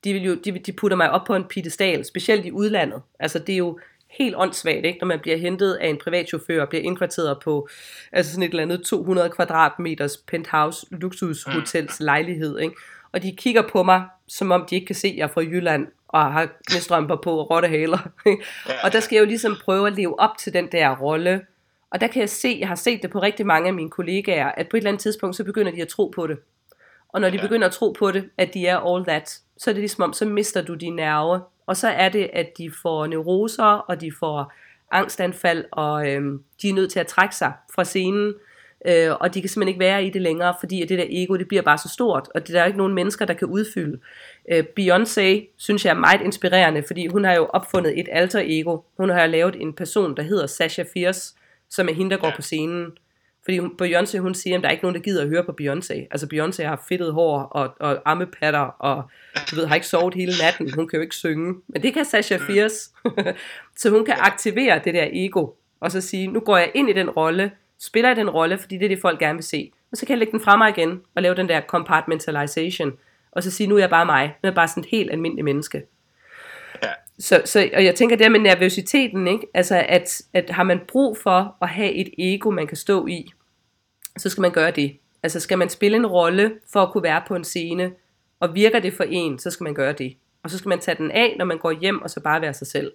De, 0.03 0.13
vil 0.13 0.23
jo, 0.23 0.35
de, 0.35 0.59
de 0.59 0.73
putter 0.73 0.97
mig 0.97 1.11
op 1.11 1.25
på 1.25 1.35
en 1.35 1.43
piedestal, 1.43 2.05
specielt 2.05 2.45
i 2.45 2.51
udlandet. 2.51 3.01
Altså 3.19 3.39
det 3.39 3.53
er 3.53 3.57
jo 3.57 3.79
helt 4.17 4.35
åndssvagt, 4.37 4.85
ikke? 4.85 4.99
når 4.99 5.07
man 5.07 5.19
bliver 5.19 5.37
hentet 5.37 5.73
af 5.73 5.87
en 5.87 5.97
privatchauffør 5.97 6.61
og 6.61 6.69
bliver 6.69 6.83
indkvarteret 6.83 7.37
på 7.43 7.67
altså 8.11 8.31
sådan 8.31 8.43
et 8.43 8.49
eller 8.49 8.63
andet 8.63 8.81
200 8.81 9.29
kvadratmeters 9.29 10.17
penthouse 10.17 10.87
luksushotels 10.91 11.99
mm. 11.99 12.05
lejlighed. 12.05 12.59
Ikke? 12.59 12.75
Og 13.11 13.23
de 13.23 13.35
kigger 13.35 13.61
på 13.71 13.83
mig, 13.83 14.03
som 14.27 14.51
om 14.51 14.65
de 14.69 14.75
ikke 14.75 14.87
kan 14.87 14.95
se, 14.95 15.07
at 15.07 15.15
jeg 15.15 15.23
er 15.23 15.27
fra 15.27 15.41
Jylland 15.41 15.87
og 16.07 16.33
har 16.33 16.49
knæstrømper 16.67 17.15
på 17.15 17.37
og 17.39 17.49
rottehaler. 17.49 18.09
og 18.83 18.93
der 18.93 18.99
skal 18.99 19.15
jeg 19.15 19.21
jo 19.21 19.27
ligesom 19.27 19.57
prøve 19.63 19.87
at 19.87 19.93
leve 19.93 20.19
op 20.19 20.37
til 20.37 20.53
den 20.53 20.67
der 20.71 20.95
rolle. 20.95 21.41
Og 21.91 22.01
der 22.01 22.07
kan 22.07 22.19
jeg 22.19 22.29
se, 22.29 22.57
jeg 22.59 22.67
har 22.67 22.75
set 22.75 23.01
det 23.01 23.11
på 23.11 23.19
rigtig 23.19 23.45
mange 23.45 23.67
af 23.67 23.73
mine 23.73 23.89
kollegaer, 23.89 24.51
at 24.51 24.69
på 24.69 24.77
et 24.77 24.79
eller 24.79 24.89
andet 24.89 25.01
tidspunkt, 25.01 25.35
så 25.35 25.43
begynder 25.43 25.71
de 25.71 25.81
at 25.81 25.87
tro 25.87 26.11
på 26.15 26.27
det. 26.27 26.37
Og 27.09 27.21
når 27.21 27.29
de 27.29 27.39
begynder 27.39 27.67
at 27.67 27.73
tro 27.73 27.91
på 27.99 28.11
det, 28.11 28.29
at 28.37 28.53
de 28.53 28.67
er 28.67 28.77
all 28.77 29.05
that, 29.05 29.39
så 29.57 29.69
er 29.69 29.73
det 29.73 29.81
ligesom 29.81 30.03
om, 30.03 30.13
så 30.13 30.25
mister 30.25 30.61
du 30.61 30.73
din 30.73 30.95
nerve. 30.95 31.41
Og 31.67 31.77
så 31.77 31.87
er 31.87 32.09
det, 32.09 32.29
at 32.33 32.57
de 32.57 32.71
får 32.81 33.07
neuroser, 33.07 33.63
og 33.63 34.01
de 34.01 34.11
får 34.19 34.53
angstanfald, 34.91 35.65
og 35.71 36.11
øhm, 36.11 36.43
de 36.61 36.69
er 36.69 36.73
nødt 36.73 36.91
til 36.91 36.99
at 36.99 37.07
trække 37.07 37.35
sig 37.35 37.53
fra 37.75 37.83
scenen, 37.83 38.33
øh, 38.87 39.11
og 39.19 39.33
de 39.33 39.41
kan 39.41 39.49
simpelthen 39.49 39.67
ikke 39.67 39.79
være 39.79 40.05
i 40.05 40.09
det 40.09 40.21
længere, 40.21 40.55
fordi 40.59 40.85
det 40.85 40.97
der 40.99 41.05
ego, 41.09 41.35
det 41.35 41.47
bliver 41.47 41.61
bare 41.61 41.77
så 41.77 41.89
stort, 41.89 42.29
og 42.35 42.47
det 42.47 42.55
er 42.55 42.59
der 42.59 42.65
ikke 42.65 42.77
nogen 42.77 42.93
mennesker, 42.93 43.25
der 43.25 43.33
kan 43.33 43.47
udfylde. 43.47 43.99
Øh, 44.51 44.63
Beyoncé 44.79 45.55
synes 45.57 45.85
jeg 45.85 45.91
er 45.91 45.99
meget 45.99 46.21
inspirerende, 46.21 46.83
fordi 46.87 47.07
hun 47.07 47.23
har 47.23 47.33
jo 47.33 47.45
opfundet 47.45 47.99
et 47.99 48.07
alter 48.11 48.41
ego. 48.43 48.77
Hun 48.97 49.09
har 49.09 49.25
lavet 49.27 49.55
en 49.61 49.73
person, 49.73 50.17
der 50.17 50.23
hedder 50.23 50.47
Sasha 50.47 50.83
Fierce, 50.93 51.35
som 51.69 51.89
er 51.89 51.93
hende, 51.93 52.11
der 52.11 52.21
går 52.21 52.31
på 52.35 52.41
scenen. 52.41 52.91
Fordi 53.45 53.59
Beyoncé, 53.59 54.17
hun 54.17 54.33
siger, 54.33 54.57
at 54.57 54.63
der 54.63 54.67
er 54.67 54.71
ikke 54.71 54.83
nogen, 54.83 54.95
der 54.95 55.01
gider 55.01 55.21
at 55.21 55.27
høre 55.27 55.43
på 55.43 55.55
Beyoncé. 55.61 55.93
Altså 55.93 56.27
Beyoncé 56.33 56.63
har 56.63 56.83
fedtet 56.89 57.13
hår 57.13 57.41
og, 57.41 57.75
og 57.79 58.01
armepatter, 58.05 58.59
og 58.59 59.03
du 59.51 59.55
ved, 59.55 59.65
har 59.65 59.75
ikke 59.75 59.87
sovet 59.87 60.13
hele 60.13 60.33
natten. 60.41 60.73
Hun 60.73 60.87
kan 60.87 60.97
jo 60.97 61.01
ikke 61.01 61.15
synge. 61.15 61.55
Men 61.67 61.83
det 61.83 61.93
kan 61.93 62.05
Sasha 62.05 62.37
mm. 62.37 62.43
Fierce. 62.43 62.89
så 63.79 63.89
hun 63.89 64.05
kan 64.05 64.15
aktivere 64.19 64.81
det 64.83 64.93
der 64.93 65.07
ego, 65.13 65.47
og 65.79 65.91
så 65.91 66.01
sige, 66.01 66.27
nu 66.27 66.39
går 66.39 66.57
jeg 66.57 66.71
ind 66.75 66.89
i 66.89 66.93
den 66.93 67.09
rolle, 67.09 67.51
spiller 67.79 68.09
jeg 68.09 68.15
den 68.15 68.29
rolle, 68.29 68.57
fordi 68.57 68.77
det 68.77 68.85
er 68.85 68.89
det, 68.89 69.01
folk 69.01 69.19
gerne 69.19 69.35
vil 69.35 69.43
se. 69.43 69.71
Og 69.91 69.97
så 69.97 70.05
kan 70.05 70.13
jeg 70.13 70.19
lægge 70.19 70.31
den 70.31 70.41
fra 70.41 70.57
mig 70.57 70.69
igen, 70.69 71.01
og 71.15 71.21
lave 71.21 71.35
den 71.35 71.49
der 71.49 71.61
compartmentalization, 71.61 72.93
og 73.31 73.43
så 73.43 73.51
sige, 73.51 73.67
nu 73.67 73.75
er 73.75 73.79
jeg 73.79 73.89
bare 73.89 74.05
mig. 74.05 74.25
Nu 74.25 74.47
er 74.47 74.51
jeg 74.51 74.55
bare 74.55 74.67
sådan 74.67 74.83
et 74.83 74.89
helt 74.91 75.11
almindelig 75.11 75.45
menneske. 75.45 75.83
Ja. 76.83 76.89
Så, 77.19 77.41
så, 77.45 77.69
og 77.73 77.85
jeg 77.85 77.95
tænker 77.95 78.15
der 78.15 78.29
med 78.29 78.39
nervøsiteten, 78.39 79.27
ikke? 79.27 79.47
Altså, 79.53 79.85
at, 79.89 80.21
at 80.33 80.49
har 80.49 80.63
man 80.63 80.79
brug 80.87 81.17
for 81.17 81.55
at 81.61 81.69
have 81.69 81.91
et 81.91 82.09
ego, 82.17 82.51
man 82.51 82.67
kan 82.67 82.77
stå 82.77 83.07
i, 83.07 83.31
så 84.17 84.29
skal 84.29 84.41
man 84.41 84.51
gøre 84.51 84.71
det. 84.71 84.97
Altså 85.23 85.39
skal 85.39 85.57
man 85.57 85.69
spille 85.69 85.97
en 85.97 86.07
rolle 86.07 86.51
for 86.73 86.81
at 86.81 86.91
kunne 86.91 87.03
være 87.03 87.21
på 87.27 87.35
en 87.35 87.43
scene, 87.43 87.91
og 88.39 88.55
virker 88.55 88.79
det 88.79 88.93
for 88.93 89.03
en, 89.03 89.39
så 89.39 89.51
skal 89.51 89.63
man 89.63 89.73
gøre 89.73 89.93
det. 89.93 90.17
Og 90.43 90.49
så 90.49 90.57
skal 90.57 90.69
man 90.69 90.79
tage 90.79 90.97
den 90.97 91.11
af, 91.11 91.35
når 91.37 91.45
man 91.45 91.57
går 91.57 91.71
hjem, 91.71 92.01
og 92.01 92.09
så 92.09 92.19
bare 92.19 92.41
være 92.41 92.53
sig 92.53 92.67
selv. 92.67 92.93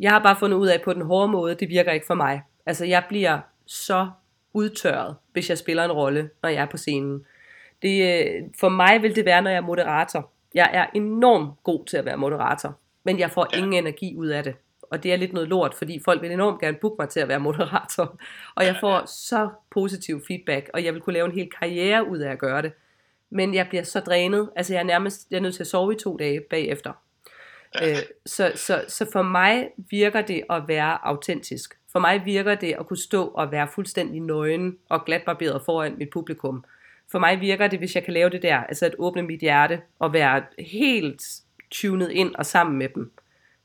Jeg 0.00 0.10
har 0.10 0.22
bare 0.22 0.36
fundet 0.36 0.56
ud 0.56 0.66
af, 0.66 0.74
at 0.74 0.82
på 0.82 0.92
den 0.92 1.02
hårde 1.02 1.28
måde, 1.28 1.54
det 1.54 1.68
virker 1.68 1.92
ikke 1.92 2.06
for 2.06 2.14
mig. 2.14 2.42
Altså 2.66 2.84
jeg 2.84 3.04
bliver 3.08 3.38
så 3.66 4.08
udtørret, 4.52 5.16
hvis 5.32 5.50
jeg 5.50 5.58
spiller 5.58 5.84
en 5.84 5.92
rolle, 5.92 6.30
når 6.42 6.48
jeg 6.48 6.62
er 6.62 6.66
på 6.66 6.76
scenen. 6.76 7.24
Det, 7.82 8.24
øh, 8.26 8.42
for 8.60 8.68
mig 8.68 9.02
vil 9.02 9.16
det 9.16 9.24
være, 9.24 9.42
når 9.42 9.50
jeg 9.50 9.56
er 9.56 9.60
moderator. 9.60 10.30
Jeg 10.54 10.70
er 10.72 10.86
enormt 10.94 11.62
god 11.62 11.86
til 11.86 11.96
at 11.96 12.04
være 12.04 12.16
moderator, 12.16 12.78
men 13.04 13.18
jeg 13.18 13.30
får 13.30 13.48
ingen 13.56 13.72
energi 13.72 14.14
ud 14.16 14.26
af 14.26 14.44
det. 14.44 14.54
og 14.90 15.02
det 15.02 15.12
er 15.12 15.16
lidt 15.16 15.32
noget 15.32 15.48
lort, 15.48 15.74
fordi 15.74 16.00
folk 16.04 16.22
vil 16.22 16.30
enormt 16.30 16.60
gerne 16.60 16.76
booke 16.80 16.96
mig 16.98 17.08
til 17.08 17.20
at 17.20 17.28
være 17.28 17.40
moderator, 17.40 18.20
og 18.54 18.64
jeg 18.64 18.76
får 18.80 19.02
så 19.06 19.48
positiv 19.70 20.22
feedback, 20.26 20.70
og 20.74 20.84
jeg 20.84 20.94
vil 20.94 21.02
kunne 21.02 21.12
lave 21.12 21.26
en 21.26 21.32
hel 21.32 21.50
karriere 21.58 22.08
ud 22.08 22.18
af 22.18 22.30
at 22.32 22.38
gøre 22.38 22.62
det, 22.62 22.72
men 23.30 23.54
jeg 23.54 23.66
bliver 23.68 23.82
så 23.82 24.00
drænet, 24.00 24.50
altså 24.56 24.72
jeg 24.74 24.80
er 24.80 24.84
nærmest 24.84 25.26
jeg 25.30 25.36
er 25.36 25.40
nødt 25.40 25.54
til 25.54 25.62
at 25.62 25.66
sove 25.66 25.92
i 25.92 25.96
to 25.96 26.16
dage 26.16 26.40
bagefter. 26.40 26.92
Øh, 27.82 27.96
så, 28.26 28.52
så, 28.54 28.84
så 28.88 29.06
for 29.12 29.22
mig 29.22 29.68
virker 29.76 30.22
det 30.22 30.42
at 30.50 30.62
være 30.68 31.06
autentisk. 31.06 31.78
For 31.92 31.98
mig 31.98 32.22
virker 32.24 32.54
det 32.54 32.74
at 32.78 32.86
kunne 32.86 32.98
stå 32.98 33.26
og 33.26 33.52
være 33.52 33.68
fuldstændig 33.68 34.20
nøgen 34.20 34.78
og 34.88 35.04
glatbarberet 35.04 35.62
foran 35.64 35.94
mit 35.98 36.10
publikum. 36.10 36.64
For 37.10 37.18
mig 37.18 37.40
virker 37.40 37.66
det, 37.66 37.78
hvis 37.78 37.94
jeg 37.94 38.04
kan 38.04 38.14
lave 38.14 38.30
det 38.30 38.42
der, 38.42 38.56
altså 38.56 38.86
at 38.86 38.94
åbne 38.98 39.22
mit 39.22 39.40
hjerte 39.40 39.80
og 39.98 40.12
være 40.12 40.42
helt 40.58 41.22
tunet 41.74 42.10
ind 42.10 42.34
og 42.34 42.46
sammen 42.46 42.78
med 42.78 42.88
dem, 42.94 43.12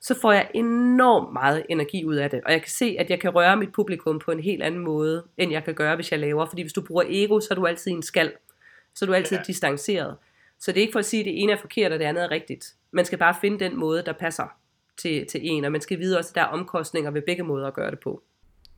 så 0.01 0.20
får 0.22 0.32
jeg 0.32 0.51
enormt 0.53 1.34
meget 1.34 1.66
energi 1.70 2.05
ud 2.05 2.16
af 2.16 2.30
det. 2.30 2.41
Og 2.45 2.51
jeg 2.51 2.62
kan 2.62 2.72
se, 2.72 2.95
at 2.99 3.10
jeg 3.10 3.20
kan 3.20 3.36
røre 3.36 3.57
mit 3.57 3.72
publikum 3.72 4.20
på 4.20 4.32
en 4.32 4.39
helt 4.39 4.64
anden 4.64 4.82
måde, 4.82 5.24
end 5.38 5.51
jeg 5.51 5.64
kan 5.64 5.74
gøre, 5.74 5.95
hvis 5.95 6.12
jeg 6.12 6.20
laver. 6.20 6.45
Fordi 6.45 6.62
hvis 6.62 6.74
du 6.74 6.82
bruger 6.82 7.03
ego, 7.07 7.39
så 7.39 7.47
er 7.51 7.55
du 7.55 7.66
altid 7.66 7.91
en 7.91 8.03
skal. 8.03 8.34
Så 8.95 9.05
er 9.05 9.07
du 9.07 9.14
altid 9.14 9.38
ja. 9.38 9.43
distanceret. 9.47 10.16
Så 10.60 10.72
det 10.72 10.78
er 10.78 10.82
ikke 10.82 10.91
for 10.91 10.99
at 10.99 11.05
sige, 11.05 11.20
at 11.20 11.26
det 11.26 11.41
ene 11.41 11.51
er 11.51 11.57
forkert, 11.57 11.91
og 11.91 11.99
det 11.99 12.05
andet 12.05 12.24
er 12.24 12.32
rigtigt. 12.32 12.76
Man 12.91 13.05
skal 13.05 13.18
bare 13.18 13.36
finde 13.41 13.60
den 13.60 13.80
måde, 13.80 14.03
der 14.05 14.14
passer 14.14 14.47
til, 14.97 15.26
til 15.28 15.41
en, 15.43 15.66
og 15.66 15.72
man 15.72 15.82
skal 15.82 15.99
vide 15.99 16.18
også, 16.18 16.32
at 16.32 16.36
der 16.36 16.41
er 16.41 16.45
omkostninger 16.45 17.12
ved 17.12 17.22
begge 17.22 17.43
måder 17.43 17.68
at 17.68 17.74
gøre 17.74 17.91
det 17.91 17.99
på. 17.99 18.24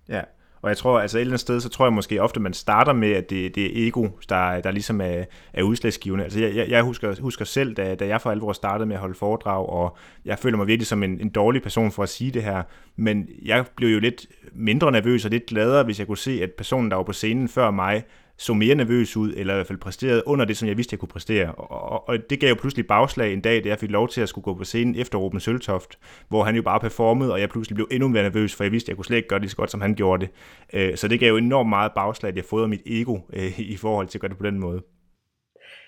Ja, 0.10 0.22
og 0.62 0.70
jeg 0.70 0.78
tror, 0.78 1.00
altså 1.00 1.18
et 1.18 1.22
eller 1.22 1.32
andet 1.32 1.40
sted, 1.40 1.60
så 1.60 1.70
tror 1.70 1.86
jeg 1.86 1.94
måske 1.94 2.22
ofte, 2.22 2.40
man 2.40 2.54
starter 2.54 2.94
med, 2.94 3.12
at 3.12 3.30
det, 3.30 3.56
det 3.56 3.66
er 3.66 3.88
ego, 3.88 4.08
der, 4.30 4.62
der 4.62 4.72
ligesom 4.72 5.02
er, 5.02 5.24
er 5.54 5.64
udslagsgivende. 5.64 6.24
Altså 6.24 6.40
jeg, 6.40 6.70
jeg 6.70 6.84
husker, 6.84 7.22
husker 7.22 7.46
selv, 7.46 7.74
da, 7.74 7.96
da 7.96 8.08
jeg 8.08 8.22
for 8.22 8.32
alvor 8.32 8.54
startede 8.54 8.88
med 8.88 8.96
at 8.96 9.00
holde 9.00 9.16
foredrag, 9.16 9.70
og 9.70 9.98
jeg 10.26 10.40
føler 10.40 10.58
mig 10.58 10.68
virkelig 10.68 10.88
som 10.88 11.04
en, 11.04 11.22
en 11.22 11.30
dårlig 11.30 11.62
person 11.62 11.92
for 11.92 12.04
at 12.04 12.10
sige 12.10 12.32
det 12.32 12.44
her, 12.44 12.64
men 12.96 13.28
jeg 13.46 13.66
blev 13.76 13.90
jo 13.90 14.00
lidt 14.00 14.26
mindre 14.54 14.92
nervøs 14.92 15.26
og 15.26 15.32
lidt 15.32 15.46
gladere, 15.46 15.84
hvis 15.84 16.00
jeg 16.00 16.08
kunne 16.08 16.18
se, 16.18 16.40
at 16.44 16.52
personen, 16.52 16.92
der 16.92 16.98
var 16.98 17.04
på 17.04 17.14
scenen 17.14 17.48
før 17.48 17.72
mig, 17.72 18.04
så 18.42 18.54
mere 18.54 18.76
nervøs 18.76 19.18
ud, 19.18 19.34
eller 19.38 19.54
i 19.54 19.58
hvert 19.58 19.68
fald 19.68 19.78
præsterede 19.78 20.24
under 20.26 20.46
det, 20.46 20.58
som 20.58 20.68
jeg 20.68 20.78
vidste, 20.78 20.94
jeg 20.94 21.00
kunne 21.00 21.10
præstere. 21.10 21.52
Og, 21.52 21.72
og, 21.72 22.10
og 22.10 22.18
det 22.30 22.40
gav 22.40 22.50
jo 22.50 22.56
pludselig 22.56 22.88
bagslag 22.88 23.34
en 23.34 23.42
dag, 23.42 23.64
da 23.64 23.70
jeg 23.70 23.80
fik 23.80 23.92
lov 23.92 24.08
til 24.08 24.22
at 24.22 24.30
skulle 24.30 24.44
gå 24.44 24.54
på 24.54 24.64
scenen 24.64 24.96
efter 24.96 25.18
Ruben 25.18 25.40
Søltoft, 25.40 26.00
hvor 26.30 26.44
han 26.44 26.56
jo 26.56 26.62
bare 26.62 26.80
performede, 26.80 27.34
og 27.34 27.40
jeg 27.42 27.50
pludselig 27.50 27.76
blev 27.76 27.88
endnu 27.92 28.08
mere 28.08 28.24
nervøs, 28.24 28.56
for 28.56 28.64
jeg 28.64 28.72
vidste, 28.72 28.86
at 28.86 28.90
jeg 28.90 28.96
kunne 28.96 29.06
slet 29.06 29.18
ikke 29.18 29.30
gøre 29.30 29.40
det 29.40 29.50
så 29.52 29.58
godt, 29.58 29.72
som 29.72 29.82
han 29.82 29.96
gjorde 29.96 30.26
det. 30.26 30.34
Øh, 30.74 30.98
så 30.98 31.08
det 31.08 31.20
gav 31.20 31.30
jo 31.30 31.38
enormt 31.38 31.70
meget 31.70 31.92
bagslag, 31.96 32.30
at 32.30 32.36
jeg 32.36 32.46
fodrede 32.46 32.68
mit 32.68 32.82
ego 32.86 33.20
øh, 33.34 33.60
i 33.60 33.78
forhold 33.78 34.08
til 34.08 34.18
at 34.18 34.22
gøre 34.22 34.30
det 34.30 34.38
på 34.38 34.46
den 34.46 34.60
måde. 34.60 34.82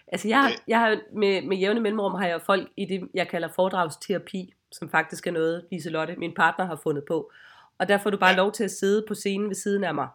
Altså 0.07 0.27
jeg, 0.27 0.51
jeg 0.67 0.79
har 0.79 0.97
med, 1.15 1.41
med 1.41 1.57
jævne 1.57 1.79
mellemrum 1.79 2.13
har 2.13 2.27
jeg 2.27 2.41
folk 2.45 2.69
i 2.77 2.85
det, 2.85 3.09
jeg 3.13 3.27
kalder 3.27 3.47
foredragsterapi, 3.55 4.53
som 4.71 4.89
faktisk 4.89 5.27
er 5.27 5.31
noget, 5.31 5.65
Liselotte, 5.71 6.15
min 6.17 6.33
partner, 6.35 6.65
har 6.65 6.79
fundet 6.83 7.03
på. 7.07 7.31
Og 7.79 7.87
der 7.87 7.97
får 7.97 8.09
du 8.09 8.17
bare 8.17 8.35
lov 8.35 8.51
til 8.51 8.63
at 8.63 8.71
sidde 8.71 9.05
på 9.07 9.13
scenen 9.13 9.47
ved 9.47 9.55
siden 9.55 9.83
af 9.83 9.95
mig 9.95 10.07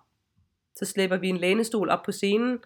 så 0.78 0.84
slæber 0.84 1.16
vi 1.16 1.28
en 1.28 1.36
lænestol 1.36 1.90
op 1.90 2.02
på 2.02 2.12
scenen, 2.12 2.58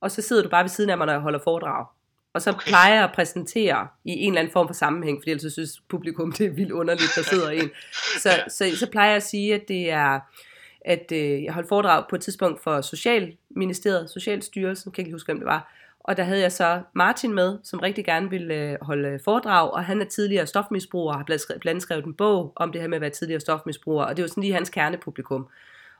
og 0.00 0.10
så 0.10 0.22
sidder 0.22 0.42
du 0.42 0.48
bare 0.48 0.64
ved 0.64 0.68
siden 0.68 0.90
af 0.90 0.98
mig, 0.98 1.06
når 1.06 1.12
jeg 1.12 1.22
holder 1.22 1.38
foredrag. 1.44 1.86
Og 2.34 2.42
så 2.42 2.50
okay. 2.50 2.68
plejer 2.68 2.94
jeg 2.94 3.04
at 3.04 3.12
præsentere 3.14 3.88
i 4.04 4.10
en 4.10 4.32
eller 4.32 4.40
anden 4.40 4.52
form 4.52 4.66
for 4.66 4.74
sammenhæng, 4.74 5.20
fordi 5.20 5.30
ellers 5.30 5.52
synes 5.52 5.82
publikum, 5.88 6.32
det 6.32 6.46
er 6.46 6.50
vildt 6.50 6.72
underligt, 6.72 7.12
der 7.16 7.22
sidder 7.22 7.50
en. 7.50 7.70
Så, 8.22 8.30
så, 8.48 8.76
så 8.76 8.90
plejer 8.90 9.08
jeg 9.08 9.16
at 9.16 9.22
sige, 9.22 9.54
at 9.54 9.68
det 9.68 9.90
er, 9.90 10.20
at 10.84 11.12
øh, 11.12 11.44
jeg 11.44 11.52
holdt 11.52 11.68
foredrag 11.68 12.04
på 12.10 12.16
et 12.16 12.22
tidspunkt 12.22 12.62
for 12.62 12.80
Socialministeriet, 12.80 14.10
Socialstyrelsen, 14.10 14.92
kan 14.92 15.02
ikke 15.02 15.14
huske, 15.14 15.26
hvem 15.26 15.38
det 15.38 15.46
var, 15.46 15.72
og 16.00 16.16
der 16.16 16.22
havde 16.22 16.40
jeg 16.40 16.52
så 16.52 16.82
Martin 16.94 17.34
med, 17.34 17.58
som 17.62 17.80
rigtig 17.80 18.04
gerne 18.04 18.30
ville 18.30 18.54
øh, 18.54 18.76
holde 18.82 19.18
foredrag, 19.24 19.70
og 19.70 19.84
han 19.84 20.00
er 20.00 20.04
tidligere 20.04 20.46
stofmisbruger, 20.46 21.12
og 21.12 21.18
har 21.18 21.24
blandt 21.24 21.66
andet 21.66 21.82
skrevet 21.82 22.04
en 22.04 22.14
bog 22.14 22.52
om 22.56 22.72
det 22.72 22.80
her 22.80 22.88
med 22.88 22.96
at 22.96 23.00
være 23.00 23.10
tidligere 23.10 23.40
stofmisbruger, 23.40 24.04
og 24.04 24.16
det 24.16 24.22
var 24.22 24.28
sådan 24.28 24.42
lige 24.42 24.54
hans 24.54 24.70
kernepublikum 24.70 25.48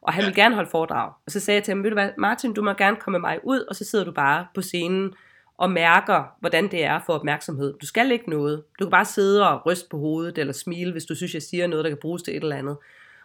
og 0.02 0.12
han 0.12 0.24
ville 0.24 0.42
gerne 0.42 0.54
holde 0.54 0.70
foredrag. 0.70 1.12
Og 1.26 1.32
så 1.32 1.40
sagde 1.40 1.56
jeg 1.56 1.64
til 1.64 1.72
ham, 1.72 1.84
ved 1.84 1.90
du 1.90 1.94
hvad, 1.94 2.10
Martin, 2.18 2.52
du 2.52 2.62
må 2.62 2.72
gerne 2.72 2.96
komme 2.96 3.18
med 3.18 3.28
mig 3.28 3.38
ud, 3.44 3.60
og 3.60 3.76
så 3.76 3.84
sidder 3.84 4.04
du 4.04 4.12
bare 4.12 4.46
på 4.54 4.62
scenen 4.62 5.14
og 5.58 5.70
mærker, 5.70 6.24
hvordan 6.40 6.70
det 6.70 6.84
er 6.84 7.00
for 7.06 7.12
opmærksomhed. 7.12 7.74
Du 7.80 7.86
skal 7.86 8.10
ikke 8.10 8.30
noget. 8.30 8.64
Du 8.78 8.84
kan 8.84 8.90
bare 8.90 9.04
sidde 9.04 9.48
og 9.48 9.66
ryste 9.66 9.88
på 9.90 9.98
hovedet, 9.98 10.38
eller 10.38 10.52
smile, 10.52 10.92
hvis 10.92 11.04
du 11.04 11.14
synes, 11.14 11.34
jeg 11.34 11.42
siger 11.42 11.66
noget, 11.66 11.84
der 11.84 11.90
kan 11.90 11.98
bruges 12.00 12.22
til 12.22 12.36
et 12.36 12.42
eller 12.42 12.56
andet. 12.56 12.76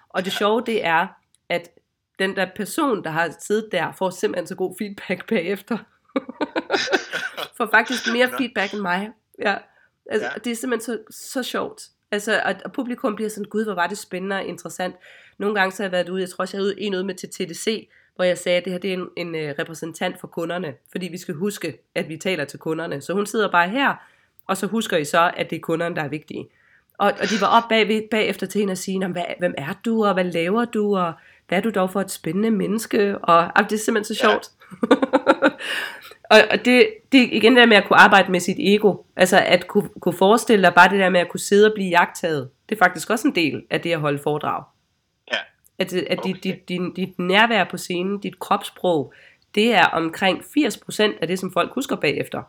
Og 0.10 0.26
det 0.26 0.34
sjove, 0.34 0.64
det 0.66 0.86
er, 0.86 1.08
at 1.50 1.70
den 2.20 2.36
der 2.36 2.48
person, 2.56 3.04
der 3.04 3.10
har 3.10 3.36
siddet 3.40 3.70
der, 3.72 3.92
får 3.92 4.10
simpelthen 4.10 4.48
så 4.48 4.56
god 4.56 4.76
feedback 4.78 5.30
bagefter. 5.30 5.78
får 7.58 7.70
faktisk 7.72 8.14
mere 8.14 8.30
feedback 8.38 8.74
end 8.74 8.82
mig. 8.82 9.10
Ja. 9.40 9.58
Altså, 10.10 10.28
ja. 10.28 10.40
Det 10.44 10.52
er 10.52 10.56
simpelthen 10.56 10.86
så, 10.86 11.16
så 11.32 11.44
sjovt. 11.44 11.82
Altså, 12.12 12.42
at, 12.42 12.62
at 12.66 12.72
publikum 12.72 13.16
bliver 13.16 13.30
sådan, 13.30 13.50
gud, 13.50 13.64
hvor 13.64 13.74
var 13.74 13.88
det 13.88 13.98
spændende 13.98 14.36
og 14.36 14.44
interessant. 14.44 14.96
Nogle 15.38 15.56
gange 15.56 15.72
så 15.72 15.84
har 15.84 15.86
jeg 15.86 15.92
været 15.92 16.10
ude, 16.10 16.22
jeg 16.22 16.30
tror 16.30 16.42
også, 16.42 16.58
jeg 16.58 16.64
havde 16.64 16.82
en 16.82 16.96
ude 16.96 17.04
med 17.04 17.16
til 17.16 17.30
TDC, 17.30 17.90
hvor 18.16 18.26
jeg 18.26 18.38
sagde, 18.38 18.58
at 18.58 18.66
det 18.66 18.74
her 18.74 18.80
det 18.80 18.94
er 18.94 18.98
en, 18.98 19.08
en 19.18 19.36
uh, 19.36 19.56
repræsentant 19.60 20.20
for 20.20 20.28
kunderne, 20.28 20.74
fordi 20.92 21.08
vi 21.08 21.18
skal 21.18 21.36
huske, 21.36 21.78
at 21.96 22.10
vi 22.10 22.18
taler 22.18 22.46
til 22.46 22.60
kunderne. 22.60 23.02
Så 23.02 23.14
hun 23.14 23.26
sidder 23.26 23.52
bare 23.52 23.70
her, 23.70 23.96
og 24.48 24.58
så 24.58 24.68
husker 24.68 24.98
I 24.98 25.06
så, 25.06 25.32
at 25.38 25.50
det 25.50 25.56
er 25.56 25.60
kunderne, 25.60 25.96
der 25.96 26.04
er 26.04 26.08
vigtige. 26.08 26.48
Og, 26.98 27.14
og 27.22 27.30
de 27.30 27.42
var 27.42 27.48
op 27.48 27.70
bag, 27.70 28.08
bagefter 28.12 28.48
til 28.48 28.60
hende 28.60 28.72
og 28.72 28.78
sige, 28.78 29.08
hvad, 29.08 29.24
hvem 29.40 29.54
er 29.58 29.74
du, 29.86 30.06
og 30.06 30.14
hvad 30.14 30.24
laver 30.24 30.66
du, 30.66 30.98
og 30.98 31.14
hvad 31.48 31.58
er 31.58 31.62
du 31.62 31.70
dog 31.70 31.90
for 31.90 32.02
et 32.02 32.12
spændende 32.12 32.52
menneske, 32.52 33.18
og 33.18 33.38
og 33.38 33.64
det 33.70 33.74
er 33.74 33.78
simpelthen 33.78 34.16
så 34.16 34.22
sjovt. 34.22 34.50
Ja. 34.92 34.96
og, 36.36 36.38
og 36.52 36.66
det, 36.66 36.88
det 37.12 37.30
igen 37.32 37.56
der 37.56 37.66
med 37.66 37.78
at 37.78 37.88
kunne 37.88 38.00
arbejde 38.00 38.32
med 38.32 38.40
sit 38.40 38.58
ego, 38.60 38.96
altså 39.16 39.44
at 39.46 39.68
kunne, 39.68 39.90
kunne 40.02 40.18
forestille 40.18 40.66
dig 40.66 40.74
bare 40.74 40.90
det 40.90 41.00
der 41.00 41.10
med 41.10 41.20
at 41.20 41.30
kunne 41.30 41.40
sidde 41.40 41.68
og 41.68 41.74
blive 41.76 41.90
jagtaget, 41.90 42.50
det 42.70 42.76
er 42.76 42.80
faktisk 42.80 43.10
også 43.10 43.28
en 43.28 43.36
del 43.36 43.64
af 43.70 43.82
det 43.82 43.92
at 43.92 44.00
holde 44.00 44.20
foredrag. 44.20 44.64
At, 45.80 45.94
at 45.94 46.20
okay. 46.20 46.34
dit, 46.34 46.44
dit, 46.44 46.70
dit, 46.70 46.82
dit 46.96 47.20
nærvær 47.20 47.64
på 47.64 47.78
scenen, 47.78 48.20
dit 48.20 48.40
kropssprog, 48.40 49.14
det 49.56 49.74
er 49.74 49.86
omkring 49.86 50.40
80% 50.40 51.04
af 51.22 51.28
det, 51.28 51.40
som 51.40 51.52
folk 51.52 51.72
husker 51.74 51.96
bagefter. 51.96 52.42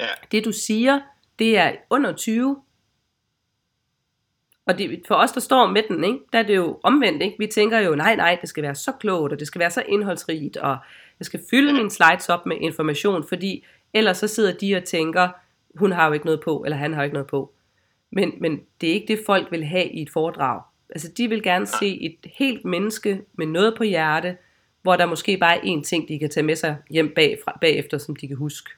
Ja. 0.00 0.06
Det 0.32 0.44
du 0.44 0.52
siger, 0.52 1.00
det 1.38 1.58
er 1.58 1.72
under 1.90 2.12
20. 2.12 2.56
Og 4.66 4.78
det, 4.78 5.02
for 5.08 5.14
os, 5.14 5.32
der 5.32 5.40
står 5.40 5.66
med 5.66 5.82
den, 5.88 6.04
ikke, 6.04 6.18
der 6.32 6.38
er 6.38 6.42
det 6.42 6.56
jo 6.56 6.80
omvendt. 6.82 7.22
Ikke? 7.22 7.36
Vi 7.38 7.46
tænker 7.46 7.78
jo, 7.78 7.94
nej, 7.94 8.16
nej, 8.16 8.38
det 8.40 8.48
skal 8.48 8.62
være 8.62 8.74
så 8.74 8.92
klogt, 8.92 9.32
og 9.32 9.38
det 9.38 9.46
skal 9.46 9.58
være 9.58 9.70
så 9.70 9.82
indholdsrigt, 9.88 10.56
og 10.56 10.76
jeg 11.18 11.26
skal 11.26 11.40
fylde 11.50 11.72
mine 11.72 11.90
slides 11.90 12.28
op 12.28 12.46
med 12.46 12.56
information, 12.60 13.24
fordi 13.28 13.64
ellers 13.94 14.16
så 14.16 14.28
sidder 14.28 14.52
de 14.52 14.76
og 14.76 14.84
tænker, 14.84 15.28
hun 15.74 15.92
har 15.92 16.06
jo 16.06 16.12
ikke 16.12 16.26
noget 16.26 16.40
på, 16.40 16.62
eller 16.64 16.76
han 16.76 16.92
har 16.92 17.00
jo 17.00 17.04
ikke 17.04 17.14
noget 17.14 17.26
på. 17.26 17.52
Men, 18.10 18.32
men 18.40 18.60
det 18.80 18.88
er 18.88 18.94
ikke 18.94 19.16
det, 19.16 19.22
folk 19.26 19.50
vil 19.50 19.64
have 19.64 19.88
i 19.88 20.02
et 20.02 20.10
foredrag. 20.10 20.62
Altså, 20.92 21.08
de 21.16 21.28
vil 21.28 21.42
gerne 21.42 21.66
se 21.66 22.02
et 22.02 22.30
helt 22.38 22.64
menneske 22.64 23.20
med 23.38 23.46
noget 23.46 23.74
på 23.76 23.84
hjerte, 23.84 24.36
hvor 24.82 24.96
der 24.96 25.06
måske 25.06 25.36
bare 25.36 25.56
er 25.56 25.60
én 25.60 25.82
ting, 25.82 26.08
de 26.08 26.18
kan 26.18 26.30
tage 26.30 26.46
med 26.46 26.56
sig 26.56 26.76
hjem 26.90 27.12
bagfra, 27.14 27.58
bagefter, 27.60 27.98
som 27.98 28.16
de 28.16 28.28
kan 28.28 28.36
huske. 28.36 28.70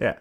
Ja, 0.00 0.12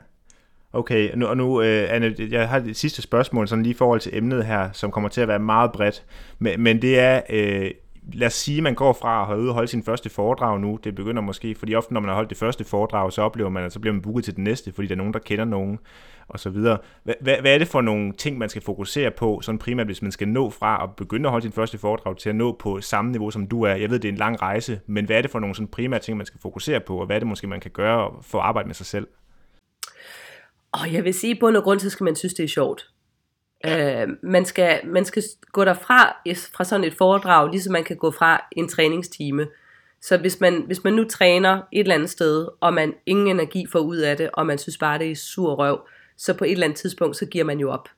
Okay, 0.74 1.12
nu, 1.16 1.26
og 1.26 1.38
nu, 1.38 1.60
uh, 1.60 1.66
Anne, 1.66 2.16
jeg 2.32 2.50
har 2.50 2.60
det 2.60 2.76
sidste 2.76 3.02
spørgsmål, 3.02 3.48
sådan 3.48 3.64
lige 3.64 3.74
i 3.74 3.78
forhold 3.78 4.00
til 4.00 4.18
emnet 4.18 4.46
her, 4.46 4.72
som 4.72 4.92
kommer 4.92 5.10
til 5.10 5.22
at 5.22 5.28
være 5.28 5.40
meget 5.40 5.72
bredt, 5.72 6.04
men, 6.40 6.62
men 6.62 6.82
det 6.82 7.00
er, 7.00 7.22
uh, 7.30 7.72
lad 8.14 8.28
os 8.28 8.34
sige, 8.34 8.58
at 8.58 8.64
man 8.64 8.76
går 8.76 8.94
fra 8.94 9.22
at 9.22 9.28
have 9.28 9.40
ude 9.40 9.50
og 9.50 9.54
holde 9.54 9.68
sin 9.68 9.84
første 9.84 10.10
foredrag 10.10 10.60
nu, 10.60 10.80
det 10.84 10.96
begynder 10.96 11.22
måske, 11.22 11.56
fordi 11.56 11.76
ofte 11.76 11.94
når 11.94 12.02
man 12.02 12.08
har 12.08 12.16
holdt 12.16 12.30
det 12.30 12.38
første 12.38 12.64
foredrag, 12.64 13.14
så 13.14 13.22
oplever 13.22 13.50
man, 13.50 13.64
at 13.64 13.74
så 13.74 13.80
bliver 13.80 13.94
man 13.94 14.02
booket 14.02 14.24
til 14.24 14.36
det 14.36 14.44
næste, 14.44 14.74
fordi 14.74 14.88
der 14.88 14.96
er 14.96 14.98
nogen, 14.98 15.14
der 15.14 15.20
kender 15.20 15.46
nogen, 15.46 15.80
og 16.28 16.40
så 16.40 16.50
videre. 16.50 16.78
Hvad, 17.04 17.16
hvad, 17.22 17.36
hvad 17.42 17.54
er 17.54 17.58
det 17.58 17.68
for 17.68 17.82
nogle 17.82 18.14
ting, 18.14 18.38
man 18.38 18.50
skal 18.50 18.62
fokusere 18.62 19.12
på, 19.12 19.42
sådan 19.42 19.60
primært, 19.60 19.88
hvis 19.88 20.02
man 20.02 20.12
skal 20.12 20.28
nå 20.28 20.50
fra 20.50 20.84
at 20.84 20.90
begynde 20.96 21.28
at 21.28 21.32
holde 21.32 21.44
sin 21.44 21.52
første 21.52 21.78
foredrag 21.78 22.18
til 22.18 22.30
at 22.30 22.36
nå 22.36 22.56
på 22.60 22.82
samme 22.82 23.12
niveau, 23.12 23.32
som 23.32 23.48
du 23.48 23.64
er? 23.64 23.76
Jeg 23.76 23.90
ved, 23.90 24.00
det 24.00 24.08
er 24.08 24.12
en 24.12 24.18
lang 24.18 24.42
rejse, 24.42 24.80
men 24.88 25.06
hvad 25.06 25.18
er 25.18 25.22
det 25.22 25.32
for 25.32 25.40
nogle 25.40 25.56
sådan 25.56 25.68
primære 25.68 26.00
ting, 26.00 26.18
man 26.18 26.26
skal 26.26 26.42
fokusere 26.42 26.80
på, 26.80 26.98
og 26.98 27.06
hvad 27.06 27.16
er 27.16 27.20
det 27.20 27.28
måske, 27.28 27.48
man 27.48 27.60
kan 27.60 27.72
gøre 27.72 28.12
for 28.22 28.40
at 28.40 28.46
arbejde 28.46 28.68
med 28.68 28.76
sig 28.76 28.86
selv? 28.86 29.08
Og 30.72 30.94
jeg 30.94 31.04
vil 31.04 31.14
sige, 31.14 31.36
på 31.36 31.40
bund 31.40 31.58
og 31.58 31.64
grund, 31.64 31.80
så 31.80 31.90
skal 31.90 32.04
man 32.04 32.16
synes, 32.16 32.34
det 32.34 32.44
er 32.44 32.48
sjovt. 32.48 32.88
Øh, 33.68 34.08
man, 34.22 34.46
skal, 34.46 34.80
man 34.86 35.06
skal 35.06 35.24
gå 35.52 35.66
derfra 35.66 36.18
fra 36.54 36.64
sådan 36.64 36.84
et 36.84 36.94
foredrag, 36.94 37.50
ligesom 37.50 37.74
man 37.74 37.84
kan 37.84 37.98
gå 37.98 38.12
fra 38.12 38.48
en 38.52 38.68
træningstime. 38.68 39.48
Så 40.02 40.18
hvis 40.18 40.40
man, 40.40 40.64
hvis 40.66 40.84
man 40.84 40.94
nu 40.94 41.04
træner 41.04 41.62
et 41.72 41.80
eller 41.80 41.96
andet 41.96 42.10
sted, 42.10 42.48
og 42.60 42.74
man 42.74 42.94
ingen 43.06 43.28
energi 43.28 43.66
får 43.72 43.80
ud 43.80 43.98
af 43.98 44.18
det, 44.18 44.30
og 44.34 44.46
man 44.46 44.58
synes 44.58 44.78
bare, 44.78 45.00
det 45.00 45.12
er 45.12 45.16
sur 45.16 45.54
røv, 45.54 45.88
så 46.18 46.34
på 46.34 46.44
et 46.44 46.52
eller 46.52 46.66
andet 46.66 46.80
tidspunkt, 46.80 47.18
så 47.18 47.26
giver 47.26 47.44
man 47.44 47.60
jo 47.60 47.72
op. 47.72 47.90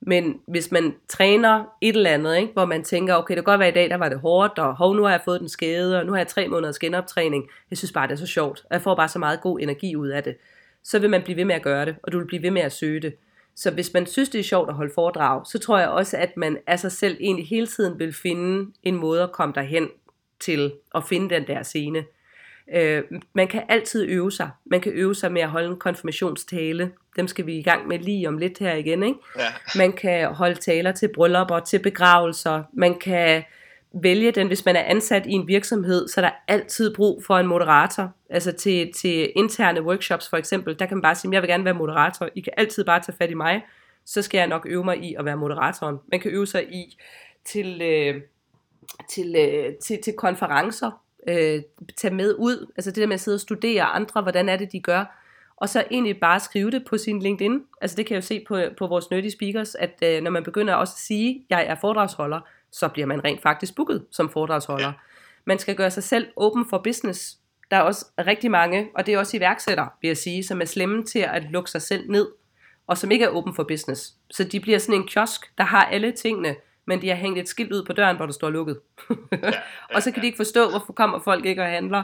Men 0.00 0.40
hvis 0.48 0.72
man 0.72 0.94
træner 1.08 1.64
et 1.80 1.96
eller 1.96 2.10
andet, 2.10 2.36
ikke, 2.36 2.52
hvor 2.52 2.64
man 2.64 2.84
tænker, 2.84 3.14
okay, 3.14 3.36
det 3.36 3.44
kan 3.44 3.52
godt 3.52 3.60
være 3.60 3.68
i 3.68 3.72
dag, 3.72 3.90
der 3.90 3.96
var 3.96 4.08
det 4.08 4.18
hårdt, 4.18 4.58
og 4.58 4.76
hov, 4.76 4.96
nu 4.96 5.02
har 5.02 5.10
jeg 5.10 5.20
fået 5.24 5.40
den 5.40 5.48
skade, 5.48 5.98
og 5.98 6.06
nu 6.06 6.12
har 6.12 6.18
jeg 6.18 6.28
tre 6.28 6.48
måneders 6.48 6.78
genoptræning. 6.78 7.44
Jeg 7.70 7.78
synes 7.78 7.92
bare, 7.92 8.06
det 8.06 8.12
er 8.12 8.16
så 8.16 8.26
sjovt. 8.26 8.64
Jeg 8.70 8.82
får 8.82 8.94
bare 8.94 9.08
så 9.08 9.18
meget 9.18 9.40
god 9.40 9.60
energi 9.60 9.96
ud 9.96 10.08
af 10.08 10.22
det. 10.22 10.36
Så 10.84 10.98
vil 10.98 11.10
man 11.10 11.22
blive 11.22 11.36
ved 11.36 11.44
med 11.44 11.54
at 11.54 11.62
gøre 11.62 11.86
det, 11.86 11.96
og 12.02 12.12
du 12.12 12.18
vil 12.18 12.26
blive 12.26 12.42
ved 12.42 12.50
med 12.50 12.62
at 12.62 12.72
søge 12.72 13.00
det. 13.00 13.14
Så 13.56 13.70
hvis 13.70 13.94
man 13.94 14.06
synes, 14.06 14.28
det 14.28 14.38
er 14.38 14.44
sjovt 14.44 14.68
at 14.68 14.74
holde 14.74 14.92
foredrag, 14.94 15.46
så 15.46 15.58
tror 15.58 15.78
jeg 15.78 15.88
også, 15.88 16.16
at 16.16 16.36
man 16.36 16.58
af 16.66 16.80
sig 16.80 16.92
selv 16.92 17.16
egentlig 17.20 17.46
hele 17.46 17.66
tiden 17.66 17.98
vil 17.98 18.12
finde 18.12 18.72
en 18.82 18.94
måde 18.94 19.22
at 19.22 19.32
komme 19.32 19.54
derhen 19.54 19.88
til 20.40 20.72
at 20.94 21.04
finde 21.04 21.34
den 21.34 21.46
der 21.46 21.62
scene. 21.62 22.04
Øh, 22.74 23.02
man 23.32 23.48
kan 23.48 23.62
altid 23.68 24.04
øve 24.08 24.32
sig. 24.32 24.50
Man 24.64 24.80
kan 24.80 24.92
øve 24.92 25.14
sig 25.14 25.32
med 25.32 25.42
at 25.42 25.48
holde 25.48 25.68
en 25.68 25.76
konfirmationstale. 25.76 26.92
Dem 27.16 27.28
skal 27.28 27.46
vi 27.46 27.58
i 27.58 27.62
gang 27.62 27.88
med 27.88 27.98
lige 27.98 28.28
om 28.28 28.38
lidt 28.38 28.58
her 28.58 28.74
igen. 28.74 29.02
Ikke? 29.02 29.18
Ja. 29.38 29.46
Man 29.76 29.92
kan 29.92 30.34
holde 30.34 30.54
taler 30.54 30.92
til 30.92 31.08
bryllupper, 31.14 31.60
til 31.60 31.78
begravelser. 31.78 32.62
Man 32.72 32.98
kan 32.98 33.42
vælge 34.02 34.32
den, 34.32 34.46
hvis 34.46 34.64
man 34.64 34.76
er 34.76 34.82
ansat 34.82 35.26
i 35.26 35.32
en 35.32 35.48
virksomhed, 35.48 36.08
så 36.08 36.20
er 36.20 36.24
der 36.24 36.32
altid 36.48 36.94
brug 36.94 37.22
for 37.26 37.38
en 37.38 37.46
moderator. 37.46 38.12
Altså 38.30 38.52
til, 38.52 38.92
til 38.92 39.32
interne 39.36 39.82
workshops 39.82 40.28
for 40.28 40.36
eksempel, 40.36 40.78
der 40.78 40.86
kan 40.86 40.96
man 40.96 41.02
bare 41.02 41.14
sige, 41.14 41.32
jeg 41.32 41.42
vil 41.42 41.48
gerne 41.48 41.64
være 41.64 41.74
moderator. 41.74 42.28
I 42.34 42.40
kan 42.40 42.52
altid 42.56 42.84
bare 42.84 43.00
tage 43.00 43.16
fat 43.18 43.30
i 43.30 43.34
mig, 43.34 43.62
så 44.04 44.22
skal 44.22 44.38
jeg 44.38 44.46
nok 44.46 44.66
øve 44.70 44.84
mig 44.84 45.04
i 45.04 45.14
at 45.14 45.24
være 45.24 45.36
moderatoren. 45.36 45.96
Man 46.10 46.20
kan 46.20 46.30
øve 46.30 46.46
sig 46.46 46.74
i 46.74 46.98
til, 47.44 47.82
øh, 47.82 48.22
til, 49.10 49.36
øh, 49.38 49.74
til, 49.74 50.02
til 50.02 50.12
konferencer, 50.12 50.90
øh, 51.28 51.62
tage 51.96 52.14
med 52.14 52.34
ud, 52.38 52.72
altså 52.76 52.90
det 52.90 53.00
der 53.00 53.06
med 53.06 53.14
at 53.14 53.20
sidde 53.20 53.36
og 53.36 53.40
studere 53.40 53.82
andre, 53.82 54.22
hvordan 54.22 54.48
er 54.48 54.56
det, 54.56 54.72
de 54.72 54.80
gør, 54.80 55.22
og 55.56 55.68
så 55.68 55.84
egentlig 55.90 56.20
bare 56.20 56.40
skrive 56.40 56.70
det 56.70 56.84
på 56.84 56.98
sin 56.98 57.20
LinkedIn. 57.20 57.62
Altså 57.80 57.96
det 57.96 58.06
kan 58.06 58.14
jeg 58.14 58.22
jo 58.22 58.26
se 58.26 58.44
på, 58.48 58.60
på 58.78 58.86
vores 58.86 59.10
nerdy 59.10 59.28
speakers, 59.28 59.74
at 59.74 59.98
øh, 60.02 60.22
når 60.22 60.30
man 60.30 60.44
begynder 60.44 60.74
også 60.74 60.92
at 60.96 61.00
sige, 61.00 61.44
jeg 61.50 61.66
er 61.66 61.74
foredragsholder, 61.74 62.40
så 62.76 62.88
bliver 62.88 63.06
man 63.06 63.24
rent 63.24 63.42
faktisk 63.42 63.74
booket 63.74 64.06
som 64.10 64.30
foredragsholder. 64.30 64.92
Man 65.44 65.58
skal 65.58 65.76
gøre 65.76 65.90
sig 65.90 66.02
selv 66.02 66.26
open 66.36 66.66
for 66.70 66.78
business. 66.78 67.36
Der 67.70 67.76
er 67.76 67.80
også 67.80 68.06
rigtig 68.18 68.50
mange, 68.50 68.88
og 68.94 69.06
det 69.06 69.14
er 69.14 69.18
også 69.18 69.36
iværksættere, 69.36 69.88
vil 70.00 70.08
jeg 70.08 70.16
sige, 70.16 70.44
som 70.44 70.60
er 70.60 70.64
slemme 70.64 71.04
til 71.04 71.18
at 71.18 71.44
lukke 71.50 71.70
sig 71.70 71.82
selv 71.82 72.10
ned, 72.10 72.28
og 72.86 72.98
som 72.98 73.10
ikke 73.10 73.24
er 73.24 73.28
open 73.28 73.54
for 73.54 73.62
business. 73.62 74.14
Så 74.30 74.44
de 74.44 74.60
bliver 74.60 74.78
sådan 74.78 75.00
en 75.00 75.06
kiosk, 75.06 75.58
der 75.58 75.64
har 75.64 75.84
alle 75.84 76.12
tingene, 76.12 76.56
men 76.84 77.02
de 77.02 77.08
har 77.08 77.16
hængt 77.16 77.38
et 77.38 77.48
skilt 77.48 77.72
ud 77.72 77.84
på 77.84 77.92
døren, 77.92 78.16
hvor 78.16 78.26
der 78.26 78.32
står 78.32 78.50
lukket. 78.50 78.80
og 79.94 80.02
så 80.02 80.10
kan 80.10 80.22
de 80.22 80.26
ikke 80.26 80.36
forstå, 80.36 80.70
hvorfor 80.70 80.92
kommer 80.92 81.18
folk 81.18 81.44
ikke 81.44 81.62
og 81.62 81.68
handler. 81.68 82.02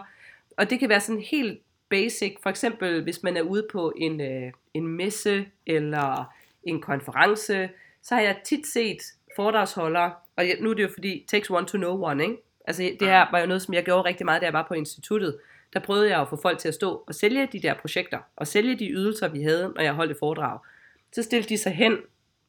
Og 0.56 0.70
det 0.70 0.78
kan 0.78 0.88
være 0.88 1.00
sådan 1.00 1.22
helt 1.30 1.60
basic, 1.88 2.36
for 2.42 2.50
eksempel 2.50 3.02
hvis 3.02 3.22
man 3.22 3.36
er 3.36 3.42
ude 3.42 3.66
på 3.72 3.92
en, 3.96 4.20
øh, 4.20 4.52
en 4.74 4.88
messe 4.88 5.46
eller 5.66 6.32
en 6.64 6.80
konference, 6.80 7.68
så 8.02 8.14
har 8.14 8.22
jeg 8.22 8.36
tit 8.44 8.66
set 8.66 8.98
foredragsholdere, 9.36 10.12
og 10.36 10.44
nu 10.60 10.70
er 10.70 10.74
det 10.74 10.82
jo 10.82 10.88
fordi, 10.94 11.24
takes 11.28 11.50
one 11.50 11.66
to 11.66 11.78
know 11.78 12.04
one, 12.04 12.22
ikke? 12.22 12.36
Altså 12.66 12.82
det 13.00 13.08
her 13.08 13.26
var 13.30 13.40
jo 13.40 13.46
noget, 13.46 13.62
som 13.62 13.74
jeg 13.74 13.84
gjorde 13.84 14.08
rigtig 14.08 14.26
meget, 14.26 14.40
da 14.40 14.46
jeg 14.46 14.52
var 14.52 14.64
på 14.68 14.74
instituttet. 14.74 15.38
Der 15.72 15.80
prøvede 15.80 16.10
jeg 16.10 16.20
at 16.20 16.28
få 16.28 16.38
folk 16.42 16.58
til 16.58 16.68
at 16.68 16.74
stå 16.74 17.04
og 17.06 17.14
sælge 17.14 17.48
de 17.52 17.62
der 17.62 17.74
projekter, 17.74 18.18
og 18.36 18.46
sælge 18.46 18.78
de 18.78 18.88
ydelser, 18.88 19.28
vi 19.28 19.42
havde, 19.42 19.72
når 19.76 19.82
jeg 19.82 19.92
holdt 19.92 20.10
et 20.10 20.16
foredrag. 20.20 20.58
Så 21.12 21.22
stillede 21.22 21.48
de 21.48 21.58
sig 21.58 21.72
hen, 21.72 21.96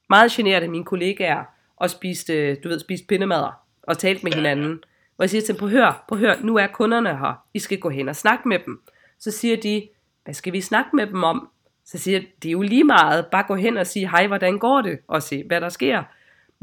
meget 0.09 0.31
generet 0.31 0.63
af 0.63 0.69
mine 0.69 0.85
kollegaer, 0.85 1.43
og 1.75 1.89
spiste, 1.89 2.55
du 2.55 2.69
ved, 2.69 2.79
spiste 2.79 3.07
pindemader, 3.07 3.61
og 3.83 3.97
talte 3.97 4.23
med 4.23 4.33
hinanden. 4.33 4.83
Og 5.17 5.23
jeg 5.23 5.29
siger 5.29 5.41
til 5.41 5.53
dem, 5.53 5.59
på 5.59 5.67
hør, 5.67 6.05
på 6.09 6.15
hør, 6.15 6.35
nu 6.41 6.57
er 6.57 6.67
kunderne 6.67 7.09
her, 7.09 7.45
I 7.53 7.59
skal 7.59 7.79
gå 7.79 7.89
hen 7.89 8.09
og 8.09 8.15
snakke 8.15 8.47
med 8.47 8.59
dem. 8.65 8.81
Så 9.19 9.31
siger 9.31 9.57
de, 9.57 9.87
hvad 10.23 10.33
skal 10.33 10.53
vi 10.53 10.61
snakke 10.61 10.95
med 10.95 11.07
dem 11.07 11.23
om? 11.23 11.49
Så 11.85 11.97
siger 11.97 12.19
jeg, 12.19 12.27
det 12.43 12.49
er 12.49 12.51
jo 12.51 12.61
lige 12.61 12.83
meget, 12.83 13.25
bare 13.31 13.43
gå 13.47 13.55
hen 13.55 13.77
og 13.77 13.87
sige, 13.87 14.09
hej, 14.09 14.27
hvordan 14.27 14.59
går 14.59 14.81
det? 14.81 14.99
Og 15.07 15.23
se, 15.23 15.43
hvad 15.43 15.61
der 15.61 15.69
sker. 15.69 16.03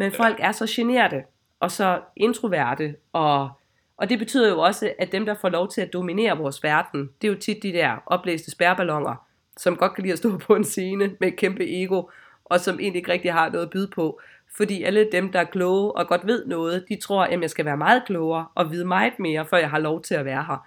Men 0.01 0.13
folk 0.13 0.37
er 0.39 0.53
så 0.53 0.67
generede, 0.71 1.23
og 1.61 1.71
så 1.71 2.01
introverte, 2.17 2.97
og, 3.13 3.51
og 3.97 4.09
det 4.09 4.19
betyder 4.19 4.49
jo 4.49 4.59
også, 4.61 4.93
at 4.99 5.13
dem, 5.13 5.27
der 5.27 5.35
får 5.35 5.49
lov 5.49 5.69
til 5.69 5.81
at 5.81 5.93
dominere 5.93 6.39
vores 6.39 6.63
verden, 6.63 7.11
det 7.23 7.29
er 7.29 7.33
jo 7.33 7.39
tit 7.39 7.63
de 7.63 7.73
der 7.73 7.97
oplæste 8.07 8.51
spærballoner, 8.51 9.27
som 9.57 9.77
godt 9.77 9.95
kan 9.95 10.03
lide 10.03 10.13
at 10.13 10.19
stå 10.19 10.39
på 10.39 10.55
en 10.55 10.65
scene 10.65 11.17
med 11.21 11.29
et 11.29 11.37
kæmpe 11.37 11.83
ego, 11.83 12.03
og 12.45 12.61
som 12.61 12.81
egentlig 12.81 12.99
ikke 12.99 13.13
rigtig 13.13 13.33
har 13.33 13.51
noget 13.51 13.65
at 13.65 13.71
byde 13.71 13.89
på. 13.89 14.21
Fordi 14.57 14.83
alle 14.83 15.09
dem, 15.13 15.33
der 15.33 15.41
er 15.41 15.45
kloge 15.45 15.93
og 15.93 16.07
godt 16.07 16.27
ved 16.27 16.47
noget, 16.47 16.85
de 16.89 16.97
tror, 16.97 17.25
at 17.25 17.41
jeg 17.41 17.51
skal 17.51 17.65
være 17.65 17.77
meget 17.77 18.03
klogere 18.07 18.47
og 18.55 18.71
vide 18.71 18.85
meget 18.85 19.19
mere, 19.19 19.47
før 19.47 19.57
jeg 19.57 19.71
har 19.71 19.79
lov 19.79 20.03
til 20.03 20.15
at 20.15 20.25
være 20.25 20.45
her. 20.45 20.67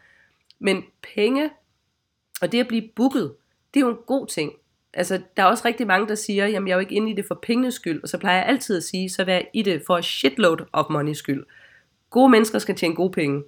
Men 0.59 0.84
penge 1.15 1.49
og 2.41 2.51
det 2.51 2.59
at 2.59 2.67
blive 2.67 2.89
booket, 2.95 3.36
det 3.73 3.79
er 3.79 3.86
jo 3.86 3.91
en 3.91 4.03
god 4.07 4.27
ting. 4.27 4.53
Altså, 4.93 5.21
der 5.37 5.43
er 5.43 5.47
også 5.47 5.63
rigtig 5.65 5.87
mange, 5.87 6.07
der 6.07 6.15
siger, 6.15 6.47
jamen 6.47 6.67
jeg 6.67 6.73
er 6.73 6.77
jo 6.77 6.79
ikke 6.79 6.95
inde 6.95 7.11
i 7.11 7.13
det 7.13 7.25
for 7.25 7.39
pengenes 7.43 7.73
skyld, 7.73 8.03
og 8.03 8.09
så 8.09 8.17
plejer 8.17 8.37
jeg 8.37 8.45
altid 8.45 8.77
at 8.77 8.83
sige, 8.83 9.09
så 9.09 9.23
vær 9.23 9.41
i 9.53 9.61
det 9.61 9.83
for 9.87 10.01
shitload 10.01 10.57
of 10.73 10.85
money 10.89 11.13
skyld. 11.13 11.45
Gode 12.09 12.29
mennesker 12.29 12.59
skal 12.59 12.75
tjene 12.75 12.95
gode 12.95 13.11
penge. 13.11 13.43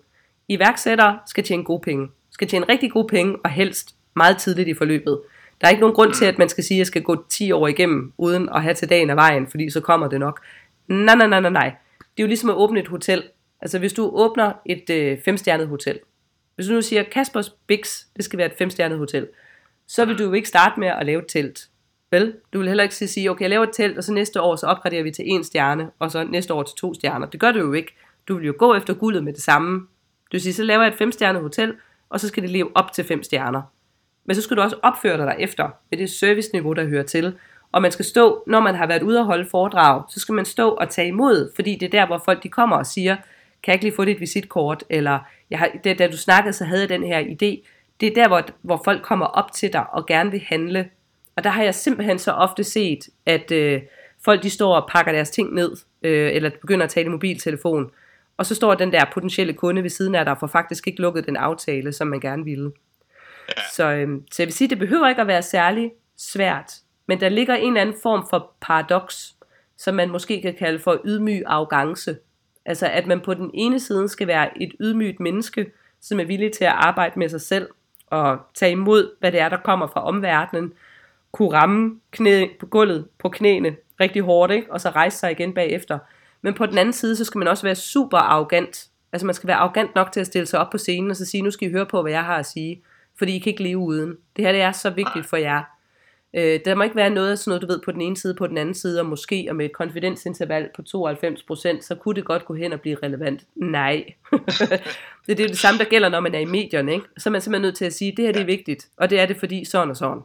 Iværksættere 0.47 1.19
skal 1.27 1.43
tjene 1.43 1.63
gode 1.63 1.79
penge. 1.79 2.07
Skal 2.31 2.47
tjene 2.47 2.65
rigtig 2.69 2.91
gode 2.91 3.07
penge, 3.07 3.37
og 3.43 3.49
helst 3.49 3.95
meget 4.15 4.37
tidligt 4.37 4.67
i 4.67 4.73
forløbet. 4.73 5.21
Der 5.61 5.67
er 5.67 5.71
ikke 5.71 5.81
nogen 5.81 5.95
grund 5.95 6.13
til, 6.13 6.25
at 6.25 6.37
man 6.37 6.49
skal 6.49 6.63
sige, 6.63 6.77
at 6.77 6.79
jeg 6.79 6.87
skal 6.87 7.01
gå 7.01 7.25
10 7.29 7.51
år 7.51 7.67
igennem, 7.67 8.13
uden 8.17 8.49
at 8.49 8.63
have 8.63 8.73
til 8.73 8.89
dagen 8.89 9.09
af 9.09 9.15
vejen, 9.15 9.47
fordi 9.47 9.69
så 9.69 9.81
kommer 9.81 10.07
det 10.07 10.19
nok. 10.19 10.41
Nej, 10.87 11.15
nej, 11.15 11.27
nej, 11.27 11.39
nej, 11.39 11.51
nej. 11.51 11.73
Det 11.99 12.23
er 12.23 12.23
jo 12.23 12.27
ligesom 12.27 12.49
at 12.49 12.55
åbne 12.55 12.79
et 12.79 12.87
hotel. 12.87 13.23
Altså 13.61 13.79
hvis 13.79 13.93
du 13.93 14.09
åbner 14.13 14.53
et 14.65 14.89
øh, 14.89 15.17
femstjernet 15.25 15.67
hotel, 15.67 15.99
hvis 16.55 16.67
du 16.67 16.73
nu 16.73 16.81
siger, 16.81 17.03
Kaspers 17.03 17.49
Bix, 17.49 18.01
det 18.15 18.25
skal 18.25 18.37
være 18.37 18.47
et 18.47 18.57
femstjernet 18.57 18.97
hotel, 18.97 19.27
så 19.87 20.05
vil 20.05 20.17
du 20.17 20.23
jo 20.23 20.33
ikke 20.33 20.47
starte 20.47 20.79
med 20.79 20.87
at 20.87 21.05
lave 21.05 21.21
et 21.21 21.27
telt. 21.27 21.69
Vel? 22.11 22.35
Du 22.53 22.59
vil 22.59 22.67
heller 22.67 22.83
ikke 22.83 22.95
sige, 22.95 23.31
okay, 23.31 23.41
jeg 23.41 23.49
laver 23.49 23.63
et 23.63 23.73
telt, 23.73 23.97
og 23.97 24.03
så 24.03 24.13
næste 24.13 24.41
år, 24.41 24.55
så 24.55 24.65
opgraderer 24.65 25.03
vi 25.03 25.11
til 25.11 25.25
en 25.27 25.43
stjerne, 25.43 25.89
og 25.99 26.11
så 26.11 26.23
næste 26.23 26.53
år 26.53 26.63
til 26.63 26.75
to 26.75 26.93
stjerner. 26.93 27.27
Det 27.27 27.39
gør 27.39 27.51
du 27.51 27.59
jo 27.59 27.73
ikke. 27.73 27.95
Du 28.27 28.35
vil 28.37 28.45
jo 28.45 28.53
gå 28.57 28.75
efter 28.75 28.93
guldet 28.93 29.23
med 29.23 29.33
det 29.33 29.41
samme. 29.41 29.87
Du 30.31 30.39
siger, 30.39 30.53
så 30.53 30.63
laver 30.63 30.83
jeg 30.83 30.91
et 30.91 30.97
femstjernet 30.97 31.41
hotel, 31.41 31.73
og 32.09 32.19
så 32.19 32.27
skal 32.27 32.43
det 32.43 32.49
leve 32.49 32.69
op 32.75 32.91
til 32.91 33.03
fem 33.03 33.23
stjerner. 33.23 33.61
Men 34.25 34.35
så 34.35 34.41
skal 34.41 34.57
du 34.57 34.61
også 34.61 34.75
opføre 34.83 35.17
dig 35.17 35.35
efter, 35.39 35.69
med 35.91 35.99
det 35.99 36.09
serviceniveau, 36.09 36.73
der 36.73 36.85
hører 36.85 37.03
til. 37.03 37.35
Og 37.71 37.81
man 37.81 37.91
skal 37.91 38.05
stå, 38.05 38.43
når 38.47 38.59
man 38.59 38.75
har 38.75 38.87
været 38.87 39.03
ude 39.03 39.19
og 39.19 39.25
holde 39.25 39.45
foredrag, 39.51 40.03
så 40.09 40.19
skal 40.19 40.33
man 40.33 40.45
stå 40.45 40.69
og 40.69 40.89
tage 40.89 41.07
imod, 41.07 41.51
fordi 41.55 41.75
det 41.75 41.85
er 41.85 41.89
der, 41.89 42.05
hvor 42.05 42.21
folk 42.25 42.43
de 42.43 42.49
kommer 42.49 42.75
og 42.75 42.85
siger, 42.85 43.15
kan 43.63 43.71
jeg 43.71 43.73
ikke 43.73 43.85
lige 43.85 43.95
få 43.95 44.05
dit 44.05 44.19
visitkort, 44.19 44.83
eller 44.89 45.19
jeg 45.49 45.59
har, 45.59 45.69
det, 45.83 45.99
da 45.99 46.07
du 46.07 46.17
snakkede, 46.17 46.53
så 46.53 46.65
havde 46.65 46.81
jeg 46.81 46.89
den 46.89 47.03
her 47.03 47.21
idé. 47.21 47.67
Det 47.99 48.07
er 48.07 48.13
der, 48.13 48.27
hvor, 48.27 48.41
hvor 48.61 48.81
folk 48.85 49.01
kommer 49.01 49.25
op 49.25 49.51
til 49.51 49.73
dig 49.73 49.85
og 49.93 50.05
gerne 50.05 50.31
vil 50.31 50.43
handle. 50.47 50.89
Og 51.35 51.43
der 51.43 51.49
har 51.49 51.63
jeg 51.63 51.75
simpelthen 51.75 52.19
så 52.19 52.31
ofte 52.31 52.63
set, 52.63 53.09
at 53.25 53.51
øh, 53.51 53.81
folk 54.25 54.43
de 54.43 54.49
står 54.49 54.75
og 54.75 54.89
pakker 54.89 55.11
deres 55.11 55.29
ting 55.29 55.53
ned, 55.53 55.71
øh, 56.03 56.31
eller 56.33 56.49
begynder 56.61 56.83
at 56.83 56.89
tale 56.89 57.05
i 57.05 57.09
mobiltelefon, 57.09 57.91
og 58.37 58.45
så 58.45 58.55
står 58.55 58.75
den 58.75 58.91
der 58.91 59.05
potentielle 59.13 59.53
kunde 59.53 59.83
ved 59.83 59.89
siden 59.89 60.15
af 60.15 60.25
dig, 60.25 60.37
for 60.39 60.47
faktisk 60.47 60.87
ikke 60.87 61.01
lukket 61.01 61.25
den 61.25 61.35
aftale, 61.35 61.93
som 61.93 62.07
man 62.07 62.19
gerne 62.19 62.43
ville. 62.43 62.71
Ja. 63.49 63.61
Så, 63.73 63.91
øh, 63.91 64.07
så 64.31 64.41
jeg 64.43 64.47
vil 64.47 64.53
sige, 64.53 64.67
det 64.67 64.79
behøver 64.79 65.09
ikke 65.09 65.21
at 65.21 65.27
være 65.27 65.41
særlig 65.41 65.91
svært, 66.17 66.73
men 67.07 67.19
der 67.19 67.29
ligger 67.29 67.55
en 67.55 67.67
eller 67.67 67.81
anden 67.81 67.95
form 68.03 68.27
for 68.29 68.51
paradoks, 68.61 69.35
som 69.77 69.95
man 69.95 70.09
måske 70.09 70.41
kan 70.41 70.55
kalde 70.59 70.79
for 70.79 71.01
ydmyg 71.05 71.43
arrogance, 71.45 72.15
Altså 72.65 72.87
at 72.87 73.07
man 73.07 73.21
på 73.21 73.33
den 73.33 73.51
ene 73.53 73.79
side 73.79 74.09
skal 74.09 74.27
være 74.27 74.61
et 74.61 74.71
ydmygt 74.79 75.19
menneske, 75.19 75.71
som 76.01 76.19
er 76.19 76.25
villig 76.25 76.51
til 76.51 76.63
at 76.63 76.71
arbejde 76.71 77.19
med 77.19 77.29
sig 77.29 77.41
selv 77.41 77.67
og 78.07 78.37
tage 78.53 78.71
imod, 78.71 79.11
hvad 79.19 79.31
det 79.31 79.39
er, 79.39 79.49
der 79.49 79.57
kommer 79.57 79.87
fra 79.87 80.05
omverdenen, 80.05 80.73
kunne 81.31 81.53
ramme 81.53 81.99
knæ 82.11 82.47
på 82.59 82.65
gulvet 82.65 83.07
på 83.19 83.29
knæene 83.29 83.75
rigtig 83.99 84.21
hårdt, 84.21 84.51
ikke? 84.51 84.73
og 84.73 84.81
så 84.81 84.89
rejse 84.89 85.17
sig 85.17 85.31
igen 85.31 85.53
bagefter. 85.53 85.99
Men 86.41 86.53
på 86.53 86.65
den 86.65 86.77
anden 86.77 86.93
side, 86.93 87.15
så 87.15 87.25
skal 87.25 87.39
man 87.39 87.47
også 87.47 87.63
være 87.63 87.75
super 87.75 88.17
arrogant. 88.17 88.87
Altså 89.11 89.25
man 89.25 89.35
skal 89.35 89.47
være 89.47 89.57
arrogant 89.57 89.95
nok 89.95 90.11
til 90.11 90.19
at 90.19 90.27
stille 90.27 90.45
sig 90.45 90.59
op 90.59 90.69
på 90.69 90.77
scenen 90.77 91.11
og 91.11 91.17
så 91.17 91.25
sige, 91.25 91.41
nu 91.41 91.51
skal 91.51 91.67
I 91.67 91.71
høre 91.71 91.85
på, 91.85 92.01
hvad 92.01 92.11
jeg 92.11 92.23
har 92.23 92.37
at 92.37 92.45
sige, 92.45 92.81
fordi 93.17 93.35
I 93.35 93.39
kan 93.39 93.49
ikke 93.49 93.63
leve 93.63 93.77
uden. 93.77 94.15
Det 94.35 94.45
her 94.45 94.51
det 94.51 94.61
er 94.61 94.71
så 94.71 94.89
vigtigt 94.89 95.25
for 95.25 95.37
jer. 95.37 95.63
Øh, 96.33 96.59
der 96.65 96.75
må 96.75 96.83
ikke 96.83 96.95
være 96.95 97.09
noget 97.09 97.31
af 97.31 97.37
sådan 97.37 97.49
noget, 97.49 97.61
du 97.61 97.67
ved, 97.67 97.81
på 97.85 97.91
den 97.91 98.01
ene 98.01 98.17
side, 98.17 98.33
på 98.33 98.47
den 98.47 98.57
anden 98.57 98.75
side, 98.75 98.99
og 98.99 99.05
måske 99.05 99.47
og 99.49 99.55
med 99.55 99.65
et 99.65 99.73
konfidensinterval 99.73 100.69
på 100.75 100.81
92%, 100.81 101.81
så 101.81 101.95
kunne 101.99 102.15
det 102.15 102.25
godt 102.25 102.45
gå 102.45 102.53
hen 102.53 102.73
og 102.73 102.81
blive 102.81 102.97
relevant. 103.03 103.43
Nej. 103.55 104.05
det 105.27 105.39
er 105.39 105.47
det 105.47 105.57
samme, 105.57 105.77
der 105.77 105.85
gælder, 105.85 106.09
når 106.09 106.19
man 106.19 106.35
er 106.35 106.39
i 106.39 106.45
medierne. 106.45 106.93
Ikke? 106.93 107.05
Så 107.17 107.29
er 107.29 107.31
man 107.31 107.41
simpelthen 107.41 107.61
nødt 107.61 107.77
til 107.77 107.85
at 107.85 107.93
sige, 107.93 108.11
at 108.11 108.17
det 108.17 108.25
her 108.25 108.31
det 108.31 108.41
er 108.41 108.45
vigtigt, 108.45 108.87
og 108.97 109.09
det 109.09 109.19
er 109.19 109.25
det, 109.25 109.37
fordi 109.37 109.65
sådan 109.65 109.89
og 109.89 109.97
sådan. 109.97 110.21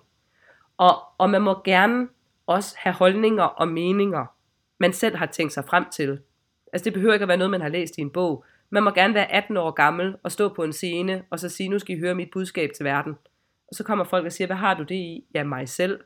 Og, 0.76 1.03
og 1.18 1.30
man 1.30 1.42
må 1.42 1.62
gerne 1.64 2.09
også 2.46 2.74
have 2.78 2.92
holdninger 2.92 3.42
og 3.42 3.68
meninger, 3.68 4.26
man 4.78 4.92
selv 4.92 5.16
har 5.16 5.26
tænkt 5.26 5.53
sig 5.53 5.64
frem 5.64 5.84
til. 5.92 6.20
Altså 6.72 6.84
det 6.84 6.92
behøver 6.92 7.12
ikke 7.12 7.22
at 7.22 7.28
være 7.28 7.36
noget, 7.36 7.51
man 7.51 7.61
har 7.61 7.68
læst 7.68 7.98
i 7.98 8.01
en 8.01 8.11
bog. 8.11 8.44
Man 8.70 8.82
må 8.82 8.90
gerne 8.90 9.14
være 9.14 9.32
18 9.32 9.57
år 9.57 9.70
gammel 9.70 10.16
og 10.22 10.32
stå 10.32 10.48
på 10.48 10.64
en 10.64 10.72
scene 10.72 11.22
og 11.30 11.40
så 11.40 11.48
sige, 11.48 11.68
nu 11.68 11.78
skal 11.78 11.96
I 11.96 12.01
høre 12.01 12.14
mit 12.14 12.30
budskab 12.32 12.70
til 12.76 12.84
verden. 12.84 13.14
Og 13.68 13.74
så 13.74 13.84
kommer 13.84 14.05
folk 14.05 14.26
og 14.26 14.32
siger, 14.32 14.46
hvad 14.46 14.57
har 14.57 14.74
du 14.74 14.82
det 14.82 14.94
i? 14.94 15.24
Ja, 15.34 15.44
mig 15.44 15.68
selv. 15.68 16.01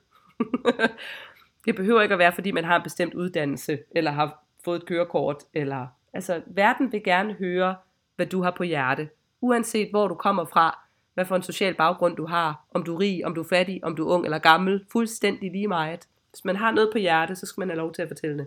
det 1.66 1.76
behøver 1.76 2.02
ikke 2.02 2.12
at 2.12 2.18
være, 2.18 2.32
fordi 2.32 2.50
man 2.50 2.64
har 2.64 2.76
en 2.76 2.82
bestemt 2.82 3.14
uddannelse, 3.14 3.78
eller 3.90 4.10
har 4.10 4.44
fået 4.64 4.76
et 4.76 4.86
kørekort, 4.86 5.36
eller, 5.54 5.86
altså, 6.12 6.42
verden 6.46 6.92
vil 6.92 7.02
gerne 7.04 7.32
høre, 7.32 7.76
hvad 8.16 8.26
du 8.26 8.42
har 8.42 8.50
på 8.56 8.62
hjerte, 8.62 9.08
uanset 9.40 9.90
hvor 9.90 10.08
du 10.08 10.14
kommer 10.14 10.44
fra, 10.44 10.78
hvad 11.14 11.24
for 11.24 11.36
en 11.36 11.42
social 11.42 11.74
baggrund 11.74 12.16
du 12.16 12.26
har, 12.26 12.66
om 12.74 12.82
du 12.82 12.94
er 12.94 13.00
rig, 13.00 13.26
om 13.26 13.34
du 13.34 13.40
er 13.40 13.48
fattig, 13.48 13.84
om 13.84 13.96
du 13.96 14.08
er 14.08 14.14
ung 14.14 14.24
eller 14.24 14.38
gammel, 14.38 14.84
fuldstændig 14.92 15.52
lige 15.52 15.68
meget. 15.68 16.08
Hvis 16.30 16.44
man 16.44 16.56
har 16.56 16.70
noget 16.70 16.88
på 16.92 16.98
hjerte, 16.98 17.36
så 17.36 17.46
skal 17.46 17.60
man 17.60 17.68
have 17.68 17.78
lov 17.78 17.92
til 17.92 18.02
at 18.02 18.08
fortælle 18.08 18.38
det 18.38 18.46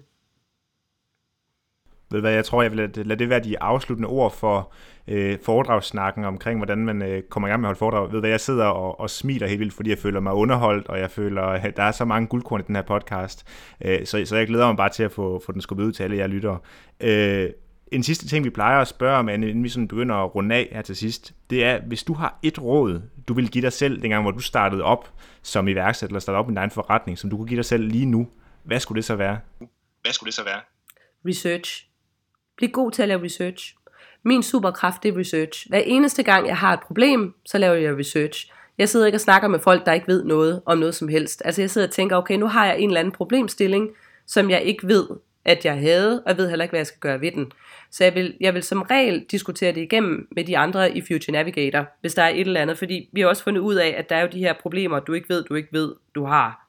ved 2.12 2.22
hvad, 2.22 2.32
jeg 2.32 2.46
tror, 2.46 2.62
jeg 2.62 2.72
vil 2.72 2.78
lade, 2.78 3.04
lade 3.04 3.20
det 3.20 3.30
være 3.30 3.40
de 3.40 3.62
afsluttende 3.62 4.10
ord 4.10 4.32
for 4.32 4.74
øh, 5.08 5.38
foredragssnakken 5.44 6.26
omkring, 6.26 6.60
hvordan 6.60 6.78
man 6.78 7.02
øh, 7.02 7.24
kommer 7.24 7.48
i 7.48 7.52
gang 7.52 7.62
med 7.62 7.68
at 7.68 7.70
holde 7.70 7.80
foredrag. 7.80 8.12
Ved 8.12 8.20
hvad, 8.20 8.30
jeg 8.30 8.40
sidder 8.40 8.66
og, 8.66 9.00
og 9.00 9.10
smiler 9.10 9.48
helt 9.48 9.60
vildt, 9.60 9.74
fordi 9.74 9.90
jeg 9.90 9.98
føler 9.98 10.20
mig 10.20 10.34
underholdt, 10.34 10.88
og 10.88 11.00
jeg 11.00 11.12
føler, 11.12 11.42
at 11.42 11.78
der 11.78 11.84
er 11.84 11.92
så 11.92 12.06
mange 12.06 12.28
guldkorn 12.28 12.60
i 12.60 12.64
den 12.68 12.76
her 12.76 12.84
podcast. 12.84 13.48
Øh, 13.86 14.06
så, 14.06 14.26
så 14.26 14.36
jeg 14.36 14.48
glæder 14.48 14.68
mig 14.68 14.78
bare 14.78 14.90
til 14.90 15.04
at 15.04 15.12
få, 15.12 15.42
få 15.46 15.52
den 15.52 15.62
skubbet 15.62 15.84
ud 15.84 15.92
til 15.92 16.04
alle 16.04 16.18
jer 16.18 16.28
lyttere. 16.28 16.58
Øh, 17.02 17.50
en 17.92 18.04
sidste 18.04 18.28
ting, 18.28 18.46
vi 18.46 18.50
plejer 18.50 18.82
at 18.82 18.88
spørge 18.88 19.18
om, 19.18 19.30
inden 19.30 19.64
vi 19.64 19.70
sådan 19.70 19.88
begynder 19.88 20.16
at 20.16 20.36
runde 20.36 20.56
af 20.56 20.70
her 20.72 20.82
til 20.82 20.96
sidst, 20.96 21.34
det 21.50 21.64
er, 21.64 21.82
hvis 21.82 22.04
du 22.04 22.14
har 22.14 22.40
et 22.44 22.62
råd, 22.62 23.02
du 23.28 23.34
vil 23.34 23.52
give 23.52 23.62
dig 23.62 23.74
selv, 23.74 24.02
dengang 24.02 24.22
hvor 24.24 24.32
du 24.32 24.40
startede 24.40 24.84
op 24.84 25.14
som 25.42 25.68
iværksætter, 25.68 26.12
eller 26.12 26.20
startede 26.20 26.40
op 26.40 26.46
med 26.48 26.52
din 26.52 26.58
egen 26.58 26.72
forretning, 26.72 27.18
som 27.18 27.30
du 27.30 27.38
kunne 27.38 27.48
give 27.48 27.58
dig 27.58 27.66
selv 27.66 27.84
lige 27.84 28.06
nu, 28.06 28.28
hvad 28.64 28.80
skulle 28.80 28.96
det 28.96 29.06
så 29.06 29.16
være? 29.16 29.40
Hvad 30.02 30.12
skulle 30.12 30.28
det 30.28 30.34
så 30.34 30.44
være? 30.44 30.62
Research. 31.28 31.88
Bliv 32.58 32.70
god 32.70 32.92
til 32.92 33.02
at 33.02 33.08
lave 33.08 33.24
research. 33.24 33.76
Min 34.24 34.44
superkraft 34.44 35.04
det 35.04 35.14
er 35.14 35.20
research. 35.20 35.70
Hver 35.70 35.80
eneste 35.80 36.24
gang 36.24 36.48
jeg 36.48 36.58
har 36.58 36.74
et 36.74 36.80
problem, 36.80 37.34
så 37.46 37.58
laver 37.58 37.76
jeg 37.76 37.98
research. 37.98 38.52
Jeg 38.78 38.90
sidder 38.90 39.06
ikke 39.06 39.16
og 39.16 39.22
snakker 39.22 39.48
med 39.48 39.60
folk, 39.60 39.86
der 39.86 39.94
ikke 39.94 40.08
ved 40.08 40.24
noget 40.24 40.62
om 40.66 40.78
noget 40.78 40.96
som 40.96 41.08
helst. 41.08 41.42
Altså 41.46 41.62
jeg 41.62 41.70
sidder 41.70 41.88
og 41.88 41.94
tænker, 41.94 42.16
okay, 42.16 42.36
nu 42.36 42.48
har 42.48 42.66
jeg 42.66 42.80
en 42.80 42.90
eller 42.90 43.00
anden 43.00 43.12
problemstilling, 43.12 43.90
som 44.26 44.50
jeg 44.50 44.62
ikke 44.62 44.88
ved, 44.88 45.08
at 45.48 45.66
jeg 45.66 45.80
havde, 45.80 46.24
og 46.24 46.30
jeg 46.30 46.38
ved 46.38 46.50
heller 46.50 46.66
ikke, 46.66 46.72
hvad 46.72 46.80
jeg 46.80 46.88
skal 46.88 47.00
gøre 47.00 47.22
ved 47.22 47.32
den. 47.32 47.52
Så 47.92 48.04
jeg 48.04 48.16
vil, 48.16 48.38
jeg 48.40 48.54
vil 48.54 48.64
som 48.64 48.82
regel 48.82 49.26
diskutere 49.32 49.72
det 49.72 49.82
igennem 49.82 50.28
med 50.32 50.44
de 50.44 50.58
andre 50.58 50.98
i 50.98 51.02
Future 51.02 51.32
Navigator, 51.32 51.86
hvis 52.02 52.14
der 52.14 52.24
er 52.24 52.30
et 52.30 52.40
eller 52.40 52.62
andet, 52.62 52.78
fordi 52.78 53.10
vi 53.14 53.22
har 53.22 53.28
også 53.28 53.44
fundet 53.44 53.62
ud 53.62 53.76
af, 53.76 53.96
at 53.98 54.10
der 54.10 54.16
er 54.16 54.22
jo 54.22 54.28
de 54.32 54.40
her 54.40 54.54
problemer, 54.62 55.00
du 55.00 55.14
ikke 55.14 55.30
ved, 55.30 55.44
du 55.44 55.56
ikke 55.56 55.70
ved, 55.72 55.96
du 56.16 56.26
har. 56.26 56.68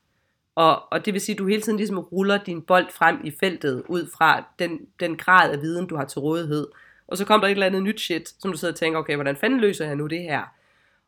Og, 0.55 0.93
og 0.93 1.07
det 1.07 1.15
vil 1.15 1.21
sige, 1.21 1.35
at 1.35 1.39
du 1.39 1.47
hele 1.47 1.63
tiden 1.63 1.77
ligesom 1.77 1.99
ruller 1.99 2.39
din 2.45 2.63
bold 2.63 2.87
frem 2.91 3.21
i 3.25 3.33
feltet, 3.41 3.83
ud 3.89 4.11
fra 4.17 4.45
den, 4.59 4.81
den 5.01 5.17
grad 5.17 5.51
af 5.53 5.63
viden, 5.63 5.87
du 5.87 5.97
har 5.97 6.05
til 6.05 6.21
rådighed. 6.21 6.67
Og 7.09 7.17
så 7.17 7.25
kommer 7.25 7.41
der 7.41 7.49
et 7.49 7.53
eller 7.53 7.67
andet 7.67 7.83
nyt 7.83 8.01
shit, 8.01 8.29
som 8.39 8.53
du 8.53 8.59
sidder 8.59 8.75
og 8.75 8.79
tænker, 8.79 8.99
okay, 8.99 9.15
hvordan 9.15 9.37
fanden 9.37 9.61
løser 9.61 9.87
jeg 9.87 9.97
nu 9.97 10.07
det 10.07 10.23
her? 10.23 10.43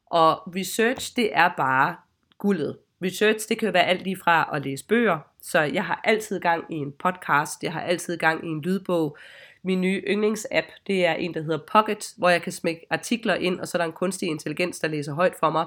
Og 0.07 0.43
research, 0.57 1.17
det 1.17 1.31
er 1.33 1.51
bare 1.57 1.97
guldet. 2.39 2.77
Research, 3.05 3.49
det 3.49 3.59
kan 3.59 3.67
jo 3.67 3.73
være 3.73 3.87
alt 3.87 4.03
lige 4.03 4.17
fra 4.17 4.51
at 4.53 4.65
læse 4.65 4.87
bøger, 4.87 5.19
så 5.43 5.61
jeg 5.61 5.85
har 5.85 6.01
altid 6.05 6.41
gang 6.41 6.65
i 6.71 6.75
en 6.75 6.93
podcast, 6.93 7.63
jeg 7.63 7.73
har 7.73 7.81
altid 7.81 8.17
gang 8.17 8.45
i 8.45 8.49
en 8.49 8.63
lydbog. 8.63 9.17
Min 9.63 9.81
nye 9.81 10.03
yndlingsapp, 10.09 10.67
det 10.87 11.07
er 11.07 11.13
en, 11.13 11.35
der 11.35 11.43
hedder 11.43 11.59
Pocket, 11.73 12.15
hvor 12.17 12.29
jeg 12.29 12.43
kan 12.43 12.53
smække 12.53 12.87
artikler 12.91 13.35
ind, 13.35 13.61
og 13.61 13.69
så 13.69 13.79
er 13.79 13.81
der 13.81 13.87
en 13.87 13.93
kunstig 13.93 14.29
intelligens, 14.29 14.79
der 14.79 14.89
læser 14.89 15.15
højt 15.15 15.35
for 15.41 15.51
mig. 15.51 15.67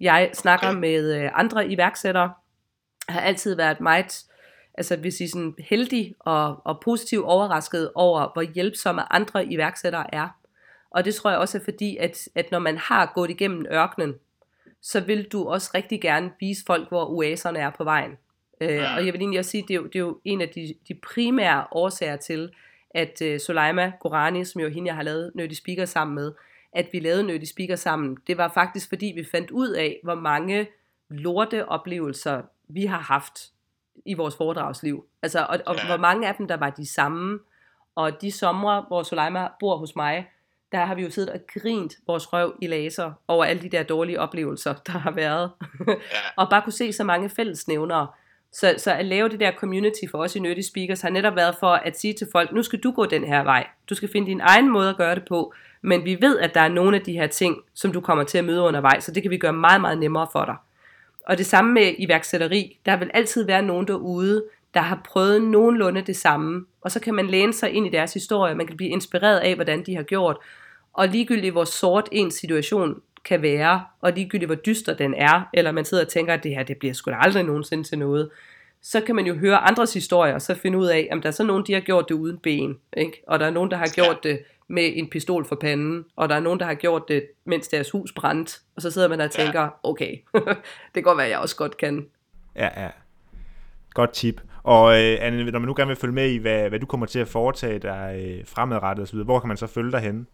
Jeg 0.00 0.30
snakker 0.34 0.72
med 0.72 1.14
øh, 1.14 1.30
andre 1.34 1.68
iværksættere, 1.68 2.32
har 3.08 3.20
altid 3.20 3.54
været 3.54 3.80
meget 3.80 4.24
altså 4.74 4.96
hvis 4.96 5.20
I 5.20 5.28
sådan 5.28 5.54
heldig 5.58 6.14
og, 6.20 6.60
og 6.64 6.80
positivt 6.80 7.24
overrasket 7.24 7.90
over, 7.94 8.32
hvor 8.32 8.42
hjælpsomme 8.42 9.12
andre 9.12 9.46
iværksættere 9.46 10.14
er. 10.14 10.28
Og 10.90 11.04
det 11.04 11.14
tror 11.14 11.30
jeg 11.30 11.38
også 11.38 11.58
er 11.58 11.62
fordi, 11.64 11.96
at, 11.96 12.28
at 12.34 12.50
når 12.50 12.58
man 12.58 12.78
har 12.78 13.12
gået 13.14 13.30
igennem 13.30 13.66
ørkenen, 13.72 14.14
så 14.84 15.00
vil 15.00 15.24
du 15.24 15.48
også 15.48 15.70
rigtig 15.74 16.00
gerne 16.00 16.32
vise 16.40 16.64
folk, 16.66 16.88
hvor 16.88 17.10
oaserne 17.10 17.58
er 17.58 17.70
på 17.70 17.84
vejen. 17.84 18.10
Øh, 18.60 18.82
og 18.96 19.06
jeg 19.06 19.12
vil 19.12 19.20
egentlig 19.20 19.38
også 19.38 19.50
sige, 19.50 19.62
at 19.62 19.68
det 19.68 19.74
er 19.74 19.78
jo, 19.78 19.86
det 19.86 19.94
er 19.94 20.00
jo 20.00 20.20
en 20.24 20.40
af 20.40 20.48
de, 20.48 20.74
de 20.88 20.94
primære 20.94 21.66
årsager 21.72 22.16
til, 22.16 22.50
at 22.90 23.22
uh, 23.24 23.38
Soleima 23.38 23.92
Gorani, 24.00 24.44
som 24.44 24.60
jo 24.60 24.68
hende, 24.68 24.88
jeg 24.88 24.94
har 24.94 25.02
lavet 25.02 25.32
Nødde 25.34 25.54
Speaker 25.54 25.84
sammen 25.84 26.14
med, 26.14 26.32
at 26.72 26.88
vi 26.92 27.00
lavede 27.00 27.22
Nødde 27.22 27.46
Speaker 27.46 27.76
sammen, 27.76 28.18
det 28.26 28.38
var 28.38 28.50
faktisk 28.54 28.88
fordi, 28.88 29.12
vi 29.16 29.24
fandt 29.30 29.50
ud 29.50 29.68
af, 29.68 30.00
hvor 30.02 30.14
mange 30.14 30.68
lorte 31.08 31.68
oplevelser 31.68 32.42
vi 32.68 32.86
har 32.86 32.98
haft 32.98 33.50
i 34.04 34.14
vores 34.14 34.36
foredragsliv. 34.36 35.04
Altså, 35.22 35.46
og, 35.48 35.58
og 35.66 35.76
ja. 35.76 35.86
hvor 35.86 35.96
mange 35.96 36.28
af 36.28 36.34
dem, 36.34 36.48
der 36.48 36.56
var 36.56 36.70
de 36.70 36.86
samme. 36.86 37.38
Og 37.94 38.20
de 38.20 38.30
somre, 38.30 38.84
hvor 38.88 39.02
Soleima 39.02 39.48
bor 39.60 39.76
hos 39.76 39.96
mig, 39.96 40.26
der 40.74 40.84
har 40.84 40.94
vi 40.94 41.02
jo 41.02 41.10
siddet 41.10 41.30
og 41.30 41.40
grint 41.54 41.94
vores 42.06 42.32
røv 42.32 42.54
i 42.62 42.66
laser 42.66 43.12
over 43.28 43.44
alle 43.44 43.62
de 43.62 43.68
der 43.68 43.82
dårlige 43.82 44.20
oplevelser, 44.20 44.74
der 44.86 44.92
har 44.92 45.10
været. 45.10 45.50
Ja. 45.88 45.94
og 46.42 46.50
bare 46.50 46.62
kunne 46.62 46.72
se 46.72 46.92
så 46.92 47.04
mange 47.04 47.30
fællesnævnere. 47.30 48.06
Så, 48.52 48.74
så 48.78 48.92
at 48.92 49.04
lave 49.04 49.28
det 49.28 49.40
der 49.40 49.52
community 49.52 50.04
for 50.10 50.18
os 50.18 50.36
i 50.36 50.38
Nerdy 50.38 50.60
Speakers 50.60 51.00
har 51.00 51.10
netop 51.10 51.36
været 51.36 51.54
for 51.60 51.72
at 51.72 51.98
sige 51.98 52.12
til 52.12 52.26
folk, 52.32 52.52
nu 52.52 52.62
skal 52.62 52.78
du 52.78 52.92
gå 52.92 53.06
den 53.06 53.24
her 53.24 53.42
vej. 53.42 53.66
Du 53.90 53.94
skal 53.94 54.08
finde 54.12 54.26
din 54.26 54.40
egen 54.40 54.72
måde 54.72 54.90
at 54.90 54.96
gøre 54.96 55.14
det 55.14 55.24
på. 55.28 55.54
Men 55.82 56.04
vi 56.04 56.18
ved, 56.20 56.38
at 56.38 56.54
der 56.54 56.60
er 56.60 56.68
nogle 56.68 56.96
af 56.96 57.02
de 57.02 57.12
her 57.12 57.26
ting, 57.26 57.56
som 57.74 57.92
du 57.92 58.00
kommer 58.00 58.24
til 58.24 58.38
at 58.38 58.44
møde 58.44 58.62
undervejs, 58.62 59.04
så 59.04 59.12
det 59.12 59.22
kan 59.22 59.30
vi 59.30 59.38
gøre 59.38 59.52
meget, 59.52 59.80
meget 59.80 59.98
nemmere 59.98 60.26
for 60.32 60.44
dig. 60.44 60.56
Og 61.26 61.38
det 61.38 61.46
samme 61.46 61.72
med 61.72 61.94
iværksætteri. 61.98 62.78
Der 62.86 62.96
vil 62.96 63.10
altid 63.14 63.46
være 63.46 63.62
nogen 63.62 63.86
derude, 63.88 64.44
der 64.74 64.80
har 64.80 65.00
prøvet 65.04 65.42
nogenlunde 65.42 66.02
det 66.02 66.16
samme. 66.16 66.66
Og 66.80 66.90
så 66.90 67.00
kan 67.00 67.14
man 67.14 67.26
læne 67.26 67.52
sig 67.52 67.70
ind 67.70 67.86
i 67.86 67.90
deres 67.90 68.14
historie. 68.14 68.54
Man 68.54 68.66
kan 68.66 68.76
blive 68.76 68.90
inspireret 68.90 69.38
af, 69.38 69.54
hvordan 69.54 69.82
de 69.86 69.96
har 69.96 70.02
gjort. 70.02 70.36
Og 70.94 71.08
ligegyldigt 71.08 71.52
hvor 71.52 71.64
sort 71.64 72.08
en 72.12 72.30
situation 72.30 73.00
kan 73.24 73.42
være, 73.42 73.84
og 74.00 74.12
ligegyldigt 74.12 74.48
hvor 74.48 74.54
dyster 74.54 74.94
den 74.94 75.14
er, 75.14 75.42
eller 75.52 75.72
man 75.72 75.84
sidder 75.84 76.04
og 76.04 76.10
tænker, 76.10 76.34
at 76.34 76.42
det 76.42 76.54
her 76.54 76.62
det 76.62 76.76
bliver 76.76 76.94
sgu 76.94 77.10
da 77.10 77.16
aldrig 77.20 77.44
nogensinde 77.44 77.84
til 77.84 77.98
noget, 77.98 78.30
så 78.82 79.00
kan 79.00 79.14
man 79.14 79.26
jo 79.26 79.34
høre 79.34 79.58
andres 79.58 79.94
historier, 79.94 80.34
og 80.34 80.42
så 80.42 80.54
finde 80.54 80.78
ud 80.78 80.86
af, 80.86 81.08
om 81.12 81.22
der 81.22 81.28
er 81.28 81.32
så 81.32 81.44
nogen, 81.44 81.64
de 81.66 81.72
har 81.72 81.80
gjort 81.80 82.08
det 82.08 82.14
uden 82.14 82.38
ben, 82.38 82.78
ikke? 82.96 83.22
og 83.26 83.40
der 83.40 83.46
er 83.46 83.50
nogen, 83.50 83.70
der 83.70 83.76
har 83.76 83.88
gjort 83.94 84.24
det 84.24 84.42
med 84.68 84.92
en 84.94 85.10
pistol 85.10 85.44
for 85.44 85.56
panden, 85.56 86.04
og 86.16 86.28
der 86.28 86.34
er 86.34 86.40
nogen, 86.40 86.60
der 86.60 86.66
har 86.66 86.74
gjort 86.74 87.08
det, 87.08 87.26
mens 87.44 87.68
deres 87.68 87.90
hus 87.90 88.12
brændt, 88.12 88.60
og 88.76 88.82
så 88.82 88.90
sidder 88.90 89.08
man 89.08 89.20
og 89.20 89.30
tænker, 89.30 89.68
okay, 89.82 90.16
det 90.34 90.94
kan 90.94 91.02
godt 91.02 91.18
være, 91.18 91.28
jeg 91.28 91.38
også 91.38 91.56
godt 91.56 91.76
kan. 91.76 92.06
Ja, 92.56 92.82
ja. 92.82 92.90
Godt 93.94 94.12
tip. 94.12 94.40
Og 94.64 95.02
øh, 95.02 95.16
Anne, 95.20 95.50
når 95.50 95.58
man 95.58 95.66
nu 95.66 95.74
gerne 95.76 95.88
vil 95.88 95.96
følge 95.96 96.14
med 96.14 96.30
i, 96.30 96.36
hvad, 96.36 96.68
hvad 96.68 96.78
du 96.78 96.86
kommer 96.86 97.06
til 97.06 97.18
at 97.18 97.28
foretage 97.28 97.78
dig 97.78 98.24
øh, 98.24 98.46
fremadrettet 98.46 99.02
osv., 99.02 99.18
hvor 99.18 99.40
kan 99.40 99.48
man 99.48 99.56
så 99.56 99.66
følge 99.66 99.92
dig 99.92 100.00
henne? 100.00 100.24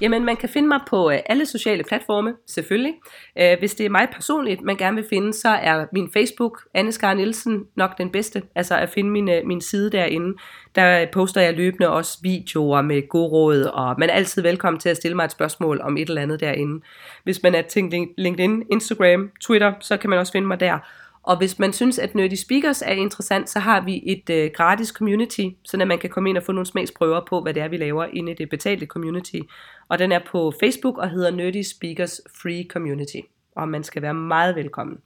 Jamen, 0.00 0.24
man 0.24 0.36
kan 0.36 0.48
finde 0.48 0.68
mig 0.68 0.80
på 0.88 1.10
øh, 1.10 1.18
alle 1.26 1.46
sociale 1.46 1.84
platforme, 1.84 2.34
selvfølgelig. 2.46 2.94
Øh, 3.38 3.58
hvis 3.58 3.74
det 3.74 3.86
er 3.86 3.90
mig 3.90 4.08
personligt, 4.12 4.62
man 4.62 4.76
gerne 4.76 4.96
vil 4.96 5.06
finde, 5.10 5.32
så 5.32 5.48
er 5.48 5.86
min 5.92 6.10
Facebook, 6.12 6.62
Anne 6.74 6.92
Skar 6.92 7.14
Nielsen, 7.14 7.64
nok 7.74 7.98
den 7.98 8.10
bedste. 8.10 8.42
Altså 8.54 8.76
at 8.76 8.88
finde 8.88 9.10
min, 9.10 9.28
øh, 9.28 9.46
min 9.46 9.60
side 9.60 9.90
derinde. 9.90 10.38
Der 10.74 11.06
poster 11.12 11.40
jeg 11.40 11.54
løbende 11.54 11.88
også 11.88 12.18
videoer 12.22 12.82
med 12.82 13.08
gode 13.08 13.28
råd, 13.28 13.62
og 13.62 13.94
man 13.98 14.10
er 14.10 14.14
altid 14.14 14.42
velkommen 14.42 14.80
til 14.80 14.88
at 14.88 14.96
stille 14.96 15.14
mig 15.14 15.24
et 15.24 15.32
spørgsmål 15.32 15.80
om 15.80 15.96
et 15.96 16.08
eller 16.08 16.22
andet 16.22 16.40
derinde. 16.40 16.84
Hvis 17.24 17.42
man 17.42 17.54
er 17.54 17.62
til 17.62 18.08
LinkedIn, 18.18 18.62
Instagram, 18.72 19.30
Twitter, 19.40 19.72
så 19.80 19.96
kan 19.96 20.10
man 20.10 20.18
også 20.18 20.32
finde 20.32 20.48
mig 20.48 20.60
der. 20.60 20.78
Og 21.26 21.38
hvis 21.38 21.58
man 21.58 21.72
synes, 21.72 21.98
at 21.98 22.14
Nerdy 22.14 22.34
Speakers 22.34 22.82
er 22.82 22.92
interessant, 22.92 23.50
så 23.50 23.58
har 23.58 23.84
vi 23.84 24.02
et 24.06 24.30
øh, 24.30 24.50
gratis 24.54 24.88
community, 24.88 25.44
så 25.64 25.76
man 25.76 25.98
kan 25.98 26.10
komme 26.10 26.30
ind 26.30 26.38
og 26.38 26.42
få 26.42 26.52
nogle 26.52 26.66
smagsprøver 26.66 27.20
på, 27.28 27.40
hvad 27.40 27.54
det 27.54 27.62
er, 27.62 27.68
vi 27.68 27.76
laver 27.76 28.04
inde 28.04 28.32
i 28.32 28.34
det 28.34 28.50
betalte 28.50 28.86
community. 28.86 29.40
Og 29.88 29.98
den 29.98 30.12
er 30.12 30.20
på 30.30 30.52
Facebook 30.60 30.98
og 30.98 31.10
hedder 31.10 31.30
Nerdy 31.30 31.62
Speakers 31.62 32.20
Free 32.42 32.66
Community. 32.68 33.20
Og 33.56 33.68
man 33.68 33.84
skal 33.84 34.02
være 34.02 34.14
meget 34.14 34.56
velkommen 34.56 34.98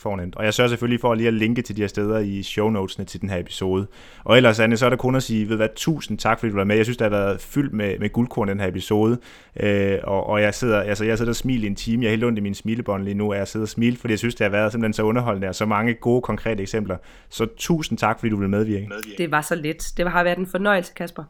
fornemt. 0.00 0.36
Og 0.36 0.44
jeg 0.44 0.54
sørger 0.54 0.68
selvfølgelig 0.68 1.00
for 1.00 1.14
lige 1.14 1.28
at 1.28 1.34
linke 1.34 1.62
til 1.62 1.76
de 1.76 1.80
her 1.80 1.88
steder 1.88 2.18
i 2.18 2.42
show 2.42 2.70
notesene 2.70 3.04
til 3.04 3.20
den 3.20 3.30
her 3.30 3.38
episode. 3.38 3.86
Og 4.24 4.36
ellers, 4.36 4.60
Anne, 4.60 4.76
så 4.76 4.86
er 4.86 4.90
der 4.90 4.96
kun 4.96 5.14
at 5.14 5.22
sige, 5.22 5.48
ved 5.48 5.56
hvad, 5.56 5.68
tusind 5.76 6.18
tak, 6.18 6.40
fordi 6.40 6.50
du 6.50 6.56
var 6.56 6.64
med. 6.64 6.76
Jeg 6.76 6.84
synes, 6.84 6.96
det 6.96 7.04
har 7.04 7.18
været 7.18 7.40
fyldt 7.40 7.72
med, 7.72 7.98
med 7.98 8.10
guldkorn 8.10 8.48
den 8.48 8.60
her 8.60 8.68
episode. 8.68 9.18
Øh, 9.60 9.98
og, 10.04 10.26
og 10.26 10.42
jeg 10.42 10.54
sidder, 10.54 10.80
altså, 10.80 11.04
jeg 11.04 11.18
sidder 11.18 11.32
og 11.32 11.36
smiler 11.36 11.64
i 11.64 11.66
en 11.66 11.76
time. 11.76 12.02
Jeg 12.02 12.08
er 12.08 12.12
helt 12.12 12.24
ondt 12.24 12.38
i 12.38 12.42
min 12.42 12.54
smilebånd 12.54 13.04
lige 13.04 13.14
nu, 13.14 13.30
og 13.30 13.36
jeg 13.36 13.48
sidder 13.48 13.64
og 13.64 13.68
smiler, 13.68 13.96
fordi 13.96 14.12
jeg 14.12 14.18
synes, 14.18 14.34
det 14.34 14.44
har 14.44 14.50
været 14.50 14.72
simpelthen 14.72 14.92
så 14.92 15.02
underholdende, 15.02 15.48
og 15.48 15.54
så 15.54 15.66
mange 15.66 15.94
gode, 15.94 16.22
konkrete 16.22 16.62
eksempler. 16.62 16.96
Så 17.28 17.46
tusind 17.56 17.98
tak, 17.98 18.18
fordi 18.18 18.30
du 18.30 18.36
ville 18.36 18.50
medvirke. 18.50 18.88
Det 19.18 19.30
var 19.30 19.40
så 19.40 19.54
lidt. 19.54 19.92
Det 19.96 20.10
har 20.10 20.24
været 20.24 20.38
en 20.38 20.46
fornøjelse, 20.46 20.92
Kasper. 20.96 21.24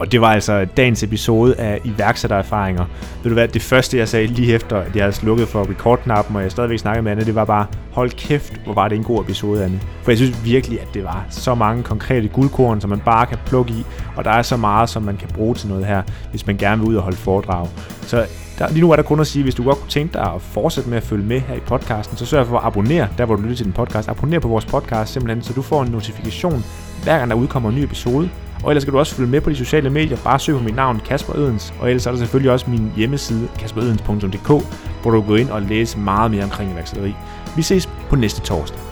Og 0.00 0.12
det 0.12 0.20
var 0.20 0.32
altså 0.32 0.64
dagens 0.76 1.02
episode 1.02 1.54
af 1.54 1.80
iværksættererfaringer. 1.84 2.84
Ved 3.22 3.30
du 3.30 3.34
hvad, 3.34 3.48
det 3.48 3.62
første 3.62 3.98
jeg 3.98 4.08
sagde 4.08 4.26
lige 4.26 4.54
efter, 4.54 4.76
at 4.76 4.96
jeg 4.96 5.04
havde 5.04 5.12
slukket 5.12 5.48
for 5.48 5.70
rekordknappen, 5.70 6.36
og 6.36 6.42
jeg 6.42 6.50
stadigvæk 6.50 6.78
snakkede 6.78 7.02
med 7.02 7.12
Anne, 7.12 7.24
det 7.24 7.34
var 7.34 7.44
bare, 7.44 7.66
hold 7.92 8.10
kæft, 8.10 8.60
hvor 8.64 8.74
var 8.74 8.88
det 8.88 8.96
en 8.96 9.04
god 9.04 9.20
episode, 9.20 9.64
Anne. 9.64 9.80
For 10.02 10.10
jeg 10.10 10.18
synes 10.18 10.44
virkelig, 10.44 10.80
at 10.80 10.88
det 10.94 11.04
var 11.04 11.26
så 11.30 11.54
mange 11.54 11.82
konkrete 11.82 12.28
guldkorn, 12.28 12.80
som 12.80 12.90
man 12.90 13.00
bare 13.04 13.26
kan 13.26 13.38
plukke 13.46 13.72
i, 13.72 13.84
og 14.16 14.24
der 14.24 14.30
er 14.30 14.42
så 14.42 14.56
meget, 14.56 14.88
som 14.88 15.02
man 15.02 15.16
kan 15.16 15.28
bruge 15.34 15.54
til 15.54 15.68
noget 15.68 15.86
her, 15.86 16.02
hvis 16.30 16.46
man 16.46 16.56
gerne 16.56 16.80
vil 16.80 16.90
ud 16.90 16.94
og 16.96 17.02
holde 17.02 17.16
foredrag. 17.16 17.68
Så 18.02 18.26
der, 18.58 18.68
lige 18.68 18.80
nu 18.80 18.92
er 18.92 18.96
der 18.96 19.02
kun 19.02 19.20
at 19.20 19.26
sige, 19.26 19.42
hvis 19.42 19.54
du 19.54 19.64
godt 19.64 19.78
kunne 19.78 19.90
tænke 19.90 20.12
dig 20.12 20.22
at 20.34 20.42
fortsætte 20.42 20.90
med 20.90 20.96
at 20.96 21.02
følge 21.02 21.24
med 21.24 21.40
her 21.40 21.54
i 21.54 21.60
podcasten, 21.60 22.16
så 22.16 22.26
sørg 22.26 22.46
for 22.46 22.58
at 22.58 22.66
abonnere, 22.66 23.08
der 23.18 23.24
hvor 23.24 23.36
du 23.36 23.42
lytter 23.42 23.56
til 23.56 23.64
den 23.64 23.72
podcast. 23.72 24.08
Abonner 24.08 24.38
på 24.38 24.48
vores 24.48 24.64
podcast 24.64 25.12
simpelthen, 25.12 25.42
så 25.42 25.52
du 25.52 25.62
får 25.62 25.82
en 25.82 25.90
notifikation, 25.90 26.64
hver 27.02 27.18
gang 27.18 27.30
der 27.30 27.36
udkommer 27.36 27.68
en 27.68 27.76
ny 27.76 27.80
episode. 27.80 28.30
Og 28.64 28.70
ellers 28.70 28.84
kan 28.84 28.92
du 28.92 28.98
også 28.98 29.14
følge 29.14 29.30
med 29.30 29.40
på 29.40 29.50
de 29.50 29.56
sociale 29.56 29.90
medier. 29.90 30.16
Bare 30.24 30.38
søg 30.38 30.56
på 30.56 30.62
mit 30.62 30.74
navn, 30.76 31.00
Kasper 31.08 31.36
Ødens. 31.36 31.74
Og 31.80 31.88
ellers 31.88 32.06
er 32.06 32.10
der 32.10 32.18
selvfølgelig 32.18 32.52
også 32.52 32.70
min 32.70 32.92
hjemmeside, 32.96 33.48
kasperødens.dk, 33.58 34.48
hvor 35.02 35.10
du 35.10 35.20
kan 35.20 35.28
gå 35.28 35.34
ind 35.34 35.50
og 35.50 35.62
læse 35.62 35.98
meget 35.98 36.30
mere 36.30 36.44
omkring 36.44 36.72
iværksætteri. 36.72 37.14
Vi 37.56 37.62
ses 37.62 37.88
på 38.10 38.16
næste 38.16 38.40
torsdag. 38.40 38.89